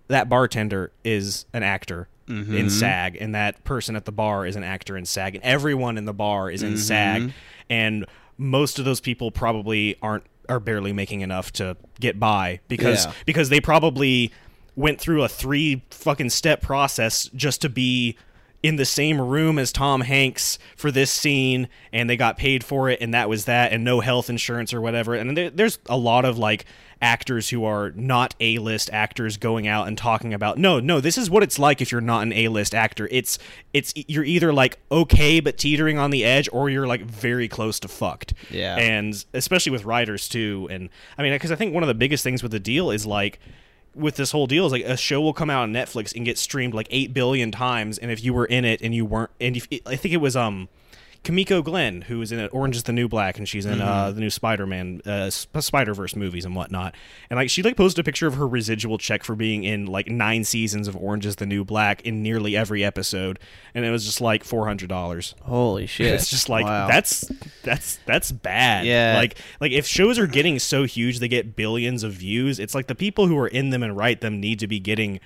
that 0.08 0.30
bartender 0.30 0.92
is 1.04 1.46
an 1.54 1.64
actor 1.64 2.08
in 2.28 2.44
mm-hmm. 2.46 2.70
SAG, 2.70 3.18
and 3.20 3.36
that 3.36 3.64
person 3.64 3.96
at 3.96 4.06
the 4.06 4.12
bar 4.12 4.46
is 4.46 4.56
an 4.56 4.64
actor 4.64 4.98
in 4.98 5.06
SAG, 5.06 5.36
and 5.36 5.44
everyone 5.44 5.98
in 5.98 6.06
the 6.06 6.14
bar 6.14 6.50
is 6.50 6.64
in 6.64 6.74
mm-hmm. 6.74 6.78
SAG, 6.78 7.32
and 7.70 8.06
most 8.38 8.80
of 8.80 8.86
those 8.86 9.00
people 9.00 9.32
probably 9.32 9.98
aren't 10.02 10.24
are 10.48 10.60
barely 10.60 10.94
making 10.94 11.22
enough 11.22 11.52
to 11.54 11.76
get 12.00 12.20
by 12.20 12.60
because 12.68 13.06
Yeah. 13.06 13.14
because 13.26 13.50
they 13.50 13.60
probably 13.60 14.32
went 14.76 15.00
through 15.00 15.24
a 15.24 15.28
three 15.28 15.84
fucking 15.90 16.30
step 16.30 16.62
process 16.62 17.30
just 17.34 17.62
to 17.62 17.70
be 17.70 18.16
in 18.66 18.78
the 18.78 18.86
same 18.86 19.22
room 19.22 19.60
as 19.60 19.72
Tom 19.72 20.02
Hanks 20.02 20.58
for 20.76 20.90
this 20.90 21.12
scene 21.12 21.70
and 21.94 22.10
they 22.10 22.18
got 22.18 22.36
paid 22.36 22.64
for 22.64 22.90
it 22.90 23.00
and 23.00 23.14
that 23.14 23.30
was 23.30 23.46
that 23.46 23.72
and 23.72 23.84
no 23.84 24.00
health 24.00 24.28
insurance 24.28 24.74
or 24.74 24.82
whatever. 24.82 25.14
And 25.14 25.38
there, 25.38 25.52
there's 25.52 25.78
a 25.86 25.96
lot 25.96 26.26
of 26.26 26.40
like 26.40 26.66
actors 27.00 27.52
who 27.52 27.64
are 27.64 27.92
not 27.92 28.34
A-list 28.40 28.90
actors 28.92 29.38
going 29.38 29.68
out 29.68 29.88
and 29.88 29.96
talking 29.96 30.34
about 30.34 30.58
no 30.58 30.80
no 30.80 31.00
this 31.00 31.16
is 31.16 31.30
what 31.30 31.44
it's 31.44 31.60
like 31.60 31.80
if 31.80 31.92
you're 31.92 32.02
not 32.02 32.24
an 32.24 32.34
A-list 32.34 32.74
actor. 32.74 33.08
It's 33.12 33.38
it's 33.72 33.94
you're 33.96 34.24
either 34.24 34.52
like 34.52 34.80
okay 34.92 35.40
but 35.40 35.60
teetering 35.60 36.00
on 36.00 36.10
the 36.10 36.26
edge 36.26 36.50
or 36.52 36.68
you're 36.68 36.88
like 36.88 37.02
very 37.02 37.48
close 37.48 37.80
to 37.82 37.88
fucked. 37.88 38.34
Yeah. 38.50 38.78
and 38.78 39.24
especially 39.36 39.74
with 39.74 39.86
writers 39.86 40.28
too 40.28 40.68
and 40.72 40.90
I 41.20 41.22
mean 41.22 41.34
because 41.34 41.52
I 41.52 41.56
think 41.56 41.72
one 41.72 41.84
of 41.84 41.88
the 41.88 41.94
biggest 41.94 42.24
things 42.24 42.42
with 42.42 42.52
the 42.52 42.60
deal 42.60 42.90
is 42.90 43.06
like 43.06 43.40
with 43.96 44.16
this 44.16 44.32
whole 44.32 44.48
deal 44.48 44.66
is 44.66 44.72
like 44.72 44.84
a 44.84 44.98
show 44.98 45.22
will 45.22 45.34
come 45.34 45.50
out 45.50 45.64
on 45.64 45.74
Netflix 45.74 46.16
and 46.16 46.26
get 46.26 46.38
streamed 46.38 46.74
like 46.74 46.88
eight 46.90 47.14
billion 47.14 47.52
times, 47.52 47.98
and 47.98 48.12
if 48.12 48.24
you 48.24 48.34
were 48.34 48.46
in 48.46 48.66
it 48.66 48.82
and 48.82 48.94
you 48.94 49.06
weren't, 49.06 49.32
and 49.40 49.58
if, 49.58 49.68
I 49.86 49.96
think 49.96 50.14
it 50.14 50.18
was 50.18 50.36
um 50.36 50.70
Kimiko 51.26 51.64
Glenn, 51.64 52.04
who 52.04 52.22
is 52.22 52.32
in 52.32 52.48
Orange 52.50 52.76
is 52.76 52.84
the 52.84 52.94
New 52.94 53.08
Black, 53.08 53.40
and 53.40 53.50
she's 53.50 53.66
in 53.66 53.82
uh, 53.82 54.12
the 54.12 54.22
new 54.22 54.30
Spider-Man, 54.30 55.02
uh, 55.08 55.30
Spider-Verse 55.32 56.16
movies 56.16 56.46
and 56.46 56.56
whatnot. 56.56 56.94
And 57.32 57.38
like 57.38 57.50
she 57.50 57.64
like 57.64 57.76
posted 57.76 58.00
a 58.00 58.04
picture 58.06 58.28
of 58.28 58.36
her 58.36 58.48
residual 58.48 59.00
check 59.00 59.24
for 59.24 59.36
being 59.36 59.64
in 59.64 59.88
like 59.88 60.08
nine 60.08 60.44
seasons 60.44 60.88
of 60.88 60.96
Orange 60.96 61.26
is 61.26 61.38
the 61.38 61.48
New 61.48 61.66
Black 61.66 62.02
in 62.04 62.22
nearly 62.22 62.56
every 62.56 62.86
episode, 62.86 63.40
and 63.74 63.84
it 63.84 63.90
was 63.90 64.06
just 64.06 64.22
like 64.22 64.44
four 64.44 64.68
hundred 64.68 64.88
dollars. 64.88 65.34
Holy 65.42 65.86
shit! 65.88 66.14
It's 66.14 66.30
just 66.30 66.48
like 66.48 66.66
Wow. 66.66 66.88
that's 66.88 67.30
that's 67.64 67.98
that's 68.06 68.32
bad. 68.32 68.86
Yeah. 68.86 69.16
Like 69.18 69.40
like 69.60 69.72
if 69.72 69.88
shows 69.88 70.20
are 70.20 70.28
getting 70.28 70.60
so 70.60 70.84
huge 70.84 71.18
they 71.20 71.28
get 71.28 71.56
billions 71.56 72.04
of 72.04 72.14
views, 72.14 72.60
it's 72.60 72.76
like 72.76 72.86
the 72.86 72.96
people 72.96 73.26
who 73.26 73.38
are 73.40 73.48
in 73.48 73.72
them 73.72 73.82
and 73.82 73.98
write 73.98 74.22
them 74.22 74.40
need 74.40 74.60
to 74.60 74.68
be 74.68 74.80
getting 74.80 75.20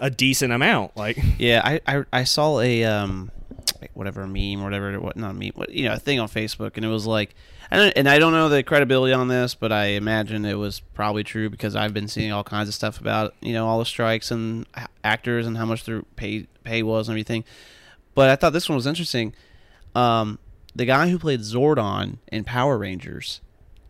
a 0.00 0.10
decent 0.10 0.52
amount. 0.52 0.96
Like 0.96 1.16
Yeah, 1.38 1.62
I, 1.64 1.80
I 1.86 2.04
I 2.12 2.24
saw 2.24 2.58
a 2.58 2.82
um 2.82 3.30
whatever 3.94 4.26
meme 4.26 4.60
or 4.60 4.64
whatever 4.64 5.00
what 5.00 5.16
not 5.16 5.34
meme 5.34 5.52
what 5.54 5.70
you 5.70 5.84
know 5.84 5.94
a 5.94 5.98
thing 5.98 6.20
on 6.20 6.28
Facebook 6.28 6.72
and 6.76 6.84
it 6.84 6.88
was 6.88 7.06
like 7.06 7.34
and 7.70 7.92
and 7.96 8.08
I 8.08 8.18
don't 8.18 8.32
know 8.32 8.48
the 8.48 8.62
credibility 8.62 9.12
on 9.12 9.28
this 9.28 9.54
but 9.54 9.72
I 9.72 9.86
imagine 9.86 10.44
it 10.44 10.58
was 10.58 10.80
probably 10.80 11.24
true 11.24 11.48
because 11.50 11.76
I've 11.76 11.94
been 11.94 12.08
seeing 12.08 12.32
all 12.32 12.44
kinds 12.44 12.68
of 12.68 12.74
stuff 12.74 13.00
about 13.00 13.34
you 13.40 13.52
know 13.52 13.66
all 13.66 13.78
the 13.78 13.84
strikes 13.84 14.30
and 14.30 14.66
actors 15.04 15.46
and 15.46 15.56
how 15.56 15.66
much 15.66 15.84
their 15.84 16.02
pay 16.16 16.46
pay 16.64 16.82
was 16.82 17.08
and 17.08 17.14
everything. 17.14 17.44
But 18.14 18.30
I 18.30 18.36
thought 18.36 18.52
this 18.52 18.68
one 18.68 18.76
was 18.76 18.86
interesting. 18.86 19.34
Um, 19.94 20.38
the 20.74 20.84
guy 20.84 21.08
who 21.08 21.18
played 21.18 21.40
Zordon 21.40 22.18
in 22.30 22.44
Power 22.44 22.76
Rangers, 22.76 23.40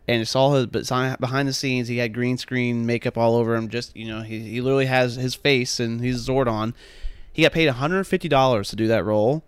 and 0.07 0.23
it's 0.23 0.37
all 0.37 0.55
his 0.55 0.67
behind 0.67 1.49
the 1.49 1.53
scenes. 1.53 1.89
He 1.89 1.99
had 1.99 2.15
green 2.15 2.39
screen 2.39 2.87
makeup 2.87 3.19
all 3.19 3.35
over 3.35 3.57
him. 3.57 3.69
Just 3.69 3.97
you 3.97 4.07
know, 4.07 4.23
he 4.23 4.41
he 4.41 4.61
literally 4.61 4.87
has 4.87 5.17
his 5.17 5.35
face 5.35 5.81
and 5.81 6.01
he's 6.01 6.27
Zordon. 6.27 6.75
He 7.33 7.43
got 7.43 7.53
paid 7.53 7.67
one 7.67 7.77
hundred 7.77 8.05
fifty 8.05 8.29
dollars 8.29 8.69
to 8.71 8.77
do 8.77 8.87
that 8.87 9.05
role, 9.05 9.43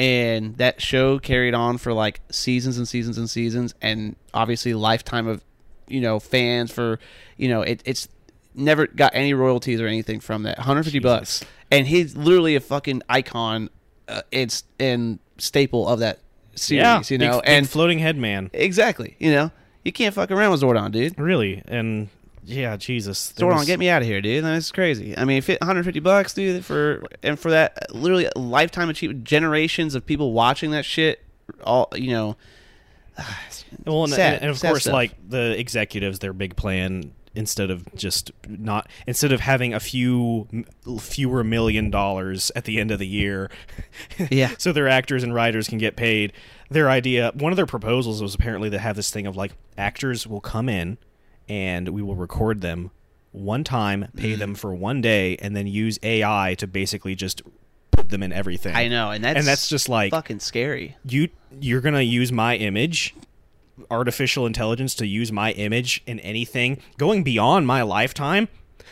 and 0.00 0.56
that 0.56 0.80
show 0.80 1.18
carried 1.18 1.52
on 1.52 1.76
for 1.76 1.92
like 1.92 2.22
seasons 2.30 2.78
and 2.78 2.88
seasons 2.88 3.18
and 3.18 3.28
seasons, 3.28 3.74
and 3.82 4.16
obviously 4.32 4.72
lifetime 4.72 5.26
of 5.26 5.44
you 5.88 6.00
know 6.00 6.18
fans 6.18 6.72
for 6.72 6.98
you 7.36 7.50
know 7.50 7.60
it, 7.60 7.82
it's 7.84 8.08
never 8.54 8.86
got 8.86 9.14
any 9.14 9.34
royalties 9.34 9.78
or 9.78 9.86
anything 9.86 10.18
from 10.18 10.44
that. 10.44 10.56
150 10.56 11.00
bucks. 11.00 11.44
And 11.70 11.86
he's 11.86 12.16
literally 12.16 12.56
a 12.56 12.60
fucking 12.60 13.02
icon 13.10 13.68
uh, 14.08 14.22
it's 14.32 14.64
and 14.78 15.18
staple 15.36 15.86
of 15.86 15.98
that 15.98 16.20
series 16.54 16.82
yeah, 16.82 17.02
you 17.10 17.18
know? 17.18 17.34
big, 17.34 17.42
big 17.42 17.50
and 17.50 17.68
floating 17.68 17.98
head 17.98 18.16
man. 18.16 18.48
exactly 18.54 19.16
you 19.18 19.30
know? 19.30 19.50
You 19.84 19.92
can't 19.92 20.14
fuck 20.14 20.30
around 20.30 20.50
with 20.50 20.62
Zordon 20.62 20.92
dude. 20.92 21.18
Really, 21.18 21.62
and 21.66 22.08
yeah, 22.44 22.76
Jesus. 22.76 23.30
there 23.30 23.46
was- 23.46 23.66
get 23.66 23.78
me 23.78 23.88
out 23.88 24.02
of 24.02 24.08
here 24.08 24.20
dude 24.20 24.42
that's 24.44 24.70
crazy 24.72 25.16
I 25.16 25.24
mean 25.24 25.42
150 25.42 26.00
bucks 26.00 26.34
dude 26.34 26.64
for 26.64 27.02
and 27.22 27.38
for 27.38 27.50
that 27.50 27.78
uh, 27.90 27.94
literally 27.94 28.28
a 28.34 28.38
lifetime 28.38 28.88
achievement 28.88 29.24
generations 29.24 29.94
of 29.94 30.04
people 30.06 30.32
watching 30.32 30.70
that 30.72 30.84
shit 30.84 31.22
all 31.64 31.88
you 31.94 32.10
know 32.12 32.36
Well, 33.86 34.04
and, 34.04 34.12
Sad, 34.12 34.40
and 34.42 34.50
of 34.50 34.60
course, 34.60 34.82
stuff. 34.82 34.92
like 34.92 35.12
the 35.28 35.58
executives, 35.58 36.18
their 36.18 36.32
big 36.32 36.56
plan 36.56 37.12
instead 37.34 37.70
of 37.70 37.84
just 37.94 38.32
not 38.48 38.88
instead 39.06 39.30
of 39.30 39.40
having 39.40 39.72
a 39.72 39.78
few 39.80 40.48
fewer 40.98 41.44
million 41.44 41.88
dollars 41.90 42.50
at 42.56 42.64
the 42.64 42.80
end 42.80 42.90
of 42.90 42.98
the 42.98 43.06
year, 43.06 43.48
Yeah. 44.30 44.50
so 44.58 44.72
their 44.72 44.88
actors 44.88 45.22
and 45.22 45.32
writers 45.34 45.68
can 45.68 45.78
get 45.78 45.94
paid. 45.96 46.32
Their 46.70 46.90
idea, 46.90 47.30
one 47.34 47.52
of 47.52 47.56
their 47.56 47.66
proposals 47.66 48.20
was 48.22 48.34
apparently 48.34 48.70
to 48.70 48.78
have 48.78 48.96
this 48.96 49.10
thing 49.10 49.26
of 49.26 49.36
like 49.36 49.52
actors 49.78 50.26
will 50.26 50.40
come 50.40 50.68
in 50.68 50.98
and 51.50 51.88
we 51.88 52.00
will 52.00 52.14
record 52.14 52.60
them 52.60 52.92
one 53.32 53.64
time, 53.64 54.08
pay 54.16 54.34
them 54.34 54.54
for 54.54 54.74
one 54.74 55.00
day, 55.00 55.36
and 55.36 55.54
then 55.54 55.66
use 55.66 55.98
AI 56.02 56.54
to 56.58 56.66
basically 56.66 57.14
just 57.14 57.42
put 57.90 58.08
them 58.08 58.22
in 58.22 58.32
everything. 58.32 58.74
I 58.74 58.88
know 58.88 59.10
and 59.10 59.22
that's 59.22 59.38
and 59.38 59.46
that's 59.46 59.68
just 59.68 59.88
like 59.88 60.12
fucking 60.12 60.40
scary 60.40 60.96
you 61.04 61.28
you're 61.60 61.80
gonna 61.80 62.00
use 62.00 62.32
my 62.32 62.56
image 62.56 63.14
artificial 63.90 64.46
intelligence 64.46 64.94
to 64.96 65.06
use 65.06 65.32
my 65.32 65.52
image 65.52 66.02
in 66.06 66.20
anything 66.20 66.80
going 66.98 67.22
beyond 67.22 67.66
my 67.66 67.82
lifetime 67.82 68.48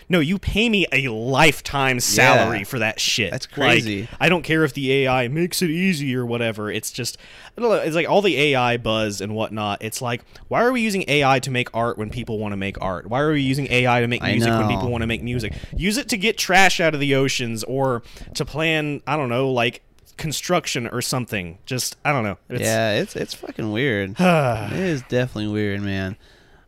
no 0.09 0.21
you 0.21 0.39
pay 0.39 0.69
me 0.69 0.87
a 0.93 1.09
lifetime 1.09 2.01
salary 2.01 2.59
Yeah. 2.59 2.65
for 2.65 2.79
that 2.79 3.01
shit 3.01 3.31
That's 3.31 3.47
Like, 3.47 3.55
crazy. 3.55 4.09
i 4.21 4.29
don't 4.29 4.43
care 4.43 4.65
if 4.65 4.75
the 4.75 4.93
ai 4.93 5.29
makes 5.29 5.63
it 5.63 5.71
easy 5.71 6.15
or 6.17 6.25
whatever 6.27 6.71
it's 6.71 6.91
just 6.91 7.17
I 7.57 7.61
don't 7.61 7.71
know, 7.71 7.77
it's 7.77 7.97
like 7.97 8.09
all 8.09 8.23
the 8.23 8.37
ai 8.37 8.77
buzz 8.77 9.21
and 9.21 9.35
whatnot 9.35 9.83
it's 9.83 10.01
like 10.03 10.23
why 10.49 10.63
are 10.63 10.73
we 10.73 10.81
using 10.81 11.05
ai 11.09 11.39
to 11.41 11.51
make 11.51 11.69
art 11.75 11.99
when 11.99 12.11
people 12.11 12.39
want 12.39 12.53
to 12.53 12.57
make 12.57 12.81
art 12.81 13.09
why 13.09 13.21
are 13.21 13.33
we 13.33 13.43
using 13.43 13.67
ai 13.71 14.01
to 14.01 14.07
make 14.09 14.23
music 14.23 14.51
when 14.53 14.69
people 14.69 14.91
want 14.91 15.03
to 15.03 15.07
make 15.07 15.23
music 15.23 15.55
use 15.77 15.97
it 15.97 16.09
to 16.09 16.17
get 16.17 16.39
trash 16.39 16.81
out 16.81 16.95
of 16.95 17.01
the 17.01 17.15
oceans 17.15 17.65
or 17.65 18.03
to 18.35 18.45
plan 18.45 19.01
i 19.07 19.17
don't 19.17 19.29
know 19.29 19.51
like 19.51 19.83
construction 20.17 20.89
or 20.89 21.01
something 21.01 21.59
just 21.65 21.97
i 22.05 22.11
don't 22.13 22.25
know 22.25 22.37
it's, 22.49 22.61
yeah, 22.63 22.95
it's 23.01 23.15
it's 23.15 23.35
fucking 23.35 23.71
weird. 23.71 24.11
it 24.19 24.73
is 24.73 25.03
definitely 25.03 25.47
weird, 25.47 25.81
man. 25.81 26.17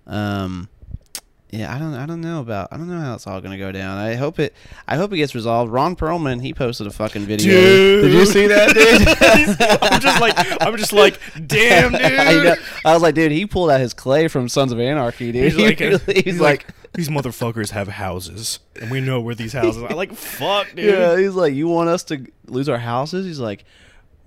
Um, 0.06 0.68
yeah, 1.52 1.74
I 1.74 1.78
don't 1.78 1.94
I 1.94 2.06
don't 2.06 2.20
know 2.20 2.40
about 2.40 2.68
I 2.70 2.76
don't 2.76 2.88
know 2.88 3.00
how 3.00 3.14
it's 3.14 3.26
all 3.26 3.40
gonna 3.40 3.58
go 3.58 3.72
down. 3.72 3.98
I 3.98 4.14
hope 4.14 4.38
it 4.38 4.54
I 4.86 4.96
hope 4.96 5.12
it 5.12 5.16
gets 5.16 5.34
resolved. 5.34 5.72
Ron 5.72 5.96
Perlman 5.96 6.40
he 6.42 6.54
posted 6.54 6.86
a 6.86 6.90
fucking 6.90 7.22
video. 7.22 7.52
Dude. 7.52 8.04
Did 8.04 8.12
you 8.12 8.26
see 8.26 8.46
that, 8.46 8.74
dude? 8.74 9.82
I'm 9.92 10.00
just 10.00 10.20
like 10.20 10.34
I'm 10.62 10.76
just 10.76 10.92
like 10.92 11.18
damn 11.46 11.92
dude. 11.92 12.00
I, 12.04 12.44
know. 12.44 12.54
I 12.84 12.94
was 12.94 13.02
like, 13.02 13.14
dude, 13.14 13.32
he 13.32 13.46
pulled 13.46 13.70
out 13.70 13.80
his 13.80 13.94
clay 13.94 14.28
from 14.28 14.48
Sons 14.48 14.72
of 14.72 14.78
Anarchy, 14.80 15.32
dude. 15.32 15.44
He's 15.52 15.56
He 15.56 15.64
like, 15.66 15.80
really- 15.80 16.22
he's, 16.22 16.40
like, 16.40 16.66
these 16.94 17.08
motherfuckers 17.08 17.70
have 17.70 17.88
houses, 17.88 18.60
and 18.80 18.90
we 18.90 19.00
know 19.00 19.20
where 19.20 19.34
these 19.34 19.52
houses. 19.52 19.82
are. 19.82 19.90
like, 19.94 20.12
fuck, 20.12 20.68
dude. 20.74 20.86
yeah, 20.94 21.16
he's 21.16 21.34
like, 21.34 21.54
you 21.54 21.68
want 21.68 21.88
us 21.88 22.02
to 22.04 22.26
lose 22.46 22.68
our 22.68 22.78
houses? 22.78 23.26
He's 23.26 23.38
like, 23.40 23.64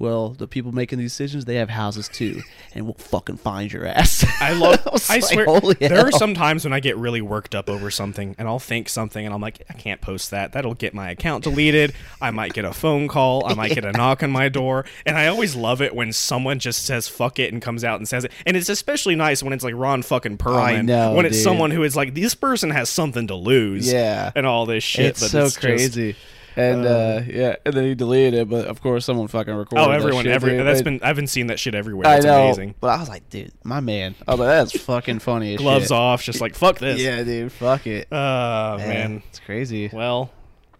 well, 0.03 0.29
the 0.31 0.47
people 0.47 0.71
making 0.73 0.99
these 0.99 1.11
decisions, 1.13 1.45
they 1.45 1.55
have 1.55 1.69
houses 1.69 2.09
too, 2.09 2.41
and 2.75 2.83
we'll 2.85 2.93
fucking 2.95 3.37
find 3.37 3.71
your 3.71 3.85
ass. 3.85 4.25
I 4.41 4.51
love. 4.59 4.85
was 4.91 5.09
I 5.09 5.15
like, 5.15 5.23
swear, 5.23 5.61
there 5.89 6.05
are 6.05 6.11
some 6.11 6.33
times 6.33 6.65
when 6.65 6.73
I 6.73 6.79
get 6.81 6.97
really 6.97 7.21
worked 7.21 7.55
up 7.55 7.69
over 7.69 7.89
something, 7.89 8.35
and 8.37 8.47
I'll 8.47 8.59
think 8.59 8.89
something, 8.89 9.25
and 9.25 9.33
I'm 9.33 9.39
like, 9.41 9.63
I 9.69 9.73
can't 9.73 10.01
post 10.01 10.31
that. 10.31 10.51
That'll 10.51 10.73
get 10.73 10.93
my 10.93 11.09
account 11.11 11.45
deleted. 11.45 11.93
I 12.21 12.31
might 12.31 12.53
get 12.53 12.65
a 12.65 12.73
phone 12.73 13.07
call. 13.07 13.45
I 13.49 13.53
might 13.53 13.73
get 13.73 13.85
a 13.85 13.91
knock 13.93 14.21
on 14.23 14.29
my 14.31 14.49
door, 14.49 14.85
and 15.05 15.17
I 15.17 15.27
always 15.27 15.55
love 15.55 15.81
it 15.81 15.95
when 15.95 16.11
someone 16.11 16.59
just 16.59 16.85
says 16.85 17.07
"fuck 17.07 17.39
it" 17.39 17.53
and 17.53 17.61
comes 17.61 17.83
out 17.83 17.99
and 17.99 18.07
says 18.07 18.25
it. 18.25 18.31
And 18.45 18.57
it's 18.57 18.69
especially 18.69 19.15
nice 19.15 19.41
when 19.41 19.53
it's 19.53 19.63
like 19.63 19.73
Ron 19.75 20.01
fucking 20.01 20.37
Perlman. 20.37 20.85
know, 20.85 21.13
when 21.13 21.25
it's 21.25 21.37
dude. 21.37 21.43
someone 21.45 21.71
who 21.71 21.83
is 21.83 21.95
like, 21.95 22.13
this 22.13 22.35
person 22.35 22.69
has 22.71 22.89
something 22.89 23.27
to 23.27 23.35
lose. 23.35 23.91
Yeah. 23.91 24.31
and 24.35 24.45
all 24.45 24.65
this 24.65 24.83
shit. 24.83 25.05
it's 25.05 25.21
but 25.21 25.29
so 25.29 25.45
it's 25.45 25.53
just- 25.55 25.61
crazy. 25.61 26.15
And 26.55 26.85
uh, 26.85 27.21
yeah, 27.27 27.55
and 27.65 27.73
then 27.73 27.83
he 27.85 27.95
deleted 27.95 28.33
it, 28.33 28.49
but 28.49 28.65
of 28.67 28.81
course 28.81 29.05
someone 29.05 29.27
fucking 29.27 29.53
recorded. 29.53 29.83
Oh, 29.83 29.89
that 29.89 29.95
everyone, 29.95 30.23
shit, 30.23 30.33
every 30.33 30.51
dude. 30.57 30.65
that's 30.65 30.81
been 30.81 30.99
I've 31.03 31.15
been 31.15 31.27
seeing 31.27 31.47
that 31.47 31.59
shit 31.59 31.75
everywhere. 31.75 32.07
I 32.07 32.19
know, 32.19 32.43
amazing. 32.45 32.75
but 32.79 32.87
I 32.87 32.99
was 32.99 33.09
like, 33.09 33.29
dude, 33.29 33.51
my 33.63 33.79
man. 33.79 34.15
Oh, 34.27 34.35
like, 34.35 34.47
that's 34.47 34.79
fucking 34.85 35.19
funny. 35.19 35.53
As 35.55 35.59
Gloves 35.59 35.85
shit. 35.85 35.91
off, 35.91 36.23
just 36.23 36.41
like 36.41 36.55
fuck 36.55 36.79
this. 36.79 36.99
Yeah, 37.03 37.23
dude, 37.23 37.51
fuck 37.51 37.87
it. 37.87 38.07
Oh 38.11 38.77
Yeah, 38.77 38.87
man. 38.87 39.23
it's 39.29 39.39
crazy. 39.39 39.89
Well, 39.91 40.31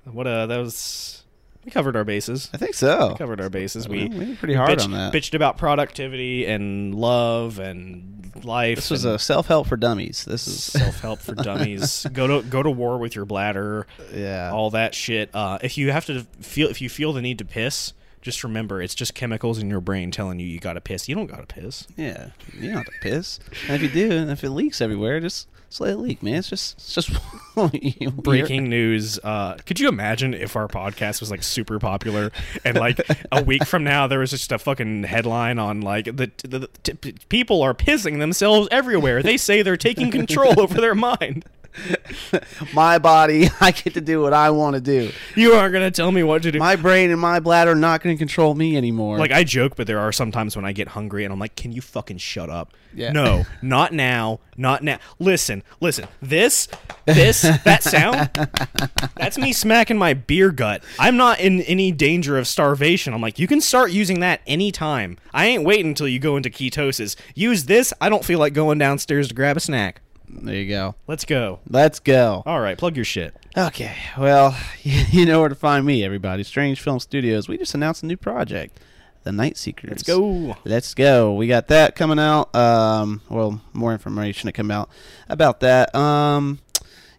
what 0.06 0.28
uh, 0.28 0.46
that 0.48 0.58
was. 0.58 1.23
We 1.66 1.72
covered 1.72 1.96
our 1.96 2.04
bases. 2.04 2.50
I 2.54 2.58
think 2.58 2.74
so. 2.74 3.10
We 3.10 3.16
Covered 3.18 3.40
our 3.42 3.50
bases. 3.50 3.88
We, 3.88 4.08
we 4.08 4.18
went 4.18 4.40
pretty 4.40 4.54
hard 4.54 4.70
bitched, 4.78 4.86
on 4.86 4.92
that. 4.92 5.14
bitched 5.14 5.34
about 5.34 5.58
productivity 5.58 6.46
and 6.46 6.94
love 6.94 7.60
and 7.60 8.32
life. 8.44 8.76
This 8.78 8.90
was 8.92 9.06
a 9.06 9.18
self 9.18 9.48
help 9.48 9.68
for 9.68 9.78
dummies. 9.78 10.26
This 10.26 10.48
is 10.48 10.64
self 10.64 11.00
help 11.00 11.20
for 11.20 11.36
dummies. 11.36 12.06
go 12.12 12.28
to 12.42 12.48
go 12.48 12.62
to 12.64 12.70
war 12.72 12.98
with 12.98 13.16
your 13.16 13.26
bladder. 13.26 13.88
yeah. 14.14 14.52
All 14.52 14.72
that 14.72 14.94
shit. 14.94 15.30
Uh, 15.34 15.60
if 15.62 15.78
you 15.78 15.92
have 15.92 16.06
to 16.08 16.24
feel, 16.42 16.70
if 16.70 16.82
you 16.82 16.90
feel 16.90 17.14
the 17.14 17.22
need 17.22 17.38
to 17.40 17.46
piss, 17.46 17.94
just 18.22 18.44
remember 18.44 18.82
it's 18.82 18.96
just 18.96 19.14
chemicals 19.14 19.60
in 19.60 19.70
your 19.70 19.82
brain 19.82 20.10
telling 20.12 20.40
you 20.40 20.48
you 20.48 20.60
gotta 20.60 20.82
piss. 20.82 21.08
You 21.10 21.16
don't 21.16 21.28
gotta 21.28 21.46
piss. 21.46 21.88
Yeah, 21.98 22.30
you 22.54 22.70
don't 22.70 22.78
have 22.78 22.86
to 22.86 22.92
piss. 23.02 23.40
And 23.68 23.76
if 23.76 23.82
you 23.82 23.90
do, 23.90 24.12
and 24.16 24.32
if 24.32 24.44
it 24.44 24.50
leaks 24.50 24.82
everywhere, 24.82 25.20
just, 25.20 25.48
just 25.74 25.82
let 25.82 25.98
leak, 26.00 26.22
man. 26.22 26.36
It's 26.36 26.50
just, 26.50 26.78
it's 26.78 26.94
just 26.94 27.10
breaking 28.24 28.70
news. 28.70 29.18
Uh, 29.24 29.56
could 29.66 29.80
you 29.80 29.90
imagine 29.90 30.36
if 30.36 30.56
our 30.56 30.68
podcast 30.68 31.20
was 31.20 31.32
like 31.32 31.42
super 31.42 31.80
popular 31.80 32.32
and 32.64 32.78
like 32.78 33.00
a 33.32 33.44
week 33.44 33.66
from 33.66 33.84
now 33.84 34.06
there 34.06 34.20
was 34.20 34.30
just 34.30 34.52
a 34.52 34.60
fucking 34.60 35.04
headline 35.04 35.58
on 35.58 35.82
like 35.82 36.06
the, 36.06 36.30
the, 36.44 36.60
the 36.60 36.70
t- 36.84 37.14
people 37.30 37.64
are 37.64 37.74
pissing 37.74 38.20
themselves 38.20 38.68
everywhere. 38.70 39.24
They 39.24 39.38
say 39.38 39.64
they're 39.64 39.76
taking 39.76 40.12
control 40.12 40.60
over 40.60 40.80
their 40.80 40.96
mind. 40.96 41.46
My 42.74 43.00
body, 43.00 43.50
I 43.60 43.72
get 43.72 43.94
to 43.96 44.02
do 44.02 44.22
what 44.22 44.34
I 44.34 44.50
want 44.52 44.76
to 44.76 44.82
do. 44.82 45.12
You 45.36 45.54
aren't 45.54 45.74
gonna 45.74 45.92
tell 45.92 46.12
me 46.12 46.24
what 46.24 46.44
to 46.44 46.52
do. 46.52 46.60
My 46.60 46.76
brain 46.76 47.12
and 47.12 47.20
my 47.20 47.40
bladder 47.40 47.72
are 47.72 47.76
not 47.76 48.02
going 48.02 48.16
to 48.16 48.20
control 48.20 48.56
me 48.56 48.78
anymore. 48.78 49.18
like 49.18 49.32
I 49.32 49.44
joke, 49.44 49.76
but 49.76 49.88
there 49.88 50.00
are 50.00 50.12
sometimes 50.12 50.56
when 50.56 50.66
I 50.66 50.72
get 50.72 50.90
hungry 50.90 51.24
and 51.24 51.34
I'm 51.34 51.40
like, 51.40 51.56
"Can 51.56 51.72
you 51.72 51.82
fucking 51.82 52.18
shut 52.18 52.50
up?" 52.50 52.74
Yeah. 52.96 53.12
No, 53.12 53.46
not 53.62 53.94
now, 53.94 54.40
not 54.58 54.84
now. 54.84 55.00
Listen, 55.20 55.64
listen. 55.80 56.08
This, 56.22 56.68
this, 57.06 57.42
that 57.42 57.84
sound. 57.84 58.30
That's 59.16 59.38
me 59.38 59.54
smacking 59.54 59.98
my 59.98 60.14
beer 60.14 60.52
gut. 60.52 60.84
I'm 61.00 61.18
not 61.18 61.40
in 61.40 61.62
any 61.62 61.92
danger 61.92 62.38
of 62.38 62.48
starvation. 62.48 63.14
I'm 63.14 63.22
like, 63.22 63.40
you 63.40 63.48
can 63.48 63.62
start 63.62 63.92
using 63.92 64.20
that 64.20 64.42
anytime. 64.46 65.18
I 65.34 65.46
ain't 65.46 65.64
waiting 65.64 65.88
until 65.88 66.08
you 66.08 66.20
go 66.20 66.38
into 66.38 66.50
ketosis. 66.50 67.16
Use 67.36 67.66
this. 67.66 67.94
I 68.00 68.10
don't 68.10 68.24
feel 68.24 68.40
like 68.40 68.54
going 68.54 68.78
downstairs 68.78 69.28
to 69.30 69.34
grab 69.34 69.58
a 69.58 69.60
snack. 69.60 70.02
There 70.42 70.56
you 70.56 70.70
go. 70.70 70.96
Let's 71.08 71.26
go. 71.26 71.60
Let's 71.70 72.00
go. 72.00 72.44
All 72.46 72.60
right, 72.60 72.78
plug 72.78 72.96
your 72.96 73.06
shit. 73.06 73.36
Okay, 73.58 73.96
well, 74.18 74.58
you 74.84 75.26
know 75.26 75.40
where 75.40 75.50
to 75.50 75.56
find 75.56 75.86
me, 75.86 76.04
everybody. 76.04 76.44
Strange 76.44 76.82
Film 76.82 77.00
Studios. 77.00 77.48
We 77.48 77.58
just 77.58 77.76
announced 77.76 78.04
a 78.04 78.06
new 78.06 78.18
project. 78.18 78.80
The 79.24 79.32
Night 79.32 79.56
Seekers. 79.56 79.90
Let's 79.90 80.04
go. 80.04 80.58
Let's 80.66 80.94
go. 80.94 81.34
We 81.34 81.48
got 81.48 81.68
that 81.70 81.96
coming 81.96 82.20
out. 82.20 82.54
Um, 82.54 83.22
well, 83.30 83.62
more 83.72 83.94
information 83.94 84.48
to 84.48 84.52
come 84.52 84.70
out 84.70 84.90
about 85.30 85.62
that. 85.62 85.96
Um, 85.96 86.60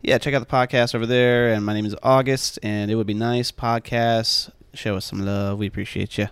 yeah, 0.02 0.18
check 0.18 0.34
out 0.34 0.40
the 0.40 0.46
podcast 0.46 0.94
over 0.94 1.06
there. 1.06 1.54
And 1.54 1.64
my 1.64 1.72
name 1.72 1.86
is 1.86 1.96
August, 2.02 2.58
and 2.62 2.90
it 2.90 2.96
would 2.96 3.06
be 3.06 3.14
nice 3.14 3.50
podcast. 3.50 4.50
Show 4.74 4.96
us 4.96 5.06
some 5.06 5.24
love. 5.24 5.58
We 5.58 5.66
appreciate 5.66 6.18
you. 6.18 6.28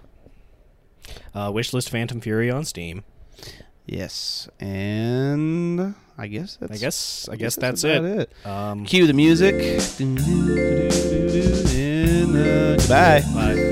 Uh, 1.35 1.51
wishlist 1.51 1.89
Phantom 1.89 2.21
Fury 2.21 2.51
on 2.51 2.67
Steam. 2.67 3.03
Yes, 3.87 4.49
and 4.61 5.95
I 6.17 6.27
guess 6.29 6.57
that's. 6.57 6.73
I 6.73 6.77
guess 6.77 7.29
I 7.33 7.37
guess 7.37 7.57
that's 7.57 7.85
about 7.85 8.05
it. 8.05 8.31
it. 8.45 8.47
Um, 8.47 8.85
Cue 8.85 9.07
the 9.07 9.13
music. 9.13 9.55
And, 11.75 12.37
uh, 12.37 12.77
goodbye. 12.77 13.72